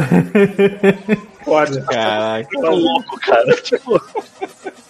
[1.45, 1.83] Foda.
[1.83, 2.49] Caraca.
[2.53, 3.55] Muito louco, cara.
[3.57, 4.01] Tipo.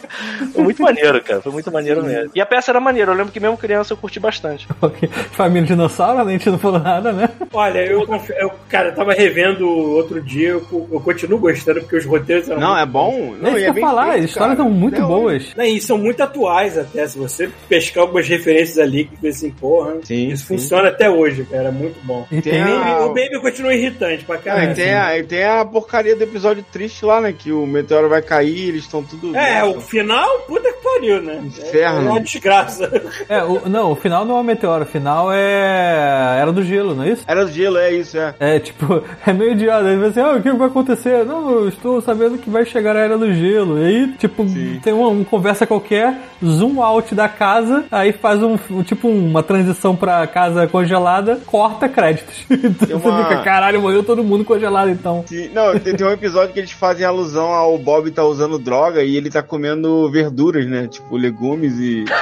[0.52, 1.40] Foi muito maneiro, cara.
[1.40, 2.30] Foi muito maneiro mesmo.
[2.34, 3.12] E a peça era maneira.
[3.12, 4.66] Eu lembro que mesmo criança eu curti bastante.
[4.80, 5.08] Ok.
[5.32, 7.28] Família dinossauro, a gente não falou nada, né?
[7.52, 8.06] Olha, eu,
[8.38, 12.60] eu, cara, eu tava revendo outro dia, eu, eu continuo gostando, porque os roteiros eram
[12.60, 13.34] Não, muito é bom?
[13.40, 15.06] Não, é e que eu bem ia falar, feito, as histórias estão muito hoje.
[15.06, 15.54] boas.
[15.56, 17.06] Não, e são muito atuais até.
[17.08, 20.56] Se você pescar algumas referências ali, que vê assim, porra, Sim, isso sim.
[20.56, 21.68] funciona até hoje, cara.
[21.68, 22.26] É muito bom.
[22.30, 24.70] E Tem tem, a- O Baby continua irritante pra Não, caralho.
[24.72, 27.32] e, tem a, tem a porcaria do episódio triste lá, né?
[27.36, 29.34] Que o meteoro vai cair, eles estão tudo.
[29.36, 29.80] É, o Nossa.
[30.00, 31.40] Final, puta que pariu, né?
[31.44, 32.06] Inferno.
[32.08, 32.90] É uma desgraça.
[33.28, 36.38] É, o, não, o final não é um meteoro, o final é.
[36.40, 37.22] Era do gelo, não é isso?
[37.26, 38.34] Era do gelo, é isso, é.
[38.38, 39.88] É, tipo, é meio idiota.
[39.88, 41.24] Ele vai assim, ah, o que vai acontecer?
[41.24, 43.78] Não, eu estou sabendo que vai chegar a era do gelo.
[43.78, 44.80] E aí, tipo, Sim.
[44.82, 49.42] tem uma, uma conversa qualquer, zoom out da casa, aí faz um, um- tipo, uma
[49.42, 52.44] transição pra casa congelada, corta créditos.
[52.66, 55.24] Então uma- Você fica, caralho, morreu todo mundo congelado então.
[55.26, 59.02] Sim, Não, tem, tem um episódio que eles fazem alusão ao Bob tá usando droga
[59.02, 60.86] e ele tá comendo verduras, né?
[60.88, 62.04] Tipo, legumes e.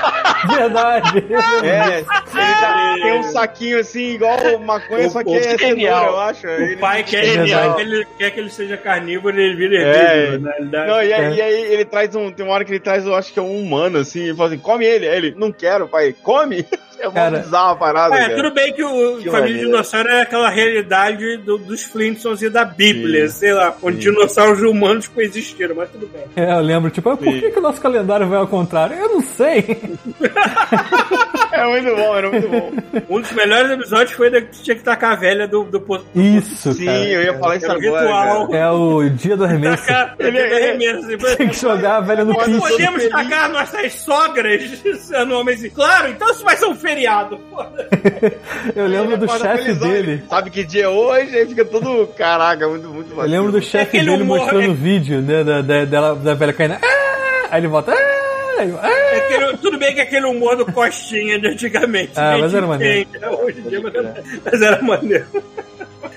[0.47, 1.25] Verdade.
[1.65, 5.69] É, ele tá- tem um saquinho assim, igual maconha, O- só que o- é cenoura,
[5.69, 6.07] genial.
[6.13, 6.47] eu acho.
[6.47, 7.71] O Ele- pai quer, Genial.
[7.71, 10.87] quer, que ele, quer que ele seja carnívoro e ele vira É, herbívoro, na realidade.
[10.91, 11.35] Não, e aí, É.
[11.35, 12.31] e aí ele traz um.
[12.31, 14.51] Tem uma hora que ele traz, eu acho que é um humano, assim, e fala
[14.51, 15.09] assim, come ele.
[15.09, 16.65] Aí ele, não quero, pai, come?
[16.99, 17.39] É uma Cara.
[17.41, 18.37] bizarra a parada, É, cara.
[18.37, 19.59] tudo bem que o Que Família maneiro.
[19.67, 23.35] Dinossauro é aquela realidade do- dos Flintstones e da Bíblia, Sim.
[23.39, 26.23] sei lá, onde dinossauros e humanos coexistiram, mas tudo bem.
[26.37, 27.41] É, eu lembro, tipo, ah, por Sim.
[27.41, 28.97] que, que o nosso calendário vai ao contrário?
[28.97, 29.65] Eu não sei.
[31.55, 32.73] É muito bom, era muito bom.
[33.09, 36.05] Um dos melhores episódios foi da que tinha que tacar a velha do, do, do
[36.15, 36.99] Isso, Sim, cara.
[37.05, 38.01] eu ia falar isso Era agora.
[38.03, 38.49] ritual.
[38.49, 38.59] cara.
[38.65, 39.87] É o dia do arremesso.
[39.87, 41.37] tacar Ele- ele, ele- arremesso.
[41.37, 42.59] Tem que jogar a velha no Nós piso.
[42.61, 45.71] podemos tacar nossas sogras anualmente.
[45.71, 47.39] Claro, então isso vai ser um feriado.
[48.75, 50.11] Eu lembro do Acorda chefe dele.
[50.13, 51.37] ele Sabe que dia é hoje?
[51.37, 52.07] Aí fica todo.
[52.17, 56.15] Caraca, muito, muito Eu lembro do chefe dele humor, mostrando é- o vídeo, né, da,
[56.15, 56.75] da velha caindo.
[56.83, 57.93] "Ah!" Aí ele volta.
[57.93, 58.24] "Ah!"
[58.81, 62.13] "Ah!" É aquele- tudo bem que aquele humor do Costinha de antigamente.
[62.17, 63.09] Ah, mas era maneiro.
[63.21, 65.27] né, Hoje em dia, mas era, mas era maneiro.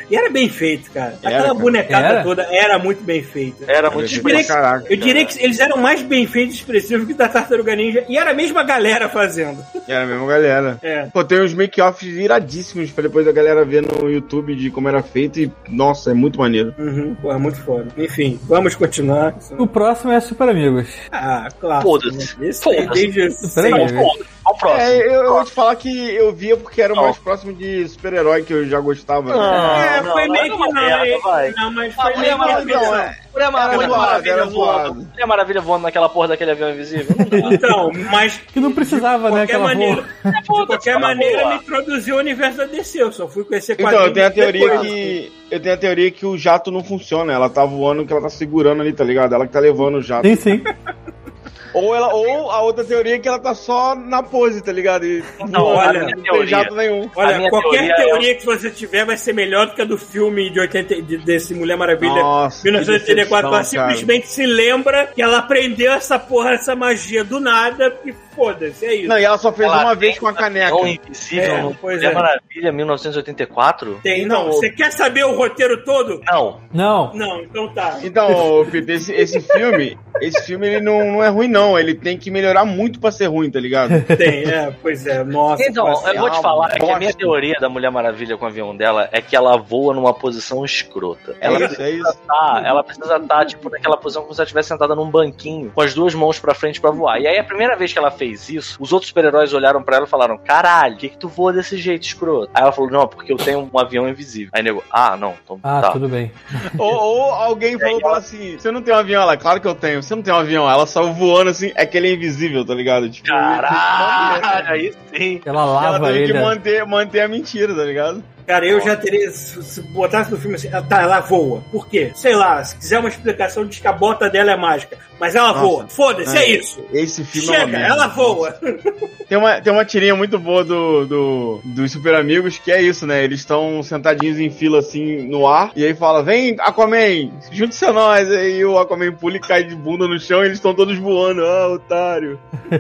[0.09, 1.17] E era bem feito, cara.
[1.22, 1.53] Era, Aquela cara.
[1.53, 2.24] bonecada Era?
[2.24, 3.66] toda era muito bem feita.
[3.69, 6.59] Era muito Eu diria, que, Caraca, eu diria que eles eram mais bem feitos e
[6.59, 8.06] expressivos que da Tartaruga Ninja.
[8.08, 9.64] E era a mesma galera fazendo.
[9.88, 10.80] Era a mesma galera.
[10.82, 11.06] É.
[11.08, 15.01] Pô, tem uns make-offs iradíssimos pra depois a galera ver no YouTube de como era
[15.01, 16.74] feito e, nossa, é muito maneiro.
[16.77, 17.88] Uhum, pô, é muito foda.
[17.98, 19.35] Enfim, vamos continuar.
[19.58, 20.88] O próximo é Super Amigos.
[21.11, 21.82] Ah, claro.
[21.82, 22.35] Foda-se.
[22.42, 23.08] Esse Foda-se.
[23.08, 23.72] desde Peraí.
[23.72, 24.14] Não,
[24.56, 24.82] próximo.
[24.82, 27.88] É, eu, eu vou te falar que eu via porque era o mais próximo de
[27.88, 29.35] super-herói que eu já gostava.
[29.35, 29.82] Não.
[29.82, 32.82] É, não, foi não, meio que não, merda, não, mas Ah, foi meio que Maravilha,
[32.82, 32.95] não.
[32.95, 33.19] é.
[33.34, 35.08] Mulher Maravilha, voando.
[35.11, 37.16] Mulher Maravilha voando naquela porra daquele avião invisível.
[37.51, 40.03] Então, mas Que não precisava, né, qualquer aquela maneira,
[40.48, 40.61] porra.
[40.61, 43.01] de qualquer maneira me introduziu o universo da DC.
[43.01, 45.32] Eu só fui conhecer Então, eu tenho a teoria que.
[45.50, 47.32] Eu tenho a teoria que o jato não funciona.
[47.32, 49.34] Ela tá voando que ela tá segurando ali, tá ligado?
[49.34, 50.27] Ela que tá levando o jato.
[50.27, 50.64] Sim, sim.
[51.73, 55.05] Ou, ela, ou a outra teoria é que ela tá só na pose, tá ligado?
[55.05, 57.09] E Não, olha, não tem jato nenhum.
[57.15, 59.97] Olha, qualquer teoria teoria, é- que você tiver vai ser melhor do que a do
[59.97, 63.47] filme de 80, de- desse Mulher Maravilha Nossa, que 1984.
[63.47, 63.95] Ela decepção, cara.
[63.97, 68.95] simplesmente se lembra que ela aprendeu essa porra, essa magia do nada e foda-se, é
[68.95, 69.07] isso.
[69.09, 70.77] Não, e ela só fez Ela uma vez com a caneca.
[70.88, 72.16] Invisível É, no pois Mulher é.
[72.16, 73.99] Maravilha 1984?
[74.03, 74.48] Tem, não.
[74.48, 76.22] Você quer saber o roteiro todo?
[76.30, 76.61] Não.
[76.72, 77.14] Não.
[77.14, 77.99] Não, então tá.
[78.03, 81.77] Então, Peter, esse, esse filme, esse filme ele não, não é ruim, não.
[81.77, 83.90] Ele tem que melhorar muito pra ser ruim, tá ligado?
[84.17, 85.64] Tem, é, pois é, nossa.
[85.64, 88.45] Então, pode eu vou te falar é que a minha teoria da Mulher Maravilha com
[88.45, 91.35] o avião dela é que ela voa numa posição escrota.
[91.40, 92.17] Ela É isso, é isso.
[92.27, 95.82] tá, ela precisa estar, tipo, naquela posição como se ela estivesse sentada num banquinho, com
[95.82, 97.19] as duas mãos pra frente pra voar.
[97.19, 100.06] E aí, a primeira vez que ela fez isso, os outros super-heróis olharam pra ela
[100.06, 102.49] e falaram: Caralho, por que, que tu voa desse jeito, escroto?
[102.53, 104.49] Aí ela falou: Não, porque eu tenho um avião invisível.
[104.53, 105.91] Aí nego, ah, não, então Ah, tá.
[105.91, 106.31] tudo bem.
[106.77, 109.22] Ou, ou alguém falou pra ela assim: Você não tem um avião?
[109.22, 110.01] Ela, claro que eu tenho.
[110.03, 110.69] Você não tem um avião?
[110.69, 113.09] Ela saiu voando assim, é que ele é invisível, tá ligado?
[113.09, 115.41] Tipo, Caralho, aí sim.
[115.45, 116.33] Ela ela lava teve ele.
[116.33, 118.23] que manter, manter a mentira, tá ligado?
[118.48, 119.30] Cara, eu já teria.
[119.30, 121.61] Se se botasse no filme assim, ah, tá, ela voa.
[121.69, 122.11] Por quê?
[122.16, 124.98] Sei lá, se quiser uma explicação, diz que a bota dela é mágica.
[125.19, 125.59] Mas ela Nossa.
[125.59, 125.88] voa.
[125.90, 126.50] Foda-se, é, É.
[126.58, 126.82] isso.
[126.93, 127.88] Esse filme é Chega, merda.
[127.93, 128.58] ela voa.
[129.27, 133.06] Tem uma, tem uma tirinha muito boa do, do, dos Super Amigos que é isso,
[133.06, 133.26] né?
[133.26, 137.92] Eles estão sentadinhos em fila assim no ar, e aí fala: Vem, Aquaman, junte-se a
[137.92, 138.32] nós.
[138.32, 141.45] Aí o Aquaman pula e cai de bunda no chão e eles estão todos voando.
[141.45, 142.40] Ah, otário.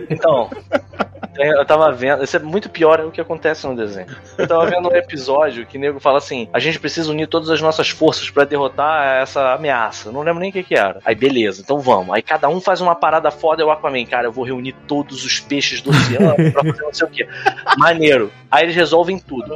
[0.09, 0.49] Então,
[1.37, 2.23] eu tava vendo.
[2.23, 4.07] Isso é muito pior do que acontece no desenho.
[4.37, 7.49] Eu tava vendo um episódio que o nego fala assim: a gente precisa unir todas
[7.49, 10.11] as nossas forças pra derrotar essa ameaça.
[10.11, 10.99] Não lembro nem o que, que era.
[11.05, 12.13] Aí, beleza, então vamos.
[12.15, 15.23] Aí cada um faz uma parada foda e o Aquaman, cara, eu vou reunir todos
[15.25, 17.27] os peixes do oceano pra fazer não sei o quê.
[17.77, 18.31] Maneiro.
[18.49, 19.53] Aí eles resolvem tudo.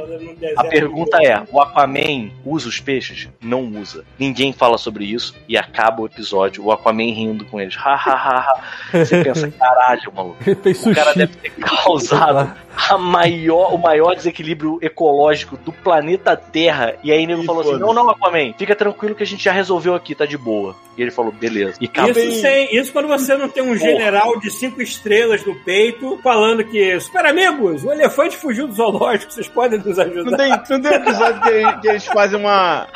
[0.58, 3.28] A pergunta é: o Aquaman usa os peixes?
[3.40, 4.04] Não usa.
[4.18, 7.76] Ninguém fala sobre isso e acaba o episódio, o Aquaman rindo com eles.
[7.76, 8.60] Ha, ha, ha, ha.
[9.04, 10.36] Você pensa, caralho, maluco.
[10.46, 11.18] Ele fez O cara sushi.
[11.18, 11.50] deve ter
[11.84, 12.52] causado
[12.88, 16.94] a maior, o maior desequilíbrio ecológico do planeta Terra.
[17.04, 17.78] E aí ele Ih, falou assim.
[17.78, 20.74] Não, não, Aquaman, fica tranquilo que a gente já resolveu aqui, tá de boa.
[20.96, 21.76] E ele falou: beleza.
[21.80, 22.10] E acabou.
[22.10, 26.64] Isso, sem, isso quando você não tem um general de cinco estrelas no peito falando
[26.64, 30.36] que, super amigos, o elefante fugiu do zoológico, vocês podem nos Não ajudar.
[30.36, 32.86] tem, não tem episódio que, ele- que eles fazem uma.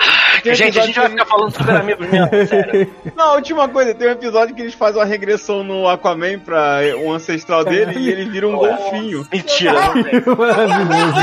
[0.43, 2.95] Tem Gente, a gente que vai ficar falando super amigos mesmo, sério.
[3.17, 6.81] Não, a última coisa, tem um episódio que eles fazem uma regressão no Aquaman pra
[6.99, 9.27] um ancestral dele e ele vira um golfinho.
[9.33, 9.73] Mentira.
[9.73, 11.21] Maravilhoso.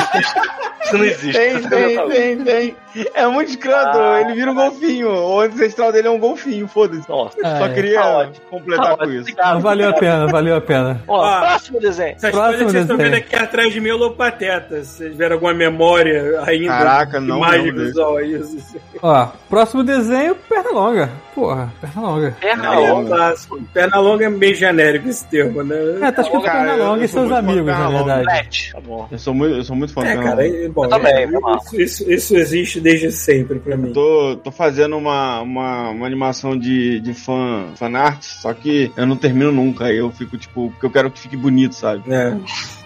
[0.84, 1.34] isso não existe.
[1.34, 2.76] Tem, tem, tem, tem.
[3.16, 4.22] É muito escroto, Ah.
[4.22, 5.10] ele vira um golfinho.
[5.10, 7.10] O ancestral dele é um golfinho, foda-se.
[7.10, 7.70] Nossa, Só é.
[7.74, 8.46] queria Tá ótimo.
[8.52, 9.22] completar tá com isso.
[9.22, 9.60] obrigado.
[9.62, 11.02] Valeu a pena, valeu a pena.
[11.08, 12.16] Ó, próximo desenho.
[12.16, 14.84] Essa Próximo história que vocês estão vendo aqui atrás de mim é o Lopateta.
[14.84, 18.78] Se vocês tiverem alguma memória ainda Caraca, não imagem visual isso.
[19.06, 21.10] Ó, próximo desenho, perna longa.
[21.36, 22.38] Porra, perna longa.
[22.40, 23.10] Perna é um longa.
[23.16, 23.62] clássico.
[23.74, 25.76] Perna longa é meio genérico esse termo, né?
[26.02, 28.70] É, tá escrito Cara, perna longa e seus amigos, na verdade.
[28.72, 29.06] Tá bom.
[29.12, 30.58] Eu sou muito, eu sou muito fã É, Perna cara, Longa.
[30.58, 33.92] é, bom, Eu também, é, isso, isso, isso existe desde sempre pra mim.
[33.92, 39.06] Tô, tô fazendo uma, uma, uma animação de, de fan, fan art, só que eu
[39.06, 39.84] não termino nunca.
[39.88, 42.04] Aí eu fico, tipo, porque eu quero que fique bonito, sabe?
[42.10, 42.38] É.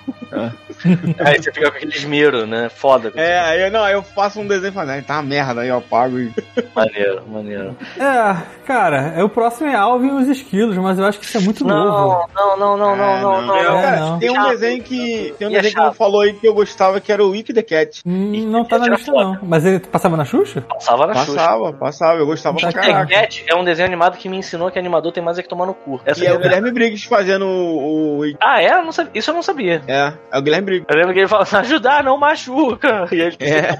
[1.26, 2.70] Aí você fica com aquele esmero, né?
[2.70, 3.12] Foda.
[3.16, 5.62] É, aí eu, não, aí eu faço um desenho e falo, "Ai, tá uma merda,
[5.62, 6.32] aí eu apago e.
[6.76, 7.76] Maneiro, maneiro.
[8.00, 11.38] É, cara, é, o próximo é Alvin e os esquilos, mas eu acho que isso
[11.38, 12.28] é muito novo.
[12.36, 13.56] Não, não, não, não, não, É, não, não.
[13.58, 14.20] É, Cara, não.
[14.20, 14.50] tem um Chato.
[14.50, 15.34] desenho que.
[15.40, 17.30] Tem um E é desenho que não falou aí que eu gostava, que era o
[17.32, 18.02] Wiki the Cat.
[18.06, 19.40] Hum, Não tá na lista, não.
[19.44, 20.62] Mas ele passava na Xuxa?
[20.62, 21.34] Passava na Xuxa.
[21.38, 23.08] Passava, passava, eu gostava pra The caraca.
[23.08, 25.66] Cat é um desenho animado que me ensinou que animador tem mais é que tomar
[25.66, 26.00] no cu.
[26.06, 28.20] Essa E é o é Guilherme Briggs fazendo o.
[28.22, 28.82] o- Ah, é?
[28.82, 29.12] Não sabia.
[29.16, 29.82] Isso eu não sabia.
[29.88, 29.97] É,
[30.32, 30.86] é o Guilherme Briggs.
[30.90, 33.08] Eu lembro que ele falava, ajudar, não machuca.
[33.18, 33.78] E aí ele É,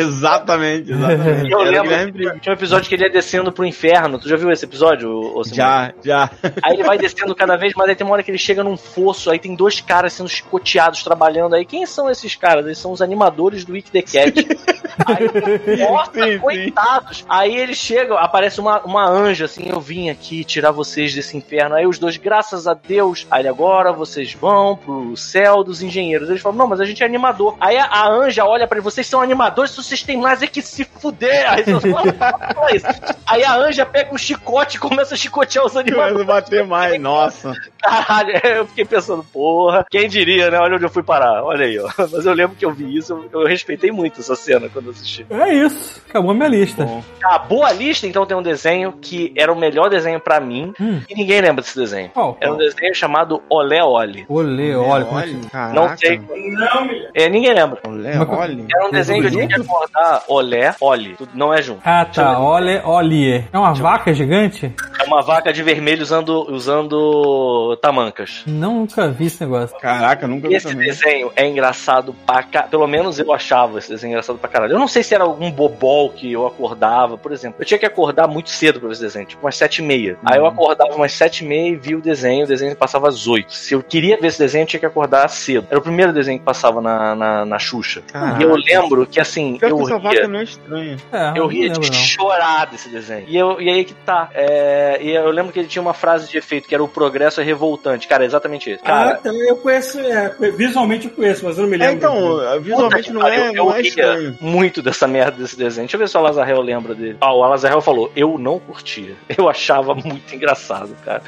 [0.00, 1.48] exatamente, exatamente.
[1.48, 4.18] E eu Era lembro que tinha um episódio que ele ia descendo pro inferno.
[4.18, 5.42] Tu já viu esse episódio, ô?
[5.44, 6.30] Já, já.
[6.62, 8.76] Aí ele vai descendo cada vez mais, aí tem uma hora que ele chega num
[8.76, 11.64] fosso, aí tem dois caras sendo chicoteados trabalhando aí.
[11.64, 12.64] Quem são esses caras?
[12.64, 14.46] Eles são os animadores do Wiki the Cat.
[15.06, 16.38] aí, nossa, Sim, sim.
[16.38, 17.24] coitados.
[17.28, 21.74] Aí eles chegam, aparece uma, uma anja assim, eu vim aqui tirar vocês desse inferno.
[21.74, 26.28] Aí os dois, graças a Deus, aí agora vocês vão pro céu dos engenheiros.
[26.30, 27.56] Eles falam, não, mas a gente é animador.
[27.60, 30.62] Aí a, a anja olha pra ele, vocês são animadores, vocês têm mais é que
[30.62, 31.50] se fuder.
[31.50, 32.86] Aí, eles falam, "Não, não é isso."
[33.26, 36.18] Aí a anja pega um chicote e começa a chicotear os animadores.
[36.18, 37.52] Não bater mais, nossa.
[37.80, 40.58] Caralho, eu fiquei pensando, porra, quem diria, né?
[40.58, 41.88] Olha onde eu fui parar, olha aí, ó.
[42.10, 44.90] Mas eu lembro que eu vi isso, eu, eu respeitei muito essa cena quando eu
[44.92, 45.26] assisti.
[45.30, 46.00] É isso.
[46.08, 46.84] Acabou a minha lista.
[46.84, 47.02] Bom.
[47.22, 51.00] Acabou a lista, então tem um desenho que era o melhor desenho pra mim, Hum.
[51.08, 52.10] e ninguém lembra desse desenho.
[52.10, 52.36] Qual?
[52.40, 54.24] Era um desenho chamado Olé Olé.
[54.28, 55.04] Olê, olha.
[55.04, 55.74] como é que- caraca.
[55.74, 56.18] Não sei.
[56.18, 56.90] Não.
[57.14, 57.78] É, ninguém lembra.
[57.86, 58.64] Olé, Mas- olha.
[58.74, 61.14] Era um desenho que eu tinha que acordar Olé, Olhe.
[61.16, 61.80] Tudo não é junto.
[61.84, 62.38] Ah, tá.
[62.38, 63.44] Olé, olhe.
[63.52, 64.72] É uma vaca gigante?
[65.00, 68.42] É uma vaca de vermelho usando, usando Tamancas.
[68.46, 69.76] Nunca vi esse negócio.
[69.78, 70.86] Caraca, nunca vi Esse também.
[70.88, 72.62] desenho é engraçado pra ca...
[72.64, 74.72] Pelo menos eu achava esse desenho engraçado pra caralho.
[74.74, 77.56] Eu não sei se era algum bobol que eu acordava, por exemplo.
[77.60, 80.16] Eu tinha que acordar muito cedo pra ver esse desenho, tipo umas sete e meia.
[80.24, 83.26] Aí eu acordava umas sete e meia e via o desenho, o desenho passava às
[83.26, 83.52] oito.
[83.52, 85.66] Se eu queria ver esse desenho, eu tinha que acordar cedo.
[85.70, 88.02] Era o primeiro desenho que passava na, na, na Xuxa.
[88.12, 88.40] Caraca.
[88.40, 90.96] E eu lembro que assim, Pior eu que ria, vaca não é estranha.
[91.12, 91.94] É, eu ria lembro, de não.
[91.98, 93.24] chorar desse desenho.
[93.28, 94.28] E, eu, e aí que tá.
[94.34, 97.40] É, e eu lembro que ele tinha uma frase de efeito que era o progresso
[97.40, 98.06] é revoltante.
[98.08, 98.80] Cara, é exatamente isso.
[98.84, 101.96] Ah, Cara, então eu conheço, é, visualmente eu conheço, mas eu não me É, lembro.
[101.96, 104.36] então, visualmente não é, eu, não é ria estranho.
[104.40, 105.86] muito dessa merda desse desenho.
[105.86, 107.16] Deixa eu ver se o Alazarel lembra dele.
[107.20, 109.14] Ah, o Alazarel falou: Eu não curtia.
[109.36, 111.22] Eu achava muito engraçado, cara.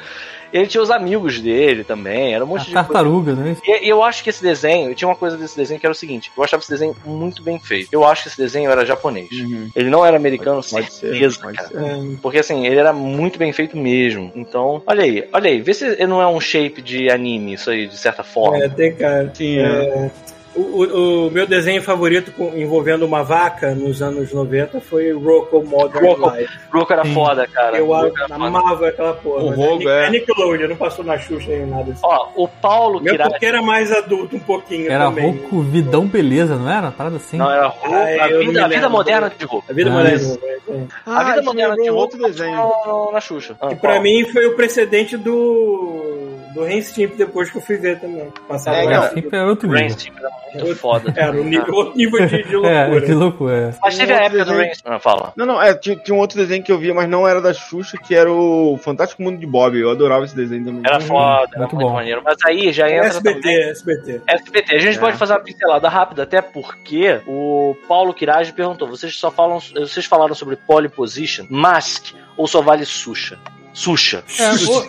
[0.53, 2.87] Ele tinha os amigos dele também, era um monte A de coisa.
[2.89, 3.57] tartaruga, né?
[3.65, 5.97] E e eu acho que esse desenho, tinha uma coisa desse desenho que era o
[5.97, 7.89] seguinte: eu achava esse desenho muito bem feito.
[7.93, 9.31] Eu acho que esse desenho era japonês.
[9.33, 9.71] Uhum.
[9.75, 11.69] Ele não era americano, Pode ser, certeza, pode cara.
[11.69, 11.77] ser.
[11.79, 14.31] É, Porque assim, ele era muito bem feito mesmo.
[14.35, 17.71] Então, olha aí, olha aí, vê se ele não é um shape de anime, isso
[17.71, 18.63] aí, de certa forma.
[18.65, 19.31] é, tem cara.
[19.35, 20.11] Sim, é.
[20.55, 25.63] O, o- o meu desenho favorito com- envolvendo uma vaca nos anos 90 foi Rocco
[25.65, 26.31] Modern Rocco.
[26.37, 26.53] Life.
[26.71, 27.15] Broco era Sim.
[27.15, 27.79] foda, cara.
[27.79, 28.35] Eu era foda.
[28.35, 29.45] amava aquela porra.
[29.45, 30.11] O mas Rogo, é é.
[30.11, 32.01] Nickelodeon, não passou na Xuxa nem nada assim.
[32.05, 33.31] Ó, o Paulo Meu Kirati.
[33.31, 35.25] porque era mais adulto um pouquinho Era também.
[35.31, 36.91] Rouco Vidão Beleza, não era?
[36.91, 37.39] Parada assim.
[37.39, 39.65] Não, era Roku, Ah, a, vida, a vida moderna de Roku.
[39.69, 40.17] A vida Ah, moderna.
[40.19, 40.39] isso.
[40.69, 40.87] né?
[41.07, 42.73] A Ah, vida isso moderna de um Roku outro desenho.
[43.13, 43.57] na Xuxa.
[43.61, 44.03] Ah, E pra qual?
[44.03, 46.22] mim foi o precedente do
[46.55, 48.33] do Ren Stimp depois que eu fui ver também.
[48.49, 49.09] Passava É, não.
[49.11, 49.91] Sempre era outro nível.
[49.91, 50.31] Stick era
[50.65, 51.13] muito foda.
[51.17, 53.07] Era um nível, outro nível de, de É, loucura.
[53.07, 53.75] de loucura.
[53.83, 54.59] Mas teve Um a época do desenho.
[54.59, 54.87] Rain Stick.
[54.91, 55.33] Ah, fala.
[55.37, 57.53] Não, não, é, tinha, tinha um outro desenho que eu via, mas não era da
[57.55, 59.79] Xuxa, que era o Fantástico Mundo de Bob.
[59.79, 60.83] Eu adorava esse desenho também.
[60.85, 61.95] Era foda, era muito muito, bom.
[61.95, 62.21] maneiro.
[62.25, 63.63] Mas aí já entra SBT, também.
[63.71, 64.21] SBT.
[64.29, 64.75] SBT.
[64.75, 65.01] A gente É.
[65.01, 69.59] pode fazer uma pincelada rápida, até porque o Paulo Kirage perguntou: vocês só falam.
[69.61, 73.39] Vocês falaram sobre polyposition, mask ou só vale Xuxa?
[73.75, 74.23] Xuxa.
[74.39, 74.83] É, o-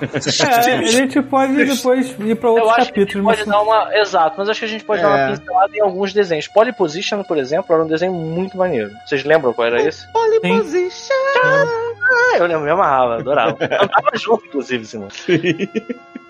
[0.67, 3.23] é, a gente pode depois ir pra Eu outros capítulos.
[3.25, 3.95] pode mas- dar uma.
[3.97, 5.25] Exato, mas acho que a gente pode dar É.
[5.27, 6.47] uma pincelada em alguns desenhos.
[6.47, 8.91] Polyposition, por exemplo, era um desenho muito maneiro.
[9.05, 10.05] Vocês lembram qual era esse?
[10.11, 11.13] Polyposition.
[12.03, 13.57] Ah, eu lembro, me amarrava, adorava.
[13.63, 15.07] Eu tava junto, inclusive, Simão.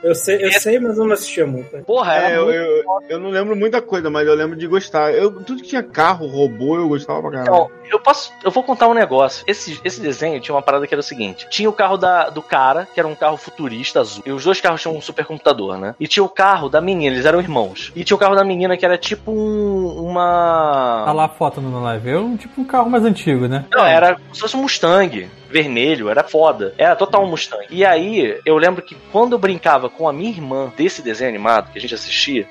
[0.04, 1.74] Eu sei, eu sei, mas eu não assistia muito.
[1.74, 1.82] né?
[1.88, 5.14] Porra, era É, eu, eu, eu não lembro muita coisa, mas eu lembro de gostar.
[5.14, 7.48] Eu, tudo que tinha carro, robô, eu gostava pra caralho.
[7.48, 8.34] Então, eu posso.
[8.44, 9.46] Eu vou contar um negócio.
[9.48, 12.42] Esse, esse desenho tinha uma parada que era o seguinte: tinha o carro da, do
[12.42, 14.22] cara, que era um carro futurista azul.
[14.26, 15.96] E os dois carros tinham um supercomputador, né?
[15.98, 17.94] E tinha o carro da menina, eles eram irmãos.
[17.96, 21.04] E tinha o carro da menina que era tipo um, uma.
[21.06, 22.10] Tá lá a foto no live.
[22.10, 23.64] É um, tipo um carro mais antigo, né?
[23.72, 26.74] Não, era como se fosse um Mustang vermelho, era foda.
[26.78, 27.66] Era total um Mustang.
[27.70, 31.72] E aí, eu lembro que quando eu brincava com a minha irmã desse desenho animado
[31.72, 32.48] que a gente assistia,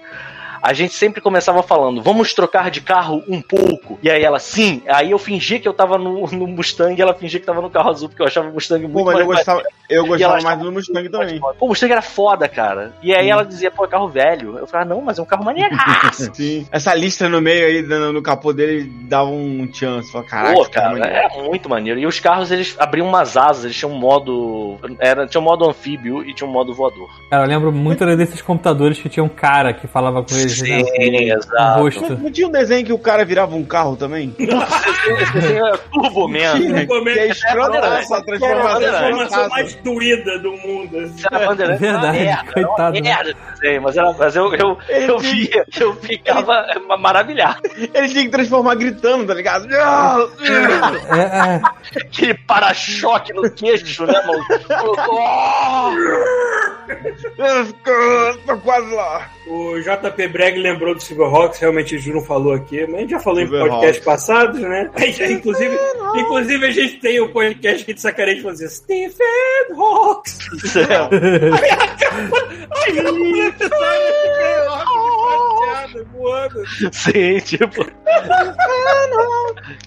[0.63, 3.99] a gente sempre começava falando, vamos trocar de carro um pouco.
[4.03, 4.83] E aí ela, sim.
[4.87, 7.69] Aí eu fingia que eu tava no, no Mustang e ela fingia que tava no
[7.69, 10.09] carro azul, porque eu achava o Mustang muito Pô, mas eu mais gostava, eu E
[10.09, 11.41] gostava mais do Mustang também.
[11.41, 12.95] Pô, o Mustang era foda, cara.
[13.03, 14.59] E aí ela dizia, pô, é carro velho.
[14.59, 16.31] Eu falava, não, mas é um carro maneiraço.
[16.35, 16.67] Sim.
[16.71, 20.13] Essa lista no meio aí, no, no capô dele, dava um chance.
[20.13, 21.17] Fala, Caraca, Pô, cara é cara, maneiro.
[21.17, 22.01] era muito maneiro.
[22.01, 24.79] E os carros, eles abriam umas asas, eles tinham um modo.
[25.01, 27.09] Era, tinha um modo anfíbio e tinha um modo voador.
[27.29, 30.85] Cara, eu lembro muito desses computadores que tinha um cara que falava com eles.
[30.85, 30.85] né?
[30.85, 31.81] Sim, Um exato.
[31.81, 32.01] rosto.
[32.11, 34.35] Não, não tinha um desenho que o cara virava um carro também?
[34.39, 36.39] Esse desenho é Turbo Man.
[36.39, 37.13] Tinha, Turbo Man.
[37.13, 38.81] que é escroto, É, essa Que era a transformação.
[38.81, 40.99] transformação é mais doída do mundo.
[40.99, 41.23] assim.
[41.31, 43.35] Era Bandeirantes, Verdade, era merda, coitado, Era né?
[43.61, 46.67] desenho, mas, era, mas eu, eu, eu via, eu ficava
[46.99, 47.61] maravilhado.
[47.95, 49.69] Ele tinha que transformar gritando, tá ligado?
[49.73, 51.61] É, é.
[52.01, 54.43] Aquele para-choque no queixo, né, mano?
[58.47, 59.29] Tô quase lá.
[59.47, 63.11] O JP Breg lembrou do Silverhawks, realmente o Ju não falou aqui, mas a gente
[63.11, 63.75] já falou em Silverhawks.
[63.75, 64.91] podcasts passados, né?
[64.99, 65.77] Gente, inclusive,
[66.17, 70.39] inclusive, a gente tem o podcast que de sacanagem assim, Stephen Hawks!
[70.77, 71.11] Área,
[73.59, 73.73] Stephen
[75.73, 76.63] Hawks, voando.
[76.93, 77.85] Sim, tipo.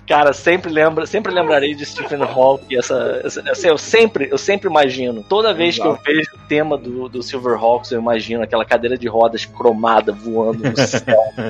[0.08, 2.78] Cara, sempre lembra, sempre lembrarei de Stephen Hawking.
[2.78, 5.24] Essa, essa, assim, eu sempre, eu sempre imagino.
[5.24, 9.08] Toda vez que eu vejo o tema do, do Silverhawks, eu imagino aquela cadeira de
[9.08, 11.04] rodas cromada voando no céu.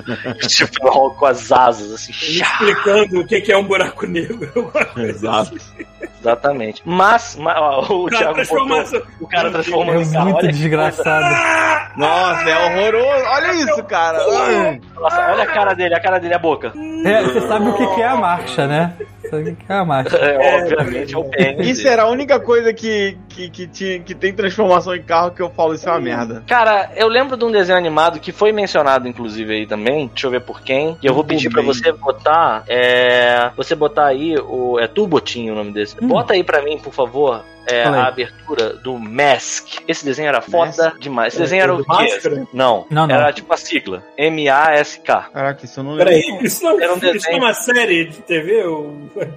[0.49, 2.11] Stephen Hawking com as asas, assim.
[2.11, 4.71] Explicando o que que é um buraco negro.
[4.97, 5.55] Exato.
[6.19, 6.81] Exatamente.
[6.85, 10.29] Mas, mas, ó, o Cara, Thiago botou o cara É transformando carro.
[10.31, 11.95] muito desgraçado.
[11.97, 13.25] Nossa, é horroroso.
[13.27, 14.24] Olha isso, cara.
[14.95, 16.73] Nossa, olha a cara dele, a cara dele, a boca.
[17.05, 18.93] É, você sabe o que que é a marcha, né?
[19.23, 20.15] Isso aqui é a marcha.
[20.17, 21.67] É, obviamente é o pênis.
[21.67, 25.41] Isso era a única coisa que, que, que, tinha, que tem transformação em carro que
[25.41, 26.43] eu falo, isso é uma merda.
[26.47, 30.07] Cara, eu lembro de um desenho animado que foi mencionado, inclusive, aí também.
[30.07, 30.97] Deixa eu ver por quem.
[31.01, 31.73] E eu vou pedir pra bem.
[31.73, 32.63] você botar.
[32.67, 33.51] É.
[33.57, 34.79] Você botar aí o.
[34.79, 35.95] É Turbotinho o nome desse.
[36.01, 37.43] Bota aí pra mim, por favor.
[37.67, 39.79] É, a abertura do Mask.
[39.87, 40.99] Esse desenho era foda Mask?
[40.99, 41.33] demais.
[41.33, 41.89] Esse desenho era o do quê?
[41.91, 42.47] Máscara?
[42.53, 43.15] Não, Não, não.
[43.15, 44.03] Era tipo a sigla.
[44.17, 45.29] M-A-S-K.
[45.33, 46.05] Caraca, isso eu não lembro.
[46.05, 47.37] Peraí, isso não, Era um isso não é desenho.
[47.37, 48.63] uma série de TV?
[48.65, 48.93] Ou...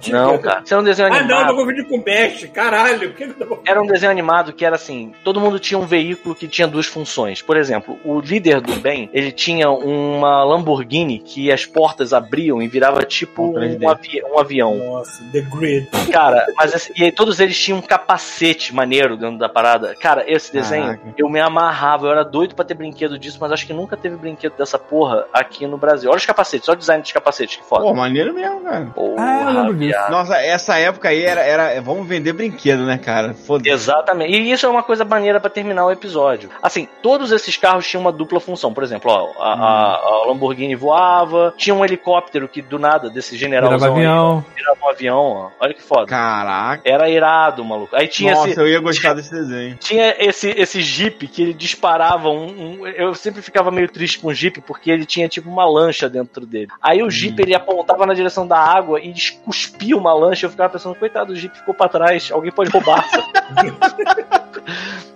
[0.09, 0.61] Não, cara.
[0.63, 1.29] Isso era um desenho Ah, animado.
[1.29, 2.45] não, eu tô confundindo com Mesh.
[2.53, 5.85] Caralho, o que tô Era um desenho animado que era assim: todo mundo tinha um
[5.85, 7.41] veículo que tinha duas funções.
[7.41, 12.67] Por exemplo, o líder do bem, ele tinha uma Lamborghini que as portas abriam e
[12.67, 13.83] virava tipo Um 3D.
[13.85, 14.75] um, avi- um avião.
[14.75, 15.87] Nossa, The Grid.
[16.11, 19.95] Cara, mas esse- e aí todos eles tinham um capacete maneiro dentro da parada.
[19.95, 21.13] Cara, esse desenho, Caraca.
[21.17, 24.15] eu me amarrava, eu era doido pra ter brinquedo disso, mas acho que nunca teve
[24.15, 26.09] brinquedo dessa porra aqui no Brasil.
[26.09, 27.83] Olha os capacetes, olha o design dos capacetes, que foda.
[27.83, 28.85] Pô, maneiro mesmo, cara.
[28.93, 29.99] Porra, Ah, eu lembro disso.
[30.11, 31.81] Nossa, essa época aí era, era.
[31.81, 33.33] Vamos vender brinquedo, né, cara?
[33.33, 33.69] Foda-se.
[33.69, 34.31] Exatamente.
[34.33, 36.49] E isso é uma coisa maneira pra terminar o episódio.
[36.61, 38.73] Assim, todos esses carros tinham uma dupla função.
[38.73, 43.37] Por exemplo, ó, a, a- a Lamborghini voava, tinha um helicóptero que do nada, desse
[43.37, 44.45] Virava generalzão, aí, avião.
[44.55, 45.49] virava um avião, ó.
[45.59, 46.05] Olha que foda.
[46.05, 46.81] Caraca.
[46.83, 47.95] Era irado, maluco.
[47.95, 48.59] Aí tinha Nossa, esse.
[48.59, 49.75] eu ia gostar desse desenho.
[49.77, 54.27] Tinha esse, esse jeep que ele disparava um, um- Eu sempre ficava meio triste com
[54.27, 56.67] o jeep porque ele tinha tipo uma lancha dentro dele.
[56.81, 59.13] Aí o jeep ele apontava na direção da água e
[59.43, 60.45] cuspia uma lancha.
[60.45, 63.05] Eu ficava pensando, coitado, o jeep ficou pra trás, alguém pode roubar.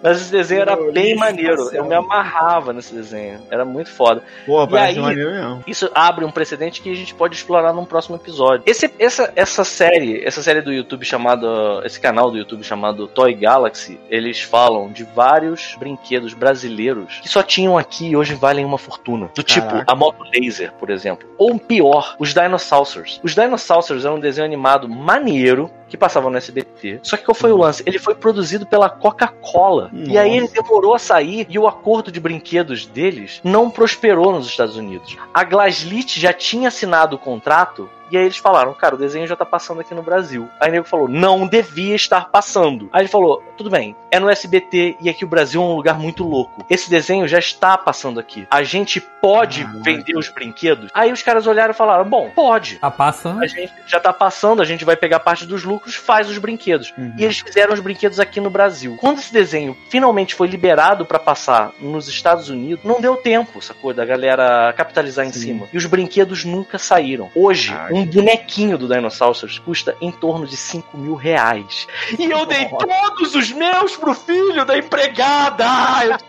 [0.04, 1.70] Mas esse desenho era bem lixo maneiro.
[1.74, 3.40] Eu me amarrava nesse desenho.
[3.50, 4.22] Era muito foda.
[4.46, 5.64] Pô, parece aí- maneiro mesmo.
[5.66, 8.64] Isso abre um precedente que a gente pode explorar num próximo episódio.
[8.66, 11.48] Esse, essa, essa série, essa série do YouTube chamada,
[11.86, 17.42] esse canal do YouTube chamado Toy Galaxy, eles falam de vários brinquedos brasileiros que só
[17.42, 19.30] tinham aqui e hoje valem uma fortuna.
[19.36, 19.92] Do tipo Caraca.
[19.92, 21.28] a moto laser, por exemplo.
[21.38, 23.20] Ou pior, os Dinosaurs.
[23.24, 27.02] Os Dinosaurs eram um desenho animado maneiro que passava no SBT.
[27.04, 27.84] Só que qual foi o lance?
[27.86, 29.92] Ele foi produzido pela Coca-Cola.
[29.94, 34.48] E aí ele demorou a sair e o acordo de brinquedos deles não prosperou nos
[34.48, 35.16] Estados Unidos.
[35.32, 39.36] A Glaslit já tinha assinado o contrato e aí eles falaram, cara, o desenho já
[39.36, 40.48] tá passando aqui no Brasil.
[40.60, 42.88] Aí o nego falou, não devia estar passando.
[42.94, 45.98] Aí ele falou, tudo bem, é no SBT e aqui o Brasil é um lugar
[45.98, 46.64] muito louco.
[46.70, 48.46] Esse desenho já está passando aqui.
[48.52, 49.84] A gente pode Caraca.
[49.84, 50.92] vender os brinquedos?
[50.94, 52.76] Aí os caras olharam e falaram, bom, pode.
[52.76, 53.42] Tá passando.
[53.42, 56.94] A gente já tá passando, a gente vai pegar parte dos lucros, faz os brinquedos.
[56.98, 57.14] Uhum.
[57.18, 58.98] E eles fizeram os brinquedos aqui no Brasil.
[59.00, 63.94] Quando esse desenho finalmente foi liberado pra passar nos Estados Unidos, não deu tempo, sacou?
[63.94, 65.40] Da galera capitalizar em Sim.
[65.40, 65.68] cima.
[65.74, 67.30] E os brinquedos nunca saíram.
[67.36, 67.94] Hoje, Caraca.
[67.94, 71.88] um bonequinho do Dinosaurs custa em torno de 5 mil reais.
[72.18, 75.64] E eu dei todos os meus pro filho da empregada!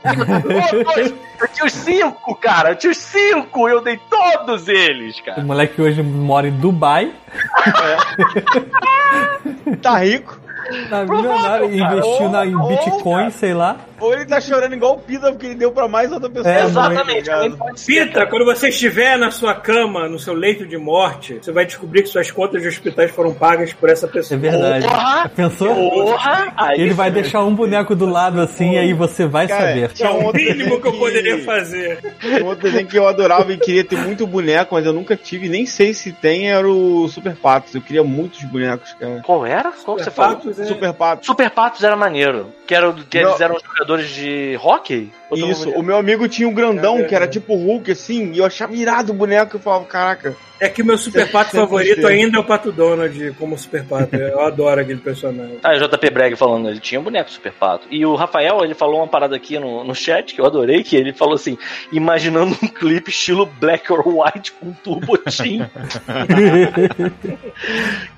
[0.05, 2.71] Eu tinha, eu tinha os cinco, cara!
[2.71, 3.69] Eu tinha os cinco!
[3.69, 5.43] Eu dei todos eles, O cara!
[5.43, 7.13] moleque hoje mora em Dubai,
[9.83, 10.41] Tá rico.
[10.89, 13.77] tá milionário, investiu na, em Ou- Bitcoin, sei lá.
[14.01, 16.53] Ou ele tá chorando igual o Pita porque ele deu pra mais outra pessoa.
[16.55, 17.49] É, Exatamente, Tá.
[17.87, 22.03] Pita, quando você estiver na sua cama, no seu leito de morte, você vai descobrir
[22.03, 24.39] que suas contas de hospitais foram pagas por essa É pessoa.
[24.41, 24.87] verdade.
[24.87, 25.29] Porra!
[25.35, 25.75] Pensou?
[25.75, 26.53] Porra!
[26.57, 29.91] Aí Ele vai deixar um boneco do lado assim e aí você vai Cara, saber.
[30.01, 31.99] É um o outro mínimo que eu poderia fazer.
[32.45, 35.67] Outro desenho que eu adorava e queria ter muito boneco, mas eu nunca tive, nem
[35.67, 37.75] sei se tem, era o Super Patos.
[37.75, 39.21] Eu queria muitos bonecos, cara.
[39.25, 39.73] Qual era?
[39.85, 40.37] Qual que você falou?
[40.37, 41.27] Patos, é- Super Patos.
[41.27, 42.47] Super Patos era maneiro.
[42.67, 45.13] Que, era, o- que eles eram jogadores de hockey?
[45.33, 48.45] Isso, o meu amigo tinha um grandão É, que era tipo Hulk, assim, e eu
[48.45, 49.57] achava irado o boneco.
[49.57, 52.73] Eu falava, caraca, É que o meu super pato Sempre favorito ainda é o Pato
[52.73, 54.17] Donald como super pato.
[54.17, 55.59] Eu adoro aquele personagem.
[55.63, 57.87] Ah, o JP Breg falando, ele tinha um boneco Super Pato.
[57.91, 60.97] E o Rafael, ele falou uma parada aqui no, no chat que eu adorei, que
[60.97, 61.59] ele falou assim,
[61.93, 65.69] imaginando um clipe estilo Black or White com Turbo Team.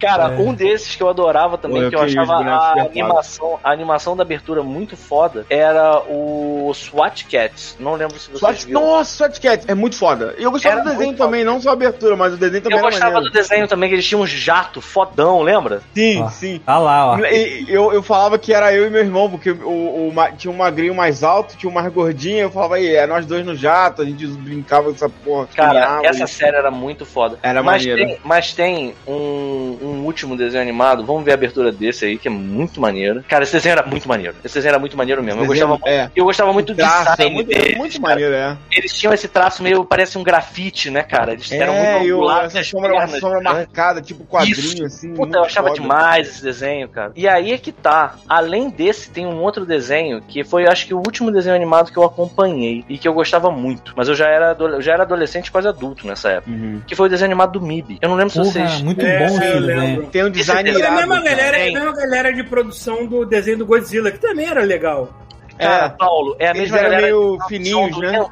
[0.01, 3.73] Cara, um desses que eu adorava também, Pô, eu que eu achava a animação, a
[3.73, 7.77] animação da abertura muito foda, era o SWAT Cats.
[7.81, 8.67] Não lembro se vocês Swat...
[8.67, 8.81] viram.
[8.81, 10.37] Nossa, Swat Cat, é muito foda.
[10.39, 12.79] E eu gostava Era do desenho também, não só a abertura, mas o desenho também
[12.79, 13.33] Eu gostava maneiro.
[13.33, 15.81] do desenho também, que eles tinham um jato fodão, lembra?
[15.95, 16.29] Sim, Ó.
[16.29, 16.61] sim.
[16.65, 17.19] Tá lá, ó.
[17.21, 20.57] E- Eu, eu falava que era eu e meu irmão, porque o, o tinha um
[20.57, 24.03] magrinho mais alto, tinha um mais gordinho, eu falava, aí, é nós dois no jato,
[24.03, 25.49] a gente brincava com essa porra.
[25.55, 27.39] Cara, essa e- série era muito foda.
[27.43, 28.09] Era mas maneiro.
[28.11, 32.29] tem, mas tem um, um último desenho animado, vamos ver a abertura desse aí, que
[32.29, 33.25] é muito maneiro.
[33.29, 34.35] Cara, esse desenho era muito maneiro.
[34.45, 35.43] Esse desenho era muito maneiro mesmo.
[35.43, 36.11] Eu Desenho- gostava, é.
[36.15, 38.57] eu gostava muito do Traço, é design muito, deles, muito maneiro, é.
[38.71, 41.33] Eles tinham esse traço meio, parece um grafite, né, cara?
[41.33, 43.59] Eles eram é, muito o- angulados, essa as sombra, uma pernas sombra grandes.
[43.59, 44.85] marcada, tipo quadrinho, Isso.
[44.85, 45.15] assim.
[45.15, 45.81] Puta, eu achava foda.
[45.81, 47.13] demais esse desenho, cara.
[47.15, 48.17] E aí é que tá.
[48.29, 51.97] Além desse, tem um outro desenho que foi, acho que, o último desenho animado que
[51.99, 53.93] eu acompanhei e que eu gostava muito.
[53.97, 56.51] Mas eu já era, eu já era adolescente, quase adulto nessa época.
[56.51, 56.81] Uhum.
[56.87, 57.99] Que foi o desenho animado do MIB.
[58.01, 58.83] Eu não lembro se Porra, vocês.
[58.83, 60.07] muito É, bom esse desenho.
[60.07, 60.97] Tem um design Esse É a irado.
[61.09, 64.63] mesma galera, é a mesma galera de produção do desenho do Godzilla, que também era
[64.63, 65.13] legal.
[65.59, 65.89] Cara, É.
[65.91, 68.27] Paulo, é a Eles mesma galera meio que fininhos, do né?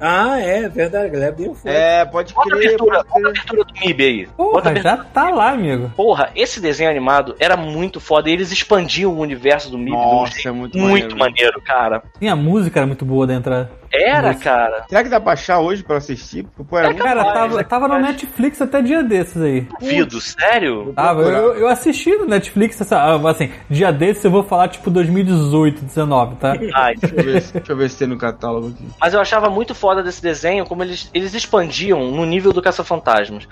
[0.00, 1.68] Ah, é, verdade, a galera bem forte.
[1.68, 2.66] É, pode Bota a crer.
[2.66, 4.26] abertura, Pode bota a abertura do MIB aí.
[4.36, 5.90] Porra, já tá lá, amigo.
[5.96, 10.32] Porra, esse desenho animado era muito foda e eles expandiam o universo do MIB Nossa,
[10.32, 11.18] jeito é muito, muito maneiro.
[11.18, 12.02] maneiro, cara.
[12.18, 13.70] Sim, a música era muito boa da entrada.
[13.94, 14.40] Era, Nossa.
[14.44, 14.84] cara.
[14.88, 16.44] Será que dá pra achar hoje pra assistir?
[16.44, 17.02] Porque, pô, era É muito...
[17.02, 17.98] Cara, capaz, tava, é tava no.
[17.98, 19.66] Netflix até dia desses aí.
[19.80, 20.92] Duvido, sério?
[20.94, 24.90] Tava, eu, eu assisti no Netflix, essa, ah, assim, dia desses eu vou falar tipo
[24.90, 26.54] 2018, 19, tá?
[26.74, 28.84] Ai, Deixa eu, ver, se- deixa eu ver se tem no catálogo aqui.
[29.00, 33.46] Mas eu achava muito foda desse desenho como eles, eles expandiam no nível do Caça-Fantasmas.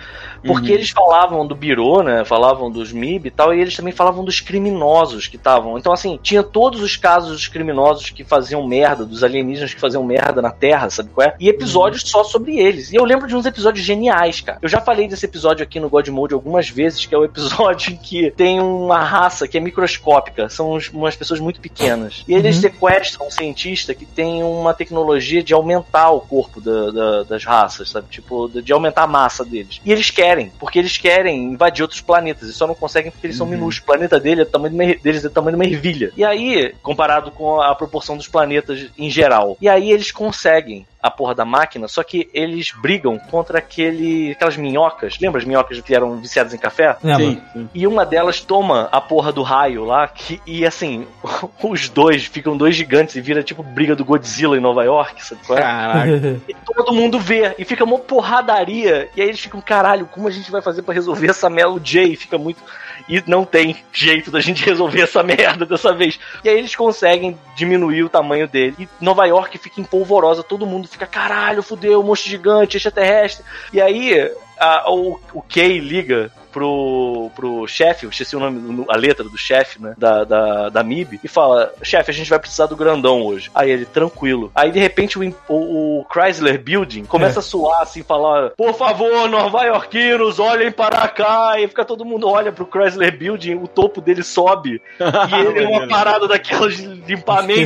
[0.44, 0.74] Porque Uhum.
[0.74, 2.24] eles falavam do Biro, né?
[2.24, 5.76] Falavam dos MIB e tal, e eles também falavam dos criminosos que estavam.
[5.78, 10.02] Então, assim, tinha todos os casos dos criminosos que faziam merda, dos alienígenas que faziam
[10.04, 11.34] merda na Terra, sabe qual é?
[11.38, 12.92] E episódios só sobre eles.
[12.92, 14.58] E eu lembro de uns episódios geniais, cara.
[14.62, 17.92] Eu já falei desse episódio aqui no God Mode algumas vezes, que é o episódio
[17.92, 20.48] em que tem uma raça que é microscópica.
[20.48, 22.24] São umas pessoas muito pequenas.
[22.26, 22.62] E eles Uhum.
[22.62, 27.90] sequestram um cientista que tem uma tecnologia de aumentar o corpo da- da- das raças,
[27.90, 28.06] sabe?
[28.10, 29.80] Tipo, de, aumentar a massa deles.
[29.84, 32.48] E eles querem, porque eles querem invadir outros planetas.
[32.48, 33.78] E só não conseguem porque eles são minúsculos.
[33.78, 36.12] O planeta dele é tamanho de deles é do tamanho de uma ervilha.
[36.16, 39.56] E aí, comparado com a proporção dos planetas em geral.
[39.60, 44.56] E aí eles conseguem a porra da máquina, só que eles brigam contra aquele, aquelas
[44.56, 45.18] minhocas.
[45.20, 46.96] Lembra as minhocas que eram viciadas em café?
[47.02, 47.68] Sim, sim.
[47.74, 51.08] E uma delas toma a porra do raio lá, que, e assim,
[51.60, 55.40] os dois ficam dois gigantes e vira tipo briga do Godzilla em Nova York, sabe
[55.44, 55.62] qual é?
[55.62, 56.40] Caraca.
[56.52, 60.30] E todo mundo vê, e fica uma porradaria, e aí eles ficam, caralho, como a
[60.30, 61.72] gente vai fazer pra resolver essa merda?
[61.72, 62.62] O Jay fica muito.
[63.08, 66.18] E não tem jeito da gente resolver essa merda dessa vez.
[66.44, 68.74] E aí eles conseguem diminuir o tamanho dele.
[68.78, 73.44] E Nova York fica empolvorosa, todo mundo fica, caralho, fudeu, monstro gigante, extraterrestre.
[73.72, 78.96] E aí a- o, o Kay liga pro, pro chefe, eu esqueci o nome, a
[78.96, 82.66] letra do chefe, né, da, da, da MIB, e fala, chefe, a gente vai precisar
[82.66, 83.50] do grandão hoje.
[83.54, 84.52] Aí ele, tranquilo.
[84.54, 89.28] Aí, de repente, o, o, o Chrysler Building começa a suar, assim, falar, por favor,
[89.28, 94.22] nova-iorquinos, olhem para cá, e fica todo mundo olha pro Chrysler Building, o topo dele
[94.22, 97.16] sobe, e ele é uma parada daquelas de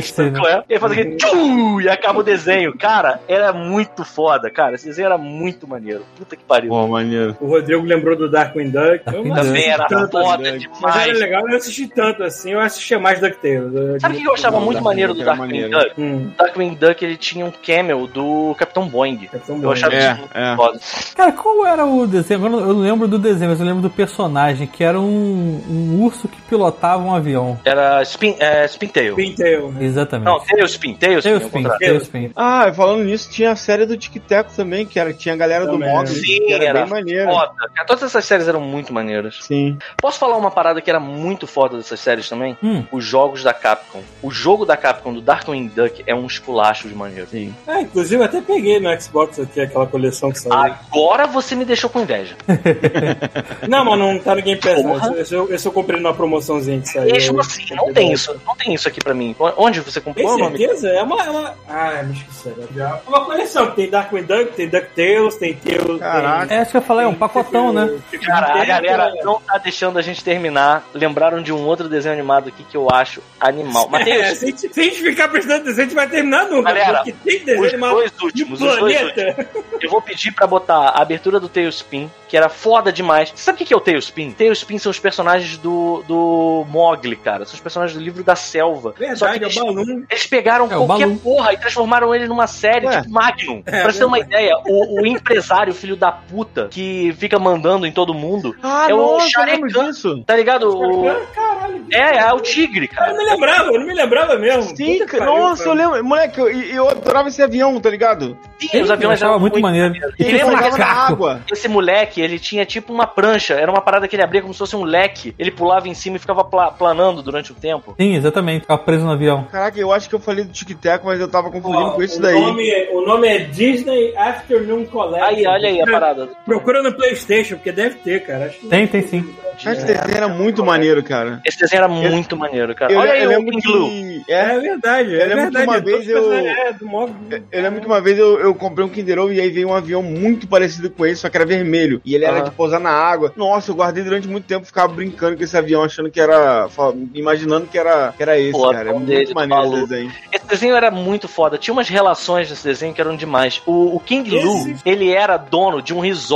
[0.03, 0.39] sabe né?
[0.39, 0.63] qual é?
[0.69, 2.77] E ele faz aquele tchum, e acaba o desenho.
[2.77, 6.05] Cara, era muito foda, cara, esse desenho era muito maneiro.
[6.17, 6.71] Puta que pariu.
[6.77, 7.35] Pô, maneiro.
[7.41, 9.01] O Rodrigo lembrou do Darkwing Duck.
[9.13, 10.57] Eu não assisti era tanto foda assim.
[10.59, 10.79] demais.
[10.81, 14.01] Mas era legal, eu não assisti tanto assim, eu assistia mais DuckTales.
[14.01, 15.69] Sabe o que eu achava Não, muito Darkwing maneiro do Darkwing.
[15.69, 15.91] Duck?
[16.01, 19.27] Hum, Darkwing Duck ele tinha um camel do Capitão Boing.
[19.33, 19.71] é tão Eu bom.
[19.71, 20.55] achava É, isso muito é.
[20.55, 20.79] foda.
[21.15, 22.45] Cara, qual era o desenho?
[22.45, 26.27] Eu não lembro do desenho, mas eu lembro do personagem, que era um, um urso
[26.27, 27.59] que pilotava um avião.
[27.65, 29.15] Era Spin, é, Spintail.
[29.15, 29.73] Pintail.
[29.79, 30.25] Exatamente.
[30.25, 31.33] Não, Tailspin, Tailspin.
[31.33, 31.87] ao Tailspin, contrário.
[31.87, 32.31] Tailspin.
[32.35, 35.65] Ah, falando nisso, tinha a série do Tic Tac também, que era, tinha a galera
[35.65, 35.89] do Também.
[35.89, 37.31] Mogli, Sim, que era, era bem maneiro.
[37.31, 37.53] Foda.
[37.85, 39.39] Todas essas séries eram muito maneiras.
[39.41, 39.77] Sim.
[39.97, 42.57] Posso falar uma parada que era muito foda dessas séries também?
[42.63, 42.83] Hum.
[42.91, 44.01] Os jogos da Capcom.
[44.21, 47.27] O jogo da Capcom do Darkwing Duck é um esculacho de maneiro.
[47.29, 47.53] Sim.
[47.67, 50.53] É, inclusive eu até peguei no Xbox aqui aquela coleção que saiu.
[50.53, 52.35] Agora você me deixou com inveja.
[53.67, 54.77] Não, mas não tá no Game Pass.
[55.17, 57.11] Esse eu, esse eu comprei numa promoçãozinha que saiu.
[57.11, 58.39] Mesmo assim, não tem isso.
[58.45, 59.35] Não tem isso aqui pra mim.
[59.57, 60.57] Onde você Tem comprou o nome?
[60.57, 60.89] certeza?
[60.89, 61.53] É uma, é uma.
[61.67, 62.49] Ah, me esqueci.
[62.77, 65.99] É uma coleção que tem Darkwing Duck, tem DuckTales, tem Tails.
[65.99, 66.53] Caraca.
[66.57, 67.89] É, acho que eu falei, é um pacotão, né?
[68.25, 70.83] Cara, a galera não tá deixando a gente terminar.
[70.93, 73.87] Lembraram de um outro desenho animado aqui que eu acho animal.
[73.89, 76.45] Mas É, se, a gente, se a gente ficar prestando atenção, a gente vai terminar
[76.45, 76.73] nunca.
[76.73, 79.49] Galera, porque tem desenho os animado dois últimos, os dois planeta.
[79.81, 83.29] eu vou pedir pra botar a abertura do Tailspin, que era foda demais.
[83.29, 84.31] Você sabe o que que é o Tailspin?
[84.31, 87.45] Tailspin são os personagens do, do Mogli, cara.
[87.45, 88.89] São os personagens do livro da selva.
[88.89, 90.03] Só que Verdade, é eles, o Balloon.
[90.09, 93.01] eles pegaram É, qualquer porra e transformaram ele numa série, Ué.
[93.01, 93.61] tipo Magnum.
[93.65, 94.43] É, pra você ter uma verdade.
[94.43, 98.93] ideia, o, o empresário, filho da puta, que fica mandando em todo mundo, Ah, É
[98.93, 100.23] o eu disso.
[100.25, 100.69] tá ligado?
[100.69, 101.03] O-
[101.33, 101.85] Caralho.
[101.91, 103.13] É, é o tigre, Eu cara.
[103.13, 104.75] não me lembrava, eu não me lembrava mesmo.
[104.75, 105.75] Sim, Puta cara, nossa, cara.
[105.75, 106.05] eu lembro.
[106.05, 108.37] Moleque, eu, eu adorava esse avião, tá ligado?
[108.59, 109.93] Sim, os Eu aviões eram muito maneiro.
[110.19, 111.41] E Ele lembra água.
[111.51, 114.59] esse moleque, ele tinha tipo uma prancha, era uma parada que ele abria como se
[114.59, 115.33] fosse um leque.
[115.37, 117.95] Ele pulava em cima e ficava pla- planando durante o tempo.
[117.99, 118.61] Sim, exatamente.
[118.61, 119.43] Ficava preso no avião.
[119.51, 122.03] Caraca, eu acho que eu falei do Tic Tac, mas eu tava confundindo Ó, com
[122.03, 122.39] isso o daí.
[122.39, 125.25] Nome, é- o nome é Disney Afternoon Collection.
[125.27, 126.29] Aí, olha aí a parada.
[126.45, 128.45] Procura no Playstation, porque deve ter, cara.
[128.45, 129.35] Acho que- Tem, tem sim.
[129.57, 131.41] Esse desenho era muito maneiro, cara.
[131.43, 132.93] Esse desenho era muito maneiro, cara.
[132.93, 133.89] Eu, olha aí eu o lembro King Blue.
[133.89, 134.23] que.
[134.31, 135.65] É, É, verdade, é Eu lembro que verdade.
[135.67, 137.15] uma é vez eu- É, do móvel.
[137.51, 139.73] eu lembro que uma vez eu, eu comprei um Kinder Ovo e aí veio um
[139.73, 141.99] avião muito parecido com esse, só que era vermelho.
[142.05, 143.33] E ele era de pousar na água.
[143.35, 146.67] Nossa, eu guardei durante muito tempo, ficava brincando com esse avião, achando que era.
[147.15, 148.89] imaginando que era, que era esse, Pô, cara.
[148.91, 149.77] É muito dele, maneiro maluco.
[149.79, 150.11] esse desenho.
[150.31, 151.57] Esse desenho era muito foda.
[151.57, 153.59] Tinha umas relações nesse desenho que eram demais.
[153.65, 156.26] O, o King Esse- Lu, ele era dono de um resort.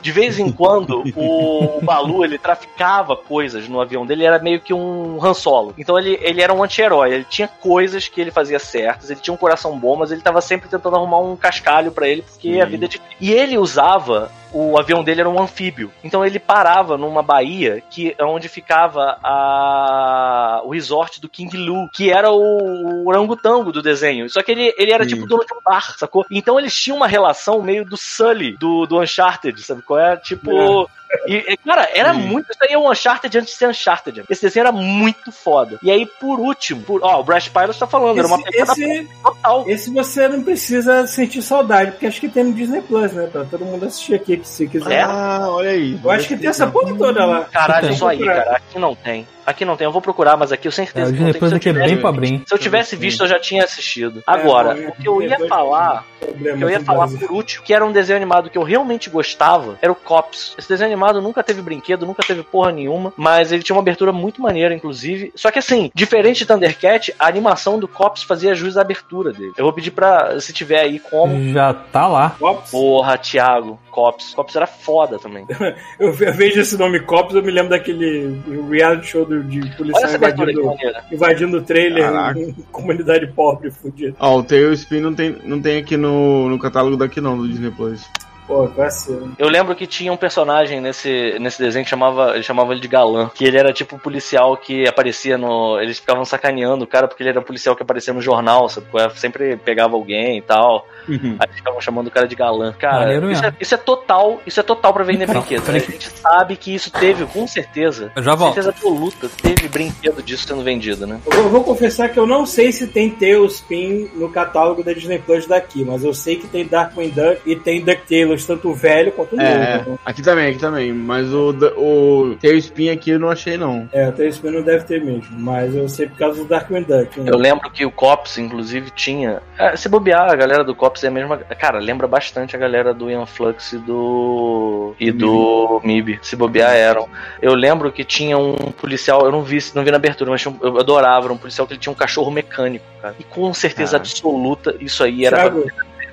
[0.00, 4.24] De vez em quando, o, o Balu, ele traficava coisas no avião dele.
[4.24, 5.74] Era meio que um Han Solo.
[5.76, 7.12] Então ele, ele era um anti-herói.
[7.12, 9.10] Ele tinha coisas que ele fazia certas.
[9.10, 12.22] Ele tinha um coração bom, mas ele tava sempre tentando arrumar um cascalho pra ele,
[12.22, 13.16] porque a vida é difícil.
[13.20, 15.92] E ele usava o avião dele era um anfíbio.
[16.02, 21.88] Então ele parava numa baía que é onde ficava a, o resort do King Lu,
[21.92, 24.28] que era o, o orangotango do desenho.
[24.28, 25.10] Só que ele, ele era Sim.
[25.10, 26.24] tipo dono de um bar, sacou?
[26.30, 30.16] Então eles tinham uma relação meio do Sully, do, do Uncharted, sabe qual é?
[30.16, 30.50] Tipo.
[30.50, 32.20] E, e, cara, era Sim.
[32.20, 32.50] muito.
[32.50, 34.24] Isso aí é um Uncharted antes de ser Uncharted.
[34.28, 35.78] Esse desenho era muito foda.
[35.82, 38.72] E aí, por último, por, ó, o Brash Pilot tá falando, era uma Esse, pegada
[38.72, 39.64] esse, total.
[39.68, 43.28] esse você não precisa sentir saudade, porque acho que tem no Disney Plus, né?
[43.30, 44.92] Pra todo mundo assistir aqui, se quiser.
[44.92, 45.02] É?
[45.02, 45.98] Ah, olha aí.
[46.02, 47.44] Eu acho que tem essa porra toda lá.
[47.44, 48.56] Caralho, isso aí, cara.
[48.56, 49.26] Aqui não tem.
[49.50, 49.84] Aqui não tem.
[49.84, 51.38] Eu vou procurar, mas aqui eu tenho É, certeza o que não Disney tem.
[51.40, 52.42] Plus Se eu aqui é tivesse- bem.
[52.46, 54.22] Se eu tivesse visto, eu já tinha assistido.
[54.26, 57.74] Agora, É, o que eu ia falar, o que eu ia falar por último, que
[57.74, 60.54] era um desenho animado que eu realmente gostava, era o Cops.
[60.58, 64.12] Esse desenho animado nunca teve brinquedo, nunca teve porra nenhuma, mas ele tinha uma abertura
[64.12, 65.32] muito maneira, inclusive.
[65.34, 69.52] Só que assim, diferente de Thundercat, a animação do Cops fazia jus à abertura dele.
[69.56, 71.52] Eu vou pedir pra, se tiver aí como.
[71.52, 72.36] Já tá lá.
[72.70, 74.34] Porra, Thiago, Cops.
[74.34, 75.46] Cops era foda também.
[75.98, 80.14] Eu ve- eu vejo esse nome Cops, eu me lembro daquele reality show de policial
[80.14, 80.74] invadindo,
[81.12, 82.10] invadindo o trailer
[82.72, 84.16] comunidade pobre, fudida.
[84.18, 87.70] Ó, o Tailspin não tem, não tem aqui no, no catálogo daqui não, do Disney
[87.70, 88.08] Plus.
[88.50, 89.30] Pô, vacilo.
[89.38, 92.88] Eu lembro que tinha um personagem nesse, nesse desenho que chamava, eles chamavam ele de
[92.88, 95.78] galã, que ele era tipo um policial que aparecia no.
[95.80, 98.88] Eles ficavam sacaneando o cara porque ele era um policial que aparecia no jornal, sabe?
[98.90, 99.08] qual?
[99.10, 100.84] Sempre pegava alguém e tal.
[101.08, 102.72] Aí eles ficavam chamando o cara de galã.
[102.72, 105.70] Cara, isso é, isso é total, isso é total pra vender Não, brinquedo.
[105.70, 108.10] A gente sabe que isso teve, com certeza.
[108.16, 108.54] Eu já volto.
[108.54, 111.20] certeza absoluta, teve brinquedo disso sendo vendido, né?
[111.24, 114.92] Eu vou, eu vou confessar que eu não sei se tem Tailspin no catálogo da
[114.92, 118.74] Disney Plus daqui, mas eu sei que tem Darkwing Duck e tem DuckTales, tanto o
[118.74, 119.98] velho quanto o É, novo.
[120.04, 120.92] aqui também, aqui também.
[120.92, 123.88] Mas o, o Tailspin aqui eu não achei não.
[123.92, 127.20] É, o Tailspin não deve ter mesmo, mas eu sei por causa do Darkwing Duck.
[127.20, 127.30] né?
[127.30, 129.40] Eu lembro que o Cops, inclusive, tinha.
[129.58, 131.36] É, se bobear, a galera do Cops é a mesma.
[131.38, 134.94] Cara, lembra bastante a galera do Ian Flux e do.
[134.98, 136.18] e do MIB.
[136.22, 137.08] Se bobear eram.
[137.40, 140.78] Eu lembro que tinha um policial, eu não vi, não vi na abertura, mas eu
[140.78, 143.14] adorava, era um policial que ele tinha um cachorro mecânico, cara.
[143.18, 144.02] E com certeza Cara.
[144.02, 145.64] absoluta, isso aí era Thiago,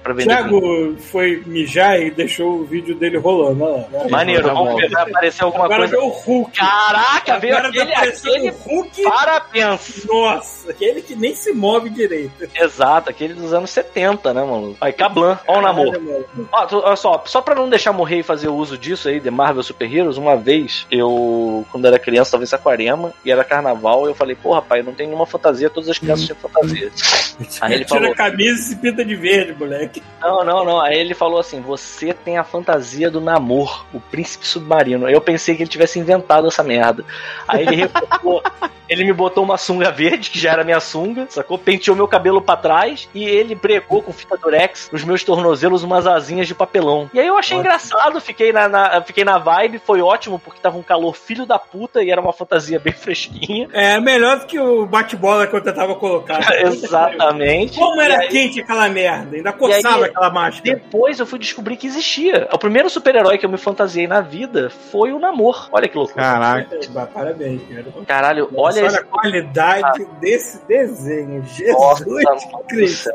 [0.07, 0.35] pra, vender.
[0.35, 3.63] Thiago foi mijar e deixou o vídeo dele rolando.
[3.63, 4.09] Olha lá?
[4.09, 5.97] Maneiro, Tá vamos ver, vai aparecer alguma Agora coisa.
[5.97, 6.57] veio o Hulk.
[6.57, 8.49] Caraca, veio Agora tá aquele, aquele.
[8.49, 9.03] o Hulk.
[9.03, 10.05] Parabéns!
[10.05, 12.49] Nossa, aquele que nem se move direito.
[12.55, 14.75] Exato, aquele dos anos 70, né, mano?
[14.79, 16.27] Aí, Cablan, ó o namoro.
[16.51, 19.63] Ó, olha só, só pra não deixar morrer e fazer uso disso aí, de Marvel
[19.63, 24.35] Super Heroes, uma vez eu, quando era criança, talvez Aquarema, e era carnaval, eu falei,
[24.35, 26.91] pô, rapaz, não tem nenhuma fantasia, todas as crianças tinham fantasia.
[27.61, 30.01] Aí ele Tira falou, a camisa e se pinta de verde, moleque.
[30.21, 30.81] não, não, não.
[30.81, 35.05] Aí ele falou assim: você tem a fantasia do namor, o príncipe submarino.
[35.05, 37.05] Aí eu pensei que ele tivesse inventado essa merda.
[37.47, 38.41] Aí ele recortou,
[38.89, 41.57] ele me botou uma sunga verde, que já era minha sunga, sacou?
[41.57, 46.05] Penteou meu cabelo pra trás e ele pregou com fita durex nos meus tornozelos umas
[46.07, 47.09] asinhas de papelão.
[47.13, 47.67] E aí eu achei Ótimo.
[47.67, 51.57] engraçado, fiquei na, na- fiquei na vibe, foi ótimo, porque tava um calor filho da
[51.59, 53.67] puta e era uma fantasia bem fresquinha.
[53.73, 56.39] É melhor do que o bate-bola que eu tentava colocar.
[56.61, 57.77] Exatamente.
[57.77, 60.75] Como E era aí- quente aquela merda, ainda coçava aí- aquela máscara.
[60.75, 62.47] Depois eu fui descobrir que existia.
[62.51, 65.69] O primeiro super-herói que eu me fantasiei na vida foi o Namor.
[65.71, 66.23] Olha que loucura.
[66.23, 66.79] Caraca.
[67.13, 67.85] Parabéns, cara.
[68.05, 71.43] Caralho, Olha, olha a qualidade desse desenho.
[71.73, 73.09] Nossa, Jesus do Cristo.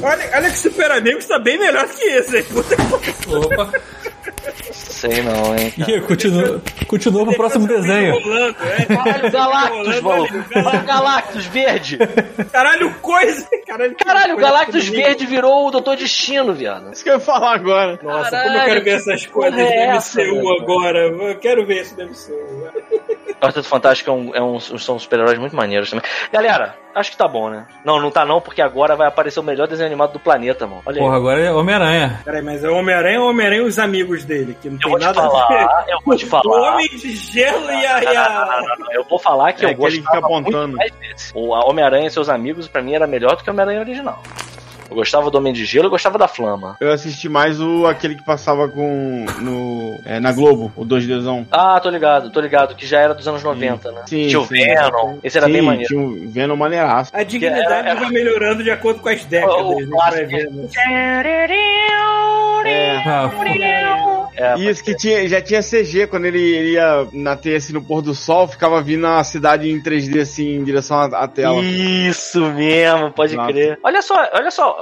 [0.00, 2.44] Olha, olha que Super Amigos tá bem melhor que esse, hein?
[2.44, 3.72] Puta que Opa.
[4.72, 5.70] Sei não, hein.
[5.78, 5.90] cara.
[5.92, 8.14] E continua, continua pro próximo desenho.
[8.20, 8.84] Rolando, é.
[8.84, 10.34] Caralho, Galactus, maluco.
[10.86, 11.98] Galactus verde.
[12.52, 13.48] Caralho, coisa!
[13.66, 16.92] Caralho, que Caralho, o coisa Galactus verde virou o Doutor Destino, viado.
[16.92, 17.98] Isso que eu ia falar agora.
[18.02, 20.62] Nossa, Caralho, como eu quero ver essas coisas é do essa, MCU velho?
[20.62, 20.98] agora.
[21.08, 22.68] Eu quero ver esse do MCU.
[23.40, 26.04] Quarteto Fantástico é um, é um- são super-heróis muito maneiros também.
[26.32, 27.64] Galera, acho que tá bom, né?
[27.84, 30.82] Não, não tá não, porque agora vai aparecer o melhor desenho animado do planeta, mano.
[30.84, 31.18] Olha Porra, aí.
[31.20, 32.20] agora é Homem-Aranha.
[32.24, 34.56] Peraí, mas é o Homem-Aranha ou Homem-Aranha e os amigos dele?
[34.60, 35.30] Que não Eu tem vou te nada a ver.
[35.30, 36.72] falar, eu vou te O falar.
[36.72, 38.00] Homem de Gelo e a.
[38.00, 38.12] Não,
[38.46, 40.58] não, não, não, Eu vou falar que É eu que gostava fica apontando.
[40.68, 41.32] muito mais desse.
[41.34, 44.22] O Homem-Aranha e seus amigos, pra mim, era melhor do que o Homem-Aranha original.
[44.90, 46.76] Eu gostava do Homem de Gelo, eu gostava da Flama.
[46.80, 49.26] Eu assisti mais o aquele que passava com.
[49.40, 49.98] no.
[50.04, 51.46] é, na Globo, o 2Dzão.
[51.50, 54.02] Ah, tô ligado, tô ligado, que já era dos anos 90, né?
[54.06, 54.54] Sim, Tinha o sim.
[54.54, 55.88] Venom, esse era Sim, bem maneiro.
[55.88, 57.10] Tinha um Venom maneiraço.
[57.14, 59.56] A dignidade Era- era- vai melhorando de acordo com as décadas.
[59.56, 60.68] O- o né, que clássico.
[62.66, 62.96] É.
[63.06, 63.30] Ah,
[64.40, 67.82] É, Isso, que tinha, já tinha CG, quando ele, ele ia na teia assim no
[67.82, 71.60] pôr do sol, ficava vindo a cidade em 3D assim, em direção à, à tela.
[71.60, 73.52] Isso mesmo, pode Exato.
[73.52, 73.78] crer.
[73.82, 74.77] Olha só, olha só,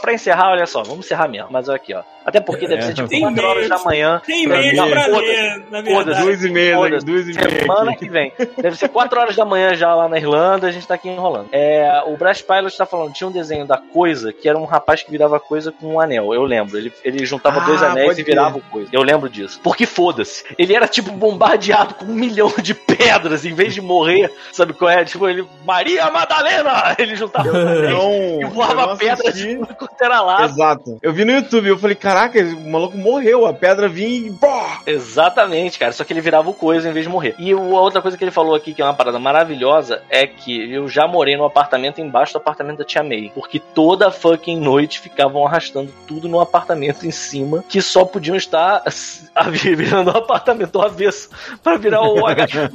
[0.00, 2.02] pra encerrar, olha só, vamos encerrar mesmo, mas olha aqui, ó.
[2.24, 2.86] Até porque deve É.
[2.86, 4.20] ser tipo Tem 4 horas da manhã.
[4.26, 6.22] Tem Não, pra ler, na verdade.
[6.22, 7.60] Duas e meia, duas e meia.
[7.60, 8.00] Semana aqui.
[8.04, 8.32] que vem.
[8.60, 11.48] Deve ser 4 horas da manhã já lá na Irlanda, a gente tá aqui enrolando.
[11.52, 15.02] É, o Brass Pilot tá falando, tinha um desenho da coisa que era um rapaz
[15.02, 16.34] que virava coisa com um anel.
[16.34, 16.76] Eu lembro.
[16.76, 18.90] Ele, ele juntava Ah, dois anéis e virava coisa.
[18.92, 19.58] Eu lembro disso.
[19.62, 20.44] Porque foda-se.
[20.58, 24.30] Ele era tipo bombardeado com um milhão de pedras em vez de morrer.
[24.52, 25.02] Sabe qual é?
[25.04, 25.46] Tipo, ele.
[25.64, 26.94] Maria Madalena!
[26.98, 28.12] Ele juntava os anéis Não,
[28.42, 29.37] e voava pedras
[30.22, 30.44] lado.
[30.44, 30.98] Exato.
[31.02, 34.32] Eu vi no YouTube, eu falei, caraca, o maluco morreu, a pedra vinha e.
[34.32, 34.46] Pô!
[34.86, 35.92] Exatamente, cara.
[35.92, 37.34] Só que ele virava o coisa em vez de morrer.
[37.38, 40.26] E o- a outra coisa que ele falou aqui, que é uma parada maravilhosa, é
[40.26, 43.30] que eu já morei no apartamento embaixo do apartamento da Tia May.
[43.34, 48.82] Porque toda fucking noite ficavam arrastando tudo no apartamento em cima, que só podiam estar
[49.50, 51.28] virando o apartamento do avesso
[51.62, 52.70] pra virar o H.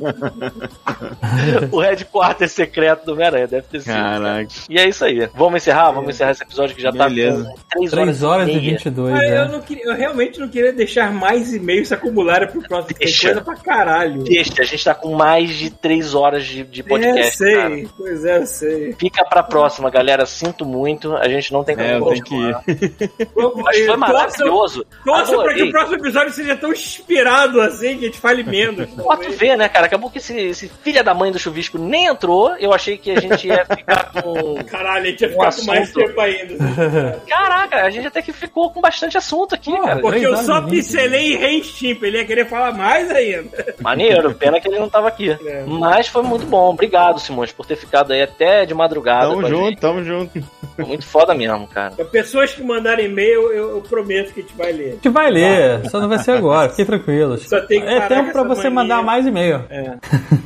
[1.71, 3.47] o headquarter secreto do Homem-Aranha.
[3.47, 3.93] Deve ter sido.
[3.93, 4.47] Caraca.
[4.69, 5.29] E é isso aí.
[5.33, 5.91] Vamos encerrar?
[5.91, 7.43] Vamos encerrar esse episódio que já Beleza.
[7.45, 8.61] tá com 3 horas, 3 horas e meia.
[8.61, 9.51] 22, Ah, eu, né?
[9.51, 12.87] não queria, eu realmente não queria deixar mais e-mails se acumularem pro próximo.
[12.95, 13.27] Tem Deixa.
[13.27, 14.23] coisa pra caralho.
[14.23, 17.37] Deixa, a gente tá com mais de 3 horas de, de é, podcast.
[17.37, 17.55] sei.
[17.55, 17.83] cara.
[17.97, 18.93] Pois é, eu sei.
[18.93, 20.25] Fica pra próxima, galera.
[20.25, 21.15] Sinto muito.
[21.15, 22.55] A gente não tem como É, eu tenho que ir.
[23.63, 24.85] Mas foi maravilhoso.
[25.03, 28.87] Torça pra que o próximo episódio seja tão inspirado assim que a gente fale menos.
[29.23, 29.85] Tu vê, né, cara?
[29.85, 32.55] Acabou que esse, esse filho da mãe do chuvisco nem entrou.
[32.57, 34.55] Eu achei que a gente ia ficar com.
[34.65, 36.05] Caralho, a gente ia Um ficar com mais assunto.
[36.07, 37.21] tempo ainda.
[37.27, 39.99] Caraca, a gente até que ficou com bastante assunto aqui, cara.
[39.99, 42.05] Porque eu só e pincelei e reestimpo.
[42.05, 43.75] Ele ia querer falar mais ainda.
[43.81, 45.31] Maneiro, pena que ele não tava aqui.
[45.31, 45.63] É.
[45.65, 46.69] Mas foi muito bom.
[46.69, 49.29] Obrigado, Simões, por ter ficado aí até de madrugada.
[49.29, 49.79] Tamo junto, gente.
[49.79, 50.43] tamo junto.
[50.75, 51.91] Foi muito foda mesmo, cara.
[51.91, 54.87] Pra pessoas que mandarem e-mail, eu, eu prometo que a gente vai ler.
[54.87, 57.43] A gente vai ler, só não vai ser agora, fiquem tranquilos.
[57.47, 58.95] Só tem que É tempo pra você mania.
[58.95, 59.63] mandar mais e-mail.
[59.69, 59.93] É.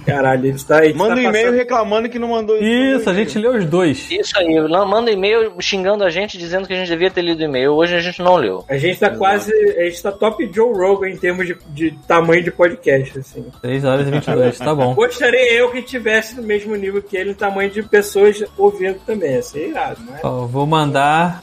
[0.06, 0.94] Caralho, ele está aí.
[0.94, 4.10] Manda um tá e-mail passando- reclamando que não mandou Isso, a gente lê os dois.
[4.12, 7.44] Isso aí, manda e-mail xingando a gente, dizendo que a gente devia ter lido o
[7.44, 7.74] e-mail.
[7.74, 8.64] Hoje a gente não leu.
[8.70, 9.52] A gente tá quase.
[9.78, 13.46] A gente tá top Joe Rogan em termos de, de tamanho de podcast, assim.
[13.62, 14.94] 3 horas e 22, tá bom.
[14.94, 19.34] Gostaria eu que tivesse no mesmo nível que ele, em tamanho de pessoas ouvindo também.
[19.34, 20.20] Ia ser irado, né?
[20.24, 21.42] Ó, vou mandar.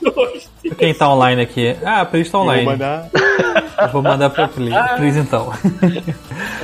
[0.79, 1.77] Quem tá online aqui?
[1.85, 2.65] Ah, a Pris tá Vou online.
[2.65, 3.09] mandar.
[3.81, 5.53] Eu Vou mandar pra Pris, Pris então.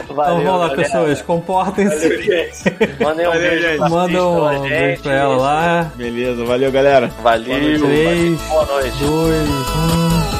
[0.08, 0.76] Valeu, então vamos lá, galera.
[0.76, 2.08] pessoas, comportem-se.
[3.02, 5.92] Mandem um Valeu, beijo pra Manda Cris um beijo pra ela lá.
[5.96, 7.08] Beleza, valeu, galera.
[7.22, 7.69] Valeu.
[7.78, 8.98] 3, Boa noite.
[8.98, 10.39] 2, 1.